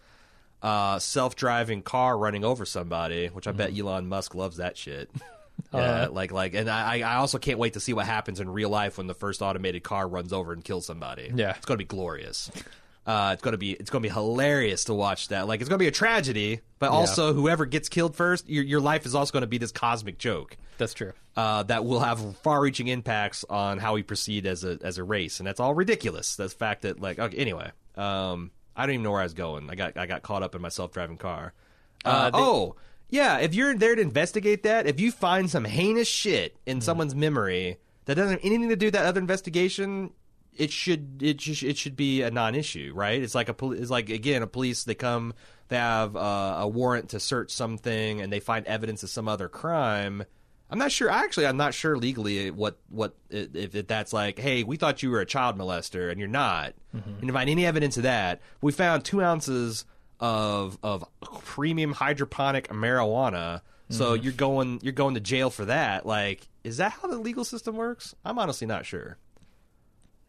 uh, 0.62 0.98
self 0.98 1.36
driving 1.36 1.82
car 1.82 2.16
running 2.18 2.44
over 2.44 2.64
somebody, 2.64 3.28
which 3.28 3.46
I 3.46 3.52
bet 3.52 3.70
Mm-hmm. 3.72 3.86
Elon 3.88 4.08
Musk 4.08 4.34
loves 4.34 4.56
that 4.58 4.76
shit. 4.76 5.10
Yeah, 5.74 6.06
like, 6.10 6.30
like, 6.30 6.54
and 6.54 6.70
I, 6.70 7.00
I 7.00 7.16
also 7.16 7.36
can't 7.38 7.58
wait 7.58 7.72
to 7.74 7.80
see 7.80 7.92
what 7.92 8.06
happens 8.06 8.38
in 8.40 8.48
real 8.48 8.70
life 8.70 8.96
when 8.96 9.06
the 9.08 9.12
first 9.12 9.42
automated 9.42 9.82
car 9.82 10.06
runs 10.08 10.32
over 10.32 10.52
and 10.52 10.64
kills 10.64 10.86
somebody. 10.86 11.30
Yeah. 11.34 11.50
it's 11.56 11.66
going 11.66 11.74
to 11.76 11.84
be 11.84 11.88
glorious. 11.88 12.50
Uh, 13.04 13.30
it's 13.32 13.42
gonna 13.42 13.56
be 13.56 13.72
it's 13.72 13.88
gonna 13.88 14.02
be 14.02 14.08
hilarious 14.10 14.84
to 14.84 14.92
watch 14.94 15.28
that. 15.28 15.48
Like 15.48 15.60
it's 15.60 15.68
gonna 15.70 15.78
be 15.78 15.86
a 15.86 15.90
tragedy, 15.90 16.60
but 16.78 16.90
also 16.90 17.32
whoever 17.32 17.64
gets 17.64 17.88
killed 17.88 18.14
first, 18.14 18.46
your 18.50 18.62
your 18.62 18.80
life 18.80 19.06
is 19.06 19.14
also 19.14 19.32
gonna 19.32 19.46
be 19.46 19.56
this 19.56 19.72
cosmic 19.72 20.18
joke 20.18 20.58
That's 20.76 20.92
true. 20.92 21.12
uh, 21.34 21.62
that 21.64 21.86
will 21.86 22.00
have 22.00 22.36
far-reaching 22.38 22.88
impacts 22.88 23.46
on 23.48 23.78
how 23.78 23.94
we 23.94 24.02
proceed 24.02 24.44
as 24.44 24.62
a 24.62 24.78
as 24.82 24.98
a 24.98 25.04
race, 25.04 25.40
and 25.40 25.46
that's 25.46 25.58
all 25.58 25.74
ridiculous. 25.74 26.36
The 26.36 26.50
fact 26.50 26.82
that 26.82 27.00
like 27.00 27.18
okay, 27.18 27.36
anyway, 27.38 27.70
um, 27.96 28.50
I 28.78 28.86
don't 28.86 28.94
even 28.94 29.02
know 29.02 29.10
where 29.10 29.20
I 29.20 29.24
was 29.24 29.34
going. 29.34 29.68
I 29.68 29.74
got 29.74 29.96
I 29.98 30.06
got 30.06 30.22
caught 30.22 30.42
up 30.42 30.54
in 30.54 30.62
my 30.62 30.68
self-driving 30.70 31.18
car. 31.18 31.52
Uh, 32.04 32.08
Uh, 32.08 32.30
the- 32.30 32.36
oh 32.38 32.76
yeah, 33.10 33.38
if 33.38 33.54
you're 33.54 33.74
there 33.74 33.94
to 33.94 34.00
investigate 34.02 34.62
that, 34.62 34.86
if 34.86 35.00
you 35.00 35.10
find 35.12 35.50
some 35.50 35.64
heinous 35.64 36.08
shit 36.08 36.56
in 36.66 36.80
someone's 36.80 37.14
memory 37.14 37.78
that 38.04 38.14
doesn't 38.14 38.32
have 38.34 38.40
anything 38.44 38.68
to 38.70 38.76
do 38.76 38.86
with 38.86 38.94
that 38.94 39.04
other 39.04 39.20
investigation. 39.20 40.12
It 40.56 40.72
should 40.72 41.22
it 41.22 41.40
should 41.40 41.62
it 41.62 41.76
should 41.78 41.94
be 41.94 42.22
a 42.22 42.32
non-issue, 42.32 42.92
right? 42.94 43.22
It's 43.22 43.34
like 43.34 43.48
a 43.48 43.54
poli- 43.54 43.78
it's 43.78 43.90
like 43.90 44.10
again 44.10 44.42
a 44.42 44.46
police 44.48 44.82
they 44.82 44.96
come 44.96 45.34
they 45.68 45.76
have 45.76 46.16
uh, 46.16 46.56
a 46.60 46.66
warrant 46.66 47.10
to 47.10 47.20
search 47.20 47.50
something 47.52 48.20
and 48.20 48.32
they 48.32 48.40
find 48.40 48.66
evidence 48.66 49.04
of 49.04 49.10
some 49.10 49.28
other 49.28 49.48
crime. 49.48 50.24
I'm 50.70 50.78
not 50.78 50.92
sure. 50.92 51.08
Actually, 51.08 51.46
I'm 51.46 51.56
not 51.56 51.74
sure 51.74 51.96
legally 51.96 52.50
what 52.50 52.78
what 52.90 53.14
if, 53.30 53.74
if 53.74 53.86
that's 53.86 54.12
like. 54.12 54.38
Hey, 54.38 54.64
we 54.64 54.76
thought 54.76 55.02
you 55.02 55.10
were 55.10 55.20
a 55.20 55.26
child 55.26 55.56
molester 55.56 56.10
and 56.10 56.18
you're 56.18 56.28
not. 56.28 56.74
Mm-hmm. 56.94 57.10
And 57.10 57.26
to 57.28 57.32
find 57.32 57.48
any 57.48 57.64
evidence 57.64 57.96
of 57.96 58.02
that, 58.02 58.40
we 58.60 58.72
found 58.72 59.04
two 59.04 59.22
ounces 59.22 59.84
of 60.20 60.78
of 60.82 61.04
premium 61.44 61.92
hydroponic 61.92 62.68
marijuana. 62.68 63.62
So 63.90 64.12
mm-hmm. 64.12 64.24
you're 64.24 64.32
going 64.34 64.80
you're 64.82 64.92
going 64.92 65.14
to 65.14 65.20
jail 65.20 65.48
for 65.48 65.64
that. 65.64 66.04
Like, 66.04 66.46
is 66.64 66.76
that 66.76 66.92
how 66.92 67.08
the 67.08 67.16
legal 67.16 67.44
system 67.44 67.76
works? 67.76 68.14
I'm 68.24 68.38
honestly 68.38 68.66
not 68.66 68.84
sure. 68.84 69.16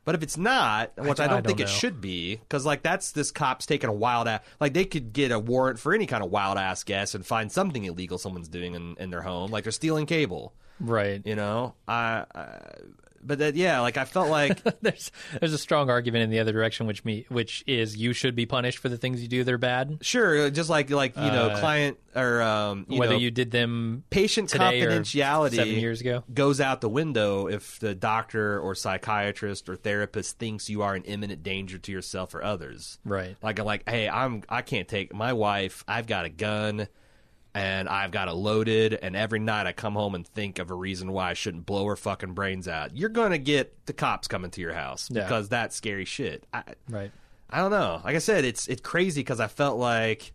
But 0.06 0.16
if 0.16 0.24
it's 0.24 0.38
not, 0.38 0.91
which 0.97 1.20
I, 1.20 1.26
I 1.26 1.28
don't, 1.28 1.43
don't 1.43 1.47
think 1.47 1.60
it 1.60 1.70
should 1.70 2.02
be, 2.02 2.38
because 2.38 2.66
like 2.66 2.82
that's 2.82 3.12
this 3.12 3.32
cop's 3.32 3.66
taking 3.66 3.89
a 3.89 3.93
wild 3.93 4.28
ass. 4.28 4.41
Like 4.60 4.74
they 4.74 4.86
could 4.86 5.14
get 5.14 5.32
a 5.32 5.39
warrant 5.39 5.80
for 5.80 5.93
any 5.93 6.06
kind 6.06 6.24
of 6.24 6.32
wild 6.32 6.58
ass 6.58 6.84
guess 6.84 7.14
and 7.16 7.26
find 7.26 7.52
something 7.52 7.84
illegal 7.84 8.18
someone's 8.18 8.47
doing 8.50 8.76
in, 8.76 8.95
in 8.97 9.10
their 9.10 9.22
home, 9.22 9.52
like 9.52 9.64
they're 9.66 9.72
stealing 9.72 10.06
cable. 10.06 10.54
Right. 10.80 11.22
You 11.26 11.36
know, 11.36 11.76
I. 11.88 12.26
I 12.34 12.58
but 13.24 13.39
that 13.39 13.55
yeah, 13.55 13.80
like 13.82 13.97
I 13.97 14.05
felt 14.05 14.30
like 14.30 14.61
there's 14.82 15.11
there's 15.39 15.53
a 15.53 15.57
strong 15.57 15.89
argument 15.89 16.24
in 16.24 16.30
the 16.30 16.39
other 16.39 16.51
direction, 16.51 16.88
which 16.88 17.03
me 17.05 17.26
which 17.30 17.63
is 17.67 17.97
you 17.97 18.13
should 18.13 18.36
be 18.36 18.45
punished 18.45 18.80
for 18.80 18.89
the 18.89 18.97
things 18.97 19.22
you 19.22 19.28
do 19.28 19.43
that 19.43 19.53
are 19.53 19.57
bad, 19.57 19.99
sure, 20.01 20.49
just 20.49 20.70
like 20.70 20.89
like 20.89 21.15
you 21.15 21.24
know, 21.24 21.49
Uh, 21.49 21.59
client 21.59 21.97
or 22.15 22.41
um, 22.41 22.86
you 22.89 22.99
whether 22.99 23.13
know, 23.13 23.20
you 23.20 23.32
did 23.32 23.51
them 23.51 24.03
patient 24.09 24.49
confidentiality 24.49 25.55
seven 25.55 25.76
years 25.76 26.01
ago. 26.01 26.24
goes 26.34 26.59
out 26.59 26.82
the 26.82 26.89
window 26.89 27.47
if 27.47 27.80
the 27.80 27.95
doctor 27.95 28.59
or 28.59 28.76
psychiatrist 28.76 29.70
or 29.70 29.76
therapist 29.76 30.38
thinks 30.39 30.70
you 30.70 30.82
are 30.82 30.95
in 30.95 31.03
imminent 31.03 31.43
danger 31.43 31.78
to 31.78 31.91
yourself 31.91 32.34
or 32.34 32.43
others. 32.43 32.99
Right. 33.05 33.36
Like 33.41 33.59
like 33.59 33.88
hey, 33.88 34.09
I'm 34.09 34.43
I 34.49 34.61
can't 34.61 34.88
take 34.88 35.13
my 35.13 35.34
wife. 35.34 35.84
I've 35.88 36.07
got 36.07 36.26
a 36.26 36.30
gun 36.30 36.88
and 37.54 37.89
I've 37.89 38.12
got 38.12 38.28
it 38.28 38.34
loaded 38.34 38.93
and 38.93 39.16
every 39.16 39.39
night 39.39 39.66
I 39.66 39.72
come 39.74 39.93
home 39.93 40.14
and 40.16 40.26
think 40.28 40.60
of 40.60 40.70
a 40.70 40.76
reason 40.76 41.12
why 41.12 41.32
I 41.32 41.34
shouldn't 41.34 41.66
blow 41.66 41.86
her 41.88 41.95
fucking 41.95 42.34
brains 42.34 42.68
out. 42.68 42.95
You're 42.95 43.10
going 43.10 43.32
to 43.32 43.38
get 43.39 43.86
the 43.88 43.93
cops 43.93 44.28
coming 44.28 44.52
to 44.52 44.62
your 44.62 44.74
house 44.74 45.10
Yeah. 45.12 45.24
because 45.24 45.50
that's 45.50 45.76
scary 45.76 46.06
shit. 46.06 46.45
I, 46.54 46.64
Right. 46.88 47.12
I 47.50 47.58
don't 47.60 47.72
know. 47.72 48.02
Like 48.04 48.16
I 48.16 48.20
said, 48.20 48.45
it's 48.45 48.68
it's 48.68 48.82
crazy 48.82 49.22
because 49.22 49.39
I 49.39 49.47
felt 49.47 49.80
like, 49.80 50.34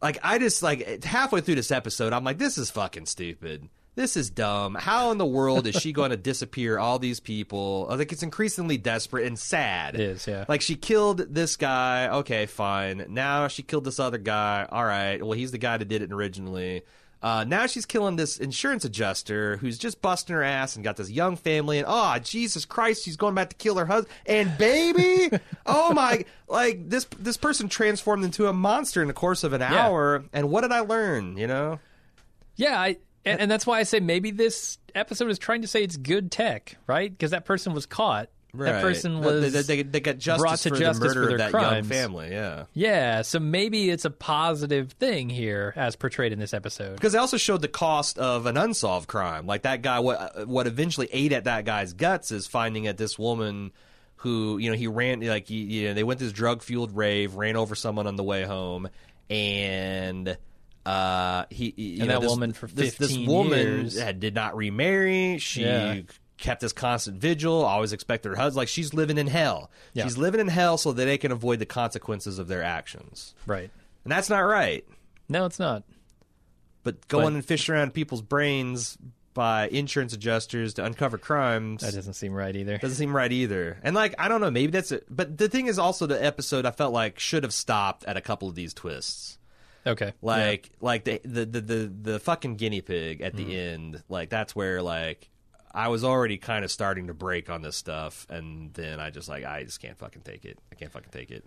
like 0.00 0.18
I 0.22 0.38
just 0.38 0.62
like 0.62 1.04
halfway 1.04 1.42
through 1.42 1.56
this 1.56 1.70
episode, 1.70 2.14
I'm 2.14 2.24
like, 2.24 2.38
this 2.38 2.56
is 2.56 2.70
fucking 2.70 3.04
stupid. 3.06 3.68
This 3.96 4.16
is 4.16 4.28
dumb. 4.28 4.74
How 4.74 5.12
in 5.12 5.18
the 5.18 5.26
world 5.26 5.68
is 5.68 5.76
she 5.76 5.92
going 5.92 6.10
to 6.10 6.16
disappear 6.16 6.78
all 6.78 6.98
these 6.98 7.20
people? 7.20 7.86
I 7.88 7.96
think 7.96 8.10
it's 8.10 8.24
increasingly 8.24 8.76
desperate 8.76 9.26
and 9.26 9.38
sad. 9.38 9.94
It 9.94 10.00
is, 10.00 10.26
yeah. 10.26 10.44
Like 10.48 10.62
she 10.62 10.74
killed 10.74 11.18
this 11.18 11.56
guy. 11.56 12.08
Okay, 12.08 12.46
fine. 12.46 13.06
Now 13.08 13.46
she 13.46 13.62
killed 13.62 13.84
this 13.84 14.00
other 14.00 14.18
guy. 14.18 14.66
All 14.68 14.84
right. 14.84 15.22
Well, 15.22 15.38
he's 15.38 15.52
the 15.52 15.58
guy 15.58 15.76
that 15.76 15.86
did 15.86 16.02
it 16.02 16.12
originally. 16.12 16.82
Uh, 17.22 17.42
now 17.44 17.66
she's 17.66 17.86
killing 17.86 18.16
this 18.16 18.36
insurance 18.36 18.84
adjuster 18.84 19.56
who's 19.56 19.78
just 19.78 20.02
busting 20.02 20.34
her 20.34 20.42
ass 20.42 20.74
and 20.74 20.84
got 20.84 20.96
this 20.96 21.10
young 21.10 21.36
family. 21.36 21.78
And 21.78 21.86
oh, 21.88 22.18
Jesus 22.18 22.64
Christ, 22.66 23.04
she's 23.04 23.16
going 23.16 23.34
back 23.34 23.48
to 23.50 23.56
kill 23.56 23.76
her 23.76 23.86
husband 23.86 24.12
and 24.26 24.58
baby. 24.58 25.38
oh 25.66 25.94
my! 25.94 26.24
Like 26.48 26.90
this, 26.90 27.06
this 27.18 27.38
person 27.38 27.70
transformed 27.70 28.24
into 28.24 28.46
a 28.48 28.52
monster 28.52 29.00
in 29.00 29.08
the 29.08 29.14
course 29.14 29.42
of 29.42 29.54
an 29.54 29.62
hour. 29.62 30.24
And 30.34 30.50
what 30.50 30.62
did 30.62 30.72
I 30.72 30.80
learn? 30.80 31.38
You 31.38 31.46
know? 31.46 31.78
Yeah, 32.56 32.78
I 32.78 32.98
and, 33.24 33.40
and 33.40 33.50
that's 33.50 33.66
why 33.66 33.78
I 33.78 33.82
say 33.84 34.00
maybe 34.00 34.30
this 34.30 34.78
episode 34.94 35.30
is 35.30 35.38
trying 35.38 35.62
to 35.62 35.68
say 35.68 35.82
it's 35.82 35.96
good 35.96 36.30
tech, 36.30 36.76
right? 36.86 37.10
Because 37.10 37.30
that 37.32 37.44
person 37.44 37.72
was 37.74 37.86
caught. 37.86 38.28
That 38.56 38.82
person 38.82 39.16
Right. 39.20 39.24
was 39.24 39.52
They, 39.52 39.62
they, 39.78 39.82
they 39.82 39.98
got 40.00 40.18
justice 40.18 40.40
brought 40.40 40.58
to 40.60 40.68
for 40.68 40.76
justice 40.76 41.00
the 41.00 41.06
murder 41.08 41.22
for 41.22 41.26
their 41.26 41.34
of 41.34 41.38
that 41.38 41.50
crimes. 41.50 41.88
young 41.90 41.98
family. 41.98 42.30
Yeah. 42.30 42.64
Yeah, 42.72 43.22
so 43.22 43.40
maybe 43.40 43.90
it's 43.90 44.04
a 44.04 44.10
positive 44.10 44.92
thing 44.92 45.28
here 45.28 45.72
as 45.74 45.96
portrayed 45.96 46.32
in 46.32 46.38
this 46.38 46.54
episode. 46.54 46.94
because 46.94 47.12
they 47.14 47.18
also 47.18 47.36
showed 47.36 47.62
the 47.62 47.68
cost 47.68 48.16
of 48.16 48.46
an 48.46 48.56
unsolved 48.56 49.08
crime. 49.08 49.46
Like 49.48 49.62
that 49.62 49.82
guy, 49.82 49.98
what 49.98 50.46
what 50.46 50.68
eventually 50.68 51.08
ate 51.12 51.32
at 51.32 51.44
that 51.44 51.64
guy's 51.64 51.94
guts 51.94 52.30
is 52.30 52.46
finding 52.46 52.84
that 52.84 52.96
this 52.96 53.18
woman 53.18 53.72
who 54.18 54.58
you 54.58 54.70
know 54.70 54.76
he 54.76 54.86
ran 54.86 55.20
like 55.22 55.48
he, 55.48 55.56
you 55.56 55.88
know 55.88 55.94
they 55.94 56.04
went 56.04 56.18
to 56.20 56.24
this 56.24 56.32
drug 56.32 56.62
fueled 56.62 56.94
rave, 56.94 57.34
ran 57.34 57.56
over 57.56 57.74
someone 57.74 58.06
on 58.06 58.14
the 58.14 58.22
way 58.24 58.44
home, 58.44 58.88
and. 59.28 60.38
Uh, 60.86 61.44
he, 61.50 61.72
he- 61.76 61.82
you 61.82 61.98
And 62.00 62.08
know, 62.08 62.14
that 62.14 62.20
this, 62.22 62.30
woman 62.30 62.52
for 62.52 62.66
this, 62.66 62.94
this 62.96 63.16
woman 63.16 63.58
years. 63.58 63.98
had, 63.98 64.20
did 64.20 64.34
not 64.34 64.56
remarry. 64.56 65.38
She 65.38 65.62
Yeah. 65.62 66.00
kept 66.36 66.60
this 66.60 66.72
constant 66.72 67.18
vigil. 67.20 67.64
Always 67.64 67.92
expected 67.92 68.28
her 68.30 68.36
husband. 68.36 68.56
Like 68.56 68.68
she's 68.68 68.92
living 68.92 69.16
in 69.16 69.26
hell. 69.26 69.70
Yeah. 69.94 70.04
She's 70.04 70.18
living 70.18 70.40
in 70.40 70.48
hell 70.48 70.76
so 70.76 70.92
that 70.92 71.04
they 71.04 71.16
can 71.18 71.32
avoid 71.32 71.58
the 71.58 71.66
consequences 71.66 72.38
of 72.38 72.48
their 72.48 72.62
actions, 72.62 73.34
Right. 73.46 73.70
and 74.04 74.12
that's 74.12 74.28
not 74.28 74.40
right. 74.40 74.84
No, 75.28 75.46
it's 75.46 75.58
not. 75.58 75.84
But 76.82 77.08
going 77.08 77.24
But- 77.28 77.34
and 77.34 77.44
fishing 77.44 77.74
around 77.74 77.94
people's 77.94 78.20
brains 78.22 78.98
by 79.32 79.68
insurance 79.68 80.12
adjusters 80.12 80.74
to 80.74 80.84
uncover 80.84 81.18
crimes 81.18 81.80
That 81.82 81.94
doesn't 81.94 82.12
seem 82.12 82.32
right 82.34 82.54
either. 82.54 82.78
doesn't 82.78 82.96
seem 82.98 83.16
right 83.16 83.32
either. 83.32 83.78
And 83.82 83.94
like 83.96 84.14
I 84.18 84.28
don't 84.28 84.40
know, 84.42 84.50
maybe 84.50 84.70
that's 84.70 84.92
it. 84.92 85.06
But 85.10 85.38
the 85.38 85.48
thing 85.48 85.66
is 85.66 85.78
also 85.78 86.06
the 86.06 86.22
episode 86.22 86.66
I 86.66 86.70
felt 86.72 86.92
like 86.92 87.18
should 87.18 87.42
have 87.42 87.54
stopped 87.54 88.04
at 88.04 88.16
a 88.16 88.20
couple 88.20 88.48
of 88.48 88.54
these 88.54 88.74
twists. 88.74 89.38
Okay. 89.86 90.12
Like 90.22 90.70
like 90.80 91.04
the 91.04 91.20
the 91.24 91.44
the 91.44 91.60
the, 91.60 91.92
the 92.02 92.18
fucking 92.18 92.56
guinea 92.56 92.80
pig 92.80 93.20
at 93.20 93.36
the 93.36 93.56
end. 93.56 94.02
Like 94.08 94.30
that's 94.30 94.56
where 94.56 94.82
like 94.82 95.30
I 95.72 95.88
was 95.88 96.04
already 96.04 96.38
kind 96.38 96.64
of 96.64 96.70
starting 96.70 97.08
to 97.08 97.14
break 97.14 97.50
on 97.50 97.62
this 97.62 97.76
stuff, 97.76 98.26
and 98.30 98.72
then 98.74 99.00
I 99.00 99.10
just 99.10 99.28
like 99.28 99.44
I 99.44 99.64
just 99.64 99.80
can't 99.80 99.98
fucking 99.98 100.22
take 100.22 100.44
it. 100.44 100.58
I 100.72 100.76
can't 100.76 100.92
fucking 100.92 101.10
take 101.10 101.30
it. 101.30 101.44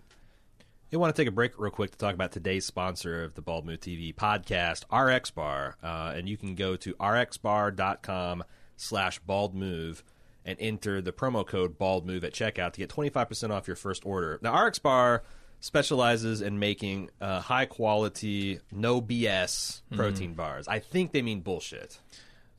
You 0.90 0.98
want 0.98 1.14
to 1.14 1.20
take 1.20 1.28
a 1.28 1.32
break 1.32 1.58
real 1.58 1.70
quick 1.70 1.90
to 1.90 1.98
talk 1.98 2.14
about 2.14 2.32
today's 2.32 2.64
sponsor 2.64 3.22
of 3.22 3.34
the 3.34 3.42
Bald 3.42 3.66
Move 3.66 3.80
TV 3.80 4.14
podcast, 4.14 4.84
RX 4.90 5.30
Bar, 5.30 5.76
uh, 5.82 6.14
and 6.16 6.26
you 6.28 6.38
can 6.38 6.54
go 6.54 6.76
to 6.76 6.94
rxbar.com 6.94 8.44
slash 8.76 9.18
bald 9.18 9.54
move 9.54 10.02
and 10.46 10.56
enter 10.60 11.02
the 11.02 11.12
promo 11.12 11.46
code 11.46 11.76
bald 11.76 12.06
move 12.06 12.24
at 12.24 12.32
checkout 12.32 12.72
to 12.72 12.80
get 12.80 12.88
25% 12.88 13.50
off 13.50 13.66
your 13.66 13.76
first 13.76 14.06
order. 14.06 14.38
Now, 14.40 14.58
RX 14.64 14.78
Bar 14.78 15.24
specializes 15.60 16.40
in 16.40 16.58
making 16.58 17.10
uh, 17.20 17.40
high 17.40 17.66
quality, 17.66 18.60
no 18.72 19.00
BS 19.02 19.82
protein 19.94 20.34
bars. 20.34 20.68
I 20.68 20.78
think 20.78 21.12
they 21.12 21.22
mean 21.22 21.40
bullshit. 21.40 21.98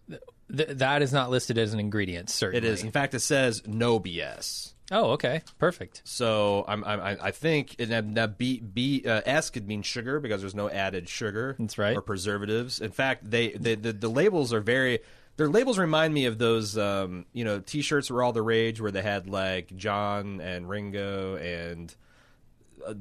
Th- 0.10 0.22
that 0.70 1.02
is 1.02 1.14
not 1.14 1.30
listed 1.30 1.58
as 1.58 1.74
an 1.74 1.80
ingredient, 1.80 2.30
It 2.30 2.34
certainly. 2.34 2.68
is. 2.68 2.84
In 2.84 2.92
fact, 2.92 3.14
it 3.14 3.20
says 3.20 3.62
no 3.68 4.00
BS. 4.00 4.74
Oh, 4.92 5.12
okay. 5.12 5.44
Perfect. 5.60 6.02
So 6.04 6.66
I'm, 6.68 6.84
I'm 6.84 7.00
I 7.00 7.18
I 7.26 7.32
think 7.32 7.76
and 7.78 7.92
that, 7.92 8.16
that 8.16 8.38
B 8.40 8.60
B 8.60 9.04
uh, 9.06 9.22
S 9.24 9.52
could 9.52 9.68
mean 9.68 9.84
sugar 9.84 10.20
because 10.20 10.42
there's 10.42 10.56
no 10.56 10.68
added 10.68 11.08
sugar. 11.08 11.56
That's 11.60 11.78
right. 11.78 11.96
Or 11.96 12.02
preservatives. 12.02 12.82
In 12.82 12.90
fact, 12.92 13.30
they 13.30 13.50
the 13.52 13.76
the, 13.76 13.94
the 13.94 14.10
labels 14.10 14.52
are 14.52 14.62
very. 14.62 15.00
Their 15.38 15.48
labels 15.48 15.78
remind 15.78 16.14
me 16.14 16.26
of 16.26 16.38
those, 16.38 16.78
um, 16.78 17.26
you 17.32 17.46
know, 17.46 17.60
T-shirts 17.62 18.12
were 18.12 18.22
all 18.22 18.34
the 18.34 18.42
rage, 18.42 18.82
where 18.82 18.92
they 18.92 19.02
had 19.02 19.30
like 19.30 19.74
John 19.78 20.42
and 20.42 20.68
Ringo 20.68 21.38
and 21.38 21.96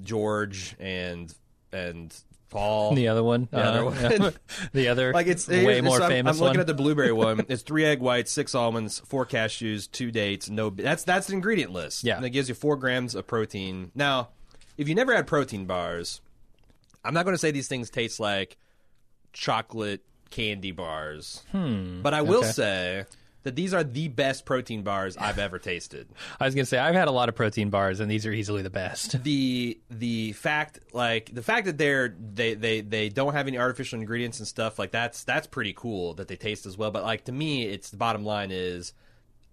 George 0.03 0.75
and 0.79 1.35
and 1.73 2.15
Paul. 2.51 2.95
The 2.95 3.09
other 3.09 3.23
one. 3.23 3.49
The 3.51 3.63
other 3.63 3.81
uh, 3.81 4.19
one. 4.19 4.35
the 4.73 4.89
other 4.89 5.13
Like 5.13 5.27
it's 5.27 5.49
way 5.49 5.81
more 5.81 5.97
so 5.99 6.05
I'm- 6.05 6.11
famous 6.11 6.37
I'm, 6.37 6.43
looking 6.43 6.59
one. 6.59 6.61
at 6.61 6.67
the 6.67 6.75
blueberry 6.75 7.13
one. 7.13 7.45
It's 7.49 7.63
three 7.63 7.85
egg 7.85 8.01
whites, 8.01 8.33
six 8.33 8.55
almonds, 8.55 9.01
four 9.01 9.27
cashews, 9.27 9.91
two 9.91 10.11
dates. 10.11 10.49
No, 10.49 10.71
that's 10.71 11.05
that's 11.05 11.27
the 11.27 11.35
ingredient 11.35 11.73
list. 11.73 12.05
Yeah. 12.05 12.17
and 12.17 12.25
it 12.25 12.31
gives 12.31 12.49
you 12.49 12.55
four 12.55 12.77
grams 12.77 13.15
of 13.15 13.27
protein. 13.27 13.91
Now, 13.95 14.31
if 14.77 14.89
you 14.89 14.95
never 14.95 15.15
had 15.15 15.27
protein 15.27 15.67
bars, 15.67 16.21
I'm 17.05 17.15
not 17.15 17.25
going 17.25 17.35
to 17.35 17.39
say 17.39 17.51
these 17.51 17.69
things 17.69 17.91
taste 17.91 18.19
like 18.19 18.57
chocolate 19.33 20.03
candy 20.31 20.73
bars, 20.73 21.43
hmm, 21.53 22.03
but 22.03 22.15
I 22.15 22.23
will 22.23 22.39
okay. 22.41 22.49
say 22.51 23.05
that 23.45 23.55
these 23.57 23.73
are 23.73 23.85
the 23.85 24.09
best 24.09 24.45
protein 24.45 24.83
bars 24.83 25.17
I've 25.17 25.39
ever 25.39 25.59
tasted. 25.59 26.09
I 26.41 26.45
was 26.45 26.55
gonna 26.55 26.67
say 26.67 26.79
I've 26.79 26.95
had 26.95 27.09
a 27.09 27.13
lot 27.13 27.29
of 27.29 27.35
protein 27.35 27.71
bars, 27.71 28.01
and 28.01 28.11
these 28.11 28.27
are 28.27 28.33
easily 28.33 28.63
the 28.63 28.71
best. 28.71 29.23
the 29.25 29.79
the 29.91 30.33
fact 30.33 30.81
like 30.93 31.35
the 31.35 31.43
fact 31.43 31.67
that 31.67 31.79
they're 31.79 32.09
they 32.35 32.55
they 32.55 32.81
they 32.81 33.09
don't 33.09 33.33
have 33.35 33.47
any 33.47 33.59
artificial 33.59 33.99
ingredients 34.01 34.39
and 34.39 34.47
stuff 34.49 34.79
like 34.79 34.91
that's 34.91 35.25
that's 35.25 35.47
pretty 35.47 35.73
cool 35.75 36.15
that 36.15 36.29
they 36.29 36.37
taste 36.37 36.67
as 36.67 36.77
well. 36.77 36.91
But 36.91 37.05
like 37.05 37.25
to 37.27 37.33
me, 37.33 37.65
it's 37.65 37.91
the 37.91 37.97
bottom 37.97 38.25
line 38.25 38.51
is. 38.51 38.93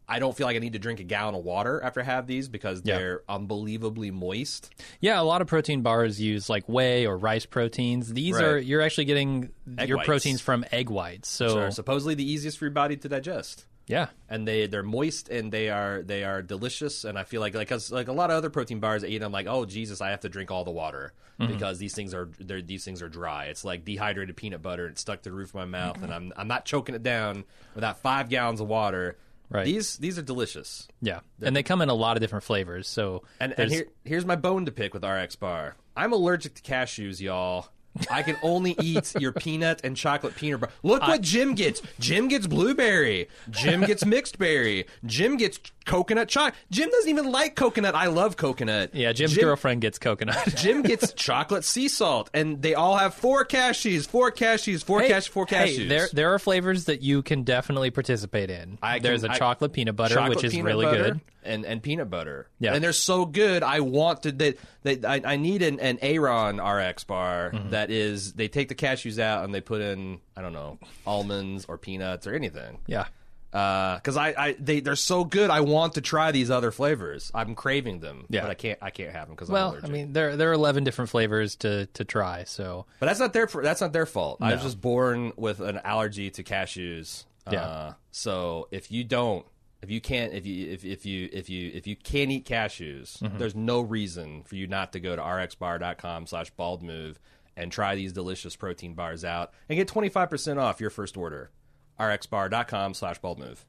I 0.08 0.20
don't 0.20 0.38
feel 0.38 0.46
like 0.46 0.56
I 0.56 0.60
need 0.60 0.74
to 0.74 0.80
drink 0.80 1.00
a 1.00 1.04
gallon 1.04 1.34
of 1.34 1.44
water 1.44 1.82
after 1.84 2.00
I 2.00 2.04
have 2.04 2.28
these 2.28 2.48
because 2.48 2.84
they're 2.84 3.24
unbelievably 3.28 4.12
moist. 4.12 4.70
Yeah, 5.00 5.20
a 5.20 5.24
lot 5.24 5.42
of 5.42 5.48
protein 5.48 5.82
bars 5.82 6.22
use 6.22 6.48
like 6.48 6.64
whey 6.70 7.08
or 7.08 7.18
rice 7.18 7.48
proteins. 7.48 8.14
These 8.14 8.36
Right. 8.36 8.44
are 8.44 8.58
you're 8.60 8.84
actually 8.84 9.06
getting 9.06 9.50
Egg 9.80 9.90
your 9.90 9.98
whites. 9.98 10.06
proteins 10.06 10.42
from 10.42 10.64
egg 10.72 10.92
whites. 10.92 11.28
So 11.28 11.72
supposedly 11.72 12.14
the 12.14 12.24
easiest 12.32 12.60
for 12.60 12.66
your 12.66 12.72
body 12.72 12.96
to 12.98 13.10
digest. 13.10 13.66
Yeah, 13.88 14.08
and 14.30 14.48
they 14.48 14.68
they're 14.68 14.84
moist 14.84 15.30
and 15.30 15.52
they 15.52 15.70
are 15.70 16.02
they 16.02 16.24
are 16.24 16.42
delicious 16.42 17.04
and 17.04 17.18
I 17.20 17.24
feel 17.24 17.42
like 17.42 17.54
like 17.54 17.68
cause 17.70 17.92
like 17.92 18.08
a 18.08 18.14
lot 18.14 18.30
of 18.32 18.38
other 18.38 18.50
protein 18.50 18.80
bars 18.80 19.04
I 19.04 19.08
eat 19.08 19.22
I'm 19.22 19.32
like 19.32 19.48
oh 19.48 19.66
Jesus 19.66 20.02
I 20.02 20.10
have 20.10 20.22
to 20.22 20.30
drink 20.30 20.52
all 20.52 20.64
the 20.64 20.72
water 20.72 21.14
Mm-hmm. 21.38 21.52
because 21.52 21.80
these 21.80 21.94
things 21.94 22.14
are 22.14 22.30
they're, 22.40 22.62
these 22.62 22.86
things 22.86 23.02
are 23.02 23.10
dry 23.10 23.48
it's 23.48 23.66
like 23.66 23.84
dehydrated 23.84 24.38
peanut 24.38 24.62
butter 24.62 24.88
it's 24.88 25.02
stuck 25.02 25.22
to 25.24 25.30
the 25.30 25.36
roof 25.36 25.50
of 25.50 25.56
my 25.56 25.66
mouth 25.66 26.02
and 26.02 26.14
I'm 26.14 26.32
I'm 26.38 26.48
not 26.48 26.64
choking 26.64 26.96
it 26.96 27.04
down 27.04 27.44
without 27.74 28.00
five 28.00 28.30
gallons 28.30 28.62
of 28.62 28.68
water 28.70 29.18
Right. 29.50 29.66
these 29.66 29.98
these 29.98 30.18
are 30.18 30.22
delicious 30.24 30.88
yeah, 31.02 31.20
and 31.42 31.54
they 31.56 31.62
come 31.62 31.82
in 31.82 31.90
a 31.90 31.94
lot 31.94 32.16
of 32.18 32.22
different 32.22 32.46
flavors. 32.46 32.88
So 32.88 33.24
and, 33.40 33.54
and 33.60 33.70
here, 33.70 33.86
here's 34.04 34.26
my 34.26 34.36
bone 34.38 34.66
to 34.66 34.72
pick 34.72 34.94
with 34.94 35.04
RX 35.04 35.36
Bar. 35.36 35.76
I'm 35.96 36.14
allergic 36.14 36.56
to 36.56 36.62
cashews, 36.64 37.20
y'all. 37.22 37.68
I 38.12 38.24
can 38.24 38.38
only 38.42 38.76
eat 38.82 39.14
your 39.20 39.32
peanut 39.32 39.82
and 39.84 39.96
chocolate 39.96 40.36
peanut 40.36 40.60
bar. 40.62 40.70
Look 40.84 41.02
what 41.02 41.22
Jim 41.22 41.56
gets. 41.56 41.82
Jim 42.00 42.28
gets 42.28 42.48
blueberry. 42.48 43.30
Jim 43.50 43.82
gets 43.82 44.06
mixed 44.06 44.38
berry. 44.38 44.86
Jim 45.06 45.38
gets 45.38 45.60
coconut 45.86 46.28
chocolate. 46.28 46.56
Jim 46.72 46.90
doesn't 46.90 47.10
even 47.10 47.32
like 47.32 47.56
coconut. 47.56 47.96
I 47.96 48.08
love 48.08 48.38
coconut. 48.38 48.94
yeah, 48.94 49.14
Jim's 49.14 49.34
Jim, 49.34 49.44
girlfriend 49.46 49.82
gets 49.82 49.98
coconut. 50.00 50.38
Jim 50.56 50.82
gets 50.82 51.14
chocolate 51.14 51.64
sea 51.64 51.88
salt, 51.88 52.30
and 52.34 52.62
they 52.62 52.74
all 52.76 52.98
have 52.98 53.14
four 53.14 53.46
cashews, 53.46 54.08
four 54.08 54.32
cashews, 54.32 54.84
four 54.84 55.02
Hey, 55.02 55.10
cashews, 55.12 55.30
four 55.30 55.46
cashews. 55.46 55.78
Hey, 55.78 55.88
there 55.88 56.08
there 56.12 56.34
are 56.34 56.40
flavors 56.40 56.86
that 56.86 57.02
you 57.02 57.22
can 57.22 57.44
definitely 57.44 57.92
participate 57.92 58.50
in. 58.50 58.78
I 58.82 58.96
can- 58.96 59.04
There's 59.04 59.24
a 59.24 59.32
I- 59.32 59.38
chocolate 59.38 59.74
peanut 59.74 59.96
butter, 59.96 60.16
chocolate 60.16 60.38
which 60.38 60.46
is 60.46 60.62
really 60.62 60.86
butter 60.86 61.04
good. 61.04 61.22
And 61.46 61.66
and 61.66 61.82
peanut 61.82 62.10
butter. 62.10 62.48
Yeah. 62.60 62.74
and 62.74 62.84
they're 62.84 62.94
so 62.94 63.26
good. 63.26 63.64
I 63.64 63.80
want 63.82 64.24
to. 64.24 64.32
They, 64.32 64.56
they 64.84 65.00
I, 65.08 65.22
I 65.24 65.36
need 65.38 65.62
an, 65.62 65.80
an 65.80 66.00
Aaron 66.02 66.58
RX 66.62 67.04
bar 67.06 67.52
Mm-hmm. 67.54 67.70
that 67.72 67.92
is. 67.92 68.34
They 68.34 68.48
take 68.48 68.68
the 68.70 68.76
cashews 68.76 69.20
out 69.20 69.44
and 69.46 69.54
they 69.54 69.62
put 69.62 69.82
in 69.82 70.20
I 70.36 70.42
don't 70.42 70.54
know 70.54 70.80
almonds 71.06 71.66
or 71.68 71.78
peanuts 71.78 72.28
or 72.28 72.34
anything. 72.34 72.80
Yeah. 72.88 73.06
Because 73.52 74.18
I, 74.18 74.34
I 74.38 74.56
they 74.60 74.82
they're 74.82 74.98
so 74.98 75.24
good. 75.24 75.50
I 75.50 75.62
want 75.62 75.94
to 75.94 76.02
try 76.02 76.32
these 76.34 76.52
other 76.52 76.72
flavors. 76.72 77.32
I'm 77.34 77.56
craving 77.56 78.02
them. 78.02 78.26
Yeah. 78.30 78.42
but 78.42 78.52
I 78.52 78.54
can't 78.54 78.80
I 78.82 78.90
can't 78.90 79.14
have 79.14 79.28
them 79.28 79.36
because 79.36 79.48
I'm 79.50 79.54
Well, 79.54 79.72
allergic. 79.72 79.90
I 79.90 79.94
mean, 79.94 80.12
there 80.14 80.36
there 80.36 80.50
are 80.50 80.54
11 80.54 80.84
different 80.84 81.10
flavors 81.10 81.56
to 81.58 81.86
to 81.86 82.04
try. 82.04 82.44
So 82.44 82.86
But 83.00 83.06
that's 83.06 83.20
not 83.22 83.32
their 83.32 83.46
that's 83.48 83.80
not 83.80 83.94
their 83.94 84.06
fault. 84.06 84.40
I 84.42 84.54
was 84.54 84.62
just 84.64 84.82
born 84.82 85.32
with 85.38 85.62
an 85.62 85.80
allergy 85.86 86.32
to 86.32 86.44
cashews. 86.44 87.24
Yeah. 87.50 87.62
Uh, 87.62 87.94
so 88.12 88.68
if 88.72 88.92
you 88.92 89.04
don't, 89.06 89.46
if 89.86 89.92
you 89.92 90.02
can't, 90.02 90.34
if 90.34 90.46
you 90.46 90.72
if, 90.72 90.84
if 90.84 91.06
you 91.06 91.30
if 91.32 91.50
you 91.50 91.72
if 91.74 91.86
you 91.88 91.96
can't 91.96 92.32
eat 92.32 92.46
cashews, 92.46 93.20
Mm-hmm. 93.22 93.38
there's 93.38 93.56
no 93.56 93.82
reason 93.82 94.44
for 94.44 94.56
you 94.56 94.68
not 94.68 94.92
to 94.94 95.00
go 95.00 95.16
to 95.16 95.22
rxbar.com/slash 95.22 96.50
bald 96.52 96.82
move 96.84 97.20
and 97.56 97.72
try 97.72 97.96
these 97.96 98.12
delicious 98.14 98.56
protein 98.56 98.96
bars 98.96 99.24
out 99.24 99.54
and 99.70 99.78
get 99.78 99.88
25% 99.88 100.58
off 100.60 100.82
your 100.82 100.90
first 100.90 101.16
order. 101.18 101.52
rxbar.com/slash 102.00 103.20
bald 103.20 103.40
move. 103.40 103.66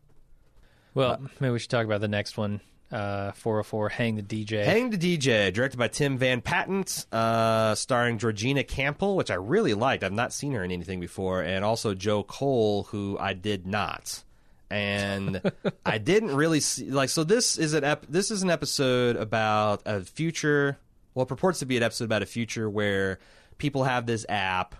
Well, 0.94 1.20
maybe 1.40 1.52
we 1.52 1.58
should 1.58 1.70
talk 1.70 1.84
about 1.84 2.00
the 2.00 2.08
next 2.08 2.36
one. 2.38 2.60
Uh, 2.90 3.32
404, 3.32 3.88
Hang 3.90 4.14
the 4.14 4.22
DJ. 4.22 4.64
Hang 4.64 4.90
the 4.90 4.96
DJ, 4.96 5.52
directed 5.52 5.76
by 5.76 5.88
Tim 5.88 6.16
Van 6.18 6.40
Patten, 6.40 6.84
uh, 7.10 7.74
starring 7.74 8.16
Georgina 8.18 8.62
Campbell, 8.62 9.16
which 9.16 9.28
I 9.30 9.34
really 9.34 9.74
liked. 9.74 10.04
I've 10.04 10.12
not 10.12 10.32
seen 10.32 10.52
her 10.52 10.62
in 10.62 10.70
anything 10.70 11.00
before, 11.00 11.42
and 11.42 11.64
also 11.64 11.94
Joe 11.94 12.22
Cole, 12.22 12.84
who 12.84 13.18
I 13.18 13.32
did 13.34 13.66
not. 13.66 14.22
And 14.70 15.40
I 15.86 15.98
didn't 15.98 16.34
really 16.34 16.60
see 16.60 16.90
like 16.90 17.08
so. 17.08 17.24
This 17.24 17.56
is 17.56 17.72
an 17.72 17.84
ep- 17.84 18.06
this 18.08 18.30
is 18.30 18.42
an 18.42 18.50
episode 18.50 19.16
about 19.16 19.82
a 19.86 20.02
future. 20.02 20.78
Well, 21.14 21.24
it 21.24 21.28
purports 21.28 21.60
to 21.60 21.66
be 21.66 21.76
an 21.76 21.82
episode 21.82 22.04
about 22.04 22.22
a 22.22 22.26
future 22.26 22.68
where 22.68 23.18
people 23.58 23.84
have 23.84 24.06
this 24.06 24.26
app 24.28 24.74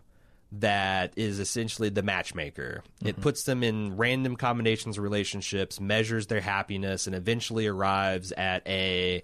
that 0.53 1.13
is 1.17 1.39
essentially 1.39 1.89
the 1.89 2.03
matchmaker. 2.03 2.83
It 3.05 3.21
puts 3.21 3.45
them 3.45 3.63
in 3.63 3.97
random 3.97 4.37
combinations 4.37 4.99
of 4.99 5.05
relationships, 5.05 5.81
measures 5.81 6.29
their 6.29 6.41
happiness, 6.41 7.07
and 7.07 7.17
eventually 7.17 7.67
arrives 7.67 8.33
at 8.33 8.67
a 8.67 9.23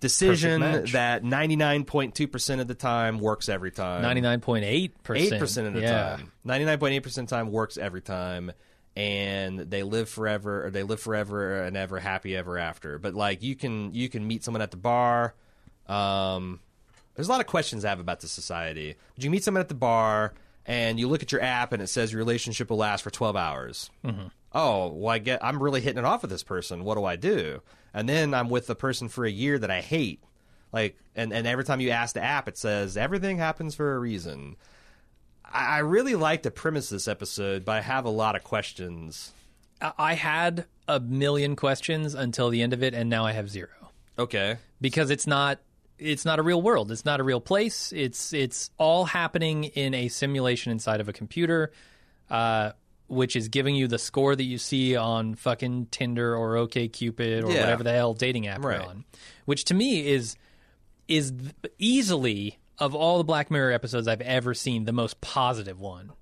decision 0.00 0.60
that 0.60 1.22
99.2% 1.22 2.60
of 2.60 2.68
the 2.68 2.74
time 2.74 3.18
works 3.18 3.48
every 3.48 3.70
time. 3.70 4.02
99.8%. 4.02 4.92
8% 5.02 5.66
of 5.66 5.74
the 5.74 5.80
yeah. 5.80 6.16
time. 6.16 6.32
99.8% 6.46 7.06
of 7.06 7.14
the 7.14 7.22
time 7.26 7.52
works 7.52 7.78
every 7.78 8.02
time. 8.02 8.52
And 8.94 9.58
they 9.58 9.82
live 9.82 10.08
forever, 10.08 10.66
or 10.66 10.70
they 10.70 10.82
live 10.82 11.00
forever 11.00 11.62
and 11.62 11.76
ever 11.76 11.98
happy 11.98 12.36
ever 12.36 12.58
after. 12.58 12.98
But 12.98 13.14
like 13.14 13.42
you 13.42 13.56
can 13.56 13.94
you 13.94 14.08
can 14.08 14.26
meet 14.26 14.44
someone 14.44 14.60
at 14.60 14.70
the 14.70 14.76
bar. 14.76 15.34
Um, 15.86 16.60
there's 17.14 17.28
a 17.28 17.30
lot 17.30 17.40
of 17.40 17.46
questions 17.46 17.84
I 17.84 17.90
have 17.90 18.00
about 18.00 18.20
this 18.20 18.32
society. 18.32 18.94
Would 19.16 19.24
you 19.24 19.30
meet 19.30 19.44
someone 19.44 19.60
at 19.60 19.68
the 19.68 19.74
bar 19.74 20.34
and 20.66 20.98
you 20.98 21.08
look 21.08 21.22
at 21.22 21.32
your 21.32 21.42
app 21.42 21.72
and 21.72 21.82
it 21.82 21.88
says 21.88 22.12
your 22.12 22.18
relationship 22.18 22.70
will 22.70 22.78
last 22.78 23.02
for 23.02 23.10
12 23.10 23.36
hours? 23.36 23.90
Mm-hmm. 24.04 24.28
Oh, 24.54 24.88
well, 24.88 25.14
I 25.14 25.18
get 25.18 25.42
I'm 25.42 25.62
really 25.62 25.80
hitting 25.80 25.98
it 25.98 26.04
off 26.04 26.22
with 26.22 26.30
this 26.30 26.42
person. 26.42 26.84
What 26.84 26.96
do 26.96 27.04
I 27.04 27.16
do? 27.16 27.62
And 27.94 28.08
then 28.08 28.34
I'm 28.34 28.48
with 28.48 28.66
the 28.66 28.74
person 28.74 29.08
for 29.08 29.24
a 29.24 29.30
year 29.30 29.58
that 29.58 29.70
I 29.70 29.80
hate. 29.80 30.22
Like, 30.72 30.96
and, 31.14 31.32
and 31.32 31.46
every 31.46 31.64
time 31.64 31.80
you 31.80 31.90
ask 31.90 32.14
the 32.14 32.22
app, 32.22 32.48
it 32.48 32.56
says 32.56 32.96
everything 32.96 33.38
happens 33.38 33.74
for 33.74 33.94
a 33.94 33.98
reason. 33.98 34.56
I, 35.52 35.76
I 35.76 35.78
really 35.80 36.14
like 36.14 36.42
the 36.42 36.50
premise 36.50 36.90
of 36.90 36.96
this 36.96 37.08
episode, 37.08 37.64
but 37.64 37.72
I 37.72 37.80
have 37.80 38.04
a 38.04 38.10
lot 38.10 38.36
of 38.36 38.44
questions. 38.44 39.32
I 39.80 39.92
I 39.98 40.14
had 40.14 40.66
a 40.88 40.98
million 41.00 41.56
questions 41.56 42.14
until 42.14 42.48
the 42.50 42.62
end 42.62 42.72
of 42.72 42.82
it, 42.82 42.94
and 42.94 43.08
now 43.10 43.24
I 43.24 43.32
have 43.32 43.48
zero 43.50 43.68
Okay. 44.18 44.56
because 44.80 45.10
it's 45.10 45.26
not 45.26 45.58
it's 45.98 46.24
not 46.24 46.38
a 46.40 46.42
real 46.42 46.60
world. 46.60 46.90
It's 46.90 47.04
not 47.04 47.20
a 47.20 47.22
real 47.22 47.40
place. 47.40 47.92
It's 47.92 48.32
it's 48.32 48.70
all 48.78 49.04
happening 49.04 49.64
in 49.64 49.94
a 49.94 50.08
simulation 50.08 50.72
inside 50.72 51.00
of 51.00 51.08
a 51.08 51.12
computer, 51.12 51.70
uh, 52.30 52.72
which 53.06 53.36
is 53.36 53.48
giving 53.48 53.76
you 53.76 53.86
the 53.86 53.98
score 53.98 54.34
that 54.34 54.42
you 54.42 54.58
see 54.58 54.96
on 54.96 55.34
fucking 55.36 55.86
Tinder 55.92 56.34
or 56.36 56.54
OKCupid 56.56 57.44
or 57.44 57.52
Yeah. 57.52 57.60
whatever 57.60 57.84
the 57.84 57.92
hell 57.92 58.14
dating 58.14 58.48
app 58.48 58.64
Right. 58.64 58.80
you're 58.80 58.88
on. 58.88 59.04
Which 59.44 59.64
to 59.66 59.74
me 59.74 60.06
is 60.08 60.36
is 61.08 61.32
easily 61.78 62.58
of 62.82 62.94
all 62.94 63.18
the 63.18 63.24
Black 63.24 63.50
Mirror 63.50 63.72
episodes 63.72 64.08
I've 64.08 64.20
ever 64.20 64.54
seen 64.54 64.84
the 64.84 64.92
most 64.92 65.20
positive 65.20 65.80
one 65.80 66.12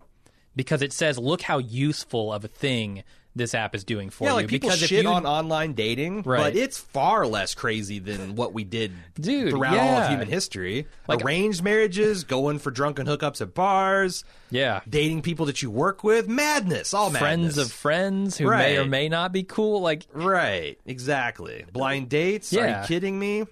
because 0.54 0.82
it 0.82 0.92
says 0.92 1.18
look 1.18 1.42
how 1.42 1.58
useful 1.58 2.32
of 2.32 2.44
a 2.44 2.48
thing 2.48 3.02
this 3.36 3.54
app 3.54 3.76
is 3.76 3.84
doing 3.84 4.11
for 4.11 4.24
Yeah, 4.24 4.30
you. 4.30 4.36
like 4.38 4.48
people 4.48 4.68
because 4.68 4.82
if 4.82 4.88
shit 4.88 5.04
you, 5.04 5.08
on 5.08 5.24
online 5.24 5.74
dating, 5.74 6.22
Right. 6.22 6.42
but 6.52 6.56
it's 6.56 6.78
far 6.78 7.24
less 7.28 7.54
crazy 7.54 8.00
than 8.00 8.34
what 8.34 8.52
we 8.52 8.64
did 8.64 8.90
Dude, 9.14 9.50
throughout 9.50 9.78
all 9.78 9.98
of 10.02 10.08
human 10.11 10.26
history. 10.26 10.88
Like- 11.06 11.24
Arranged 11.24 11.62
marriages, 11.62 12.24
going 12.24 12.58
for 12.58 12.72
drunken 12.72 13.06
hookups 13.06 13.40
at 13.40 13.54
bars, 13.54 14.24
yeah, 14.50 14.80
dating 14.88 15.22
people 15.22 15.46
that 15.46 15.62
you 15.62 15.70
work 15.70 16.02
with, 16.02 16.26
madness, 16.28 16.92
all 16.92 17.08
friends 17.11 17.56
madness. 17.56 17.66
of 17.66 17.72
friends 17.72 18.36
who 18.36 18.50
may 18.50 18.76
or 18.78 18.84
may 18.84 19.08
not 19.08 19.32
be 19.32 19.44
cool. 19.44 19.80
Like 19.80 20.06
right, 20.12 20.76
exactly. 20.84 21.64
Blind 21.72 22.08
dates? 22.08 22.52
Are 22.52 22.66
you 22.68 22.86
kidding 22.88 23.16
me? 23.16 23.44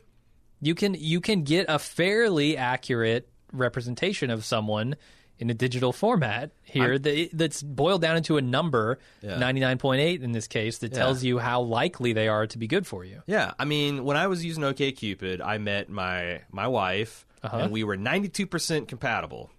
You 0.60 0.74
can 0.74 0.94
you 0.98 1.20
can 1.20 1.42
get 1.44 1.66
a 1.68 1.78
fairly 1.78 2.56
accurate 2.56 3.28
representation 3.52 4.30
of 4.30 4.44
someone 4.44 4.96
in 5.40 5.50
a 5.50 5.54
digital 5.54 5.92
format 5.92 6.50
here 6.64 6.98
that, 6.98 7.30
that's 7.32 7.62
boiled 7.62 8.02
down 8.02 8.16
into 8.16 8.38
a 8.38 8.42
number, 8.42 8.98
Yeah. 9.22 9.38
ninety 9.38 9.60
nine 9.60 9.78
point 9.78 10.00
eight 10.00 10.22
in 10.22 10.32
this 10.32 10.48
case, 10.48 10.78
that 10.78 10.92
tells 10.92 11.22
you 11.22 11.38
how 11.38 11.60
likely 11.60 12.12
they 12.12 12.26
are 12.28 12.46
to 12.48 12.58
be 12.58 12.66
good 12.66 12.86
for 12.86 13.04
you. 13.04 13.22
Yeah, 13.26 13.52
I 13.58 13.64
mean, 13.64 14.04
when 14.04 14.16
I 14.16 14.26
was 14.26 14.44
using 14.44 14.64
OKCupid, 14.64 15.40
I 15.44 15.58
met 15.58 15.88
my 15.88 16.40
my 16.50 16.66
wife, 16.66 17.24
Uh-huh. 17.42 17.56
and 17.58 17.72
we 17.72 17.84
were 17.84 17.96
ninety 17.96 18.28
two 18.28 18.46
percent 18.46 18.88
compatible. 18.88 19.50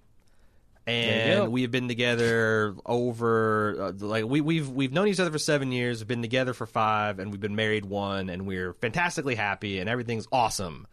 And 0.90 1.52
we 1.52 1.62
have 1.64 1.72
been 1.72 1.88
together 1.88 2.76
over 2.86 3.76
uh, 3.82 3.92
like 4.06 4.26
we, 4.26 4.42
we've 4.42 4.70
we've 4.70 4.92
known 4.92 5.08
each 5.08 5.20
other 5.20 5.32
for 5.32 5.40
seven 5.40 5.72
years, 5.72 6.00
we've 6.00 6.08
been 6.08 6.22
together 6.22 6.54
for 6.54 6.66
five, 6.66 7.20
and 7.20 7.32
we've 7.32 7.42
been 7.42 7.56
married 7.56 7.86
one, 7.86 8.30
and 8.30 8.46
we're 8.46 8.74
fantastically 8.74 9.36
happy, 9.36 9.80
and 9.80 9.90
everything's 9.90 10.28
awesome. 10.32 10.88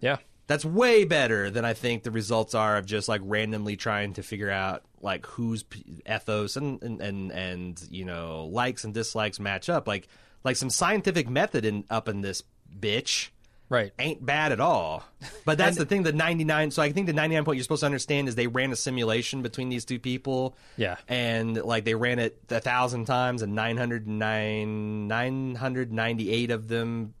Yeah, 0.00 0.18
That's 0.46 0.64
way 0.64 1.04
better 1.04 1.50
than 1.50 1.64
I 1.64 1.72
think 1.72 2.02
the 2.02 2.10
results 2.10 2.54
are 2.54 2.76
of 2.76 2.84
just 2.86 3.08
like 3.08 3.20
randomly 3.24 3.76
trying 3.76 4.14
to 4.14 4.22
figure 4.22 4.50
out 4.50 4.82
like 5.00 5.24
whose 5.26 5.64
ethos 6.10 6.56
and, 6.56 6.82
and 6.82 7.00
and 7.00 7.32
and 7.32 7.88
you 7.90 8.04
know 8.04 8.46
likes 8.46 8.84
and 8.84 8.92
dislikes 8.92 9.40
match 9.40 9.68
up. 9.68 9.86
Like 9.88 10.08
like 10.42 10.56
some 10.56 10.70
scientific 10.70 11.28
method 11.28 11.64
in 11.64 11.84
up 11.90 12.08
in 12.08 12.20
this 12.20 12.42
bitch, 12.78 13.28
Right. 13.68 13.92
ain't 13.98 14.24
bad 14.24 14.52
at 14.52 14.60
all. 14.60 15.04
But 15.44 15.58
that's 15.58 15.76
the 15.76 15.86
thing. 15.86 16.02
The 16.02 16.12
ninety 16.12 16.44
nine. 16.44 16.70
So 16.70 16.82
I 16.82 16.92
think 16.92 17.06
the 17.06 17.12
ninety 17.12 17.34
nine 17.34 17.44
point 17.44 17.56
you're 17.56 17.62
supposed 17.64 17.80
to 17.80 17.86
understand 17.86 18.28
is 18.28 18.34
they 18.34 18.46
ran 18.46 18.70
a 18.72 18.76
simulation 18.76 19.42
between 19.42 19.68
these 19.68 19.84
two 19.84 19.98
people. 19.98 20.56
Yeah. 20.76 20.96
and 21.08 21.56
like 21.56 21.84
they 21.84 21.94
ran 21.94 22.18
it 22.18 22.38
a 22.50 22.60
thousand 22.60 23.06
times, 23.06 23.42
and 23.42 23.54
nine 23.54 23.76
hundred 23.76 24.06
nine 24.06 25.08
nine 25.08 25.54
hundred 25.54 25.92
ninety 25.92 26.30
eight 26.30 26.50
of 26.50 26.68
them 26.68 27.14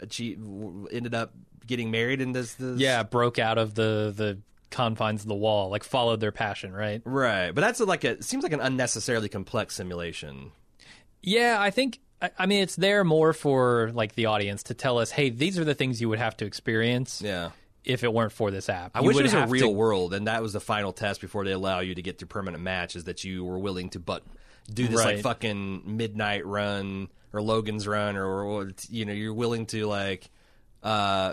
achieve, 0.00 0.38
ended 0.90 1.14
up 1.14 1.32
getting 1.66 1.90
married 1.90 2.20
in 2.20 2.32
this. 2.32 2.54
this 2.54 2.78
Yeah, 2.78 3.02
broke 3.02 3.38
out 3.38 3.58
of 3.58 3.74
the 3.74 4.12
the 4.14 4.38
confines 4.70 5.22
of 5.22 5.28
the 5.28 5.34
wall, 5.34 5.70
like 5.70 5.82
followed 5.84 6.20
their 6.20 6.32
passion, 6.32 6.72
right? 6.72 7.00
right. 7.04 7.52
But 7.54 7.62
that's 7.62 7.80
like 7.80 8.04
a 8.04 8.10
it 8.10 8.24
seems 8.24 8.42
like 8.42 8.52
an 8.52 8.60
unnecessarily 8.60 9.28
complex 9.28 9.74
simulation. 9.76 10.52
Yeah, 11.22 11.56
I 11.58 11.70
think 11.70 12.00
I, 12.20 12.30
I 12.38 12.46
mean 12.46 12.62
it's 12.62 12.76
there 12.76 13.04
more 13.04 13.32
for 13.32 13.90
like 13.94 14.14
the 14.14 14.26
audience 14.26 14.64
to 14.64 14.74
tell 14.74 14.98
us, 14.98 15.10
hey, 15.10 15.30
these 15.30 15.58
are 15.58 15.64
the 15.64 15.74
things 15.74 16.00
you 16.00 16.08
would 16.08 16.18
have 16.18 16.36
to 16.38 16.44
experience 16.46 17.22
Yeah. 17.24 17.50
if 17.84 18.02
it 18.04 18.12
weren't 18.12 18.32
for 18.32 18.50
this 18.50 18.68
app. 18.68 18.92
I 18.94 19.00
You 19.00 19.06
wish 19.08 19.16
it 19.18 19.22
was 19.24 19.34
a 19.34 19.46
real 19.46 19.68
to- 19.68 19.72
world, 19.74 20.14
and 20.14 20.26
that 20.26 20.42
was 20.42 20.52
the 20.52 20.60
final 20.60 20.92
test 20.92 21.20
before 21.20 21.44
they 21.44 21.52
allow 21.52 21.80
you 21.80 21.94
to 21.94 22.02
get 22.02 22.18
to 22.18 22.26
permanent 22.26 22.62
match. 22.62 22.96
Is 22.96 23.04
that 23.04 23.24
you 23.24 23.44
were 23.44 23.58
willing 23.58 23.90
to 23.90 24.00
but 24.00 24.24
do 24.72 24.86
this 24.86 24.96
like 25.02 25.20
fucking 25.20 25.82
midnight 25.96 26.44
run 26.44 27.08
or 27.32 27.40
Logan's 27.40 27.86
run, 27.86 28.16
or, 28.16 28.42
or 28.42 28.70
you 28.90 29.04
know 29.04 29.12
you're 29.12 29.32
willing 29.34 29.66
to 29.66 29.86
like 29.86 30.28
uh 30.82 31.32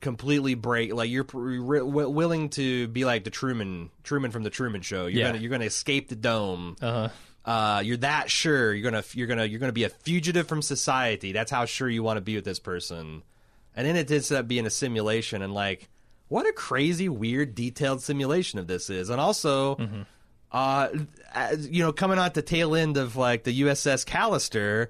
completely 0.00 0.54
break 0.54 0.92
like 0.92 1.08
you're 1.10 1.24
pr- 1.24 1.38
re- 1.38 1.80
willing 1.82 2.50
to 2.50 2.86
be 2.88 3.04
like 3.04 3.24
the 3.24 3.30
Truman 3.30 3.90
Truman 4.04 4.30
from 4.30 4.42
the 4.42 4.50
Truman 4.50 4.82
Show. 4.82 5.06
You're 5.06 5.20
Yeah. 5.20 5.26
gonna 5.28 5.38
you're 5.38 5.50
gonna 5.50 5.64
escape 5.64 6.08
the 6.08 6.16
dome. 6.16 6.76
Uh-huh. 6.82 7.08
Uh, 7.46 7.80
you're 7.84 7.96
that 7.98 8.28
sure 8.28 8.74
you're 8.74 8.90
gonna 8.90 9.04
you're 9.12 9.28
gonna 9.28 9.44
you're 9.44 9.60
gonna 9.60 9.72
be 9.72 9.84
a 9.84 9.88
fugitive 9.88 10.48
from 10.48 10.60
society. 10.60 11.30
That's 11.32 11.50
how 11.50 11.64
sure 11.64 11.88
you 11.88 12.02
want 12.02 12.16
to 12.16 12.20
be 12.20 12.34
with 12.34 12.44
this 12.44 12.58
person. 12.58 13.22
And 13.76 13.86
then 13.86 13.94
it 13.96 14.10
ends 14.10 14.32
up 14.32 14.48
being 14.48 14.66
a 14.66 14.70
simulation, 14.70 15.42
and 15.42 15.54
like, 15.54 15.88
what 16.28 16.46
a 16.46 16.52
crazy, 16.52 17.08
weird, 17.08 17.54
detailed 17.54 18.02
simulation 18.02 18.58
of 18.58 18.66
this 18.66 18.90
is. 18.90 19.10
And 19.10 19.20
also, 19.20 19.76
uh, 20.50 20.88
as- 21.32 21.68
you 21.68 21.82
know, 21.84 21.92
coming 21.92 22.18
out 22.18 22.34
the 22.34 22.42
tail 22.42 22.74
end 22.74 22.96
of 22.96 23.14
like 23.16 23.44
the 23.44 23.60
USS 23.60 24.04
Callister. 24.04 24.88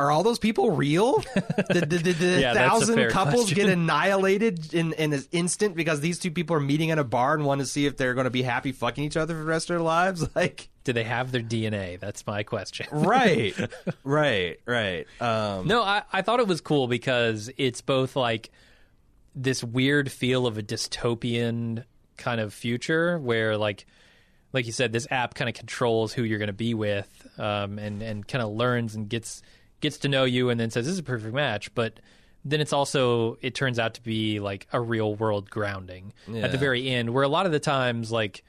Are 0.00 0.10
all 0.10 0.22
those 0.22 0.38
people 0.38 0.70
real? 0.70 1.18
Did, 1.72 1.88
did, 1.90 2.02
did 2.02 2.16
the 2.16 2.40
Yeah, 2.40 2.52
a 2.52 2.54
thousand 2.54 3.10
couples 3.10 3.42
question. 3.52 3.56
get 3.56 3.68
annihilated 3.78 4.72
in, 4.72 4.92
in 4.94 5.12
an 5.12 5.22
instant 5.30 5.76
because 5.76 6.00
these 6.00 6.18
two 6.18 6.30
people 6.30 6.56
are 6.56 6.60
meeting 6.60 6.88
in 6.88 6.98
a 6.98 7.04
bar 7.04 7.34
and 7.34 7.44
want 7.44 7.60
to 7.60 7.66
see 7.66 7.84
if 7.86 7.96
they're 7.98 8.14
going 8.14 8.24
to 8.24 8.30
be 8.30 8.42
happy 8.42 8.72
fucking 8.72 9.04
each 9.04 9.16
other 9.16 9.34
for 9.34 9.40
the 9.40 9.44
rest 9.46 9.68
of 9.68 9.74
their 9.76 9.82
lives? 9.84 10.26
Like, 10.34 10.68
Do 10.84 10.92
they 10.94 11.04
have 11.04 11.32
their 11.32 11.42
DNA? 11.42 12.00
That's 12.00 12.26
my 12.26 12.42
question. 12.44 12.86
right, 12.92 13.54
right, 14.02 14.58
right. 14.64 15.06
Um, 15.20 15.66
No, 15.66 15.82
I, 15.82 16.02
I 16.12 16.22
thought 16.22 16.40
it 16.40 16.48
was 16.48 16.60
cool 16.62 16.88
because 16.88 17.50
it's 17.58 17.82
both 17.82 18.16
like 18.16 18.50
this 19.34 19.62
weird 19.62 20.10
feel 20.10 20.46
of 20.46 20.56
a 20.58 20.62
dystopian 20.62 21.84
kind 22.16 22.40
of 22.40 22.52
future 22.54 23.18
where 23.18 23.56
like 23.56 23.86
like 24.52 24.66
you 24.66 24.72
said, 24.72 24.92
this 24.92 25.06
app 25.12 25.34
kind 25.34 25.48
of 25.48 25.54
controls 25.54 26.12
who 26.12 26.24
you're 26.24 26.38
going 26.40 26.48
to 26.48 26.52
be 26.52 26.74
with, 26.74 27.08
um, 27.38 27.78
and 27.78 28.02
and 28.02 28.26
kind 28.26 28.42
of 28.42 28.50
learns 28.50 28.96
and 28.96 29.08
gets 29.08 29.42
gets 29.80 29.98
to 29.98 30.08
know 30.08 30.24
you, 30.24 30.50
and 30.50 30.58
then 30.58 30.70
says 30.70 30.86
this 30.86 30.92
is 30.92 31.00
a 31.00 31.04
perfect 31.04 31.34
match. 31.34 31.74
But 31.74 32.00
then 32.44 32.60
it's 32.60 32.72
also 32.72 33.38
it 33.40 33.54
turns 33.54 33.78
out 33.78 33.94
to 33.94 34.02
be 34.02 34.40
like 34.40 34.66
a 34.72 34.80
real 34.80 35.14
world 35.14 35.50
grounding 35.50 36.12
at 36.34 36.52
the 36.52 36.58
very 36.58 36.88
end, 36.88 37.10
where 37.10 37.24
a 37.24 37.28
lot 37.28 37.46
of 37.46 37.52
the 37.52 37.60
times 37.60 38.10
like 38.10 38.44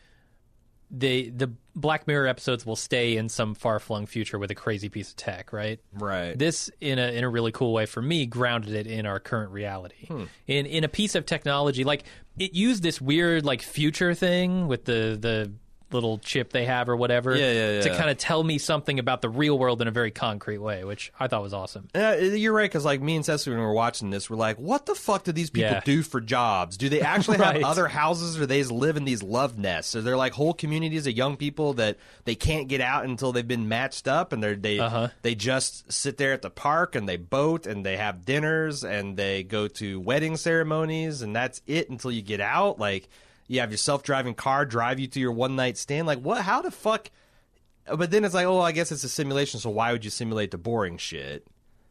the 0.91 1.29
the 1.29 1.51
Black 1.73 2.05
Mirror 2.05 2.27
episodes 2.27 2.65
will 2.65 2.75
stay 2.75 3.15
in 3.15 3.29
some 3.29 3.55
far 3.55 3.79
flung 3.79 4.05
future 4.05 4.38
with 4.38 4.51
a 4.51 4.55
crazy 4.55 4.89
piece 4.89 5.11
of 5.11 5.15
tech, 5.15 5.53
right? 5.53 5.79
right. 5.93 6.38
This 6.38 6.69
in 6.82 6.99
a 6.99 7.13
in 7.13 7.23
a 7.23 7.29
really 7.29 7.53
cool 7.53 7.71
way 7.71 7.86
for 7.86 8.01
me 8.01 8.25
grounded 8.25 8.73
it 8.73 8.88
in 8.88 9.05
our 9.05 9.19
current 9.19 9.51
reality. 9.51 10.07
Hmm. 10.07 10.25
In 10.47 10.65
in 10.65 10.84
a 10.84 10.89
piece 10.89 11.15
of 11.15 11.25
technology 11.25 11.84
like 11.84 12.03
it 12.38 12.53
used 12.53 12.84
this 12.84 12.99
weird 12.99 13.45
like 13.45 13.61
future 13.61 14.13
thing 14.13 14.67
with 14.67 14.86
the 14.86 15.17
the 15.19 15.51
little 15.93 16.17
chip 16.19 16.51
they 16.51 16.65
have 16.65 16.89
or 16.89 16.95
whatever 16.95 17.35
Yeah, 17.35 17.51
yeah, 17.75 17.81
to 17.81 17.89
kind 17.97 18.09
of 18.09 18.17
tell 18.17 18.43
me 18.43 18.57
something 18.57 18.99
about 18.99 19.21
the 19.21 19.29
real 19.29 19.57
world 19.57 19.81
in 19.81 19.87
a 19.87 19.91
very 19.91 20.11
concrete 20.11 20.57
way, 20.59 20.83
which 20.83 21.11
I 21.19 21.27
thought 21.27 21.41
was 21.41 21.53
awesome. 21.53 21.87
Uh, 21.93 22.15
you're 22.19 22.53
right, 22.53 22.65
because 22.69 22.85
like 22.85 23.01
me 23.01 23.15
and 23.15 23.25
Cecily, 23.25 23.53
when 23.55 23.61
we 23.61 23.65
were 23.67 23.73
watching 23.73 24.09
this, 24.09 24.29
we're 24.29 24.35
like, 24.37 24.57
"What 24.57 24.85
the 24.85 24.95
fuck 24.95 25.23
do 25.23 25.31
these 25.31 25.49
people 25.49 25.71
Yeah. 25.71 25.81
do 25.83 26.03
for 26.03 26.21
jobs? 26.21 26.77
Do 26.77 26.89
they 26.89 27.01
actually 27.01 27.37
Right. 27.39 27.55
have 27.57 27.63
other 27.63 27.87
houses, 27.87 28.39
or 28.39 28.45
they 28.45 28.59
just 28.59 28.71
live 28.71 28.97
in 28.97 29.05
these 29.05 29.23
love 29.23 29.57
nests? 29.57 29.95
Or 29.95 30.01
they're 30.01 30.17
like 30.17 30.33
whole 30.33 30.53
communities 30.53 31.07
of 31.07 31.13
young 31.13 31.37
people 31.37 31.73
that 31.73 31.97
they 32.25 32.35
can't 32.35 32.67
get 32.67 32.81
out 32.81 33.05
until 33.05 33.31
they've 33.31 33.47
been 33.47 33.67
matched 33.67 34.07
up, 34.07 34.33
and 34.33 34.41
they're 34.43 34.55
they 34.55 34.79
Uh-huh. 34.79 35.09
they 35.21 35.35
just 35.35 35.91
sit 35.91 36.17
there 36.17 36.33
at 36.33 36.41
the 36.41 36.49
park 36.49 36.95
and 36.95 37.07
they 37.07 37.17
boat 37.17 37.65
and 37.65 37.85
they 37.85 37.97
have 37.97 38.25
dinners 38.25 38.83
and 38.83 39.17
they 39.17 39.43
go 39.43 39.67
to 39.67 39.99
wedding 39.99 40.37
ceremonies, 40.37 41.21
and 41.21 41.35
that's 41.35 41.61
it 41.67 41.89
until 41.89 42.11
you 42.11 42.21
get 42.21 42.41
out. 42.41 42.79
Like 42.79 43.09
you 43.52 43.60
have 43.60 43.70
your 43.70 43.78
self 43.78 44.02
driving 44.04 44.34
car 44.34 44.66
drive 44.66 44.99
you 44.99 45.08
to 45.08 45.20
your 45.20 45.32
one 45.32 45.56
night 45.56 45.78
stand. 45.78 46.08
Like 46.08 46.20
what? 46.20 46.41
How 46.41 46.62
the 46.62 46.72
fuck? 46.72 47.12
But 47.86 48.12
then 48.12 48.24
it's 48.24 48.34
like, 48.34 48.45
oh, 48.45 48.62
I 48.62 48.72
guess 48.72 48.91
it's 48.91 49.04
a 49.04 49.10
simulation, 49.10 49.60
so 49.60 49.70
why 49.70 49.91
would 49.91 50.06
you 50.06 50.12
simulate 50.12 50.52
the 50.52 50.58
boring 50.58 50.97
shit? 50.97 51.45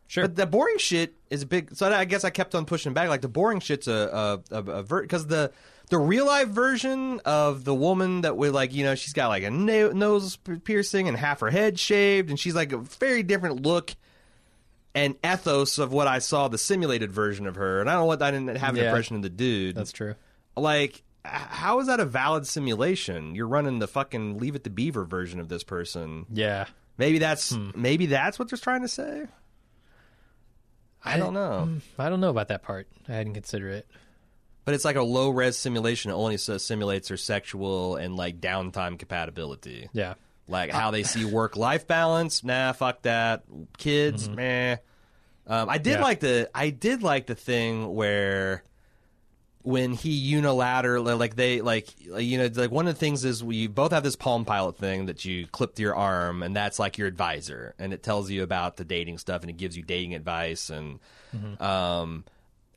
Sure. 0.06 0.24
But 0.24 0.36
the 0.36 0.46
boring 0.46 0.78
shit 0.78 1.14
is 1.28 1.42
a 1.42 1.46
big. 1.46 1.74
So 1.76 1.92
I 1.92 2.04
guess 2.04 2.24
I 2.24 2.30
kept 2.30 2.54
on 2.54 2.64
pushing 2.64 2.94
back. 2.94 3.08
Like 3.08 3.20
the 3.20 3.28
boring 3.28 3.60
shit's 3.60 3.86
a 3.88 4.40
a, 4.50 4.56
a, 4.56 4.78
a 4.78 4.82
because 4.82 5.26
the 5.26 5.52
the 5.90 5.98
real 5.98 6.26
life 6.26 6.48
version 6.48 7.20
of 7.24 7.64
the 7.64 7.74
woman 7.74 8.22
that 8.22 8.36
with 8.36 8.52
like 8.54 8.72
you 8.72 8.82
know 8.84 8.94
she's 8.94 9.12
got 9.12 9.28
like 9.28 9.42
a 9.42 9.50
na- 9.50 9.90
nose 9.92 10.36
piercing 10.64 11.08
and 11.08 11.16
half 11.16 11.40
her 11.40 11.50
head 11.50 11.78
shaved 11.78 12.30
and 12.30 12.40
she's 12.40 12.54
like 12.54 12.72
a 12.72 12.78
very 12.78 13.22
different 13.22 13.62
look 13.62 13.94
and 14.94 15.14
ethos 15.24 15.78
of 15.78 15.92
what 15.92 16.06
I 16.08 16.18
saw 16.20 16.48
the 16.48 16.58
simulated 16.58 17.12
version 17.12 17.46
of 17.46 17.54
her. 17.56 17.80
And 17.80 17.88
I 17.88 17.92
don't 17.92 18.02
know 18.02 18.06
what 18.06 18.22
I 18.22 18.30
didn't 18.30 18.56
have 18.56 18.70
an 18.74 18.80
Yeah. 18.82 18.88
impression 18.88 19.16
of 19.16 19.22
the 19.22 19.28
dude. 19.30 19.76
That's 19.76 19.92
true. 19.92 20.14
like 20.56 21.02
how 21.24 21.80
is 21.80 21.86
that 21.88 22.00
a 22.00 22.04
valid 22.04 22.46
simulation? 22.46 23.34
You're 23.34 23.48
running 23.48 23.78
the 23.78 23.88
fucking 23.88 24.38
Leave 24.38 24.54
It 24.56 24.64
to 24.64 24.70
Beaver 24.70 25.04
version 25.04 25.40
of 25.40 25.48
this 25.48 25.62
person. 25.64 26.26
Yeah. 26.32 26.66
Maybe 26.98 27.18
that's 27.18 27.50
Hmm. 27.54 27.70
maybe 27.74 28.06
that's 28.06 28.38
what 28.38 28.48
they're 28.50 28.58
trying 28.58 28.82
to 28.82 28.88
say. 28.88 29.26
I 31.04 31.16
don't 31.16 31.32
know. 31.32 31.78
I 31.98 32.10
don't 32.10 32.20
know 32.20 32.28
about 32.30 32.48
that 32.48 32.62
part. 32.62 32.86
I 33.08 33.12
hadn't 33.12 33.34
considered 33.34 33.72
it. 33.72 33.86
But 34.66 34.74
it's 34.74 34.84
like 34.84 34.96
a 34.96 35.02
low 35.02 35.30
res 35.30 35.56
simulation. 35.56 36.10
It 36.10 36.14
only 36.14 36.36
simulates 36.36 37.08
their 37.08 37.16
sexual 37.16 37.96
and 37.96 38.16
like 38.16 38.40
downtime 38.40 38.98
compatibility. 38.98 39.88
Yeah. 39.94 40.14
Like 40.46 40.70
how 40.70 40.90
they 40.90 41.02
see 41.02 41.24
work 41.24 41.56
life 41.56 41.86
balance. 41.86 42.44
Nah, 42.44 42.72
fuck 42.72 43.02
that. 43.02 43.44
Kids, 43.78 44.26
Mm-hmm. 44.26 44.34
meh. 44.36 44.76
Um, 45.46 45.68
I 45.70 45.78
did 45.78 45.92
Yeah. 45.94 46.02
like 46.02 46.20
the 46.20 46.50
I 46.54 46.70
did 46.70 47.02
like 47.02 47.26
the 47.26 47.34
thing 47.34 47.94
where 47.94 48.62
when 49.62 49.92
he 49.92 50.32
unilaterally 50.32 51.18
like 51.18 51.36
they 51.36 51.60
like 51.60 51.88
you 52.00 52.38
know 52.38 52.48
like 52.54 52.70
one 52.70 52.86
of 52.88 52.94
the 52.94 52.98
things 52.98 53.24
is 53.24 53.44
we 53.44 53.66
both 53.66 53.92
have 53.92 54.02
this 54.02 54.16
Palm 54.16 54.44
Pilot 54.44 54.76
thing 54.78 55.06
that 55.06 55.24
you 55.24 55.46
clip 55.48 55.74
to 55.74 55.82
your 55.82 55.94
arm 55.94 56.42
and 56.42 56.56
that's 56.56 56.78
like 56.78 56.96
your 56.96 57.06
advisor 57.08 57.74
and 57.78 57.92
it 57.92 58.02
tells 58.02 58.30
you 58.30 58.42
about 58.42 58.76
the 58.78 58.84
dating 58.84 59.18
stuff 59.18 59.42
and 59.42 59.50
it 59.50 59.56
gives 59.58 59.76
you 59.76 59.82
dating 59.82 60.14
advice 60.14 60.70
and 60.70 60.98
um 61.60 62.24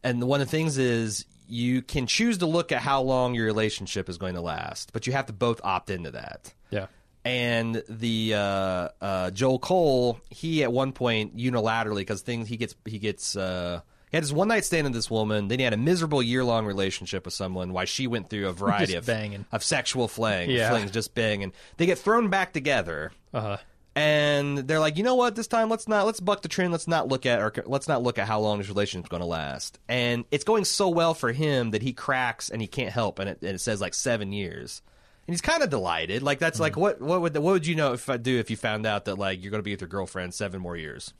and 0.04 0.22
one 0.24 0.42
of 0.42 0.48
the 0.48 0.52
things 0.52 0.78
is 0.78 1.26
you 1.48 1.82
can 1.82 2.08
choose 2.08 2.40
to 2.40 2.46
look 2.46 2.72
at 2.72 2.82
how 2.82 3.02
long 3.02 3.34
your 3.36 3.46
relationship 3.46 4.10
is 4.10 4.18
going 4.18 4.36
to 4.36 4.42
last 4.42 4.92
but 4.94 5.08
you 5.08 5.14
have 5.14 5.26
to 5.28 5.34
both 5.34 5.62
opt 5.64 5.90
into 5.90 6.12
that 6.12 6.54
Yeah. 6.70 6.88
and 7.24 7.82
the 7.88 8.34
uh, 8.36 8.90
uh, 9.02 9.32
Joel 9.32 9.60
Cole, 9.60 10.20
he 10.30 10.64
at 10.64 10.72
one 10.74 10.92
point 10.92 11.38
unilaterally 11.38 11.98
because 11.98 12.22
things 12.22 12.48
he 12.50 12.58
gets 12.58 12.76
he 12.86 13.00
gets 13.00 13.36
uh, 13.36 13.82
he 14.14 14.18
had 14.18 14.24
his 14.24 14.32
one 14.32 14.47
night 14.47 14.64
stand 14.64 14.86
with 14.86 14.93
this 14.93 15.09
woman. 15.09 15.47
Then 15.47 15.57
he 15.57 15.64
had 15.66 15.74
a 15.74 15.78
miserable 15.78 16.22
year 16.22 16.43
long 16.43 16.68
relationship 16.68 17.26
with 17.26 17.34
someone. 17.34 17.74
Why 17.74 17.86
she 17.86 18.05
went 18.05 18.30
through 18.30 18.47
a 18.47 18.53
variety 18.64 18.93
of 18.93 19.05
banging. 19.07 19.45
of 19.51 19.64
sexual 19.64 20.07
fling, 20.07 20.51
Yeah. 20.51 20.70
flings, 20.70 20.91
just 20.91 21.16
banging. 21.16 21.51
They 21.78 21.88
get 21.88 21.97
thrown 21.97 22.30
back 22.30 22.53
together. 22.53 23.11
Uh-huh. 23.34 23.57
And 23.95 24.57
they're 24.59 24.80
like, 24.80 24.97
you 24.97 25.03
know 25.03 25.16
what? 25.16 25.36
This 25.36 25.47
time, 25.47 25.70
let's 25.70 25.88
not 25.88 26.05
let's 26.05 26.20
buck 26.20 26.41
the 26.43 26.47
trend. 26.47 26.72
Let's 26.72 26.88
not 26.88 27.07
look 27.07 27.26
at 27.26 27.39
or 27.39 27.51
let's 27.66 27.88
not 27.88 28.01
look 28.03 28.18
at 28.18 28.28
how 28.28 28.39
long 28.39 28.57
this 28.59 28.68
relationship's 28.68 29.09
going 29.09 29.22
to 29.22 29.28
last. 29.28 29.80
And 29.88 30.26
it's 30.32 30.43
going 30.43 30.66
so 30.66 30.89
well 30.89 31.14
for 31.14 31.32
him 31.32 31.72
that 31.72 31.82
he 31.82 31.93
cracks 31.93 32.49
and 32.49 32.61
he 32.61 32.68
can't 32.68 32.91
help, 32.91 33.20
and 33.20 33.30
it, 33.30 33.39
and 33.41 33.51
it 33.51 33.59
says 33.59 33.82
like 33.82 33.93
seven 33.93 34.32
years. 34.32 34.82
And 35.28 35.34
he's 35.34 35.41
kind 35.41 35.64
of 35.64 35.70
delighted. 35.70 36.22
Like 36.24 36.39
that's 36.39 36.59
like 36.59 36.76
what 36.76 37.01
what 37.01 37.22
would 37.22 37.34
what 37.36 37.53
would 37.53 37.68
you 37.68 37.76
know 37.76 37.93
if 37.93 38.09
I 38.09 38.18
do 38.18 38.38
if 38.39 38.49
you 38.49 38.57
found 38.57 38.86
out 38.86 39.05
that 39.05 39.18
like 39.18 39.41
you're 39.43 39.51
going 39.51 39.59
to 39.61 39.64
be 39.64 39.72
with 39.72 39.82
your 39.82 39.88
girlfriend 39.88 40.34
seven 40.34 40.59
more 40.61 40.76
years? 40.76 41.14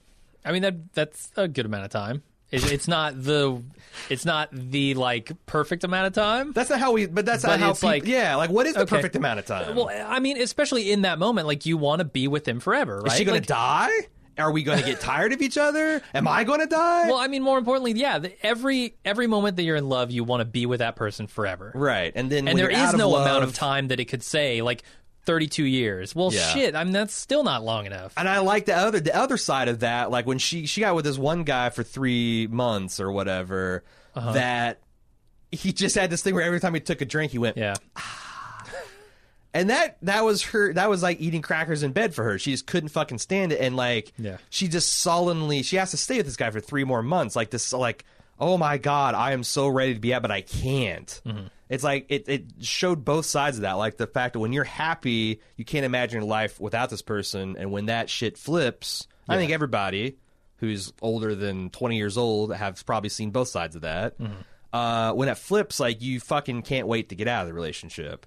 I 0.43 0.51
mean 0.51 0.63
that 0.63 0.93
that's 0.93 1.31
a 1.37 1.47
good 1.47 1.65
amount 1.65 1.85
of 1.85 1.91
time. 1.91 2.21
It, 2.53 2.71
it's 2.71 2.87
not 2.87 3.21
the 3.21 3.61
it's 4.09 4.25
not 4.25 4.49
the 4.51 4.93
like 4.95 5.31
perfect 5.45 5.83
amount 5.83 6.07
of 6.07 6.13
time. 6.13 6.51
That's 6.53 6.69
not 6.69 6.79
how 6.79 6.91
we. 6.93 7.05
But 7.07 7.25
that's 7.25 7.43
But 7.43 7.51
not 7.51 7.59
how. 7.59 7.69
it's 7.71 7.79
peop- 7.81 7.87
like- 7.87 8.05
yeah, 8.07 8.35
like 8.35 8.49
what 8.49 8.65
is 8.65 8.73
the 8.75 8.81
Okay. 8.81 8.95
perfect 8.95 9.15
amount 9.15 9.39
of 9.39 9.45
time? 9.45 9.75
Well, 9.75 9.89
I 9.89 10.19
mean, 10.19 10.41
especially 10.41 10.91
in 10.91 11.01
that 11.01 11.19
moment, 11.19 11.47
like 11.47 11.65
you 11.65 11.77
want 11.77 11.99
to 11.99 12.05
be 12.05 12.27
with 12.27 12.47
him 12.47 12.59
forever, 12.59 12.99
right? 12.99 13.11
is 13.11 13.17
she 13.17 13.25
going 13.25 13.35
Like- 13.37 13.43
to 13.43 13.47
die? 13.53 13.91
Are 14.35 14.51
we 14.51 14.63
going 14.63 14.79
to 14.79 14.83
get 14.85 14.99
tired 14.99 15.31
of 15.31 15.43
each 15.43 15.59
other? 15.59 16.01
Am 16.15 16.27
I 16.27 16.43
going 16.43 16.59
to 16.59 16.65
die? 16.65 17.07
Well, 17.07 17.19
I 17.19 17.27
mean, 17.27 17.43
more 17.43 17.59
importantly, 17.59 17.91
yeah, 17.91 18.17
the, 18.17 18.33
every 18.43 18.95
every 19.05 19.27
moment 19.27 19.57
that 19.57 19.63
you're 19.63 19.75
in 19.75 19.87
love, 19.89 20.09
you 20.09 20.23
want 20.23 20.41
to 20.41 20.45
be 20.45 20.65
with 20.65 20.79
that 20.79 20.95
person 20.95 21.27
forever. 21.27 21.71
right, 21.75 22.11
and 22.15 22.31
then 22.31 22.39
And 22.39 22.47
when 22.47 22.55
there 22.57 22.71
you're 22.71 22.79
out 22.79 22.87
is 22.87 22.93
of 22.93 22.99
no 22.99 23.09
love- 23.11 23.27
amount 23.27 23.43
of 23.43 23.53
time 23.53 23.89
that 23.89 23.99
it 23.99 24.05
could 24.05 24.23
say 24.23 24.63
like 24.63 24.81
32 25.26 25.63
years. 25.63 26.13
Well, 26.15 26.34
Yeah. 26.34 26.47
shit. 26.53 26.76
I 26.76 26.84
mean, 26.84 26.93
that's 26.93 27.13
still 27.13 27.43
not 27.43 27.63
long 27.63 27.86
enough. 27.86 28.13
And 28.17 28.28
I 28.30 28.39
like 28.39 28.65
the 28.65 28.76
other 28.76 28.99
the 28.99 29.15
other 29.15 29.38
side 29.38 29.67
of 29.69 29.80
that, 29.80 30.11
like 30.11 30.26
when 30.26 30.38
she 30.38 30.65
she 30.65 30.82
got 30.82 30.95
with 30.95 31.05
this 31.05 31.17
one 31.17 31.43
guy 31.43 31.69
for 31.69 31.84
three 31.84 32.47
months 32.51 32.99
or 32.99 33.11
whatever, 33.11 33.84
Uh-huh. 34.15 34.34
that 34.34 34.80
he 35.51 35.71
just 35.74 35.95
had 35.95 36.09
this 36.09 36.21
thing 36.24 36.34
where 36.36 36.43
every 36.43 36.59
time 36.59 36.74
he 36.74 36.80
took 36.80 37.01
a 37.01 37.05
drink, 37.05 37.32
he 37.32 37.38
went, 37.38 37.57
Yeah. 37.57 37.76
and 39.53 39.69
that 39.69 39.97
that 40.01 40.24
was 40.26 40.41
her. 40.43 40.74
That 40.74 40.89
was 40.89 41.03
like 41.03 41.21
eating 41.21 41.41
crackers 41.43 41.84
in 41.84 41.91
bed 41.91 42.15
for 42.15 42.24
her. 42.24 42.39
She 42.39 42.51
just 42.51 42.65
couldn't 42.65 42.89
fucking 42.89 43.19
stand 43.19 43.51
it, 43.51 43.61
and 43.61 43.76
like, 43.76 44.11
Yeah. 44.17 44.38
she 44.49 44.67
just 44.67 44.91
sullenly 44.99 45.61
she 45.63 45.76
has 45.76 45.91
to 45.91 45.97
stay 45.97 46.17
with 46.17 46.26
this 46.26 46.38
guy 46.38 46.49
for 46.49 46.59
three 46.59 46.84
more 46.84 47.03
months. 47.03 47.36
Like 47.36 47.51
this, 47.51 47.71
like, 47.71 48.03
oh 48.39 48.57
my 48.57 48.77
god, 48.77 49.15
I 49.15 49.34
am 49.34 49.43
so 49.43 49.67
ready 49.67 49.93
to 49.93 49.99
be 49.99 50.13
out, 50.13 50.21
but 50.21 50.31
I 50.31 50.41
can't. 50.41 51.21
Mm-hmm. 51.25 51.47
It's 51.69 51.84
like 51.84 52.05
it, 52.09 52.27
it 52.27 52.45
showed 52.61 53.03
both 53.03 53.25
sides 53.25 53.57
of 53.57 53.61
that. 53.61 53.73
Like 53.73 53.97
the 53.97 54.07
fact 54.07 54.34
that 54.34 54.39
when 54.39 54.53
you're 54.53 54.63
happy, 54.63 55.41
you 55.55 55.65
can't 55.65 55.86
imagine 55.86 56.21
your 56.21 56.29
life 56.29 56.59
without 56.59 56.89
this 56.89 57.01
person, 57.01 57.55
and 57.57 57.71
when 57.71 57.88
that 57.88 58.09
shit 58.09 58.38
flips, 58.38 59.07
I 59.27 59.38
think 59.38 59.51
everybody 59.51 60.17
who's 60.57 60.93
older 61.01 61.36
than 61.36 61.69
20 61.71 61.97
years 61.97 62.17
old 62.17 62.53
have 62.53 62.86
probably 62.86 63.09
seen 63.09 63.31
both 63.31 63.47
sides 63.47 63.75
of 63.75 63.81
that. 63.81 64.17
Mm-hmm. 64.19 64.34
Uh, 64.71 65.13
when 65.13 65.29
it 65.29 65.38
flips, 65.38 65.79
like 65.79 66.01
you 66.01 66.19
fucking 66.19 66.61
can't 66.63 66.88
wait 66.88 67.09
to 67.09 67.15
get 67.15 67.27
out 67.27 67.41
of 67.41 67.47
the 67.47 67.53
relationship. 67.53 68.25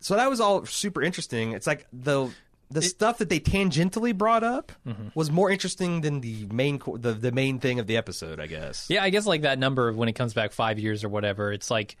So 0.00 0.16
that 0.16 0.30
was 0.30 0.40
all 0.40 0.64
super 0.64 1.02
interesting. 1.02 1.52
It's 1.52 1.66
like 1.66 1.86
the 1.92 2.30
the 2.70 2.82
stuff 2.82 3.18
that 3.18 3.28
they 3.28 3.40
tangentially 3.40 4.16
brought 4.16 4.44
up 4.44 4.72
Mm-hmm. 4.86 5.08
was 5.14 5.30
more 5.30 5.50
interesting 5.50 6.00
than 6.02 6.20
the 6.20 6.46
main 6.52 6.78
co- 6.78 6.96
the 6.96 7.12
the 7.12 7.32
main 7.32 7.58
thing 7.58 7.78
of 7.80 7.86
the 7.86 7.96
episode, 7.96 8.38
I 8.40 8.46
guess. 8.46 8.86
Yeah, 8.88 9.02
I 9.02 9.10
guess 9.10 9.26
like 9.26 9.42
that 9.42 9.58
number 9.58 9.88
of 9.88 9.96
when 9.96 10.08
it 10.08 10.12
comes 10.14 10.34
back 10.34 10.52
five 10.52 10.78
years 10.78 11.02
or 11.04 11.08
whatever, 11.08 11.52
it's 11.52 11.70
like 11.70 11.96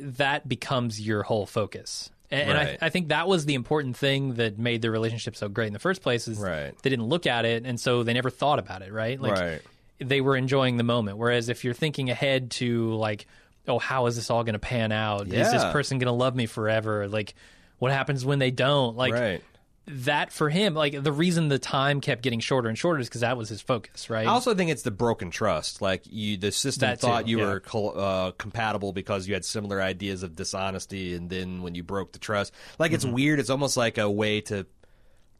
that 0.00 0.48
becomes 0.48 1.00
your 1.00 1.22
whole 1.22 1.46
focus. 1.46 2.10
And, 2.30 2.50
and 2.50 2.52
Right. 2.58 2.78
I, 2.82 2.86
I 2.86 2.88
think 2.90 3.08
that 3.08 3.26
was 3.26 3.46
the 3.46 3.54
important 3.54 3.96
thing 3.96 4.34
that 4.34 4.58
made 4.58 4.82
the 4.82 4.90
relationship 4.90 5.34
so 5.34 5.48
great 5.48 5.68
in 5.68 5.72
the 5.72 5.78
first 5.78 6.02
place 6.02 6.28
is 6.28 6.38
Right. 6.38 6.74
they 6.82 6.90
didn't 6.90 7.06
look 7.06 7.26
at 7.26 7.44
it, 7.44 7.64
and 7.64 7.80
so 7.80 8.02
they 8.02 8.12
never 8.12 8.30
thought 8.30 8.58
about 8.58 8.82
it, 8.82 8.92
right? 8.92 9.18
Like 9.20 9.32
Right. 9.32 9.62
they 9.98 10.20
were 10.20 10.36
enjoying 10.36 10.76
the 10.76 10.84
moment. 10.84 11.16
Whereas 11.18 11.48
if 11.48 11.64
you're 11.64 11.74
thinking 11.74 12.10
ahead 12.10 12.50
to 12.52 12.92
like, 12.94 13.26
oh, 13.66 13.78
how 13.78 14.06
is 14.06 14.16
this 14.16 14.30
all 14.30 14.44
going 14.44 14.54
to 14.54 14.58
pan 14.58 14.92
out? 14.92 15.26
Is 15.28 15.50
this 15.52 15.64
person 15.72 15.98
going 15.98 16.06
to 16.06 16.12
love 16.12 16.34
me 16.34 16.46
forever? 16.46 17.08
Like, 17.08 17.34
what 17.78 17.92
happens 17.92 18.24
when 18.24 18.38
they 18.38 18.50
don't? 18.50 18.96
Like 18.96 19.12
right. 19.14 19.42
That 19.90 20.32
for 20.32 20.48
him, 20.50 20.74
like 20.74 21.02
the 21.02 21.12
reason 21.12 21.48
the 21.48 21.58
time 21.58 22.00
kept 22.00 22.22
getting 22.22 22.40
shorter 22.40 22.68
and 22.68 22.76
shorter 22.78 23.00
is 23.00 23.08
because 23.08 23.22
that 23.22 23.36
was 23.36 23.48
his 23.48 23.60
focus, 23.60 24.08
right? 24.10 24.26
I 24.26 24.30
also 24.30 24.54
think 24.54 24.70
it's 24.70 24.82
the 24.82 24.90
broken 24.90 25.30
trust. 25.30 25.80
Like 25.82 26.02
you, 26.10 26.36
the 26.36 26.52
system 26.52 26.88
That 26.88 27.00
too, 27.00 27.06
thought 27.06 27.28
you 27.28 27.38
yeah. 27.40 27.46
were 27.46 27.60
col- 27.60 27.98
uh, 27.98 28.32
compatible 28.32 28.92
because 28.92 29.26
you 29.28 29.34
had 29.34 29.44
similar 29.44 29.80
ideas 29.82 30.22
of 30.22 30.36
dishonesty, 30.36 31.14
and 31.14 31.30
then 31.30 31.62
when 31.62 31.74
you 31.74 31.82
broke 31.82 32.12
the 32.12 32.18
trust, 32.18 32.52
like 32.78 32.88
Mm-hmm. 32.90 32.94
it's 32.94 33.04
weird. 33.04 33.38
It's 33.40 33.50
almost 33.50 33.76
like 33.76 33.98
a 33.98 34.10
way 34.10 34.40
to 34.42 34.66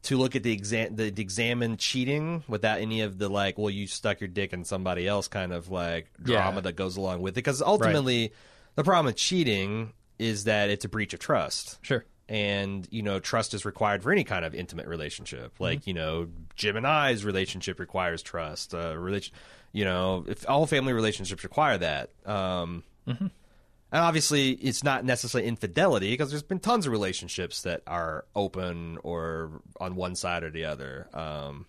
to 0.04 0.16
look 0.16 0.36
at 0.36 0.42
the 0.44 0.52
exam 0.52 0.94
the, 0.94 1.10
the 1.10 1.20
examine 1.22 1.76
cheating 1.76 2.44
without 2.46 2.80
any 2.80 3.00
of 3.00 3.18
the 3.18 3.28
like, 3.28 3.58
well, 3.58 3.70
you 3.70 3.86
stuck 3.86 4.20
your 4.20 4.28
dick 4.28 4.52
in 4.52 4.64
somebody 4.64 5.06
else 5.08 5.26
kind 5.28 5.52
of 5.52 5.70
like 5.70 6.08
drama 6.22 6.56
Yeah. 6.56 6.60
that 6.62 6.76
goes 6.76 6.96
along 6.96 7.20
with 7.20 7.32
it. 7.32 7.34
Because 7.34 7.60
ultimately, 7.60 8.32
the 8.76 8.84
problem 8.84 9.06
with 9.06 9.16
cheating 9.16 9.92
is 10.18 10.44
that 10.44 10.70
it's 10.70 10.84
a 10.84 10.88
breach 10.88 11.14
of 11.14 11.20
trust 11.20 11.78
sure. 11.82 12.04
And 12.28 12.86
you 12.90 13.02
know 13.02 13.18
trust 13.18 13.54
is 13.54 13.64
required 13.64 14.02
for 14.02 14.12
any 14.12 14.24
kind 14.24 14.44
of 14.44 14.54
intimate 14.54 14.86
relationship. 14.86 15.58
Like 15.58 15.86
you 15.86 15.94
know 15.94 16.28
jim 16.56 16.76
and 16.76 16.86
i's 16.86 17.24
relationship 17.24 17.78
requires 17.78 18.20
trust 18.20 18.74
uh 18.74 18.96
relation 18.98 19.32
you 19.72 19.84
know 19.84 20.24
if 20.26 20.48
all 20.48 20.66
family 20.66 20.92
relationships 20.92 21.44
require 21.44 21.78
that 21.78 22.10
um 22.26 22.82
and 23.06 23.30
obviously 23.92 24.50
it's 24.50 24.82
not 24.82 25.04
necessarily 25.04 25.48
infidelity 25.48 26.10
because 26.10 26.30
there's 26.30 26.42
been 26.42 26.58
tons 26.58 26.84
of 26.84 26.92
relationships 26.92 27.62
that 27.62 27.82
are 27.86 28.24
open 28.34 28.98
or 29.04 29.62
on 29.80 29.94
one 29.94 30.14
side 30.14 30.42
or 30.42 30.50
the 30.50 30.64
other. 30.64 31.08
Um 31.14 31.64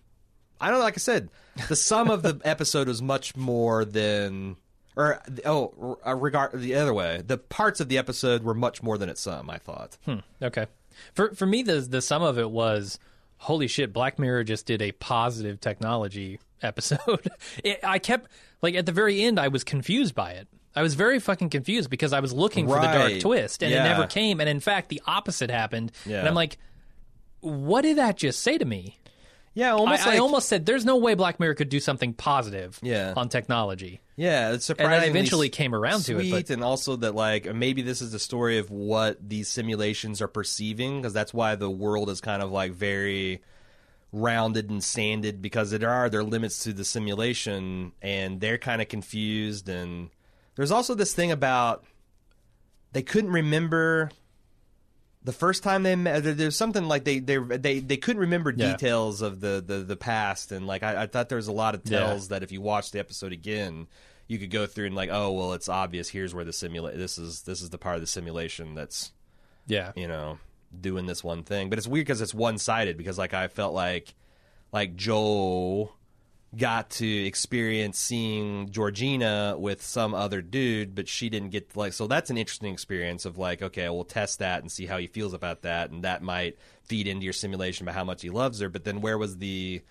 i 0.60 0.68
don't 0.68 0.78
know 0.78 0.84
like 0.84 0.94
i 0.94 0.98
said 0.98 1.30
the 1.68 1.76
sum 1.76 2.10
of 2.10 2.22
the 2.22 2.38
episode 2.44 2.86
was 2.88 3.00
much 3.00 3.34
more 3.34 3.84
than 3.84 4.56
or 4.96 5.22
oh 5.44 5.98
uh, 6.06 6.14
regard 6.14 6.52
the 6.60 6.74
other 6.74 6.92
way 6.94 7.22
the 7.26 7.38
parts 7.38 7.80
of 7.80 7.88
the 7.88 7.96
episode 7.98 8.42
were 8.42 8.54
much 8.54 8.82
more 8.82 8.98
than 8.98 9.08
its 9.08 9.20
sum 9.20 9.48
i 9.50 9.58
thought 9.58 9.96
Okay. 10.42 10.66
For 11.14 11.34
for 11.34 11.46
me, 11.46 11.62
the 11.62 11.80
the 11.80 12.02
sum 12.02 12.20
of 12.22 12.38
it 12.38 12.50
was, 12.50 12.98
holy 13.38 13.68
shit! 13.68 13.90
Black 13.92 14.18
Mirror 14.18 14.44
just 14.44 14.66
did 14.66 14.82
a 14.82 14.92
positive 14.92 15.58
technology 15.60 16.40
episode. 16.62 17.30
it, 17.64 17.80
I 17.82 17.98
kept 17.98 18.30
like 18.60 18.74
at 18.74 18.84
the 18.84 18.92
very 18.92 19.22
end, 19.22 19.38
I 19.40 19.48
was 19.48 19.64
confused 19.64 20.14
by 20.14 20.32
it. 20.32 20.48
I 20.76 20.82
was 20.82 20.94
very 20.94 21.18
fucking 21.18 21.48
confused 21.48 21.88
because 21.88 22.12
I 22.12 22.20
was 22.20 22.34
looking 22.34 22.66
for 22.68 22.74
the 22.74 22.86
dark 22.86 23.18
twist, 23.20 23.62
and 23.62 23.72
Yeah. 23.72 23.80
it 23.84 23.88
never 23.88 24.06
came. 24.06 24.40
And 24.40 24.48
in 24.48 24.60
fact, 24.60 24.88
the 24.90 25.00
opposite 25.06 25.48
happened. 25.50 25.92
Yeah. 26.04 26.18
And 26.18 26.28
I'm 26.28 26.34
like, 26.34 26.58
what 27.40 27.82
did 27.82 27.96
that 27.96 28.16
just 28.16 28.40
say 28.42 28.58
to 28.58 28.64
me? 28.64 28.98
Yeah, 29.54 29.68
I, 29.68 29.78
almost 29.78 30.06
I 30.06 30.10
like 30.10 30.20
almost 30.20 30.48
said, 30.48 30.64
"There's 30.66 30.84
no 30.84 30.96
way 30.98 31.14
Black 31.14 31.40
Mirror 31.40 31.54
could 31.54 31.70
do 31.70 31.80
something 31.80 32.12
positive 32.12 32.78
Yeah. 32.82 33.14
on 33.16 33.28
technology." 33.28 34.00
Yeah. 34.20 34.48
It's 34.52 34.68
And 34.68 34.78
surprisingly 34.78 35.06
I 35.06 35.10
eventually 35.10 35.48
came 35.48 35.74
around 35.74 36.02
to 36.04 36.18
it, 36.20 36.30
but 36.30 36.50
and 36.50 36.62
also 36.62 36.96
that 36.96 37.14
like 37.14 37.52
maybe 37.54 37.80
this 37.82 38.02
is 38.02 38.12
the 38.12 38.18
story 38.18 38.58
of 38.58 38.70
what 38.70 39.16
these 39.26 39.48
simulations 39.48 40.20
are 40.20 40.28
perceiving 40.28 41.00
because 41.00 41.14
that's 41.14 41.32
why 41.32 41.54
the 41.54 41.70
world 41.70 42.10
is 42.10 42.20
kind 42.20 42.42
of 42.42 42.50
like 42.52 42.72
very 42.72 43.40
rounded 44.12 44.68
and 44.70 44.82
sanded 44.82 45.40
because 45.40 45.70
there 45.70 45.88
are 45.88 46.10
there 46.10 46.20
are 46.20 46.24
limits 46.24 46.64
to 46.64 46.72
the 46.72 46.84
simulation 46.84 47.92
and 48.02 48.40
they're 48.40 48.58
kind 48.58 48.82
of 48.82 48.88
confused 48.88 49.68
and 49.68 50.10
there's 50.56 50.72
also 50.72 50.94
this 50.94 51.14
thing 51.14 51.30
about 51.30 51.84
they 52.92 53.02
couldn't 53.02 53.30
remember 53.30 54.10
the 55.22 55.32
first 55.32 55.62
time 55.62 55.84
they 55.84 55.94
met 55.94 56.24
there's 56.24 56.56
something 56.56 56.84
like 56.88 57.04
they 57.04 57.20
they 57.20 57.36
they, 57.38 57.78
they 57.78 57.96
couldn't 57.96 58.20
remember 58.20 58.52
Yeah. 58.54 58.72
details 58.72 59.22
of 59.22 59.40
the, 59.40 59.62
the 59.64 59.78
the 59.84 59.96
past 59.96 60.50
and 60.50 60.66
like 60.66 60.82
I, 60.82 61.02
I 61.02 61.06
thought 61.06 61.28
there 61.28 61.36
was 61.36 61.46
a 61.48 61.52
lot 61.52 61.76
of 61.76 61.82
Yeah. 61.84 62.00
tells 62.00 62.28
that 62.28 62.42
if 62.42 62.50
you 62.50 62.60
watch 62.60 62.90
the 62.90 62.98
episode 62.98 63.32
again 63.32 63.86
you 64.30 64.38
could 64.38 64.50
go 64.50 64.66
through 64.66 64.86
and 64.86 64.94
like 64.94 65.10
oh 65.10 65.32
well 65.32 65.52
it's 65.52 65.68
obvious 65.68 66.08
here's 66.08 66.34
where 66.34 66.44
the 66.44 66.52
simulate 66.52 66.96
this 66.96 67.18
is 67.18 67.42
this 67.42 67.60
is 67.62 67.70
the 67.70 67.78
part 67.78 67.96
of 67.96 68.00
the 68.00 68.06
simulation 68.06 68.74
that's 68.74 69.12
yeah, 69.66 69.92
you 69.96 70.08
know 70.08 70.38
doing 70.80 71.06
this 71.06 71.24
one 71.24 71.42
thing 71.42 71.68
but 71.68 71.78
it's 71.78 71.88
weird 71.88 72.06
because 72.06 72.20
it's 72.20 72.34
one 72.34 72.56
sided 72.56 72.96
because 72.96 73.18
like 73.18 73.34
I 73.34 73.48
felt 73.48 73.74
like 73.74 74.14
like 74.72 74.94
Joel 74.96 75.92
got 76.56 76.90
to 76.90 77.26
experience 77.26 77.98
seeing 77.98 78.70
Georgina 78.70 79.54
with 79.56 79.82
some 79.82 80.14
other 80.14 80.42
dude, 80.42 80.94
but 80.94 81.08
she 81.08 81.28
didn't 81.28 81.50
get 81.50 81.76
like 81.76 81.92
so 81.92 82.06
that's 82.06 82.30
an 82.30 82.38
interesting 82.38 82.72
experience 82.72 83.24
of 83.24 83.38
like, 83.38 83.62
okay, 83.62 83.88
we'll 83.88 84.04
test 84.04 84.40
that 84.40 84.62
and 84.62 84.70
see 84.70 84.86
how 84.86 84.98
he 84.98 85.06
feels 85.06 85.32
about 85.32 85.62
that, 85.62 85.90
and 85.90 86.04
that 86.04 86.22
might 86.22 86.58
feed 86.82 87.06
into 87.06 87.24
your 87.24 87.32
simulation 87.32 87.84
about 87.84 87.94
how 87.94 88.04
much 88.04 88.22
he 88.22 88.30
loves 88.30 88.60
her. 88.60 88.68
But 88.68 88.84
then 88.84 89.00
where 89.00 89.18
was 89.18 89.38
the 89.38 89.82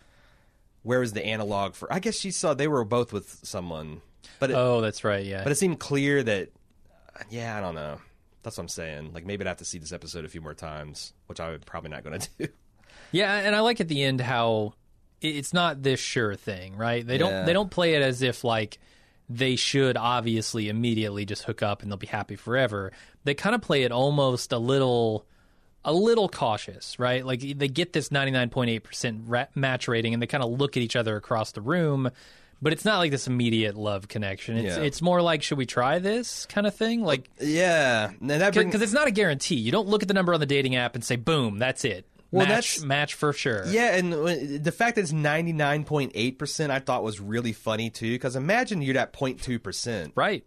where 0.84 1.00
was 1.00 1.14
the 1.14 1.26
analog 1.26 1.76
for 1.76 1.92
I 1.92 2.00
guess 2.00 2.18
she 2.18 2.32
saw 2.32 2.54
they 2.54 2.68
were 2.68 2.86
both 2.86 3.14
with 3.14 3.40
someone. 3.44 4.02
But 4.40 4.52
it, 4.52 4.56
oh, 4.56 4.82
that's 4.82 5.04
right. 5.04 5.26
Yeah, 5.26 5.44
but 5.44 5.52
it 5.52 5.56
seemed 5.56 5.80
clear 5.80 6.24
that 6.24 6.50
yeah, 7.30 7.58
I 7.58 7.62
don't 7.62 7.76
know. 7.76 8.00
That's 8.44 8.58
what 8.58 8.64
I'm 8.64 8.70
saying. 8.70 9.12
Like 9.14 9.26
maybe 9.26 9.44
I'd 9.44 9.48
have 9.48 9.58
to 9.58 9.66
see 9.66 9.78
this 9.80 9.92
episode 9.92 10.24
a 10.26 10.30
few 10.30 10.42
more 10.42 10.54
times, 10.54 11.14
which 11.28 11.40
I'm 11.40 11.60
probably 11.62 11.90
not 11.90 12.04
going 12.04 12.20
to 12.20 12.30
do. 12.40 12.48
Yeah, 13.12 13.34
and 13.34 13.56
I 13.56 13.60
like 13.62 13.82
at 13.82 13.88
the 13.88 14.02
end 14.04 14.22
how 14.22 14.74
it's 15.22 15.54
not 15.54 15.84
this 15.84 16.00
sure 16.00 16.36
thing, 16.36 16.76
right? 16.78 17.06
They 17.06 17.18
don't 17.18 17.32
Yeah. 17.32 17.44
they 17.44 17.54
don't 17.54 17.70
play 17.72 17.96
it 17.96 18.02
as 18.02 18.22
if 18.22 18.44
like 18.44 18.80
they 19.30 19.56
should 19.56 19.98
obviously 19.98 20.70
immediately 20.70 21.26
just 21.26 21.44
hook 21.44 21.62
up 21.62 21.82
and 21.84 21.92
they'll 21.92 21.98
be 21.98 22.08
happy 22.08 22.36
forever. 22.36 22.92
They 23.26 23.34
kind 23.36 23.54
of 23.54 23.62
play 23.62 23.84
it 23.84 23.92
almost 23.92 24.52
a 24.54 24.58
little 24.58 25.26
a 25.86 25.94
little 25.94 26.30
cautious, 26.30 26.98
right? 27.00 27.26
Like 27.26 27.42
they 27.58 27.68
get 27.68 27.94
this 27.94 28.10
99.8% 28.10 29.24
ra- 29.28 29.46
match 29.56 29.88
rating 29.88 30.14
and 30.14 30.22
they 30.22 30.28
kind 30.28 30.44
of 30.44 30.52
look 30.52 30.78
at 30.78 30.84
each 30.84 30.96
other 30.96 31.16
across 31.16 31.52
the 31.52 31.62
room, 31.62 32.10
but 32.62 32.74
it's 32.74 32.86
not 32.86 32.98
like 32.98 33.12
this 33.12 33.28
immediate 33.28 33.76
love 33.76 34.08
connection. 34.08 34.58
It's 34.58 34.78
Yeah. 34.78 34.84
it's 34.84 35.02
more 35.02 35.22
like 35.22 35.44
should 35.44 35.58
we 35.58 35.66
try 35.66 36.00
this 36.00 36.46
kind 36.48 36.66
of 36.68 36.76
thing? 36.76 37.04
Like 37.04 37.30
yeah, 37.40 38.12
and 38.20 38.30
that 38.30 38.54
because 38.54 38.82
it's 38.82 38.94
not 38.94 39.08
a 39.08 39.12
guarantee. 39.12 39.56
You 39.56 39.72
don't 39.72 39.88
look 39.88 40.02
at 40.02 40.08
the 40.08 40.14
number 40.14 40.34
on 40.34 40.40
the 40.40 40.46
dating 40.46 40.76
app 40.76 40.96
and 40.96 41.04
say 41.04 41.16
boom, 41.16 41.60
that's 41.60 41.86
it. 41.86 42.06
Well, 42.32 42.46
match, 42.46 42.76
that's- 42.76 42.84
match 42.84 43.14
for 43.16 43.34
sure. 43.34 43.66
Yeah, 43.68 43.96
and 43.96 44.14
uh, 44.14 44.36
the 44.62 44.72
fact 44.72 44.96
that 44.96 45.02
it's 45.02 45.12
ninety 45.12 45.52
nine 45.54 45.84
point 45.84 46.12
eight 46.14 46.38
percent, 46.38 46.72
I 46.72 46.78
thought 46.80 47.04
was 47.04 47.20
really 47.20 47.54
funny 47.54 47.90
too. 47.90 48.12
Because 48.12 48.36
imagine 48.36 48.82
you're 48.84 48.98
at 49.00 49.14
02 49.14 49.58
percent, 49.60 50.14
Right. 50.16 50.46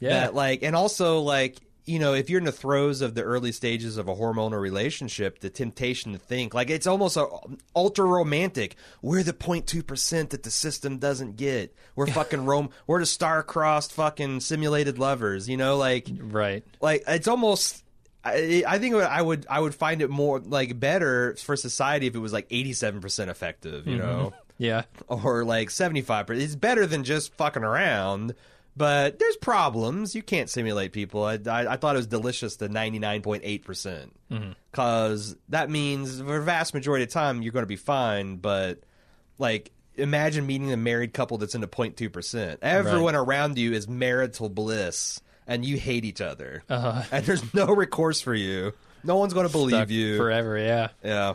Yeah. 0.00 0.20
That 0.20 0.34
like, 0.36 0.62
and 0.62 0.76
also 0.76 1.18
like, 1.22 1.56
you 1.88 1.98
know, 1.98 2.12
if 2.14 2.28
you're 2.28 2.38
in 2.38 2.44
the 2.44 2.52
throes 2.52 3.00
of 3.00 3.14
the 3.14 3.22
early 3.22 3.52
stages 3.52 3.96
of 3.96 4.08
a 4.08 4.14
hormonal 4.14 4.60
relationship, 4.60 5.40
the 5.40 5.50
temptation 5.50 6.12
to 6.12 6.18
think 6.18 6.54
like 6.54 6.70
it's 6.70 6.86
almost 6.86 7.16
a 7.16 7.26
ultra 7.74 8.04
romantic. 8.04 8.76
We're 9.02 9.22
the 9.22 9.32
02 9.32 9.82
percent 9.82 10.30
that 10.30 10.42
the 10.42 10.50
system 10.50 10.98
doesn't 10.98 11.36
get. 11.36 11.74
We're 11.96 12.06
fucking 12.06 12.44
rom. 12.44 12.70
We're 12.86 13.00
the 13.00 13.06
star-crossed 13.06 13.92
fucking 13.92 14.40
simulated 14.40 14.98
lovers. 14.98 15.48
You 15.48 15.56
know, 15.56 15.76
like 15.76 16.08
right. 16.20 16.62
like 16.80 17.04
it's 17.06 17.28
almost 17.28 17.82
I, 18.24 18.64
I 18.66 18.78
think 18.78 18.94
I 18.94 19.22
would 19.22 19.46
I 19.48 19.60
would 19.60 19.74
find 19.74 20.02
it 20.02 20.10
more 20.10 20.40
like 20.40 20.78
better 20.78 21.34
for 21.36 21.56
society 21.56 22.06
if 22.06 22.14
it 22.14 22.18
was 22.18 22.32
like 22.32 22.48
87% 22.48 23.28
effective, 23.28 23.86
you 23.86 23.98
mm-hmm. 23.98 24.06
know, 24.06 24.34
Yeah. 24.58 24.82
or 25.08 25.44
like 25.44 25.68
75%. 25.68 26.40
It's 26.40 26.56
better 26.56 26.86
than 26.86 27.04
just 27.04 27.32
fucking 27.34 27.62
around, 27.62 28.34
but 28.78 29.18
there's 29.18 29.36
problems. 29.36 30.14
You 30.14 30.22
can't 30.22 30.48
simulate 30.48 30.92
people. 30.92 31.24
I, 31.24 31.34
I, 31.46 31.72
I 31.72 31.76
thought 31.76 31.96
it 31.96 31.98
was 31.98 32.06
delicious 32.06 32.56
the 32.56 32.68
99.8 32.68 33.64
percent 33.64 34.16
because 34.70 35.36
that 35.48 35.68
means 35.68 36.18
for 36.20 36.38
the 36.38 36.40
vast 36.44 36.72
majority 36.74 37.02
of 37.02 37.10
the 37.10 37.14
time 37.14 37.42
you're 37.42 37.52
going 37.52 37.64
to 37.64 37.66
be 37.66 37.76
fine. 37.76 38.36
But 38.36 38.80
like, 39.38 39.72
imagine 39.96 40.46
meeting 40.46 40.72
a 40.72 40.76
married 40.76 41.12
couple 41.12 41.38
that's 41.38 41.54
in 41.54 41.60
the 41.60 41.68
0.2 41.68 42.12
percent. 42.12 42.60
Everyone 42.62 43.14
around 43.14 43.58
you 43.58 43.72
is 43.72 43.88
marital 43.88 44.48
bliss, 44.48 45.20
and 45.46 45.64
you 45.64 45.76
hate 45.76 46.04
each 46.04 46.20
other, 46.20 46.62
Uh-huh. 46.68 47.02
and 47.12 47.24
there's 47.26 47.52
no 47.54 47.66
recourse 47.66 48.20
for 48.20 48.34
you. 48.34 48.72
No 49.04 49.16
one's 49.16 49.34
going 49.34 49.46
to 49.46 49.52
believe 49.52 49.76
Stuck 49.76 49.90
you. 49.90 50.16
forever. 50.16 50.56
Yeah, 50.58 50.88
Yeah. 51.02 51.34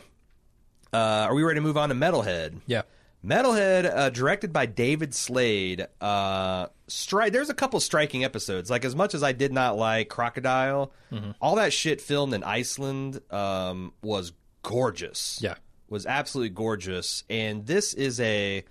Uh, 0.91 1.25
are 1.29 1.33
we 1.33 1.41
ready 1.43 1.57
to 1.57 1.61
move 1.61 1.75
on 1.77 1.89
to 1.89 1.95
Metalhead? 1.95 2.59
yeah. 2.67 2.83
Metalhead, 3.25 3.85
uh, 3.85 4.09
directed 4.09 4.51
by 4.51 4.65
David 4.65 5.13
Slade. 5.13 5.87
Uh, 6.01 6.67
stri- 6.89 7.31
There's 7.31 7.49
a 7.49 7.53
couple 7.53 7.79
striking 7.79 8.23
episodes. 8.23 8.69
Like 8.69 8.83
as 8.83 8.95
much 8.95 9.13
as 9.15 9.23
I 9.23 9.31
did 9.31 9.53
not 9.53 9.77
like 9.77 10.09
Crocodile, 10.09 10.91
Mm-hmm. 11.11 11.31
all 11.41 11.55
that 11.55 11.71
shit 11.73 12.01
filmed 12.01 12.33
in 12.33 12.43
Iceland 12.43 13.21
um, 13.31 13.93
was 14.01 14.33
gorgeous. 14.63 15.39
Yeah. 15.41 15.55
was 15.89 16.05
absolutely 16.05 16.49
gorgeous. 16.49 17.23
And 17.29 17.65
this 17.67 17.93
is 17.93 18.19
a 18.19 18.63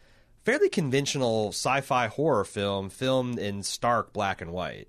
fairly 0.44 0.68
conventional 0.68 1.48
sci-fi 1.50 2.08
horror 2.08 2.44
film 2.44 2.90
filmed 2.90 3.38
in 3.38 3.62
stark 3.62 4.12
black 4.12 4.40
and 4.40 4.52
white. 4.52 4.88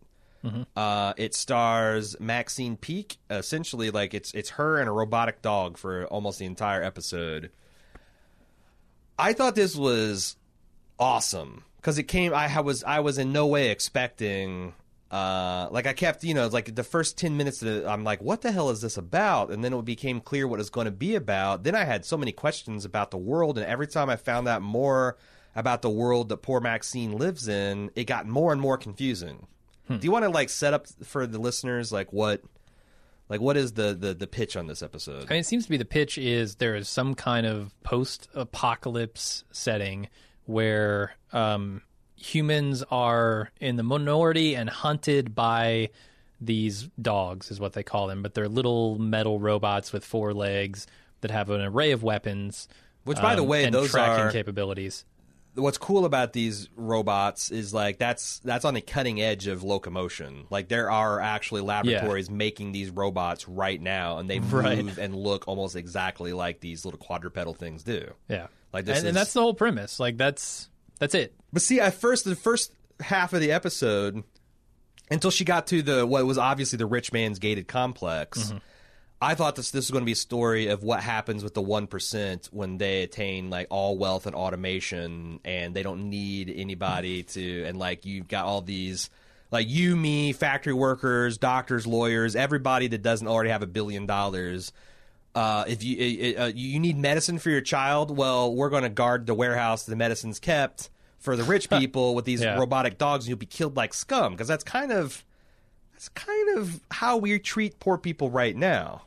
Uh, 0.75 1.13
it 1.15 1.33
stars 1.33 2.19
Maxine 2.19 2.75
Peake. 2.75 3.17
Essentially, 3.29 3.91
like 3.91 4.13
it's 4.13 4.33
it's 4.33 4.49
her 4.51 4.77
and 4.77 4.89
a 4.89 4.91
robotic 4.91 5.41
dog 5.41 5.77
for 5.77 6.05
almost 6.07 6.37
the 6.39 6.45
entire 6.45 6.83
episode. 6.83 7.49
I 9.17 9.33
thought 9.33 9.55
this 9.55 9.75
was 9.75 10.35
awesome 10.99 11.63
because 11.77 11.97
it 11.97 12.03
came. 12.03 12.33
I 12.33 12.61
was 12.61 12.83
I 12.83 12.99
was 13.01 13.17
in 13.17 13.31
no 13.31 13.47
way 13.47 13.69
expecting. 13.69 14.73
Uh, 15.11 15.67
like 15.69 15.85
I 15.85 15.93
kept, 15.93 16.23
you 16.23 16.33
know, 16.33 16.47
like 16.47 16.73
the 16.73 16.83
first 16.83 17.19
ten 17.19 17.37
minutes, 17.37 17.61
of 17.61 17.67
the, 17.67 17.87
I'm 17.87 18.03
like, 18.03 18.19
what 18.23 18.41
the 18.41 18.51
hell 18.51 18.71
is 18.71 18.81
this 18.81 18.97
about? 18.97 19.51
And 19.51 19.63
then 19.63 19.71
it 19.71 19.85
became 19.85 20.19
clear 20.19 20.47
what 20.47 20.55
it 20.55 20.61
was 20.61 20.71
going 20.71 20.85
to 20.85 20.91
be 20.91 21.13
about. 21.13 21.63
Then 21.63 21.75
I 21.75 21.83
had 21.83 22.03
so 22.03 22.17
many 22.17 22.31
questions 22.31 22.83
about 22.83 23.11
the 23.11 23.17
world, 23.17 23.59
and 23.59 23.67
every 23.67 23.85
time 23.85 24.09
I 24.09 24.15
found 24.15 24.47
out 24.47 24.63
more 24.63 25.17
about 25.55 25.83
the 25.83 25.89
world 25.91 26.29
that 26.29 26.37
poor 26.37 26.59
Maxine 26.59 27.11
lives 27.11 27.47
in, 27.47 27.91
it 27.95 28.05
got 28.05 28.25
more 28.25 28.51
and 28.51 28.59
more 28.59 28.75
confusing. 28.75 29.45
Do 29.87 29.99
you 30.01 30.11
want 30.11 30.23
to 30.23 30.29
like 30.29 30.49
set 30.49 30.73
up 30.73 30.87
for 31.03 31.27
the 31.27 31.37
listeners 31.37 31.91
like 31.91 32.11
what, 32.11 32.41
like 33.29 33.41
what 33.41 33.57
is 33.57 33.73
the 33.73 33.93
the 33.93 34.13
the 34.13 34.27
pitch 34.27 34.55
on 34.55 34.67
this 34.67 34.83
episode? 34.83 35.25
I 35.29 35.33
mean, 35.33 35.39
it 35.39 35.45
seems 35.45 35.63
to 35.65 35.69
be 35.69 35.77
the 35.77 35.85
pitch 35.85 36.17
is 36.17 36.55
there 36.55 36.75
is 36.75 36.87
some 36.87 37.15
kind 37.15 37.45
of 37.45 37.73
post-apocalypse 37.83 39.43
setting 39.51 40.09
where 40.45 41.15
um, 41.31 41.81
humans 42.15 42.83
are 42.91 43.51
in 43.59 43.75
the 43.77 43.83
minority 43.83 44.55
and 44.55 44.69
hunted 44.69 45.33
by 45.33 45.89
these 46.41 46.89
dogs, 47.01 47.49
is 47.51 47.59
what 47.59 47.73
they 47.73 47.83
call 47.83 48.07
them. 48.07 48.21
But 48.21 48.33
they're 48.33 48.49
little 48.49 48.99
metal 48.99 49.39
robots 49.39 49.93
with 49.93 50.03
four 50.03 50.33
legs 50.33 50.87
that 51.21 51.31
have 51.31 51.49
an 51.49 51.61
array 51.61 51.91
of 51.91 52.03
weapons. 52.03 52.67
Which, 53.05 53.21
by 53.21 53.35
the 53.35 53.41
um, 53.41 53.47
way, 53.47 53.65
and 53.65 53.73
those 53.73 53.91
tracking 53.91 54.25
are 54.25 54.31
capabilities. 54.31 55.05
What's 55.55 55.77
cool 55.77 56.05
about 56.05 56.33
these 56.33 56.69
robots 56.75 57.51
is 57.51 57.73
like 57.73 57.97
that's 57.99 58.39
that's 58.39 58.65
on 58.65 58.73
the 58.73 58.81
cutting 58.81 59.21
edge 59.21 59.47
of 59.47 59.63
locomotion. 59.63 60.45
Like 60.49 60.67
there 60.67 60.89
are 60.89 61.19
actually 61.19 61.61
laboratories 61.61 62.29
making 62.29 62.71
these 62.71 62.89
robots 62.89 63.47
right 63.47 63.81
now, 63.81 64.17
and 64.17 64.29
they 64.29 64.39
move 64.39 64.53
Right. 64.53 64.97
and 64.97 65.15
look 65.15 65.47
almost 65.47 65.75
exactly 65.75 66.33
like 66.33 66.59
these 66.59 66.85
little 66.85 66.99
quadrupedal 66.99 67.53
things 67.55 67.83
do. 67.83 68.13
Yeah, 68.27 68.47
Like 68.71 68.85
this 68.85 68.97
and, 68.99 69.05
is- 69.05 69.09
and 69.09 69.17
that's 69.17 69.33
the 69.33 69.41
whole 69.41 69.53
premise. 69.53 69.99
Like 69.99 70.17
that's 70.17 70.69
that's 70.99 71.15
it. 71.15 71.33
But 71.51 71.61
see, 71.61 71.79
at 71.79 71.93
first, 71.93 72.25
the 72.25 72.35
first 72.35 72.71
half 72.99 73.33
of 73.33 73.41
the 73.41 73.51
episode, 73.51 74.23
until 75.11 75.31
she 75.31 75.45
got 75.45 75.67
to 75.67 75.81
the 75.81 76.05
what 76.07 76.25
was 76.25 76.37
obviously 76.37 76.77
the 76.77 76.85
rich 76.85 77.11
man's 77.11 77.39
gated 77.39 77.67
complex, 77.67 78.39
mm-hmm. 78.45 78.57
I 79.23 79.35
thought 79.35 79.55
this 79.55 79.71
this 79.71 79.85
was 79.85 79.91
going 79.91 80.03
to 80.03 80.05
be 80.05 80.11
a 80.11 80.15
story 80.15 80.67
of 80.67 80.83
what 80.83 80.99
happens 81.01 81.43
with 81.43 81.53
the 81.53 81.61
one 81.61 81.87
percent 81.87 82.49
when 82.51 82.77
they 82.77 83.03
attain 83.03 83.49
like 83.49 83.67
all 83.69 83.97
wealth 83.97 84.25
and 84.25 84.35
automation, 84.35 85.39
and 85.45 85.73
they 85.73 85.83
don't 85.83 86.09
need 86.09 86.53
anybody 86.55 87.23
to, 87.23 87.63
and 87.63 87.77
like 87.77 88.05
you've 88.05 88.27
got 88.27 88.45
all 88.45 88.61
these. 88.61 89.09
Like 89.51 89.69
you, 89.69 89.95
me, 89.95 90.33
factory 90.33 90.73
workers, 90.73 91.37
doctors, 91.37 91.85
lawyers, 91.85 92.35
everybody 92.35 92.87
that 92.87 93.03
doesn't 93.03 93.27
already 93.27 93.51
have 93.51 93.61
a 93.61 93.67
billion 93.67 94.07
dollars 94.07 94.73
uh, 95.35 95.63
if 95.67 95.83
you 95.83 96.35
uh, 96.37 96.51
you 96.53 96.79
need 96.79 96.97
medicine 96.97 97.39
for 97.39 97.49
your 97.49 97.61
child, 97.61 98.15
well, 98.15 98.53
we're 98.53 98.69
going 98.69 98.83
to 98.83 98.89
guard 98.89 99.25
the 99.25 99.33
warehouse 99.33 99.83
the 99.83 99.95
medicine's 99.95 100.39
kept 100.39 100.89
for 101.17 101.35
the 101.35 101.43
rich 101.43 101.69
people 101.79 102.13
with 102.15 102.25
these 102.25 102.41
Yeah. 102.41 102.57
robotic 102.59 102.97
dogs. 102.97 103.25
And 103.25 103.29
you'll 103.29 103.37
be 103.39 103.45
killed 103.45 103.75
like 103.75 103.93
scum 103.93 104.33
because 104.33 104.47
that's 104.47 104.63
kind 104.63 104.91
of 104.91 105.23
that's 106.03 106.25
kind 106.25 106.57
of 106.57 106.81
how 106.91 107.17
we 107.17 107.39
treat 107.39 107.79
poor 107.79 107.97
people 107.97 108.29
right 108.29 108.55
now. 108.55 109.03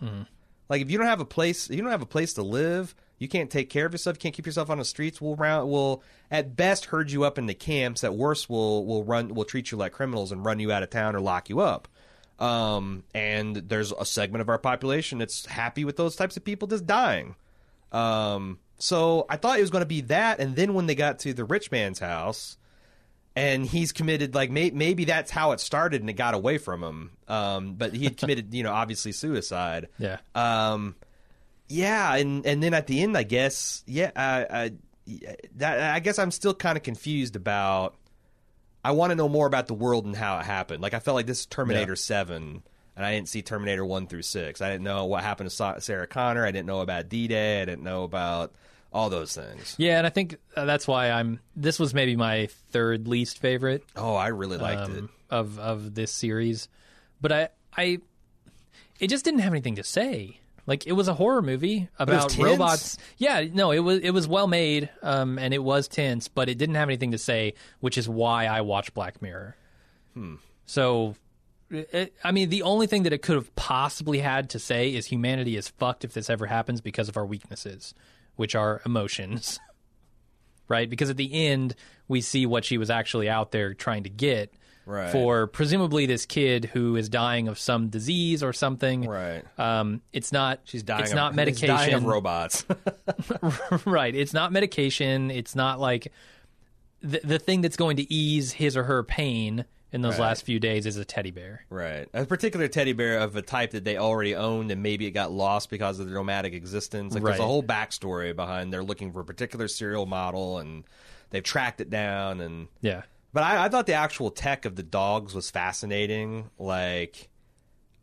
Like 0.69 0.83
if 0.83 0.91
you 0.91 0.99
don't 0.99 1.07
have 1.07 1.21
a 1.21 1.27
place, 1.27 1.69
you 1.71 1.83
don't 1.83 1.91
have 1.91 2.03
a 2.03 2.07
place 2.07 2.35
to 2.35 2.43
live. 2.43 2.95
You 3.19 3.29
can't 3.29 3.51
take 3.51 3.71
care 3.71 3.87
of 3.87 3.93
yourself. 3.93 4.17
You 4.17 4.21
can't 4.21 4.35
keep 4.35 4.47
yourself 4.47 4.69
on 4.69 4.79
the 4.79 4.85
streets. 4.85 5.21
We'll 5.21 5.37
round. 5.37 5.71
We'll 5.71 6.03
at 6.31 6.57
best 6.57 6.87
herd 6.87 7.11
you 7.11 7.25
up 7.25 7.39
into 7.39 7.55
camps. 7.55 8.05
At 8.05 8.15
worst, 8.15 8.51
we'll 8.51 8.85
will 8.85 9.05
run. 9.05 9.29
We'll 9.35 9.45
treat 9.45 9.71
you 9.71 9.79
like 9.79 9.93
criminals 9.93 10.33
and 10.33 10.45
run 10.45 10.59
you 10.59 10.73
out 10.73 10.83
of 10.83 10.91
town 10.91 11.17
or 11.17 11.21
lock 11.21 11.49
you 11.49 11.61
up. 11.61 11.89
Um, 12.39 13.05
and 13.15 13.57
there's 13.57 13.93
a 13.93 14.05
segment 14.05 14.43
of 14.43 14.49
our 14.49 14.59
population 14.59 15.19
that's 15.19 15.47
happy 15.47 15.85
with 15.85 15.97
those 15.97 16.17
types 16.17 16.37
of 16.37 16.45
people 16.45 16.69
just 16.69 16.87
dying. 16.87 17.35
Um, 17.93 18.59
so 18.79 19.25
I 19.31 19.37
thought 19.37 19.59
it 19.59 19.63
was 19.63 19.71
going 19.71 19.83
to 19.83 19.87
be 19.87 20.03
that, 20.03 20.39
and 20.39 20.55
then 20.55 20.75
when 20.75 20.85
they 20.85 20.95
got 20.95 21.21
to 21.21 21.33
the 21.33 21.45
rich 21.45 21.71
man's 21.71 21.99
house, 21.99 22.59
and 23.37 23.67
he's 23.67 23.93
committed, 23.93 24.35
like 24.35 24.51
may- 24.51 24.71
maybe 24.71 25.05
that's 25.05 25.31
how 25.31 25.53
it 25.53 25.61
started, 25.61 26.01
and 26.01 26.09
it 26.09 26.15
got 26.15 26.35
away 26.35 26.57
from 26.59 26.83
him. 26.83 27.11
Um, 27.29 27.75
but 27.75 27.95
he 27.95 28.05
had 28.05 28.17
committed, 28.19 28.53
you 28.55 28.63
know, 28.63 28.73
obviously 28.73 29.13
suicide. 29.13 29.89
Yeah. 29.99 30.19
Um, 30.35 30.97
yeah, 31.69 32.15
and 32.17 32.45
and 32.47 32.63
then 32.63 32.75
at 32.75 32.87
the 32.87 33.03
end, 33.03 33.17
I 33.17 33.23
guess, 33.25 33.85
yeah, 33.87 34.11
I, 34.17 34.47
I, 34.51 34.71
that, 35.57 35.95
I 35.95 36.01
guess 36.01 36.19
I'm 36.19 36.31
still 36.31 36.55
kind 36.55 36.77
of 36.77 36.83
confused 36.83 37.37
about. 37.37 37.95
I 38.85 38.93
want 38.93 39.11
to 39.11 39.17
know 39.17 39.29
more 39.29 39.49
about 39.49 39.67
the 39.67 39.75
world 39.75 40.05
and 40.07 40.15
how 40.15 40.39
it 40.39 40.45
happened. 40.45 40.81
Like 40.81 40.95
I 40.95 41.01
felt 41.01 41.17
like 41.17 41.27
this 41.27 41.41
is 41.41 41.47
Terminator 41.47 41.93
Yeah. 41.93 41.97
Seven, 41.97 42.63
and 42.97 43.05
I 43.05 43.15
didn't 43.15 43.29
see 43.29 43.43
Terminator 43.43 43.85
One 43.85 44.07
through 44.07 44.23
Six. 44.23 44.61
I 44.63 44.71
didn't 44.71 44.85
know 44.85 45.07
what 45.07 45.25
happened 45.25 45.51
to 45.51 45.81
Sarah 45.81 46.07
Connor. 46.07 46.47
I 46.47 46.53
didn't 46.53 46.67
know 46.67 46.81
about 46.81 47.09
D 47.09 47.27
Day. 47.27 47.61
I 47.61 47.65
didn't 47.65 47.83
know 47.83 48.05
about 48.05 48.55
all 48.97 49.11
those 49.11 49.35
things. 49.35 49.75
Yeah, 49.79 49.99
and 49.99 50.07
I 50.07 50.11
think 50.11 50.39
uh, 50.57 50.65
that's 50.65 50.89
why 50.89 51.11
I'm. 51.11 51.41
This 51.55 51.79
was 51.79 51.93
maybe 51.93 52.17
my 52.17 52.49
third 52.71 53.07
least 53.07 53.39
favorite 53.39 53.85
Oh, 53.95 54.15
I 54.15 54.29
really 54.29 54.57
liked 54.59 54.91
it. 54.91 54.99
um, 54.99 55.11
of 55.31 55.59
of 55.59 55.95
this 55.95 56.11
series, 56.11 56.69
but 57.21 57.31
I 57.33 57.49
I 57.77 57.99
it 58.99 59.09
just 59.09 59.25
didn't 59.25 59.41
have 59.41 59.53
anything 59.53 59.77
to 59.77 59.85
say. 59.85 60.41
Like 60.67 60.87
it 60.87 60.93
was 60.93 61.07
a 61.07 61.15
horror 61.15 61.43
movie 61.43 61.77
it 61.77 61.89
about 61.99 62.37
robots. 62.37 62.99
Yeah, 63.19 63.45
no, 63.53 63.71
it 63.71 63.79
was 63.81 64.01
it 64.01 64.11
was 64.11 64.27
well 64.27 64.49
made, 64.49 64.89
um, 65.03 65.39
and 65.39 65.55
it 65.55 65.63
was 65.63 65.87
tense, 65.87 66.27
but 66.27 66.49
it 66.49 66.59
didn't 66.59 66.75
have 66.75 66.89
anything 66.89 67.13
to 67.13 67.19
say, 67.19 67.55
which 67.81 67.97
is 67.97 68.09
why 68.09 68.47
I 68.47 68.63
watched 68.63 68.93
Black 68.95 69.23
Mirror. 69.23 69.55
Hmm. 70.15 70.37
So, 70.65 71.15
it, 71.71 72.15
I 72.25 72.33
mean, 72.33 72.49
the 72.49 72.63
only 72.63 72.89
thing 72.89 73.05
that 73.05 73.13
it 73.13 73.23
could 73.23 73.37
have 73.37 73.55
possibly 73.55 74.19
had 74.19 74.51
to 74.51 74.59
say 74.59 74.93
is 74.93 75.07
humanity 75.07 75.57
is 75.57 75.69
fucked 75.69 76.05
if 76.05 76.13
this 76.15 76.29
ever 76.29 76.47
happens 76.47 76.81
because 76.81 77.09
of 77.09 77.17
our 77.17 77.27
weaknesses, 77.27 77.95
which 78.37 78.55
are 78.55 78.81
emotions. 78.87 79.59
right? 80.69 80.89
Because 80.89 81.11
at 81.11 81.17
the 81.17 81.47
end, 81.47 81.75
we 82.09 82.21
see 82.21 82.47
what 82.47 82.65
she 82.65 82.79
was 82.79 82.91
actually 82.91 83.29
out 83.29 83.51
there 83.53 83.75
trying 83.75 84.05
to 84.05 84.11
get 84.11 84.53
Right. 84.89 85.11
for 85.11 85.49
presumably 85.49 86.07
this 86.07 86.27
kid 86.27 86.67
who 86.67 86.95
is 86.95 87.09
dying 87.09 87.49
of 87.49 87.59
some 87.59 87.89
disease 87.89 88.45
or 88.45 88.53
something. 88.53 89.05
Right. 89.09 89.43
Um, 89.59 90.01
it's 90.13 90.31
not. 90.31 90.61
She's 90.63 90.85
dying. 90.85 91.03
It's 91.03 91.11
of, 91.11 91.17
not 91.17 91.35
medication. 91.35 91.69
dying 91.75 91.95
of 91.95 92.05
robots. 92.05 92.65
right. 93.85 94.15
It's 94.15 94.33
not 94.33 94.53
medication. 94.53 95.33
It's 95.33 95.57
not 95.57 95.81
like 95.81 96.13
the 97.03 97.21
the 97.25 97.39
thing 97.41 97.63
that's 97.63 97.77
going 97.77 97.97
to 97.97 98.13
ease 98.15 98.53
his 98.53 98.77
or 98.77 98.85
her 98.85 99.03
pain 99.03 99.65
in 99.93 100.03
those 100.03 100.15
Right. 100.15 100.27
last 100.27 100.45
few 100.45 100.59
days 100.59 100.85
is 100.87 100.97
a 100.97 101.05
teddy 101.05 101.31
bear. 101.31 101.65
Right. 101.71 102.09
A 102.13 102.25
particular 102.27 102.69
teddy 102.69 102.93
bear 102.93 103.19
of 103.21 103.37
a 103.37 103.43
type 103.43 103.71
that 103.71 103.85
they 103.85 103.97
already 103.97 104.35
owned 104.35 104.71
and 104.71 104.83
maybe 104.83 105.07
it 105.07 105.13
got 105.13 105.31
lost 105.33 105.71
because 105.71 105.99
of 106.01 106.07
their 106.07 106.17
nomadic 106.17 106.53
existence. 106.55 107.15
Like 107.15 107.23
there's 107.23 107.39
a 107.39 107.45
whole 107.45 107.63
backstory 107.63 108.35
behind 108.35 108.73
they're 108.73 108.83
looking 108.85 109.13
for 109.13 109.21
a 109.21 109.25
particular 109.25 109.69
serial 109.69 110.05
model 110.07 110.59
and 110.59 110.85
they've 111.31 111.43
tracked 111.43 111.81
it 111.81 111.89
down 111.89 112.41
and 112.41 112.69
Yeah. 112.81 113.03
but 113.33 113.43
I, 113.45 113.67
I 113.67 113.69
thought 113.69 113.87
the 113.87 113.95
actual 113.95 114.31
tech 114.31 114.65
of 114.65 114.75
the 114.77 114.83
dogs 114.83 115.35
was 115.35 115.51
fascinating. 115.51 116.51
Like 116.59 117.29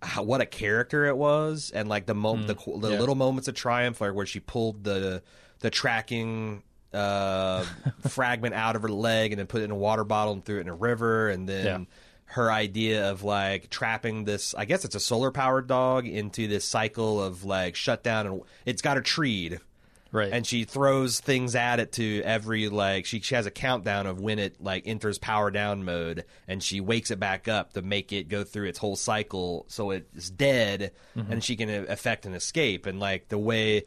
how, 0.01 0.23
what 0.23 0.41
a 0.41 0.45
character 0.45 1.05
it 1.05 1.15
was, 1.15 1.71
and 1.73 1.87
like 1.87 2.05
the 2.07 2.13
mo- 2.15 2.35
hmm. 2.35 2.41
the, 2.45 2.55
the 2.55 2.91
yeah. 2.91 2.99
little 2.99 3.15
moments 3.15 3.47
of 3.47 3.55
triumph, 3.55 4.01
like 4.01 4.13
where 4.13 4.25
she 4.25 4.39
pulled 4.41 4.83
the 4.83 5.23
the 5.59 5.69
tracking 5.69 6.61
uh, 6.93 7.63
fragment 8.07 8.55
out 8.55 8.75
of 8.75 8.81
her 8.81 8.89
leg 8.89 9.31
and 9.31 9.39
then 9.39 9.47
put 9.47 9.61
it 9.61 9.65
in 9.65 9.71
a 9.71 9.75
water 9.75 10.03
bottle 10.03 10.33
and 10.33 10.43
threw 10.43 10.57
it 10.57 10.61
in 10.61 10.69
a 10.69 10.75
river, 10.75 11.29
and 11.29 11.47
then. 11.47 11.65
Yeah. 11.65 11.85
Her 12.25 12.51
idea 12.51 13.11
of 13.11 13.21
like 13.21 13.69
trapping 13.69 14.23
this, 14.23 14.55
I 14.55 14.65
guess 14.65 14.85
it's 14.85 14.95
a 14.95 14.99
solar 14.99 15.29
powered 15.29 15.67
dog 15.67 16.07
into 16.07 16.47
this 16.47 16.65
cycle 16.65 17.21
of 17.21 17.43
like 17.43 17.75
shutdown, 17.75 18.25
and 18.25 18.41
it's 18.65 18.81
got 18.81 18.97
her 18.97 19.03
treed, 19.03 19.59
Right. 20.13 20.31
And 20.31 20.45
she 20.45 20.63
throws 20.63 21.19
things 21.19 21.55
at 21.55 21.79
it 21.79 21.93
to 21.93 22.21
every 22.21 22.69
like 22.69 23.07
she 23.07 23.19
she 23.19 23.33
has 23.33 23.47
a 23.47 23.51
countdown 23.51 24.05
of 24.05 24.21
when 24.21 24.37
it 24.37 24.61
like 24.61 24.83
enters 24.85 25.17
power 25.17 25.49
down 25.49 25.83
mode, 25.83 26.23
and 26.47 26.61
she 26.61 26.79
wakes 26.79 27.09
it 27.09 27.19
back 27.19 27.47
up 27.47 27.73
to 27.73 27.81
make 27.81 28.13
it 28.13 28.29
go 28.29 28.43
through 28.43 28.67
its 28.67 28.77
whole 28.77 28.95
cycle, 28.95 29.65
so 29.69 29.89
it's 29.89 30.29
dead, 30.29 30.91
and 31.15 31.43
she 31.43 31.55
can 31.55 31.67
affect 31.89 32.27
an 32.27 32.35
escape. 32.35 32.85
And 32.85 32.99
like 32.99 33.27
the 33.29 33.39
way. 33.39 33.85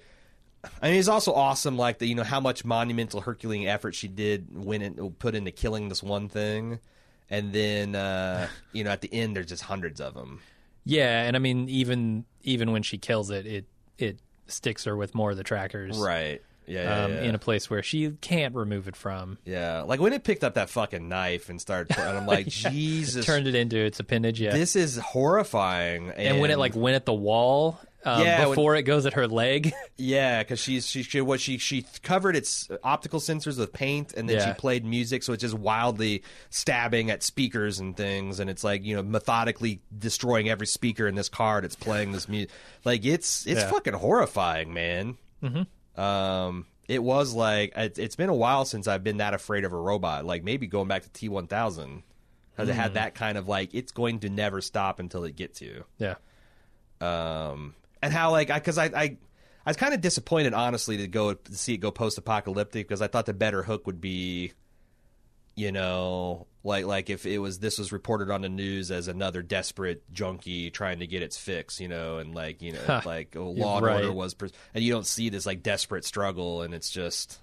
I 0.83 0.91
mean, 0.91 0.99
it's 0.99 1.09
also 1.09 1.33
awesome, 1.33 1.77
like 1.77 1.99
the 1.99 2.07
you 2.07 2.15
know 2.15 2.25
how 2.25 2.41
much 2.41 2.65
monumental 2.65 3.21
Herculean 3.21 3.69
effort 3.69 3.95
she 3.95 4.09
did 4.09 4.49
when 4.53 4.83
it 4.83 5.19
put 5.19 5.35
into 5.35 5.51
killing 5.51 5.89
this 5.89 6.03
one 6.03 6.29
thing, 6.29 6.79
and 7.31 7.53
then 7.53 7.95
uh, 7.95 8.49
you 8.73 8.85
know 8.85 8.91
at 8.91 9.01
the 9.01 9.13
end 9.13 9.37
there's 9.37 9.47
just 9.47 9.65
hundreds 9.65 10.01
of 10.01 10.15
them. 10.15 10.41
Yeah, 10.85 11.23
and 11.25 11.35
I 11.37 11.39
mean 11.39 11.69
even 11.69 12.25
even 12.43 12.73
when 12.73 12.83
she 12.83 12.99
kills 12.99 13.31
it, 13.31 13.47
it 13.47 13.65
it 13.99 14.19
sticks 14.47 14.85
her 14.85 14.97
with 14.97 15.15
more 15.15 15.33
of 15.33 15.37
the 15.37 15.45
trackers. 15.45 15.99
Right. 15.99 16.43
Yeah. 16.69 16.83
yeah, 16.83 17.05
Um, 17.05 17.13
yeah. 17.13 17.23
in 17.23 17.35
a 17.37 17.39
place 17.39 17.71
where 17.71 17.81
she 17.83 18.11
can't 18.21 18.53
remove 18.55 18.89
it 18.89 18.97
from. 18.97 19.39
Yeah, 19.45 19.83
like 19.83 20.01
when 20.01 20.13
it 20.13 20.25
picked 20.25 20.43
up 20.43 20.55
that 20.55 20.69
fucking 20.69 21.09
knife 21.09 21.49
and 21.49 21.61
started, 21.61 21.97
and 21.97 22.19
I'm 22.19 22.27
like, 22.27 22.47
Jesus, 22.49 23.25
Turned 23.25 23.47
it 23.47 23.55
into 23.55 23.77
its 23.77 24.01
appendage, 24.01 24.41
yeah. 24.41 24.53
this 24.53 24.75
is 24.75 24.97
horrifying. 24.97 26.09
And, 26.11 26.19
and 26.19 26.41
when 26.41 26.51
it 26.51 26.59
like 26.59 26.75
went 26.75 26.97
at 26.97 27.07
the 27.07 27.15
wall 27.15 27.79
um, 28.05 28.23
Yeah, 28.23 28.41
when- 28.41 28.51
before 28.51 28.77
it 28.77 28.83
goes 28.83 29.07
at 29.07 29.15
her 29.15 29.27
leg. 29.27 29.73
yeah, 29.97 30.43
because 30.43 30.61
she's 30.61 30.87
she, 30.87 31.03
she 31.03 31.21
what 31.21 31.41
she 31.41 31.59
she 31.59 31.85
covered 32.03 32.37
its 32.37 32.69
optical 32.85 33.19
sensors 33.21 33.59
with 33.59 33.73
paint, 33.73 34.13
and 34.15 34.29
then 34.29 34.37
Yeah. 34.37 34.49
she 34.55 34.59
played 34.61 34.85
music, 34.85 35.23
so 35.23 35.33
it's 35.33 35.41
just 35.41 35.55
wildly 35.55 36.23
stabbing 36.51 37.11
at 37.11 37.23
speakers 37.23 37.79
and 37.81 37.97
things, 37.97 38.39
and 38.41 38.49
it's 38.51 38.63
like 38.65 38.85
you 38.85 38.95
know 38.97 39.03
methodically 39.03 39.81
destroying 39.99 40.49
every 40.49 40.67
speaker 40.67 41.09
in 41.09 41.15
this 41.15 41.29
car 41.29 41.61
that's 41.61 41.77
playing 41.77 42.13
this 42.13 42.29
music. 42.29 42.51
Like 42.85 43.05
it's 43.05 43.47
it's 43.47 43.61
Yeah. 43.63 43.71
fucking 43.71 43.95
horrifying, 43.95 44.73
man. 44.75 45.17
Mm-hmm. 45.43 46.01
Um, 46.01 46.67
it 46.89 47.03
was 47.03 47.33
like 47.35 47.73
it, 47.77 47.99
it's 47.99 48.15
been 48.17 48.29
a 48.29 48.35
while 48.35 48.65
since 48.65 48.87
I've 48.87 49.03
been 49.03 49.17
that 49.17 49.35
afraid 49.35 49.65
of 49.65 49.73
a 49.73 49.77
robot. 49.79 50.25
Like 50.25 50.45
maybe 50.45 50.67
going 50.67 50.87
back 50.89 51.03
to 51.03 51.09
T 51.11 51.29
one 51.29 51.47
thousand. 51.47 52.03
Because 52.55 52.71
it 52.71 52.75
had 52.75 52.95
that 52.95 53.15
kind 53.15 53.37
of 53.37 53.49
like 53.49 53.75
it's 53.75 53.93
going 53.93 54.21
to 54.21 54.31
never 54.31 54.63
stop 54.63 54.99
until 54.99 55.25
it 55.25 55.37
gets 55.37 55.61
you. 55.61 55.85
yeah. 55.99 56.15
um, 57.03 57.75
and 58.07 58.15
how 58.15 58.31
like 58.31 58.49
because 58.53 58.79
I, 58.79 58.87
I 58.87 59.03
I 59.67 59.71
was 59.71 59.77
kind 59.77 59.93
of 59.95 60.01
disappointed 60.01 60.55
honestly 60.55 60.97
to 60.99 61.09
go 61.09 61.35
to 61.35 61.55
see 61.55 61.75
it 61.75 61.79
go 61.79 61.91
post 61.91 62.19
apocalyptic 62.19 62.87
because 62.89 63.03
I 63.03 63.09
thought 63.09 63.27
the 63.27 63.35
better 63.35 63.63
hook 63.63 63.87
would 63.87 64.01
be, 64.01 64.53
you 65.55 65.73
know, 65.73 66.47
like 66.65 66.85
like 66.85 67.11
if 67.11 67.25
it 67.27 67.39
was 67.39 67.59
this 67.59 67.79
was 67.79 67.93
reported 67.93 68.31
on 68.31 68.43
the 68.43 68.49
news 68.49 68.91
as 68.91 69.09
another 69.09 69.43
desperate 69.43 70.03
junkie 70.13 70.71
trying 70.71 70.99
to 70.99 71.07
get 71.07 71.23
its 71.23 71.37
fix, 71.39 71.81
you 71.81 71.89
know, 71.89 72.19
and 72.19 72.35
like 72.35 72.61
you 72.63 72.73
know 72.73 72.81
Huh. 72.87 73.01
like 73.05 73.35
a 73.35 73.41
Law 73.41 73.77
and 73.79 73.87
Right. 73.87 73.95
Order 74.05 74.13
was, 74.13 74.35
pers- 74.35 74.53
and 74.75 74.83
you 74.85 74.93
don't 74.93 75.07
see 75.07 75.29
this 75.31 75.47
like 75.47 75.63
desperate 75.63 76.05
struggle, 76.05 76.63
and 76.63 76.75
it's 76.75 76.91
just, 76.91 77.39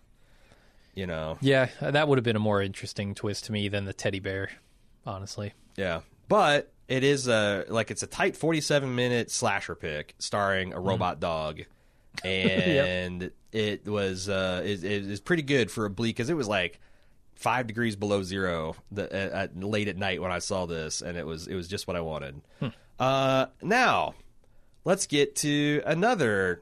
you 0.93 1.07
know, 1.07 1.37
Yeah, 1.41 1.69
that 1.81 2.07
would 2.07 2.17
have 2.17 2.23
been 2.25 2.35
a 2.35 2.39
more 2.39 2.61
interesting 2.61 3.15
twist 3.15 3.45
to 3.45 3.51
me 3.51 3.67
than 3.69 3.85
the 3.85 3.93
teddy 3.93 4.19
bear, 4.19 4.49
honestly. 5.05 5.53
Yeah, 5.75 6.01
but 6.27 6.71
it 6.87 7.03
is 7.03 7.27
a 7.27 7.65
like 7.69 7.91
it's 7.91 8.03
a 8.03 8.07
tight 8.07 8.35
forty-seven 8.35 8.93
minute 8.93 9.31
slasher 9.31 9.75
pick 9.75 10.15
starring 10.19 10.73
a 10.73 10.79
robot 10.79 11.19
dog, 11.19 11.61
and 12.23 13.31
it 13.51 13.87
was 13.87 14.29
uh 14.29 14.61
it, 14.65 14.83
it 14.83 15.05
is 15.05 15.19
pretty 15.19 15.43
good 15.43 15.71
for 15.71 15.85
a 15.85 15.89
bleak 15.89 16.15
because 16.15 16.29
it 16.29 16.35
was 16.35 16.47
like 16.47 16.79
five 17.35 17.67
degrees 17.67 17.95
below 17.95 18.23
zero 18.23 18.75
the, 18.91 19.03
at, 19.13 19.31
at 19.31 19.63
late 19.63 19.87
at 19.87 19.97
night 19.97 20.21
when 20.21 20.31
I 20.31 20.39
saw 20.39 20.65
this, 20.65 21.01
and 21.01 21.17
it 21.17 21.25
was 21.25 21.47
it 21.47 21.55
was 21.55 21.67
just 21.67 21.87
what 21.87 21.95
I 21.95 22.01
wanted. 22.01 22.41
Uh, 22.99 23.47
now 23.61 24.13
let's 24.85 25.07
get 25.07 25.35
to 25.37 25.81
another. 25.85 26.61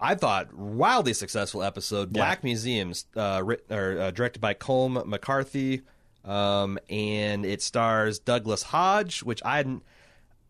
I 0.00 0.16
thought 0.16 0.52
wildly 0.54 1.12
successful 1.12 1.62
episode, 1.62 2.12
Black 2.12 2.42
Museums, 2.42 3.06
uh, 3.14 3.40
writ, 3.44 3.64
or, 3.70 4.00
uh, 4.00 4.10
directed 4.10 4.40
by 4.40 4.52
Colm 4.52 5.06
McCarthy, 5.06 5.82
um, 6.24 6.78
and 6.88 7.44
it 7.44 7.62
stars 7.62 8.18
Douglas 8.18 8.62
Hodge, 8.62 9.22
which 9.22 9.42
I 9.44 9.58
hadn't, 9.58 9.82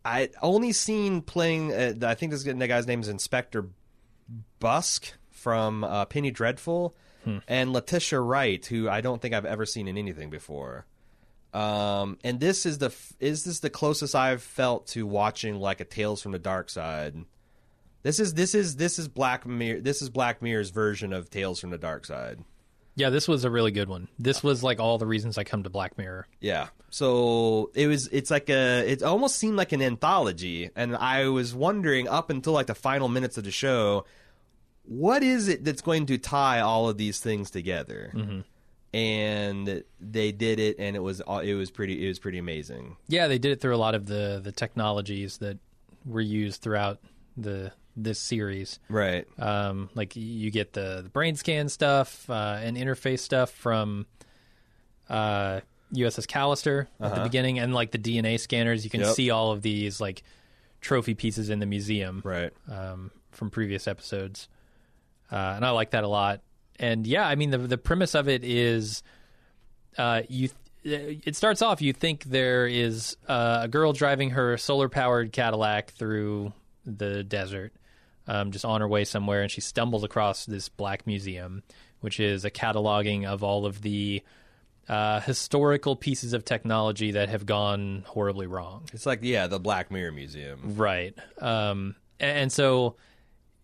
I 0.04 0.30
only 0.42 0.72
seen 0.72 1.22
playing. 1.22 1.72
Uh, 1.72 1.94
I 2.02 2.14
think 2.14 2.32
this 2.32 2.44
the 2.44 2.68
guy's 2.68 2.86
name 2.86 3.00
is 3.00 3.08
Inspector 3.08 3.64
Rusk 4.60 5.12
from 5.30 5.84
uh, 5.84 6.04
Penny 6.06 6.30
Dreadful, 6.30 6.96
and 7.46 7.72
Letitia 7.72 8.20
Wright, 8.20 8.64
who 8.64 8.88
I 8.88 9.00
don't 9.00 9.20
think 9.20 9.34
I've 9.34 9.44
ever 9.44 9.66
seen 9.66 9.88
in 9.88 9.98
anything 9.98 10.30
before. 10.30 10.86
Um, 11.54 12.18
and 12.24 12.40
this 12.40 12.66
is 12.66 12.78
the 12.78 12.94
is 13.20 13.44
this 13.44 13.60
the 13.60 13.70
closest 13.70 14.14
I've 14.14 14.42
felt 14.42 14.86
to 14.88 15.06
watching 15.06 15.56
like 15.56 15.80
a 15.80 15.84
Tales 15.84 16.22
from 16.22 16.32
the 16.32 16.38
Dark 16.38 16.70
Side. 16.70 17.16
This 18.02 18.20
is 18.20 18.34
this 18.34 18.54
is 18.54 18.76
this 18.76 18.98
is 18.98 19.08
Black 19.08 19.46
Mirror. 19.46 19.80
This 19.80 20.02
is 20.02 20.10
Black 20.10 20.42
Mirror's 20.42 20.70
version 20.70 21.12
of 21.12 21.30
Tales 21.30 21.60
from 21.60 21.70
the 21.70 21.78
Dark 21.78 22.04
Side. 22.04 22.40
Yeah, 22.98 23.10
this 23.10 23.28
was 23.28 23.44
a 23.44 23.50
really 23.50 23.70
good 23.70 23.88
one. 23.88 24.08
This 24.18 24.42
was 24.42 24.64
like 24.64 24.80
all 24.80 24.98
the 24.98 25.06
reasons 25.06 25.38
I 25.38 25.44
come 25.44 25.62
to 25.62 25.70
Black 25.70 25.96
Mirror. 25.96 26.26
Yeah. 26.40 26.66
So 26.90 27.70
it 27.74 27.86
was. 27.86 28.08
It's 28.08 28.28
like 28.28 28.50
a. 28.50 28.84
It 28.90 29.04
almost 29.04 29.36
seemed 29.36 29.56
like 29.56 29.70
an 29.70 29.80
anthology, 29.80 30.70
and 30.74 30.96
I 30.96 31.28
was 31.28 31.54
wondering 31.54 32.08
up 32.08 32.28
until 32.28 32.54
like 32.54 32.66
the 32.66 32.74
final 32.74 33.08
minutes 33.08 33.38
of 33.38 33.44
the 33.44 33.52
show, 33.52 34.04
what 34.82 35.22
is 35.22 35.46
it 35.46 35.64
that's 35.64 35.80
going 35.80 36.06
to 36.06 36.18
tie 36.18 36.58
all 36.58 36.88
of 36.88 36.98
these 36.98 37.20
things 37.20 37.52
together? 37.52 38.10
Mm-hmm. 38.14 38.40
And 38.92 39.84
they 40.00 40.32
did 40.32 40.58
it, 40.58 40.76
and 40.80 40.96
it 40.96 41.00
was 41.00 41.22
uh, 41.28 41.40
it 41.44 41.54
was 41.54 41.70
pretty 41.70 42.04
it 42.04 42.08
was 42.08 42.18
pretty 42.18 42.38
amazing. 42.38 42.96
Yeah, 43.06 43.28
they 43.28 43.38
did 43.38 43.52
it 43.52 43.60
through 43.60 43.76
a 43.76 43.78
lot 43.78 43.94
of 43.94 44.06
the 44.06 44.40
the 44.42 44.50
technologies 44.50 45.38
that 45.38 45.58
were 46.04 46.20
used 46.20 46.62
throughout 46.62 46.98
the 47.36 47.70
this 48.02 48.18
series. 48.18 48.78
Right. 48.88 49.26
Um, 49.38 49.90
like 49.94 50.14
you 50.16 50.50
get 50.50 50.72
the, 50.72 51.00
the 51.02 51.08
brain 51.08 51.36
scan 51.36 51.68
stuff 51.68 52.28
uh, 52.30 52.58
and 52.62 52.76
interface 52.76 53.20
stuff 53.20 53.50
from 53.50 54.06
uh, 55.08 55.60
USS 55.94 56.26
Callister 56.26 56.86
at 57.00 57.14
the 57.14 57.22
beginning, 57.22 57.58
and 57.58 57.74
like 57.74 57.90
the 57.90 57.98
DNA 57.98 58.38
scanners. 58.38 58.84
You 58.84 58.90
can 58.90 59.00
Uh-huh. 59.00 59.08
Yep. 59.10 59.16
see 59.16 59.30
all 59.30 59.52
of 59.52 59.62
these 59.62 60.00
like 60.00 60.22
trophy 60.80 61.14
pieces 61.14 61.50
in 61.50 61.58
the 61.58 61.66
museum 61.66 62.20
Right. 62.24 62.52
um, 62.70 63.10
from 63.32 63.50
previous 63.50 63.88
episodes, 63.88 64.48
uh, 65.32 65.36
and 65.56 65.64
I 65.64 65.70
like 65.70 65.90
that 65.90 66.04
a 66.04 66.08
lot. 66.08 66.42
And 66.78 67.06
yeah, 67.06 67.26
I 67.26 67.34
mean 67.34 67.50
the 67.50 67.58
the 67.58 67.78
premise 67.78 68.14
of 68.14 68.28
it 68.28 68.44
is, 68.44 69.02
uh, 69.96 70.22
you. 70.28 70.50
It 70.84 71.34
starts 71.36 71.60
off. 71.60 71.82
You 71.82 71.92
think 71.92 72.24
there 72.24 72.66
is 72.66 73.16
uh, 73.26 73.60
a 73.64 73.68
girl 73.68 73.92
driving 73.92 74.30
her 74.30 74.56
solar 74.56 74.88
powered 74.88 75.32
Cadillac 75.32 75.90
through 75.90 76.52
the 76.86 77.24
desert, 77.24 77.72
um, 78.28 78.52
just 78.52 78.64
on 78.64 78.80
her 78.80 78.86
way 78.86 79.04
somewhere, 79.04 79.42
and 79.42 79.50
she 79.50 79.60
stumbles 79.60 80.04
across 80.04 80.46
this 80.46 80.68
black 80.68 81.06
museum, 81.06 81.62
which 82.00 82.20
is 82.20 82.44
a 82.44 82.50
cataloging 82.50 83.24
of 83.24 83.42
all 83.42 83.66
of 83.66 83.82
the 83.82 84.22
uh, 84.88 85.20
historical 85.20 85.96
pieces 85.96 86.34
of 86.34 86.44
technology 86.44 87.12
that 87.12 87.30
have 87.30 87.46
gone 87.46 88.04
horribly 88.06 88.46
wrong. 88.46 88.84
It's 88.92 89.06
like 89.06 89.20
yeah, 89.22 89.46
the 89.46 89.58
Black 89.58 89.90
Mirror 89.90 90.12
Museum. 90.12 90.76
Right. 90.76 91.14
Um, 91.40 91.96
and, 92.20 92.38
and 92.38 92.52
so 92.52 92.96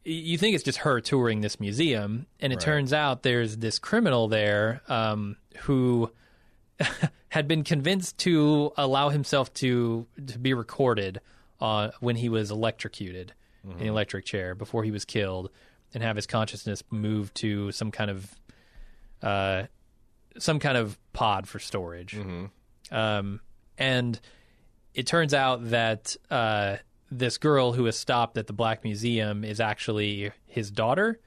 you 0.05 0.37
think 0.39 0.55
it's 0.55 0.65
just 0.65 0.79
her 0.79 1.01
touring 1.01 1.43
this 1.43 1.61
museum, 1.61 2.27
and 2.41 2.53
it 2.53 2.61
turns 2.61 2.93
out 2.93 3.23
there's 3.23 3.59
this 3.59 3.79
criminal 3.79 4.29
there 4.29 4.83
um, 4.89 5.37
who 5.61 6.11
had 7.29 7.49
been 7.49 7.65
convinced 7.65 8.19
to 8.19 8.73
allow 8.77 9.11
himself 9.11 9.53
to 9.55 10.07
to 10.27 10.39
be 10.39 10.55
recorded 10.55 11.21
uh, 11.61 11.91
when 12.01 12.17
he 12.17 12.29
was 12.29 12.51
electrocuted 12.51 13.33
in 13.65 13.79
the 13.79 13.87
electric 13.87 14.25
chair 14.25 14.55
before 14.55 14.85
he 14.85 14.91
was 14.91 15.05
killed, 15.05 15.51
and 15.93 16.03
have 16.03 16.17
his 16.17 16.27
consciousness 16.27 16.83
moved 16.91 17.35
to 17.37 17.73
some 17.73 17.91
kind 17.91 18.11
of 18.11 18.35
uh, 19.23 19.65
some 20.39 20.59
kind 20.59 20.77
of 20.77 20.99
pod 21.13 21.47
for 21.49 21.59
storage. 21.59 22.17
Um, 22.91 23.41
and 23.79 24.21
it 24.93 25.07
turns 25.07 25.33
out 25.35 25.71
that 25.71 26.17
uh, 26.31 26.77
this 27.11 27.39
girl 27.39 27.73
who 27.73 27.87
is 27.87 27.97
stopped 27.97 28.37
at 28.39 28.47
the 28.47 28.53
Black 28.53 28.85
Museum 28.85 29.45
is 29.45 29.61
actually 29.61 30.33
his 30.47 30.71
daughter, 30.71 31.19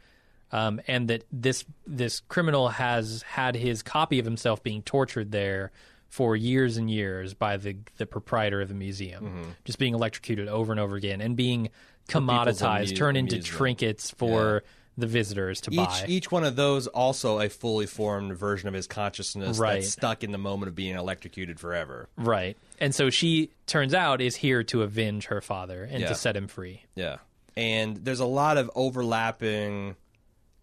um, 0.52 0.80
and 0.88 1.08
that 1.10 1.24
this 1.32 1.66
this 1.86 2.22
criminal 2.28 2.70
has 2.70 3.24
had 3.24 3.56
his 3.56 3.82
copy 3.82 4.20
of 4.20 4.26
himself 4.26 4.62
being 4.64 4.82
tortured 4.84 5.32
there 5.32 5.72
for 6.10 6.36
years 6.38 6.78
and 6.78 6.90
years 6.90 7.34
by 7.34 7.58
the 7.58 7.76
the 7.98 8.06
proprietor 8.06 8.62
of 8.62 8.70
the 8.70 8.74
museum, 8.76 9.56
just 9.66 9.78
being 9.80 9.94
electrocuted 9.94 10.48
over 10.48 10.72
and 10.72 10.80
over 10.80 10.96
again 10.96 11.20
and 11.20 11.36
being 11.36 11.70
commoditized, 12.08 12.88
amu- 12.88 12.96
turned 12.96 13.18
into 13.18 13.36
amusement. 13.36 13.58
trinkets 13.58 14.12
for 14.12 14.64
the 14.98 15.06
visitors 15.08 15.62
to 15.62 15.70
Each 15.72 15.78
buy. 15.78 16.06
each 16.08 16.32
one 16.32 16.44
of 16.44 16.56
those 16.56 16.88
also 16.88 17.40
a 17.40 17.50
fully 17.50 17.86
formed 17.86 18.36
version 18.36 18.68
of 18.68 18.74
his 18.74 18.88
consciousness 18.88 19.60
Right. 19.60 19.76
that's 19.82 19.90
stuck 19.92 20.24
in 20.24 20.32
the 20.32 20.40
moment 20.40 20.70
of 20.70 20.76
being 20.76 20.96
electrocuted 20.96 21.60
forever. 21.60 22.10
Right. 22.18 22.58
And 22.80 22.96
so 22.96 23.12
she 23.12 23.52
turns 23.68 23.94
out 23.94 24.22
is 24.22 24.36
here 24.38 24.64
to 24.64 24.82
avenge 24.82 25.26
her 25.28 25.40
father 25.40 25.84
and 25.84 26.02
Yeah. 26.02 26.08
to 26.10 26.16
set 26.16 26.36
him 26.36 26.48
free. 26.48 26.82
Yeah. 26.96 27.18
And 27.56 27.98
there's 27.98 28.20
a 28.20 28.26
lot 28.26 28.58
of 28.58 28.72
overlapping 28.74 29.96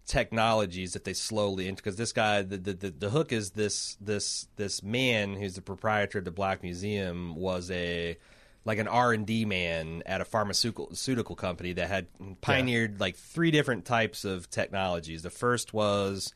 technologies 0.05 0.93
that 0.93 1.03
they 1.03 1.13
slowly 1.13 1.71
because 1.71 1.95
this 1.95 2.11
guy 2.13 2.41
the, 2.43 2.57
the 2.57 2.73
the 2.73 2.89
the 2.91 3.09
hook 3.09 3.31
is 3.31 3.51
this 3.51 3.97
this 3.99 4.47
this 4.55 4.83
man 4.83 5.33
who's 5.33 5.55
the 5.55 5.61
proprietor 5.61 6.19
of 6.19 6.25
the 6.25 6.31
Black 6.31 6.61
Museum 6.61 7.35
was 7.35 7.71
a 7.71 8.15
like 8.65 8.79
an 8.79 8.87
R 8.87 9.13
and 9.13 9.25
D 9.25 9.45
man 9.45 10.03
at 10.05 10.19
a 10.21 10.25
pharmaceutical 10.25 11.35
company 11.35 11.73
that 11.73 11.87
had 11.87 12.07
pioneered 12.41 12.99
like 12.99 13.15
three 13.15 13.51
different 13.51 13.85
types 13.85 14.25
of 14.25 14.49
technologies. 14.49 15.21
The 15.21 15.29
first 15.29 15.73
was 15.73 16.33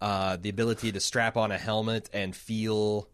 uh, 0.00 0.36
the 0.40 0.50
ability 0.50 0.92
to 0.92 1.00
strap 1.00 1.36
on 1.36 1.50
a 1.50 1.58
helmet 1.58 2.08
and 2.12 2.36
feel. 2.36 3.08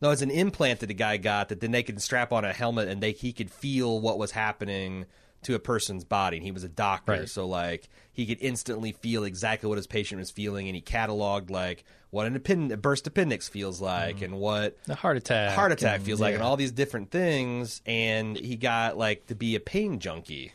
No, 0.00 0.10
it's 0.10 0.22
an 0.22 0.30
implant 0.30 0.80
that 0.80 0.86
the 0.86 0.94
guy 0.94 1.16
got 1.16 1.48
that 1.48 1.60
then 1.60 1.72
they 1.72 1.82
could 1.82 2.00
strap 2.02 2.32
on 2.32 2.44
a 2.44 2.52
helmet 2.52 2.88
and 2.88 3.00
they 3.00 3.12
he 3.12 3.32
could 3.32 3.50
feel 3.50 4.00
what 4.00 4.18
was 4.18 4.32
happening 4.32 5.06
to 5.42 5.54
a 5.54 5.58
person's 5.58 6.04
body. 6.04 6.36
And 6.38 6.44
he 6.44 6.52
was 6.52 6.64
a 6.64 6.68
doctor, 6.68 7.12
Right. 7.12 7.28
so 7.28 7.46
like 7.46 7.88
he 8.12 8.26
could 8.26 8.38
instantly 8.40 8.92
feel 8.92 9.24
exactly 9.24 9.68
what 9.68 9.76
his 9.78 9.86
patient 9.86 10.18
was 10.18 10.30
feeling, 10.30 10.66
and 10.68 10.74
he 10.74 10.82
cataloged 10.82 11.50
like 11.50 11.84
what 12.10 12.26
an 12.26 12.34
append- 12.36 12.72
a 12.72 12.76
burst 12.76 13.06
appendix 13.06 13.48
feels 13.48 13.80
like 13.80 14.22
and 14.22 14.34
what 14.38 14.76
A 14.88 14.94
heart 14.94 15.16
attack. 15.18 15.54
heart 15.54 15.72
attack 15.72 15.96
and- 15.96 16.04
feels 16.06 16.20
like, 16.20 16.34
and 16.34 16.42
all 16.42 16.56
these 16.56 16.72
different 16.72 17.10
things. 17.10 17.82
And 17.86 18.36
he 18.36 18.56
got 18.56 18.96
like 18.96 19.26
to 19.26 19.34
be 19.34 19.54
a 19.56 19.60
pain 19.60 19.98
junkie. 20.00 20.52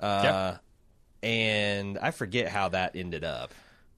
Uh, 0.00 0.56
and 1.22 1.98
I 1.98 2.10
forget 2.10 2.48
how 2.48 2.68
that 2.70 2.96
ended 2.96 3.24
up. 3.24 3.52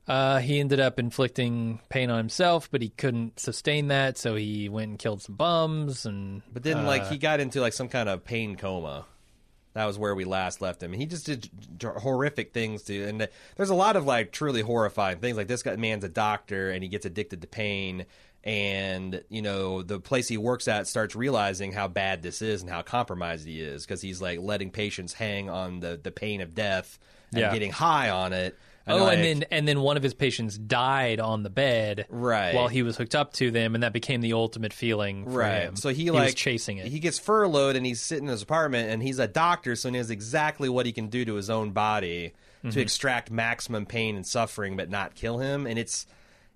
Uh, 0.06 0.38
he 0.38 0.60
ended 0.60 0.78
up 0.78 1.00
inflicting 1.00 1.80
pain 1.88 2.10
on 2.10 2.18
himself, 2.18 2.70
but 2.70 2.80
he 2.80 2.90
couldn't 2.90 3.40
sustain 3.40 3.88
that, 3.88 4.16
so 4.16 4.36
he 4.36 4.68
went 4.68 4.90
and 4.90 4.98
killed 5.00 5.20
some 5.22 5.34
bums. 5.34 6.06
And 6.06 6.42
But 6.52 6.62
then, 6.62 6.78
uh, 6.78 6.82
like, 6.84 7.08
he 7.08 7.18
got 7.18 7.40
into 7.40 7.60
like 7.60 7.72
some 7.72 7.88
kind 7.88 8.08
of 8.08 8.24
pain 8.24 8.54
coma. 8.54 9.04
That 9.76 9.84
was 9.84 9.98
where 9.98 10.14
we 10.14 10.24
last 10.24 10.62
left 10.62 10.82
him. 10.82 10.94
He 10.94 11.04
just 11.04 11.26
did 11.26 11.50
horrific 11.84 12.54
things 12.54 12.82
to, 12.84 13.04
and 13.04 13.28
there's 13.56 13.68
a 13.68 13.74
lot 13.74 13.94
of 13.94 14.06
like 14.06 14.32
truly 14.32 14.62
horrifying 14.62 15.18
things. 15.18 15.36
Like 15.36 15.48
this 15.48 15.62
guy, 15.62 15.76
man's 15.76 16.02
a 16.02 16.08
doctor, 16.08 16.70
and 16.70 16.82
he 16.82 16.88
gets 16.88 17.04
addicted 17.04 17.42
to 17.42 17.46
pain, 17.46 18.06
and 18.42 19.22
you 19.28 19.42
know 19.42 19.82
the 19.82 20.00
place 20.00 20.28
he 20.28 20.38
works 20.38 20.66
at 20.66 20.86
starts 20.86 21.14
realizing 21.14 21.72
how 21.72 21.88
bad 21.88 22.22
this 22.22 22.40
is 22.40 22.62
and 22.62 22.70
how 22.70 22.80
compromised 22.80 23.46
he 23.46 23.60
is 23.60 23.84
because 23.84 24.00
he's 24.00 24.22
like 24.22 24.38
letting 24.40 24.70
patients 24.70 25.12
hang 25.12 25.50
on 25.50 25.80
the 25.80 26.00
the 26.02 26.10
pain 26.10 26.40
of 26.40 26.54
death 26.54 26.98
and 27.32 27.40
Yeah. 27.40 27.52
getting 27.52 27.70
high 27.72 28.08
on 28.08 28.32
it. 28.32 28.58
Oh, 28.88 29.04
like- 29.04 29.18
and 29.18 29.24
then 29.24 29.44
and 29.50 29.68
then 29.68 29.80
one 29.80 29.96
of 29.96 30.02
his 30.02 30.14
patients 30.14 30.56
died 30.58 31.20
on 31.20 31.42
the 31.42 31.50
bed, 31.50 32.06
Right. 32.08 32.54
while 32.54 32.68
he 32.68 32.82
was 32.82 32.96
hooked 32.96 33.14
up 33.14 33.32
to 33.34 33.50
them, 33.50 33.74
and 33.74 33.82
that 33.82 33.92
became 33.92 34.20
the 34.20 34.32
ultimate 34.34 34.72
feeling 34.72 35.24
for 35.24 35.30
right. 35.38 35.62
him. 35.62 35.76
So 35.76 35.88
he, 35.90 36.10
was 36.10 36.20
like 36.20 36.34
chasing 36.36 36.78
it. 36.78 36.86
He 36.86 36.98
gets 37.00 37.18
furloughed 37.18 37.76
and 37.76 37.84
he's 37.86 38.00
sitting 38.00 38.24
in 38.24 38.30
his 38.30 38.42
apartment 38.42 38.90
and 38.90 39.02
he's 39.02 39.18
a 39.18 39.28
doctor, 39.28 39.76
so 39.76 39.88
he 39.88 39.96
knows 39.96 40.10
exactly 40.10 40.68
what 40.68 40.86
he 40.86 40.92
can 40.92 41.08
do 41.08 41.24
to 41.24 41.34
his 41.34 41.50
own 41.50 41.70
body 41.70 42.32
Mm-hmm. 42.60 42.70
to 42.70 42.80
extract 42.80 43.30
maximum 43.30 43.84
pain 43.86 44.16
and 44.16 44.26
suffering, 44.26 44.76
but 44.76 44.88
not 44.90 45.14
kill 45.14 45.38
him. 45.38 45.66
And 45.66 45.78
it's 45.78 46.06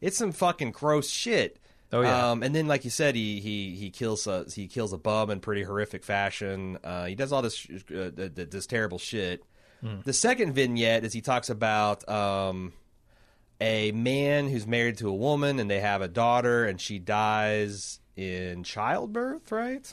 it's 0.01 0.17
some 0.17 0.33
fucking 0.33 0.71
gross 0.73 1.11
shit. 1.11 1.59
Oh, 1.93 2.01
yeah. 2.01 2.31
Um, 2.31 2.43
and 2.43 2.55
then, 2.55 2.67
like 2.67 2.85
you 2.85 2.91
said, 2.91 3.15
he 3.15 3.39
he 3.39 3.77
he 3.77 3.91
kills 3.91 4.27
a, 4.27 4.47
he 4.53 4.67
kills 4.67 4.93
a 4.95 4.99
bum 4.99 5.31
in 5.31 5.41
pretty 5.41 5.63
horrific 5.63 6.03
fashion. 6.03 6.79
Uh, 6.83 7.05
he 7.05 7.15
does 7.15 7.33
all 7.33 7.43
this 7.43 7.67
uh, 7.71 8.11
th- 8.17 8.35
th- 8.35 8.51
this 8.51 8.67
terrible 8.67 8.99
shit. 8.99 9.45
Hmm. 9.81 10.01
The 10.05 10.13
second 10.13 10.53
vignette 10.53 11.05
is 11.05 11.13
he 11.13 11.21
talks 11.21 11.49
about 11.51 12.07
um, 12.09 12.73
a 13.61 13.93
man 13.93 14.49
who's 14.49 14.67
married 14.67 14.99
to 14.99 15.09
a 15.09 15.15
woman 15.15 15.59
and 15.59 15.71
they 15.71 15.81
have 15.81 16.03
a 16.03 16.09
daughter 16.09 16.65
and 16.65 16.81
she 16.81 16.99
dies 16.99 18.01
in 18.17 18.65
childbirth, 18.65 19.51
right? 19.53 19.93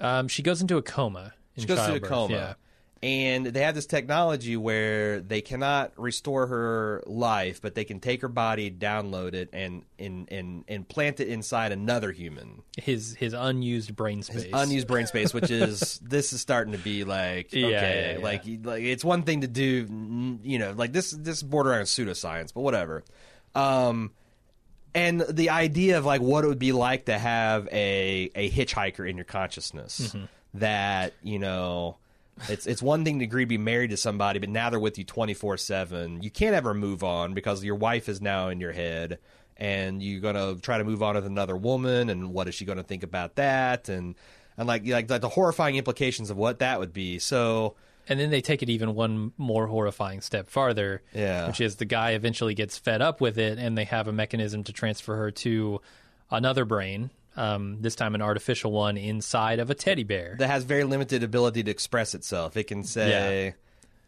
um, 0.00 0.28
she 0.28 0.42
goes 0.42 0.60
into 0.60 0.76
a 0.76 0.82
coma. 0.82 1.32
In 1.56 1.62
She 1.62 1.66
goes 1.66 1.78
through 1.78 1.96
a 1.96 2.00
childbirth, 2.00 2.10
coma. 2.10 2.34
Yeah. 2.34 2.54
And 3.00 3.46
they 3.46 3.60
have 3.60 3.76
this 3.76 3.86
technology 3.86 4.56
where 4.56 5.20
they 5.20 5.40
cannot 5.40 5.92
restore 5.96 6.48
her 6.48 7.04
life, 7.06 7.62
but 7.62 7.76
they 7.76 7.84
can 7.84 8.00
take 8.00 8.22
her 8.22 8.28
body, 8.28 8.72
download 8.72 9.34
it, 9.34 9.50
and 9.52 9.84
and 10.00 10.26
and, 10.32 10.64
and 10.66 10.88
plant 10.88 11.20
it 11.20 11.28
inside 11.28 11.70
another 11.70 12.10
human. 12.10 12.62
His 12.76 13.14
his 13.14 13.34
unused 13.34 13.94
brain 13.94 14.22
space. 14.24 14.48
Unused 14.52 14.88
brain 14.88 15.06
space, 15.14 15.32
which 15.32 15.48
is 15.48 16.00
this 16.02 16.32
is 16.32 16.40
starting 16.40 16.72
to 16.72 16.78
be 16.78 17.04
like 17.04 17.52
Yeah, 17.52 17.66
okay, 17.66 18.10
yeah, 18.14 18.18
yeah. 18.18 18.24
like 18.24 18.42
like 18.64 18.82
it's 18.82 19.04
one 19.04 19.22
thing 19.22 19.42
to 19.42 19.46
do, 19.48 20.38
you 20.42 20.58
know, 20.58 20.72
like 20.72 20.92
this 20.92 21.12
this 21.12 21.36
is 21.36 21.42
borderline 21.44 21.82
pseudoscience, 21.82 22.52
but 22.52 22.62
whatever. 22.62 23.04
Um, 23.54 24.10
and 24.92 25.20
the 25.20 25.50
idea 25.50 25.98
of 25.98 26.04
like 26.04 26.20
what 26.20 26.42
it 26.42 26.48
would 26.48 26.58
be 26.58 26.72
like 26.72 27.04
to 27.04 27.16
have 27.16 27.68
a 27.70 28.28
a 28.34 28.50
hitchhiker 28.50 29.08
in 29.08 29.16
your 29.16 29.24
consciousness 29.24 30.00
Mm-hmm. 30.00 30.24
that 30.54 31.12
you 31.22 31.38
know 31.38 31.98
it's 32.48 32.66
it's 32.66 32.82
one 32.82 33.04
thing 33.04 33.18
to 33.18 33.24
agree 33.24 33.44
to 33.44 33.48
be 33.48 33.58
married 33.58 33.90
to 33.90 33.96
somebody 33.96 34.38
but 34.38 34.48
now 34.48 34.70
they're 34.70 34.80
with 34.80 34.98
you 34.98 35.04
24/7 35.04 36.22
you 36.22 36.30
can't 36.30 36.54
ever 36.54 36.74
move 36.74 37.02
on 37.04 37.34
because 37.34 37.64
your 37.64 37.74
wife 37.74 38.08
is 38.08 38.20
now 38.20 38.48
in 38.48 38.60
your 38.60 38.72
head 38.72 39.18
and 39.56 40.02
you're 40.02 40.20
going 40.20 40.36
to 40.36 40.60
try 40.62 40.78
to 40.78 40.84
move 40.84 41.02
on 41.02 41.16
with 41.16 41.26
another 41.26 41.56
woman 41.56 42.10
and 42.10 42.32
what 42.32 42.46
is 42.48 42.54
she 42.54 42.64
going 42.64 42.78
to 42.78 42.84
think 42.84 43.02
about 43.02 43.34
that? 43.34 43.88
And 43.88 44.14
and 44.56 44.68
like 44.68 44.86
like 44.86 45.08
the 45.08 45.28
horrifying 45.28 45.74
implications 45.76 46.30
of 46.30 46.36
what 46.36 46.60
that 46.60 46.78
would 46.78 46.92
be. 46.92 47.18
So 47.18 47.74
And 48.08 48.20
then 48.20 48.30
they 48.30 48.40
take 48.40 48.62
it 48.62 48.70
even 48.70 48.94
one 48.94 49.32
more 49.36 49.66
horrifying 49.66 50.20
step 50.20 50.48
farther, 50.48 51.02
Yeah. 51.12 51.48
which 51.48 51.60
is 51.60 51.74
the 51.76 51.84
guy 51.86 52.12
eventually 52.12 52.54
gets 52.54 52.78
fed 52.78 53.02
up 53.02 53.20
with 53.20 53.36
it, 53.36 53.58
and 53.58 53.76
they 53.76 53.84
have 53.84 54.06
a 54.06 54.12
mechanism 54.12 54.62
to 54.64 54.72
transfer 54.72 55.16
her 55.16 55.30
to 55.32 55.80
another 56.30 56.64
brain, 56.64 57.10
um, 57.38 57.78
this 57.80 57.94
time 57.94 58.14
an 58.14 58.22
artificial 58.22 58.72
one 58.72 58.96
inside 58.96 59.58
of 59.60 59.70
a 59.70 59.74
teddy 59.74 60.04
bear. 60.04 60.36
that 60.38 60.48
has 60.50 60.64
very 60.64 60.84
limited 60.84 61.22
ability 61.22 61.62
to 61.62 61.70
express 61.70 62.14
itself 62.14 62.56
it 62.56 62.64
can 62.64 62.82
say 62.84 63.54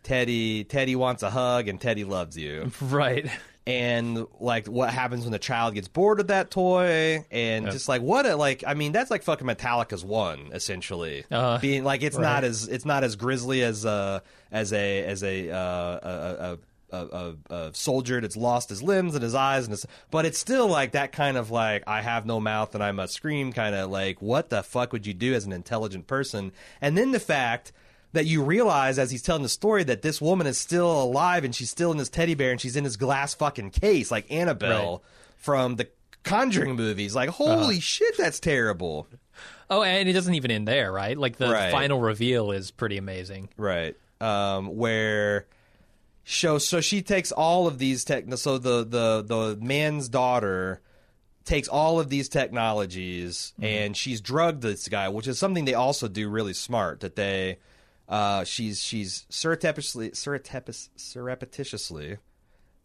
Teddy 0.02 0.64
Teddy 0.64 0.96
wants 0.96 1.22
a 1.22 1.30
hug 1.30 1.68
and 1.68 1.80
Teddy 1.80 2.04
loves 2.04 2.36
you 2.36 2.72
right. 2.80 3.30
and 3.66 4.26
like 4.40 4.66
what 4.66 4.88
happens 4.90 5.24
when 5.24 5.32
the 5.32 5.38
child 5.38 5.74
gets 5.74 5.88
bored 5.88 6.20
of 6.20 6.28
that 6.28 6.50
toy 6.50 7.24
and 7.30 7.70
just 7.70 7.86
like 7.88 8.00
what 8.00 8.24
a 8.24 8.34
like 8.34 8.64
i 8.66 8.72
mean 8.72 8.92
that's 8.92 9.10
like 9.10 9.22
fucking 9.22 9.46
metallica's 9.46 10.02
one 10.04 10.48
essentially 10.52 11.24
Uh, 11.30 11.58
being 11.58 11.84
like 11.84 12.02
it's 12.02 12.16
right. 12.16 12.22
not 12.22 12.44
as 12.44 12.66
it's 12.68 12.86
not 12.86 13.04
as 13.04 13.16
grisly 13.16 13.62
as 13.62 13.84
uh 13.84 14.20
as 14.50 14.72
a 14.72 15.04
as 15.04 15.22
a 15.22 15.50
uh 15.50 15.56
a, 15.58 16.52
a, 16.54 16.58
a, 16.92 17.34
a, 17.50 17.54
a 17.54 17.74
soldier 17.74 18.20
that's 18.20 18.36
lost 18.36 18.68
his 18.68 18.82
limbs 18.82 19.14
and 19.14 19.22
his 19.22 19.34
eyes 19.34 19.64
and 19.64 19.72
his, 19.72 19.86
but 20.10 20.24
it's 20.24 20.38
still 20.38 20.66
like 20.68 20.92
that 20.92 21.12
kind 21.12 21.36
of 21.36 21.50
like 21.50 21.84
I 21.86 22.02
have 22.02 22.26
no 22.26 22.40
mouth 22.40 22.74
and 22.74 22.82
I 22.84 22.92
must 22.92 23.14
scream 23.14 23.52
kind 23.52 23.74
of 23.74 23.90
like 23.90 24.20
what 24.22 24.48
the 24.50 24.62
fuck 24.62 24.92
would 24.92 25.06
you 25.06 25.14
do 25.14 25.34
as 25.34 25.44
an 25.46 25.52
intelligent 25.52 26.06
person 26.06 26.52
and 26.80 26.96
then 26.98 27.12
the 27.12 27.20
fact 27.20 27.72
that 28.12 28.26
you 28.26 28.42
realize 28.42 28.98
as 28.98 29.10
he's 29.10 29.22
telling 29.22 29.42
the 29.44 29.48
story 29.48 29.84
that 29.84 30.02
this 30.02 30.20
woman 30.20 30.46
is 30.46 30.58
still 30.58 31.02
alive 31.02 31.44
and 31.44 31.54
she's 31.54 31.70
still 31.70 31.92
in 31.92 31.98
this 31.98 32.08
teddy 32.08 32.34
bear 32.34 32.50
and 32.50 32.60
she's 32.60 32.74
in 32.76 32.84
this 32.84 32.96
glass 32.96 33.34
fucking 33.34 33.70
case 33.70 34.10
like 34.10 34.30
Annabelle 34.32 35.02
from 35.36 35.76
the 35.76 35.88
Conjuring 36.22 36.76
movies. 36.76 37.14
Like, 37.14 37.30
holy 37.30 37.80
shit, 37.80 38.14
that's 38.18 38.40
terrible. 38.40 39.06
Oh, 39.70 39.82
and 39.82 40.06
it 40.06 40.12
doesn't 40.12 40.34
even 40.34 40.50
end 40.50 40.68
there, 40.68 40.92
right? 40.92 41.16
Like 41.16 41.36
the 41.36 41.48
Right. 41.48 41.70
final 41.72 41.98
reveal 41.98 42.50
is 42.50 42.70
pretty 42.70 42.98
amazing. 42.98 43.48
Right. 43.56 43.96
Um, 44.20 44.76
where 44.76 45.46
show 46.22 46.58
so 46.58 46.80
she 46.80 47.02
takes 47.02 47.32
all 47.32 47.66
of 47.66 47.78
these 47.78 48.04
tech 48.04 48.24
so 48.36 48.58
the 48.58 48.84
the 48.84 49.22
the 49.22 49.58
man's 49.60 50.08
daughter 50.08 50.80
takes 51.44 51.68
all 51.68 51.98
of 51.98 52.08
these 52.08 52.28
technologies 52.28 53.52
and 53.60 53.96
she's 53.96 54.20
drugged 54.20 54.62
this 54.62 54.88
guy, 54.88 55.08
which 55.08 55.26
is 55.26 55.38
something 55.38 55.64
they 55.64 55.74
also 55.74 56.06
do 56.06 56.28
really 56.28 56.52
smart. 56.52 57.00
That 57.00 57.16
they 57.16 57.58
uh, 58.08 58.44
she's 58.44 58.80
she's 58.80 59.26
surreptitiously 59.28 60.12
surreptitious, 60.12 60.90
surreptitiously 60.96 62.18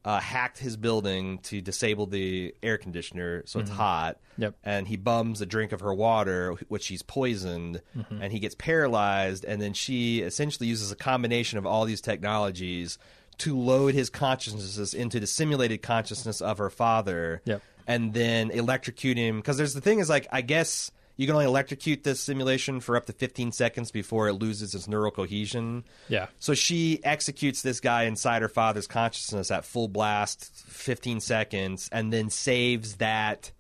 uh, 0.06 0.20
hacked 0.20 0.60
his 0.60 0.78
building 0.78 1.40
to 1.40 1.62
disable 1.62 2.06
the 2.06 2.54
air 2.62 2.78
conditioner 2.78 3.44
so 3.46 3.60
it's 3.60 3.72
hot. 3.72 4.20
Yep. 4.38 4.56
And 4.64 4.88
he 4.88 4.98
bums 4.98 5.42
a 5.42 5.46
drink 5.46 5.72
of 5.72 5.82
her 5.82 5.94
water, 5.94 6.54
which 6.68 6.84
she's 6.84 7.02
poisoned, 7.02 7.82
and 8.22 8.32
he 8.32 8.40
gets 8.40 8.54
paralyzed. 8.54 9.46
And 9.46 9.62
then 9.62 9.74
she 9.74 10.20
essentially 10.20 10.68
uses 10.68 10.92
a 10.92 10.96
combination 10.96 11.58
of 11.58 11.66
all 11.66 11.86
these 11.86 12.02
technologies 12.02 13.00
to 13.40 13.58
load 13.58 13.94
his 13.94 14.10
consciousness 14.10 14.94
into 14.94 15.20
the 15.20 15.28
simulated 15.28 15.82
consciousness 15.82 16.42
of 16.42 16.58
her 16.58 16.70
father. 16.70 17.42
Yep. 17.46 17.62
And 17.88 18.14
then 18.14 18.50
electrocute 18.50 19.18
him. 19.18 19.38
Because 19.38 19.58
there's 19.58 19.74
the 19.74 19.82
thing 19.82 20.00
is, 20.00 20.10
like, 20.10 20.28
I 20.32 20.42
guess 20.42 20.90
you 21.18 21.28
can 21.28 21.36
only 21.36 21.46
electrocute 21.46 22.04
this 22.04 22.20
simulation 22.20 22.80
for 22.80 22.98
up 22.98 23.06
to 23.06 23.14
15 23.14 23.52
seconds 23.52 23.92
before 23.92 24.28
it 24.28 24.34
loses 24.34 24.76
its 24.76 24.88
neural 24.88 25.12
cohesion. 25.12 25.84
Yeah. 26.10 26.28
So 26.40 26.54
she 26.54 27.00
executes 27.04 27.62
this 27.62 27.80
guy 27.80 28.04
inside 28.04 28.42
her 28.42 28.50
father's 28.50 28.88
consciousness 28.88 29.52
at 29.52 29.66
full 29.66 29.88
blast, 29.88 30.66
15 30.68 31.20
seconds, 31.20 31.90
and 31.92 32.12
then 32.12 32.30
saves 32.30 32.96
that 32.96 33.52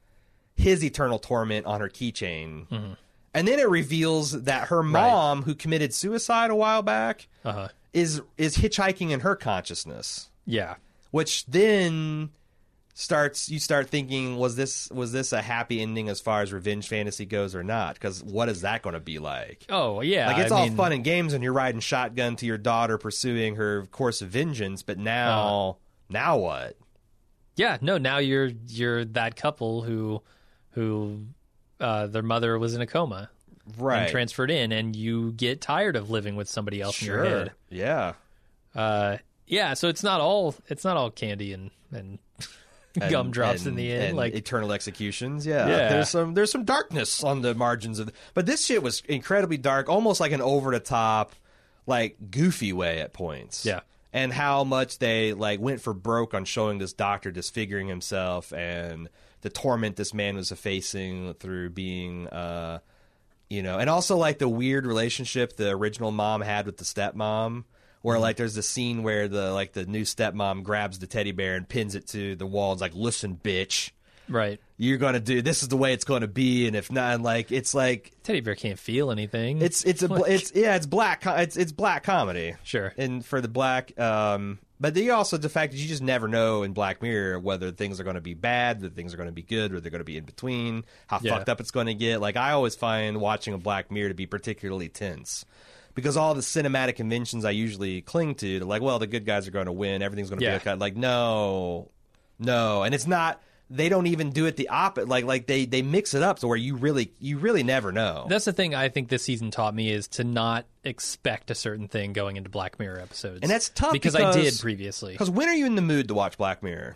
his 0.55 0.83
eternal 0.83 1.19
torment 1.19 1.65
on 1.65 1.81
her 1.81 1.89
keychain. 1.89 2.67
Mm-hmm. 2.67 2.93
And 3.33 3.47
then 3.47 3.59
it 3.59 3.69
reveals 3.69 4.31
that 4.43 4.69
her 4.69 4.81
mom, 4.81 5.43
who 5.43 5.55
committed 5.55 5.93
suicide 5.93 6.51
a 6.51 6.55
while 6.55 6.81
back, 6.81 7.27
Uh 7.43 7.51
huh. 7.51 7.67
Is 7.95 8.21
is 8.37 8.57
hitchhiking 8.57 9.09
in 9.09 9.21
her 9.21 9.35
consciousness, 9.35 10.29
Yeah. 10.45 10.75
which 11.11 11.45
then 11.47 12.29
starts 12.97 13.49
you 13.49 13.59
start 13.59 13.89
thinking 13.89 14.37
was 14.37 14.55
this 14.55 14.89
was 14.89 15.11
this 15.11 15.33
a 15.33 15.41
happy 15.41 15.81
ending 15.81 16.07
as 16.07 16.21
far 16.21 16.41
as 16.41 16.53
revenge 16.53 16.87
fantasy 16.87 17.25
goes 17.25 17.53
or 17.53 17.61
not 17.63 17.93
because 17.95 18.23
what 18.23 18.47
is 18.47 18.61
that 18.61 18.81
going 18.81 18.93
to 18.93 19.01
be 19.01 19.19
like 19.19 19.65
Oh, 19.69 19.99
yeah. 20.01 20.27
like 20.27 20.37
it's 20.37 20.51
I 20.51 20.55
all 20.59 20.67
mean, 20.67 20.77
fun 20.77 20.93
and 20.93 21.03
games 21.03 21.33
when 21.33 21.41
you're 21.41 21.51
riding 21.51 21.81
shotgun 21.81 22.37
to 22.37 22.45
your 22.45 22.57
daughter 22.57 22.97
pursuing 22.97 23.55
her 23.57 23.85
course 23.87 24.21
of 24.21 24.29
vengeance, 24.29 24.81
but 24.81 24.97
now 24.97 25.39
Uh-huh. 25.39 25.73
now 26.09 26.37
what? 26.37 26.77
Yeah. 27.57 27.77
No. 27.81 27.97
Now 27.97 28.17
you're 28.19 28.51
you're 28.67 29.03
that 29.05 29.35
couple 29.35 29.81
who 29.81 30.21
who 30.71 31.25
uh, 31.81 32.07
their 32.07 32.23
mother 32.23 32.57
was 32.59 32.75
in 32.75 32.81
a 32.81 32.87
coma. 32.87 33.29
Right. 33.77 34.03
and 34.03 34.11
transferred 34.11 34.51
in, 34.51 34.71
and 34.71 34.95
you 34.95 35.31
get 35.31 35.61
tired 35.61 35.95
of 35.95 36.09
living 36.09 36.35
with 36.35 36.47
somebody 36.49 36.81
else 36.81 37.01
in 37.01 37.07
your 37.07 37.25
Sure. 37.25 37.37
head. 37.39 37.51
Yeah. 37.69 38.13
Uh, 38.75 39.17
yeah, 39.47 39.73
so 39.73 39.87
it's 39.89 40.03
not 40.03 40.21
all 40.21 40.55
it's 40.67 40.83
not 40.83 40.97
all 40.97 41.09
candy 41.11 41.53
and 41.53 41.71
and, 41.91 42.19
And- 43.01 43.11
gumdrops 43.11 43.65
in 43.65 43.75
the 43.75 43.91
end. 43.91 44.03
and 44.03 44.17
Like 44.17 44.33
eternal 44.35 44.71
executions. 44.71 45.45
Yeah. 45.45 45.67
Yeah. 45.67 45.89
There's 45.89 46.09
some 46.09 46.33
there's 46.33 46.51
some 46.51 46.63
darkness 46.63 47.23
on 47.23 47.41
the 47.41 47.53
margins 47.55 47.99
of 47.99 48.11
but 48.33 48.45
this 48.45 48.65
shit 48.65 48.81
was 48.83 49.01
incredibly 49.07 49.57
dark, 49.57 49.89
almost 49.89 50.19
like 50.19 50.31
an 50.31 50.41
over 50.41 50.71
the 50.71 50.79
top, 50.79 51.33
like 51.87 52.17
goofy 52.31 52.71
way 52.73 52.99
at 53.01 53.13
points. 53.13 53.65
Yeah. 53.65 53.81
And 54.13 54.31
how 54.31 54.63
much 54.63 54.99
they 54.99 55.33
like 55.33 55.59
went 55.59 55.81
for 55.81 55.93
broke 55.93 56.33
on 56.33 56.45
showing 56.45 56.77
this 56.77 56.93
doctor 56.93 57.31
disfiguring 57.31 57.87
himself 57.89 58.53
and 58.53 59.09
the 59.41 59.49
torment 59.49 59.95
this 59.97 60.13
man 60.13 60.35
was 60.37 60.51
facing 60.53 61.33
through 61.35 61.71
being 61.71 62.27
uh 62.29 62.79
you 63.49 63.61
know, 63.63 63.77
and 63.79 63.89
also 63.89 64.17
like 64.17 64.39
the 64.39 64.49
weird 64.49 64.85
relationship 64.85 65.55
the 65.55 65.69
original 65.69 66.11
mom 66.11 66.41
had 66.41 66.65
with 66.65 66.77
the 66.77 66.83
stepmom, 66.83 67.63
where 68.01 68.19
like 68.19 68.37
there's 68.37 68.55
the 68.55 68.63
scene 68.63 69.03
where 69.03 69.27
the 69.27 69.51
like 69.51 69.73
the 69.73 69.85
new 69.85 70.01
stepmom 70.03 70.63
grabs 70.63 70.99
the 70.99 71.07
teddy 71.07 71.31
bear 71.31 71.55
and 71.55 71.67
pins 71.67 71.95
it 71.95 72.07
to 72.07 72.35
the 72.35 72.45
wall 72.45 72.71
and's 72.71 72.81
like, 72.81 72.93
"Listen, 72.95 73.35
bitch, 73.43 73.91
right, 74.29 74.59
you're 74.77 74.97
gonna 74.97 75.19
do 75.19 75.41
this 75.41 75.61
is 75.63 75.69
the 75.69 75.77
way 75.77 75.93
it's 75.93 76.05
gonna 76.05 76.27
be," 76.27 76.67
and 76.67 76.75
if 76.75 76.91
not, 76.91 77.15
and 77.15 77.23
like 77.23 77.51
it's 77.51 77.73
like 77.73 78.11
teddy 78.23 78.41
bear 78.41 78.55
can't 78.55 78.79
feel 78.79 79.11
anything. 79.11 79.61
it's 79.61 79.83
it's 79.83 80.03
a 80.03 80.07
Like- 80.07 80.29
it's 80.31 80.51
yeah 80.55 80.75
it's 80.75 80.85
black 80.85 81.21
co- 81.21 81.35
it's 81.35 81.55
it's 81.57 81.71
black 81.71 82.03
comedy 82.03 82.55
Sure. 82.63 82.93
and 82.97 83.23
for 83.25 83.41
the 83.41 83.47
black 83.47 83.97
um 83.99 84.59
but 84.79 84.93
then 84.93 85.09
also 85.11 85.37
the 85.37 85.49
fact 85.49 85.71
that 85.71 85.77
you 85.77 85.87
just 85.87 86.01
never 86.03 86.27
know 86.27 86.63
in 86.63 86.73
Black 86.73 87.01
Mirror 87.01 87.39
whether 87.39 87.71
things 87.71 87.99
are 87.99 88.03
going 88.03 88.15
to 88.15 88.21
be 88.21 88.33
bad, 88.33 88.81
whether 88.81 88.93
things 88.93 89.13
are 89.13 89.17
going 89.17 89.29
to 89.29 89.33
be 89.33 89.41
good, 89.41 89.73
or 89.73 89.79
they're 89.79 89.91
going 89.91 89.99
to 89.99 90.03
be 90.05 90.17
in 90.17 90.25
between, 90.25 90.83
how 91.07 91.19
Yeah. 91.21 91.35
fucked 91.35 91.49
up 91.49 91.59
it's 91.59 91.71
going 91.71 91.87
to 91.87 91.93
get. 91.93 92.19
Like 92.21 92.35
I 92.37 92.51
always 92.51 92.75
find 92.75 93.21
watching 93.21 93.53
a 93.53 93.57
Black 93.57 93.91
Mirror 93.91 94.09
to 94.09 94.15
be 94.15 94.25
particularly 94.25 94.89
tense 94.89 95.45
because 95.93 96.17
all 96.17 96.33
the 96.33 96.41
cinematic 96.41 96.95
conventions 96.97 97.45
I 97.45 97.51
usually 97.51 98.01
cling 98.01 98.35
to, 98.35 98.59
to 98.59 98.65
like, 98.65 98.81
well, 98.81 98.99
the 98.99 99.07
good 99.07 99.25
guys 99.25 99.47
are 99.47 99.51
going 99.51 99.67
to 99.67 99.71
win, 99.71 100.01
everything's 100.01 100.29
going 100.29 100.39
to 100.39 100.45
Yeah. 100.45 100.57
be 100.57 100.69
okay. 100.69 100.73
Like, 100.75 100.95
no, 100.97 101.89
no, 102.39 102.83
and 102.83 102.93
it's 102.93 103.07
not. 103.07 103.41
They 103.69 103.89
don't 103.89 104.07
even 104.07 104.29
do 104.29 104.45
it 104.45 104.57
the 104.57 104.69
opposite. 104.69 105.09
Like, 105.09 105.25
like 105.25 105.47
they 105.47 105.65
they 105.65 105.81
mix 105.81 106.13
it 106.13 106.21
up 106.21 106.39
to 106.39 106.47
where 106.47 106.57
you 106.57 106.75
really 106.75 107.11
you 107.19 107.37
really 107.39 107.63
never 107.63 107.91
know. 107.91 108.27
That's 108.29 108.45
the 108.45 108.53
thing 108.53 108.75
I 108.75 108.89
think 108.89 109.09
this 109.09 109.23
season 109.23 109.51
taught 109.51 109.73
me 109.73 109.91
is 109.91 110.07
to 110.09 110.23
not 110.23 110.65
expect 110.83 111.49
a 111.49 111.55
certain 111.55 111.87
thing 111.87 112.13
going 112.13 112.37
into 112.37 112.49
Black 112.49 112.77
Mirror 112.77 112.99
episodes. 112.99 113.39
And 113.41 113.49
that's 113.49 113.69
tough 113.69 113.93
because, 113.93 114.15
I 114.15 114.31
did 114.31 114.59
previously. 114.59 115.13
Because 115.13 115.29
when 115.29 115.49
are 115.49 115.55
you 115.55 115.65
in 115.65 115.75
the 115.75 115.81
mood 115.81 116.07
to 116.09 116.13
watch 116.13 116.37
Black 116.37 116.61
Mirror? 116.61 116.95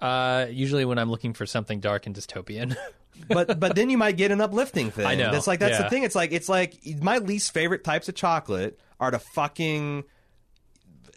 Uh, 0.00 0.46
usually 0.48 0.84
when 0.84 0.98
I'm 0.98 1.10
looking 1.10 1.32
for 1.32 1.46
something 1.46 1.80
dark 1.80 2.06
and 2.06 2.14
dystopian. 2.14 2.76
but 3.28 3.58
but 3.58 3.74
then 3.74 3.90
you 3.90 3.98
might 3.98 4.16
get 4.16 4.30
an 4.30 4.40
uplifting 4.40 4.90
thing. 4.90 5.06
I 5.06 5.14
know, 5.14 5.32
That's 5.32 5.46
like 5.46 5.58
that's 5.60 5.78
yeah. 5.78 5.82
the 5.82 5.90
thing. 5.90 6.04
It's 6.04 6.14
like 6.14 6.32
it's 6.32 6.48
like 6.48 6.78
my 7.00 7.18
least 7.18 7.52
favorite 7.52 7.84
types 7.84 8.08
of 8.08 8.14
chocolate 8.14 8.78
are 9.00 9.10
the 9.10 9.18
fucking 9.18 10.04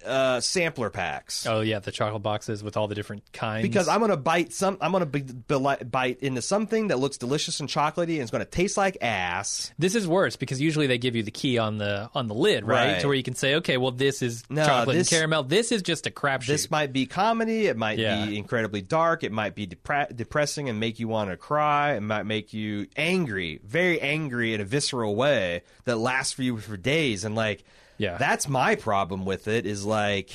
uh, 0.05 0.39
sampler 0.39 0.89
packs. 0.89 1.45
oh 1.47 1.61
yeah, 1.61 1.79
the 1.79 1.91
chocolate 1.91 2.23
boxes 2.23 2.63
with 2.63 2.77
all 2.77 2.87
the 2.87 2.95
different 2.95 3.31
kinds. 3.33 3.63
Because 3.63 3.87
I'm 3.87 3.99
gonna 3.99 4.17
bite 4.17 4.53
some, 4.53 4.77
I'm 4.81 4.91
gonna 4.91 5.05
be, 5.05 5.21
be, 5.21 5.57
bite 5.85 6.19
into 6.21 6.41
something 6.41 6.87
that 6.87 6.99
looks 6.99 7.17
delicious 7.17 7.59
and 7.59 7.69
chocolatey, 7.69 8.13
and 8.13 8.21
it's 8.21 8.31
gonna 8.31 8.45
taste 8.45 8.77
like 8.77 8.97
ass. 9.01 9.71
this 9.79 9.95
is 9.95 10.07
worse 10.07 10.35
because 10.35 10.59
usually 10.61 10.87
they 10.87 10.97
give 10.97 11.15
you 11.15 11.23
the 11.23 11.31
key 11.31 11.57
on 11.57 11.77
the 11.77 12.09
on 12.13 12.27
the 12.27 12.33
lid, 12.35 12.65
right? 12.65 12.93
Right. 12.93 13.01
To 13.01 13.07
where 13.07 13.15
you 13.15 13.23
can 13.23 13.35
say, 13.35 13.55
okay, 13.55 13.77
well 13.77 13.91
this 13.91 14.21
is 14.21 14.43
No, 14.49 14.65
chocolate 14.65 14.95
this- 14.97 15.11
and 15.11 15.17
caramel. 15.17 15.43
This 15.43 15.71
is 15.71 15.81
just 15.81 16.07
a 16.07 16.11
crapshoot. 16.11 16.47
This 16.47 16.71
might 16.71 16.91
be 16.93 17.05
comedy. 17.05 17.67
It 17.67 17.77
might 17.77 17.99
Yeah. 17.99 18.25
be 18.25 18.37
incredibly 18.37 18.81
dark. 18.81 19.23
It 19.23 19.31
might 19.31 19.55
be 19.55 19.67
depre- 19.67 20.15
depressing 20.15 20.69
and 20.69 20.79
make 20.79 20.99
you 20.99 21.07
want 21.07 21.29
to 21.29 21.37
cry. 21.37 21.93
It 21.95 22.01
might 22.01 22.23
make 22.23 22.53
you 22.53 22.87
angry, 22.95 23.59
very 23.63 23.99
angry 24.01 24.53
in 24.53 24.61
a 24.61 24.65
visceral 24.65 25.15
way 25.15 25.63
that 25.85 25.97
lasts 25.97 26.33
for 26.33 26.43
you 26.43 26.57
for 26.57 26.77
days. 26.77 27.23
And 27.25 27.35
like, 27.35 27.63
Yeah. 28.01 28.17
that's 28.17 28.49
my 28.49 28.75
problem 28.75 29.25
with 29.25 29.47
it. 29.47 29.67
Is 29.67 29.85
like, 29.85 30.29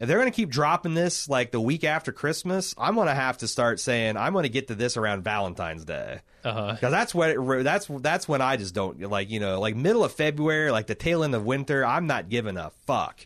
if 0.00 0.08
they're 0.08 0.18
going 0.18 0.30
to 0.30 0.34
keep 0.34 0.48
dropping 0.48 0.94
this 0.94 1.28
like 1.28 1.50
the 1.50 1.60
week 1.60 1.84
after 1.84 2.10
Christmas, 2.10 2.74
I'm 2.78 2.94
going 2.94 3.08
to 3.08 3.14
have 3.14 3.38
to 3.38 3.48
start 3.48 3.80
saying 3.80 4.16
I'm 4.16 4.32
going 4.32 4.44
to 4.44 4.48
get 4.48 4.68
to 4.68 4.74
this 4.74 4.96
around 4.96 5.22
Valentine's 5.22 5.84
Day. 5.84 6.20
uh-huh. 6.42 6.72
Because 6.72 6.90
that's 6.90 7.14
what 7.14 7.30
it, 7.30 7.64
that's 7.64 7.86
that's 8.00 8.26
when 8.26 8.40
I 8.40 8.56
just 8.56 8.74
don't 8.74 8.98
like 9.02 9.30
you 9.30 9.40
know 9.40 9.60
like 9.60 9.76
middle 9.76 10.04
of 10.04 10.12
February 10.12 10.70
like 10.70 10.86
the 10.86 10.94
tail 10.94 11.22
end 11.22 11.34
of 11.34 11.44
winter 11.44 11.84
I'm 11.84 12.06
not 12.06 12.30
giving 12.30 12.56
a 12.56 12.70
fuck. 12.86 13.20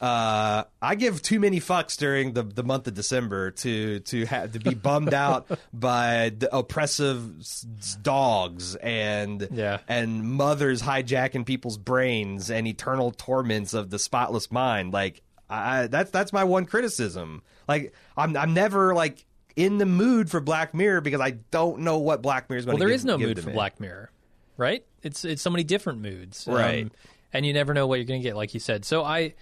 Uh, 0.00 0.64
I 0.82 0.94
give 0.94 1.22
too 1.22 1.40
many 1.40 1.58
fucks 1.58 1.96
during 1.96 2.34
the, 2.34 2.42
the 2.42 2.62
month 2.62 2.86
of 2.86 2.92
December 2.94 3.50
to 3.52 4.00
to 4.00 4.26
have 4.26 4.52
to 4.52 4.58
be 4.58 4.74
bummed 4.74 5.14
out 5.26 5.48
by 5.72 6.32
the 6.38 6.54
oppressive 6.54 7.40
s- 7.40 7.66
dogs 8.02 8.74
and 8.76 9.48
Yeah. 9.50 9.78
and 9.88 10.22
mothers 10.22 10.82
hijacking 10.82 11.46
people's 11.46 11.78
brains 11.78 12.50
and 12.50 12.66
eternal 12.66 13.10
torments 13.10 13.72
of 13.72 13.88
the 13.88 13.98
spotless 13.98 14.52
mind. 14.52 14.92
Like 14.92 15.22
I 15.48 15.86
that's 15.86 16.10
that's 16.10 16.32
my 16.32 16.44
one 16.44 16.66
criticism. 16.66 17.42
Like 17.66 17.94
I'm 18.18 18.36
I'm 18.36 18.52
never 18.52 18.94
like 18.94 19.24
in 19.56 19.78
the 19.78 19.86
mood 19.86 20.30
for 20.30 20.40
Black 20.40 20.74
Mirror 20.74 21.00
because 21.00 21.22
I 21.22 21.30
don't 21.50 21.78
know 21.80 21.96
what 21.98 22.20
Black 22.20 22.50
Mirror 22.50 22.58
is 22.58 22.64
going 22.66 22.74
Well, 22.74 22.80
there 22.80 22.88
give, 22.88 22.96
is 22.96 23.04
no 23.06 23.16
mood 23.16 23.42
for. 23.42 23.50
Black 23.50 23.80
Mirror, 23.80 24.10
right? 24.58 24.84
It's 25.02 25.24
it's 25.24 25.40
so 25.40 25.48
many 25.48 25.64
different 25.64 26.02
moods, 26.02 26.44
Right. 26.46 26.84
Um, 26.84 26.90
and 27.32 27.46
you 27.46 27.52
never 27.54 27.72
know 27.74 27.86
what 27.86 27.94
you're 27.96 28.04
going 28.04 28.20
to 28.20 28.26
get, 28.28 28.36
like 28.36 28.54
you 28.54 28.60
said. 28.60 28.84
So 28.84 29.02
I, 29.04 29.34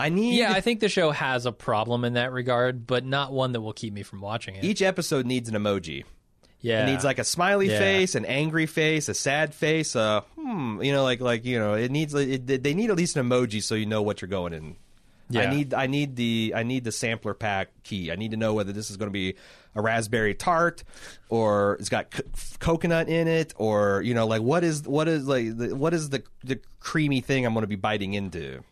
I 0.00 0.08
need 0.08 0.36
yeah, 0.38 0.52
I 0.52 0.60
think 0.60 0.80
the 0.80 0.88
show 0.88 1.10
has 1.10 1.46
a 1.46 1.52
problem 1.52 2.04
in 2.04 2.14
that 2.14 2.32
regard, 2.32 2.86
but 2.86 3.04
not 3.04 3.32
one 3.32 3.52
that 3.52 3.60
will 3.60 3.72
keep 3.72 3.92
me 3.92 4.02
from 4.02 4.20
watching 4.20 4.54
it. 4.56 4.64
each 4.64 4.82
episode 4.82 5.26
needs 5.26 5.48
an 5.48 5.54
emoji. 5.54 6.04
yeah, 6.60 6.82
It 6.82 6.90
needs 6.90 7.04
like 7.04 7.18
a 7.18 7.24
smiley 7.24 7.68
Yeah. 7.70 7.78
face, 7.78 8.14
an 8.14 8.24
angry 8.24 8.66
face, 8.66 9.08
a 9.08 9.14
sad 9.14 9.54
face, 9.54 9.94
a 9.94 10.24
hmm, 10.36 10.80
you 10.82 10.92
know, 10.92 11.02
like 11.04 11.20
like 11.20 11.44
you 11.44 11.58
know, 11.58 11.74
it 11.74 11.90
needs 11.90 12.14
it, 12.14 12.46
they 12.62 12.74
need 12.74 12.90
at 12.90 12.96
least 12.96 13.16
an 13.16 13.26
emoji 13.28 13.62
so 13.62 13.74
you 13.74 13.86
know 13.86 14.02
what 14.02 14.20
you're 14.22 14.28
going 14.28 14.52
in. 14.52 14.76
I 15.32 15.42
Yeah. 15.44 15.50
need 15.50 15.74
I 15.74 15.86
need 15.86 16.16
the 16.16 16.52
I 16.56 16.64
need 16.64 16.82
the 16.84 16.90
sampler 16.92 17.34
pack 17.34 17.68
key. 17.84 18.10
I 18.10 18.16
need 18.16 18.32
to 18.32 18.36
know 18.36 18.52
whether 18.54 18.72
this 18.72 18.90
is 18.90 18.96
going 18.96 19.08
to 19.08 19.12
be 19.12 19.36
a 19.76 19.80
raspberry 19.80 20.34
tart 20.34 20.82
or 21.28 21.76
it's 21.78 21.88
got 21.88 22.10
co- 22.10 22.24
coconut 22.58 23.08
in 23.08 23.28
it 23.28 23.52
or 23.56 24.02
you 24.02 24.12
know 24.14 24.26
like 24.26 24.42
what 24.42 24.64
is 24.64 24.82
what 24.88 25.06
is 25.06 25.28
like 25.28 25.56
the, 25.56 25.76
what 25.76 25.94
is 25.94 26.08
the 26.10 26.24
the 26.42 26.58
creamy 26.80 27.20
thing 27.20 27.46
I'm 27.46 27.52
going 27.52 27.62
to 27.62 27.68
be 27.68 27.76
biting 27.76 28.14
into. 28.14 28.64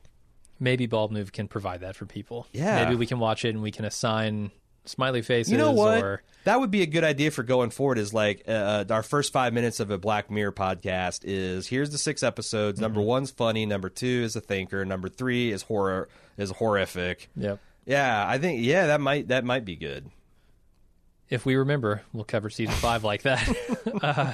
Maybe 0.61 0.87
Bald 0.87 1.13
Move 1.13 1.33
can 1.33 1.49
provide 1.49 1.81
that 1.81 1.97
for 1.97 2.07
people. 2.07 2.47
Yeah. 2.53 2.85
maybe 2.85 2.97
we 2.97 3.07
can 3.07 3.19
watch 3.19 3.45
it 3.45 3.51
and 3.51 3.63
we 3.63 3.71
can 3.71 3.85
assign 3.85 4.51
smiley 4.85 5.23
faces. 5.23 5.53
You 5.53 5.59
know 5.59 5.73
what? 5.73 6.03
Or, 6.03 6.23
That 6.45 6.61
would 6.61 6.71
be 6.71 6.81
a 6.83 6.87
good 6.87 7.05
idea 7.05 7.31
for 7.31 7.43
going 7.43 7.71
forward. 7.71 7.99
Is 7.99 8.15
like 8.15 8.43
uh, 8.49 8.85
our 8.91 9.03
first 9.03 9.33
five 9.33 9.53
minutes 9.53 9.81
of 9.81 9.91
a 9.91 9.99
Black 9.99 10.31
Mirror 10.31 10.53
podcast 10.53 11.21
is 11.25 11.67
here's 11.67 11.91
the 11.91 11.99
six 11.99 12.23
episodes. 12.23 12.81
Number 12.81 13.01
Mm-hmm. 13.01 13.09
one's 13.09 13.31
funny. 13.31 13.67
Number 13.67 13.89
two 13.91 14.23
is 14.25 14.35
a 14.37 14.41
thinker. 14.41 14.85
Number 14.85 15.09
three 15.09 15.53
is 15.53 15.63
horror 15.63 16.09
is 16.37 16.51
horrific. 16.53 17.29
yep. 17.37 17.61
Yeah, 17.85 18.25
I 18.27 18.39
think 18.39 18.63
yeah 18.65 18.87
that 18.89 19.01
might 19.01 19.29
that 19.29 19.45
might 19.45 19.65
be 19.65 19.77
good. 19.77 20.11
If 21.31 21.45
we 21.45 21.57
remember, 21.57 22.03
we'll 22.15 22.25
cover 22.25 22.49
season 22.49 22.75
five 22.77 23.05
like 23.05 23.23
that. 23.23 23.47
uh, 24.03 24.33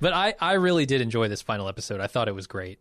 but 0.00 0.12
I, 0.14 0.34
I 0.40 0.54
really 0.54 0.86
did 0.86 1.00
enjoy 1.02 1.28
this 1.28 1.42
final 1.42 1.68
episode. 1.68 2.00
I 2.00 2.06
thought 2.06 2.28
it 2.28 2.34
was 2.34 2.46
great. 2.46 2.78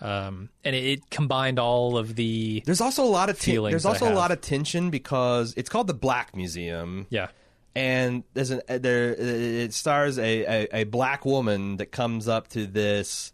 Um, 0.00 0.50
and 0.62 0.76
it, 0.76 0.84
it 0.84 1.10
combined 1.10 1.58
all 1.58 1.96
of 1.96 2.14
the 2.16 2.62
There's 2.66 2.80
also 2.82 3.02
a 3.02 3.06
lot 3.08 3.30
of 3.30 3.40
ten- 3.40 3.62
there's 3.62 3.86
also 3.86 4.12
a 4.12 4.14
lot 4.14 4.30
of 4.30 4.40
tension 4.42 4.90
because 4.90 5.54
it's 5.56 5.68
called 5.70 5.86
the 5.86 5.94
Black 5.94 6.36
Museum. 6.36 7.06
yeah 7.10 7.28
and 7.74 8.24
there's 8.32 8.50
an 8.50 8.62
uh, 8.70 8.78
there 8.78 9.12
it 9.14 9.74
stars 9.74 10.18
a, 10.18 10.22
a, 10.44 10.68
a 10.80 10.84
black 10.84 11.26
woman 11.26 11.76
that 11.76 11.92
comes 11.92 12.26
up 12.26 12.48
to 12.48 12.66
this 12.66 13.32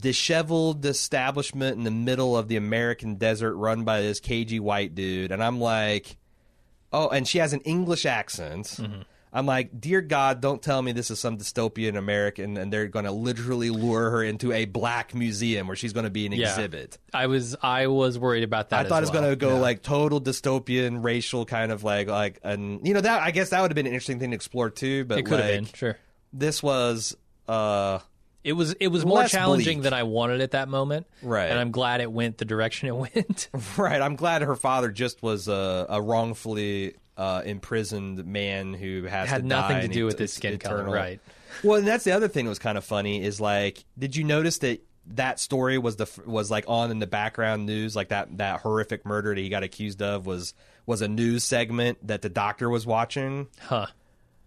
disheveled 0.00 0.84
establishment 0.84 1.76
in 1.78 1.84
the 1.84 1.90
middle 1.90 2.36
of 2.36 2.48
the 2.48 2.56
American 2.56 3.14
desert 3.16 3.54
run 3.54 3.84
by 3.84 4.00
this 4.02 4.20
cagey 4.20 4.60
white 4.60 4.94
dude 4.94 5.32
and 5.32 5.42
I'm 5.42 5.58
like 5.60 6.16
oh 6.92 7.08
and 7.08 7.26
she 7.26 7.38
has 7.38 7.52
an 7.52 7.60
English 7.60 8.04
accent 8.06 8.66
Mm-hmm. 8.66 9.02
I'm 9.32 9.46
like 9.46 9.80
dear 9.80 10.00
god 10.00 10.40
don't 10.40 10.60
tell 10.62 10.82
me 10.82 10.92
this 10.92 11.10
is 11.10 11.20
some 11.20 11.38
dystopian 11.38 11.96
American 11.96 12.56
and 12.56 12.72
they're 12.72 12.88
going 12.88 13.04
to 13.04 13.12
literally 13.12 13.70
lure 13.70 14.10
her 14.10 14.22
into 14.24 14.52
a 14.52 14.64
black 14.64 15.14
museum 15.14 15.66
where 15.68 15.76
she's 15.76 15.92
going 15.92 16.04
to 16.04 16.10
be 16.10 16.26
an 16.26 16.32
Yeah. 16.32 16.48
exhibit 16.48 16.98
I 17.14 17.26
was 17.28 17.54
I 17.62 17.86
was 17.86 18.18
worried 18.18 18.42
about 18.44 18.70
that. 18.70 18.86
I 18.86 18.88
thought 18.88 18.98
it 18.98 19.00
was 19.02 19.12
well. 19.12 19.22
going 19.22 19.32
to 19.32 19.36
go 19.36 19.54
Yeah. 19.54 19.60
like 19.60 19.82
total 19.82 20.20
dystopian, 20.20 21.04
racial 21.04 21.44
kind 21.44 21.70
of 21.72 21.84
like 21.84 22.08
like, 22.08 22.40
and 22.42 22.86
you 22.86 22.94
know 22.94 23.00
that 23.00 23.22
I 23.22 23.30
guess 23.30 23.50
that 23.50 23.60
would 23.62 23.70
have 23.70 23.76
been 23.76 23.86
an 23.86 23.92
interesting 23.92 24.18
thing 24.18 24.30
to 24.30 24.34
explore 24.34 24.70
too. 24.70 25.04
But 25.04 25.18
it 25.18 25.26
could 25.26 25.38
have 25.40 25.48
been 25.48 25.64
sure. 25.66 25.96
this 26.32 26.62
was 26.62 27.16
uh 27.48 28.00
It 28.42 28.54
was 28.54 28.72
it 28.74 28.88
was 28.88 29.04
more 29.04 29.24
challenging 29.26 29.78
bleak. 29.78 29.84
than 29.84 29.92
I 29.94 30.02
wanted 30.04 30.40
at 30.40 30.52
that 30.52 30.68
moment. 30.68 31.06
Right. 31.22 31.50
and 31.50 31.58
I'm 31.58 31.70
glad 31.70 32.00
it 32.00 32.10
went 32.10 32.38
the 32.38 32.44
direction 32.44 32.88
it 32.88 32.96
went. 33.14 33.48
right. 33.76 34.00
I'm 34.02 34.16
glad 34.16 34.42
her 34.42 34.56
father 34.56 34.90
just 34.90 35.22
was 35.22 35.46
a, 35.46 35.86
a 35.88 36.00
wrongfully 36.02 36.94
uh, 37.20 37.42
imprisoned 37.44 38.24
man 38.24 38.72
who 38.74 39.04
has 39.04 39.28
Had 39.28 39.44
nothing 39.44 39.80
to 39.82 39.88
do 39.88 40.06
with 40.06 40.18
his 40.18 40.32
skin 40.32 40.58
color, 40.58 40.76
eternal. 40.76 40.94
right? 40.94 41.20
Well, 41.62 41.76
and 41.78 41.86
that's 41.86 42.04
the 42.04 42.12
other 42.12 42.28
thing 42.28 42.46
that 42.46 42.48
was 42.50 42.58
kind 42.58 42.78
of 42.78 42.84
funny 42.84 43.22
is 43.22 43.40
like, 43.40 43.84
did 43.98 44.16
you 44.16 44.24
notice 44.24 44.58
that 44.58 44.80
that 45.12 45.38
story 45.40 45.76
was 45.76 45.96
the 45.96 46.06
was 46.24 46.50
like 46.50 46.64
on 46.68 46.90
in 46.90 46.98
the 46.98 47.06
background 47.06 47.66
news, 47.66 47.94
like 47.96 48.08
that 48.08 48.38
that 48.38 48.60
horrific 48.60 49.04
murder 49.04 49.34
that 49.34 49.40
he 49.40 49.48
got 49.48 49.62
accused 49.62 50.00
of 50.02 50.24
was 50.26 50.54
was 50.86 51.02
a 51.02 51.08
news 51.08 51.44
segment 51.44 51.98
that 52.06 52.22
the 52.22 52.28
doctor 52.28 52.70
was 52.70 52.86
watching. 52.86 53.48
Huh. 53.60 53.86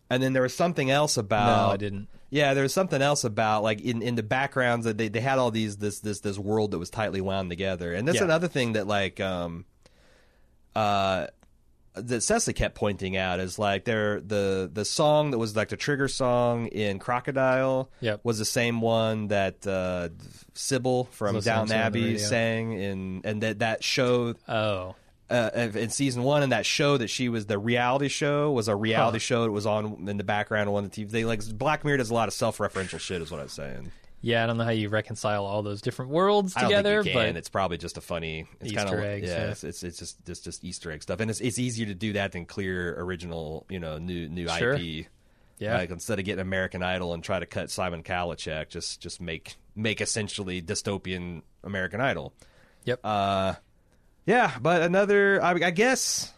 and 0.10 0.22
then 0.24 0.34
there 0.34 0.42
was 0.44 0.56
something 0.56 0.90
else 0.90 1.18
about. 1.18 1.68
no, 1.68 1.74
I 1.74 1.78
didn't. 1.78 2.08
Yeah, 2.30 2.54
there 2.56 2.64
was 2.64 2.74
something 2.74 3.02
else 3.02 3.24
about 3.26 3.62
like 3.62 3.82
in, 3.82 4.02
in 4.02 4.16
the 4.16 4.24
backgrounds 4.24 4.86
that 4.86 4.98
they, 4.98 5.08
they 5.10 5.20
had 5.22 5.38
all 5.38 5.52
these 5.52 5.78
this 5.78 6.00
this 6.00 6.22
this 6.22 6.40
world 6.40 6.72
that 6.72 6.80
was 6.80 6.90
tightly 6.90 7.22
wound 7.22 7.50
together, 7.52 7.94
and 7.94 8.08
that's 8.08 8.18
Yeah. 8.20 8.24
another 8.24 8.48
thing 8.48 8.74
that 8.74 8.88
like 8.88 9.20
um 9.20 9.66
uh 10.76 11.28
that 11.96 12.22
Cecily 12.22 12.54
kept 12.54 12.76
pointing 12.76 13.16
out 13.18 13.40
is 13.40 13.60
like 13.60 13.86
there 13.86 14.20
the 14.20 14.70
the 14.72 14.84
song 14.86 15.32
that 15.32 15.38
was 15.38 15.56
like 15.56 15.70
the 15.70 15.78
trigger 15.78 16.08
song 16.08 16.68
in 16.68 16.98
Crocodile 17.00 17.90
Yep. 18.02 18.22
was 18.24 18.40
the 18.40 18.46
same 18.46 18.82
one 18.82 19.28
that 19.28 19.66
uh 19.68 20.10
Sybil 20.54 21.06
from 21.06 21.40
Downton 21.40 21.62
on 21.62 21.68
the 21.68 21.76
Abbey 21.76 22.18
sang 22.18 22.74
in 22.74 23.22
and 23.24 23.42
that 23.44 23.60
that 23.60 23.84
show 23.84 24.34
Oh, 24.48 24.96
uh, 25.30 25.50
in 25.56 25.90
season 25.90 26.22
one, 26.24 26.44
and 26.44 26.52
that 26.52 26.66
show 26.66 26.98
that 26.98 27.08
she 27.10 27.30
was 27.30 27.46
the 27.48 27.58
reality 27.58 28.08
show 28.08 28.52
was 28.52 28.68
a 28.68 28.76
reality 28.76 29.16
Huh. 29.18 29.20
show 29.20 29.44
that 29.44 29.52
was 29.52 29.66
on 29.66 30.08
in 30.08 30.18
the 30.18 30.24
background 30.24 30.70
on 30.70 30.84
the 30.84 30.90
TV. 30.90 31.10
They 31.10 31.26
like 31.26 31.42
Black 31.58 31.84
Mirror 31.86 31.98
does 31.98 32.10
a 32.12 32.14
lot 32.14 32.28
of 32.28 32.34
self-referential 32.34 33.00
shit, 33.00 33.22
is 33.22 33.32
what 33.32 33.40
I'm 33.40 33.48
saying. 33.48 33.92
Yeah. 34.24 34.44
I 34.44 34.48
don't 34.48 34.58
know 34.58 34.64
how 34.64 34.72
you 34.72 34.90
reconcile 34.90 35.46
all 35.46 35.62
those 35.62 35.82
different 35.82 36.10
worlds 36.12 36.56
together, 36.56 37.04
think 37.04 37.16
you 37.16 37.22
can. 37.22 37.34
but 37.34 37.38
It's 37.38 37.50
probably 37.50 37.78
just 37.78 37.98
a 37.98 38.02
funny 38.02 38.48
it's 38.60 38.72
Easter 38.72 38.86
kind 38.86 38.98
of 38.98 39.04
eggs, 39.04 39.28
Yeah, 39.30 39.38
yeah. 39.38 39.52
It's, 39.52 39.64
it's 39.64 39.84
it's 39.84 40.00
just 40.00 40.26
just 40.26 40.44
just 40.44 40.64
Easter 40.64 40.92
egg 40.92 41.04
stuff, 41.04 41.20
and 41.20 41.30
it's 41.30 41.40
it's 41.42 41.60
easier 41.60 41.86
to 41.86 41.94
do 41.94 42.14
that 42.14 42.32
than 42.32 42.46
clear 42.48 43.00
original, 43.00 43.66
you 43.70 43.80
know, 43.80 44.00
new 44.00 44.28
new 44.28 44.48
Sure. 44.48 44.74
IP. 44.74 45.06
yeah, 45.60 45.78
Like 45.78 45.92
instead 45.92 46.18
of 46.18 46.26
getting 46.26 46.42
American 46.42 46.82
Idol 46.82 47.14
and 47.14 47.24
try 47.24 47.38
to 47.40 47.46
cut 47.46 47.70
Simon 47.70 48.02
Cowell 48.02 48.32
a 48.32 48.36
check, 48.36 48.70
just 48.70 49.00
just 49.00 49.22
make 49.22 49.56
make 49.76 50.02
essentially 50.02 50.62
dystopian 50.62 51.44
American 51.64 52.02
Idol. 52.02 52.34
yep. 52.86 53.00
Uh, 53.04 53.54
yeah, 54.26 54.54
but 54.62 54.82
another, 54.84 55.44
I, 55.44 55.52
I 55.52 55.72
guess. 55.72 56.32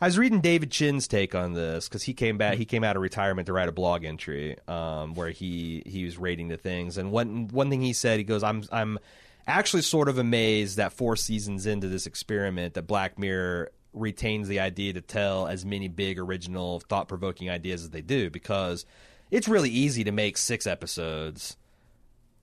I 0.00 0.06
was 0.06 0.16
reading 0.16 0.40
David 0.40 0.70
Chin's 0.70 1.08
take 1.08 1.34
on 1.34 1.54
this 1.54 1.88
because 1.88 2.04
he 2.04 2.14
came 2.14 2.38
back. 2.38 2.56
He 2.56 2.64
came 2.64 2.84
out 2.84 2.94
of 2.94 3.02
retirement 3.02 3.46
to 3.46 3.52
write 3.52 3.68
a 3.68 3.72
blog 3.72 4.04
entry 4.04 4.56
um, 4.68 5.14
where 5.14 5.30
he 5.30 5.82
he 5.86 6.04
was 6.04 6.16
rating 6.16 6.48
the 6.48 6.56
things. 6.56 6.98
And 6.98 7.10
one 7.10 7.48
one 7.48 7.68
thing 7.68 7.80
he 7.80 7.92
said, 7.92 8.18
he 8.18 8.24
goes, 8.24 8.44
"I'm 8.44 8.62
I'm 8.70 9.00
actually 9.48 9.82
sort 9.82 10.08
of 10.08 10.16
amazed 10.16 10.76
that 10.76 10.92
four 10.92 11.16
seasons 11.16 11.66
into 11.66 11.88
this 11.88 12.06
experiment, 12.06 12.74
that 12.74 12.82
Black 12.82 13.18
Mirror 13.18 13.70
retains 13.92 14.46
the 14.46 14.60
idea 14.60 14.92
to 14.92 15.00
tell 15.00 15.48
as 15.48 15.64
many 15.64 15.88
big, 15.88 16.20
original, 16.20 16.78
thought 16.78 17.08
provoking 17.08 17.50
ideas 17.50 17.82
as 17.82 17.90
they 17.90 18.02
do 18.02 18.30
because 18.30 18.86
it's 19.32 19.48
really 19.48 19.70
easy 19.70 20.04
to 20.04 20.12
make 20.12 20.36
six 20.36 20.66
episodes." 20.66 21.56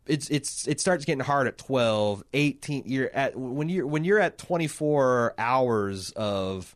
it's 0.07 0.29
it's 0.29 0.67
it 0.67 0.79
starts 0.79 1.03
getting 1.03 1.23
hard 1.23 1.47
at 1.47 1.57
12 1.57 2.23
18 2.31 2.83
you're 2.85 3.09
at 3.15 3.35
when 3.35 3.69
you're 3.69 3.87
when 3.87 4.03
you're 4.03 4.19
at 4.19 4.37
24 4.37 5.33
hours 5.39 6.11
of 6.11 6.74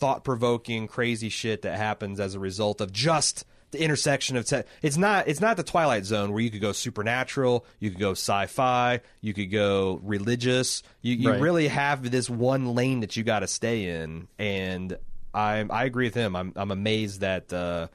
thought-provoking 0.00 0.88
crazy 0.88 1.28
shit 1.28 1.62
that 1.62 1.76
happens 1.76 2.18
as 2.18 2.34
a 2.34 2.38
result 2.40 2.80
of 2.80 2.92
just 2.92 3.44
the 3.70 3.80
intersection 3.80 4.36
of 4.36 4.44
te- 4.44 4.62
it's 4.82 4.96
not 4.96 5.28
it's 5.28 5.40
not 5.40 5.56
the 5.56 5.62
twilight 5.62 6.04
zone 6.04 6.32
where 6.32 6.40
you 6.42 6.50
could 6.50 6.60
go 6.60 6.72
supernatural 6.72 7.64
you 7.78 7.90
could 7.90 8.00
go 8.00 8.10
sci-fi 8.12 9.00
you 9.20 9.32
could 9.32 9.50
go 9.52 10.00
religious 10.02 10.82
you, 11.02 11.14
you 11.14 11.30
Right. 11.30 11.40
really 11.40 11.68
have 11.68 12.10
this 12.10 12.28
one 12.28 12.74
lane 12.74 13.00
that 13.00 13.16
you 13.16 13.22
got 13.22 13.40
to 13.40 13.46
stay 13.46 13.84
in 14.02 14.26
and 14.40 14.98
i 15.32 15.64
i 15.70 15.84
agree 15.84 16.06
with 16.06 16.14
him 16.14 16.34
i'm 16.34 16.52
i'm 16.56 16.72
amazed 16.72 17.20
that 17.20 17.52
uh 17.52 17.86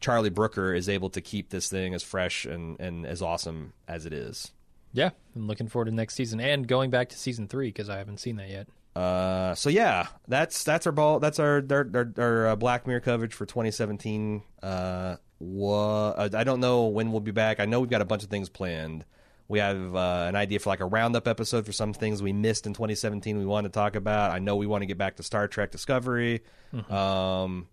Charlie 0.00 0.30
Brooker 0.30 0.74
is 0.74 0.88
able 0.90 1.08
to 1.10 1.20
keep 1.22 1.48
this 1.48 1.70
thing 1.70 1.94
as 1.94 2.02
fresh 2.02 2.44
and, 2.44 2.78
and 2.78 3.06
as 3.06 3.22
awesome 3.22 3.72
as 3.88 4.04
it 4.04 4.12
is. 4.12 4.52
yeah. 4.92 5.10
I'm 5.34 5.46
looking 5.46 5.66
forward 5.68 5.86
to 5.86 5.92
next 5.92 6.14
season 6.14 6.40
and 6.40 6.68
going 6.68 6.90
back 6.90 7.08
to 7.08 7.16
season 7.18 7.48
three 7.48 7.68
because 7.68 7.88
I 7.88 7.96
haven't 7.96 8.18
seen 8.20 8.36
that 8.36 8.50
yet. 8.50 8.68
Uh, 8.94 9.54
so 9.54 9.70
yeah, 9.70 10.06
that's 10.28 10.62
that's 10.64 10.86
our 10.86 10.92
ball. 10.92 11.18
That's 11.20 11.38
our 11.38 11.62
our, 11.70 11.88
our, 11.94 12.12
our 12.18 12.46
uh, 12.48 12.56
Black 12.56 12.86
Mirror 12.86 13.00
coverage 13.00 13.34
for 13.34 13.44
2017. 13.46 14.42
Uh, 14.62 15.16
wha- 15.40 16.14
I 16.16 16.44
don't 16.44 16.60
know 16.60 16.86
when 16.86 17.10
we'll 17.10 17.20
be 17.20 17.32
back. 17.32 17.58
I 17.60 17.64
know 17.66 17.80
we've 17.80 17.90
got 17.90 18.02
a 18.02 18.04
bunch 18.06 18.22
of 18.22 18.30
things 18.30 18.48
planned. 18.48 19.04
We 19.46 19.58
have 19.58 19.94
uh, 19.94 20.24
an 20.28 20.36
idea 20.36 20.58
for 20.58 20.70
like 20.70 20.80
a 20.80 20.86
roundup 20.86 21.28
episode 21.28 21.66
for 21.66 21.72
some 21.72 21.92
things 21.92 22.22
we 22.22 22.32
missed 22.32 22.66
in 22.66 22.72
2017. 22.72 23.36
We 23.36 23.44
want 23.44 23.64
to 23.64 23.70
talk 23.70 23.94
about. 23.96 24.30
I 24.30 24.38
know 24.38 24.56
we 24.56 24.66
want 24.66 24.82
to 24.82 24.86
get 24.86 24.96
back 24.96 25.16
to 25.16 25.22
Star 25.22 25.48
Trek 25.48 25.70
Discovery. 25.70 26.42
Um, 26.90 27.66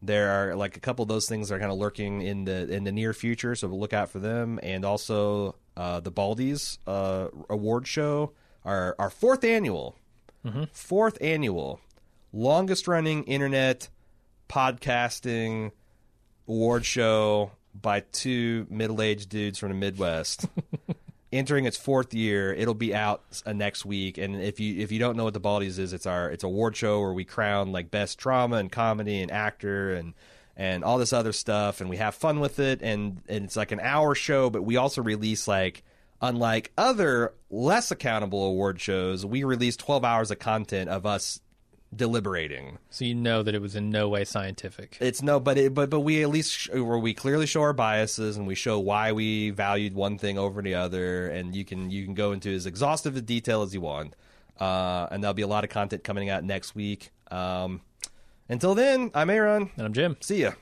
there 0.00 0.30
are 0.30 0.54
like 0.56 0.76
a 0.76 0.80
couple 0.80 1.02
of 1.02 1.08
those 1.08 1.28
things 1.28 1.48
that 1.48 1.56
are 1.56 1.58
kind 1.58 1.72
of 1.72 1.78
lurking 1.78 2.22
in 2.22 2.44
the 2.44 2.72
in 2.72 2.84
the 2.84 2.92
near 2.92 3.12
future, 3.12 3.54
so 3.56 3.66
we'll 3.68 3.80
look 3.80 3.92
out 3.92 4.10
for 4.10 4.20
them. 4.20 4.58
And 4.62 4.84
also 4.84 5.56
uh, 5.76 6.00
the 6.00 6.12
Baldies 6.12 6.78
uh, 6.86 7.28
award 7.50 7.86
show, 7.88 8.32
our 8.64 8.94
our 8.98 9.10
fourth 9.10 9.42
annual, 9.44 9.96
fourth 10.72 11.18
annual, 11.20 11.80
longest 12.32 12.88
running 12.88 13.24
internet 13.24 13.88
podcasting 14.48 15.72
award 16.46 16.84
show 16.84 17.52
by 17.74 18.00
two 18.12 18.66
middle 18.70 19.02
aged 19.02 19.28
dudes 19.28 19.58
from 19.58 19.68
the 19.68 19.74
Midwest. 19.74 20.46
entering 21.32 21.66
its 21.66 21.76
fourth 21.76 22.14
year. 22.14 22.52
It'll 22.52 22.74
be 22.74 22.94
out 22.94 23.22
uh, 23.44 23.52
next 23.52 23.84
week. 23.84 24.18
And 24.18 24.40
if 24.40 24.60
you 24.60 24.80
if 24.82 24.92
you 24.92 24.98
don't 24.98 25.16
know 25.16 25.24
what 25.24 25.34
the 25.34 25.40
Baldies 25.40 25.78
is, 25.78 25.92
it's 25.92 26.06
our 26.06 26.30
it's 26.30 26.44
a 26.44 26.46
award 26.46 26.76
show 26.76 27.00
where 27.00 27.12
we 27.12 27.24
crown 27.24 27.72
like 27.72 27.90
best 27.90 28.18
drama 28.18 28.56
and 28.56 28.70
comedy 28.70 29.20
and 29.20 29.30
actor 29.30 29.94
and 29.94 30.14
and 30.56 30.82
all 30.82 30.98
this 30.98 31.12
other 31.12 31.32
stuff, 31.32 31.80
and 31.80 31.88
we 31.88 31.98
have 31.98 32.14
fun 32.14 32.40
with 32.40 32.58
it. 32.58 32.82
And 32.82 33.22
and 33.28 33.44
it's 33.44 33.56
like 33.56 33.72
an 33.72 33.80
hour 33.80 34.14
show, 34.14 34.50
but 34.50 34.62
we 34.62 34.76
also 34.76 35.02
release 35.02 35.48
like. 35.48 35.82
Unlike 36.20 36.72
other 36.76 37.34
less 37.50 37.90
accountable 37.90 38.44
award 38.44 38.80
shows, 38.80 39.24
we 39.24 39.44
release 39.44 39.76
12 39.76 40.04
hours 40.04 40.30
of 40.30 40.38
content 40.38 40.90
of 40.90 41.06
us 41.06 41.40
deliberating. 41.94 42.78
So 42.90 43.04
you 43.04 43.14
know 43.14 43.42
that 43.42 43.54
it 43.54 43.62
was 43.62 43.76
in 43.76 43.90
no 43.90 44.08
way 44.08 44.24
scientific. 44.24 44.98
It's 45.00 45.22
no, 45.22 45.40
but 45.40 45.56
it, 45.58 45.74
but 45.74 45.90
but 45.90 46.00
we 46.00 46.22
at 46.22 46.28
least 46.28 46.52
sh- 46.52 46.68
where 46.70 46.98
we 46.98 47.14
clearly 47.14 47.46
show 47.46 47.62
our 47.62 47.72
biases 47.72 48.36
and 48.36 48.46
we 48.46 48.54
show 48.54 48.78
why 48.78 49.12
we 49.12 49.50
valued 49.50 49.94
one 49.94 50.18
thing 50.18 50.38
over 50.38 50.60
the 50.60 50.74
other, 50.74 51.28
and 51.28 51.54
you 51.54 51.64
can 51.64 51.90
you 51.90 52.04
can 52.04 52.14
go 52.14 52.32
into 52.32 52.54
as 52.54 52.66
exhaustive 52.66 53.16
a 53.16 53.20
detail 53.20 53.62
as 53.62 53.72
you 53.72 53.80
want. 53.80 54.14
Uh, 54.60 55.06
and 55.10 55.22
there'll 55.22 55.34
be 55.34 55.42
a 55.42 55.46
lot 55.48 55.64
of 55.64 55.70
content 55.70 56.02
coming 56.02 56.28
out 56.28 56.42
next 56.42 56.74
week. 56.74 57.10
Um, 57.30 57.80
until 58.48 58.74
then, 58.74 59.10
I'm 59.14 59.30
Aaron. 59.30 59.70
And 59.76 59.86
I'm 59.86 59.92
Jim. 59.92 60.16
See 60.20 60.42
ya. 60.42 60.52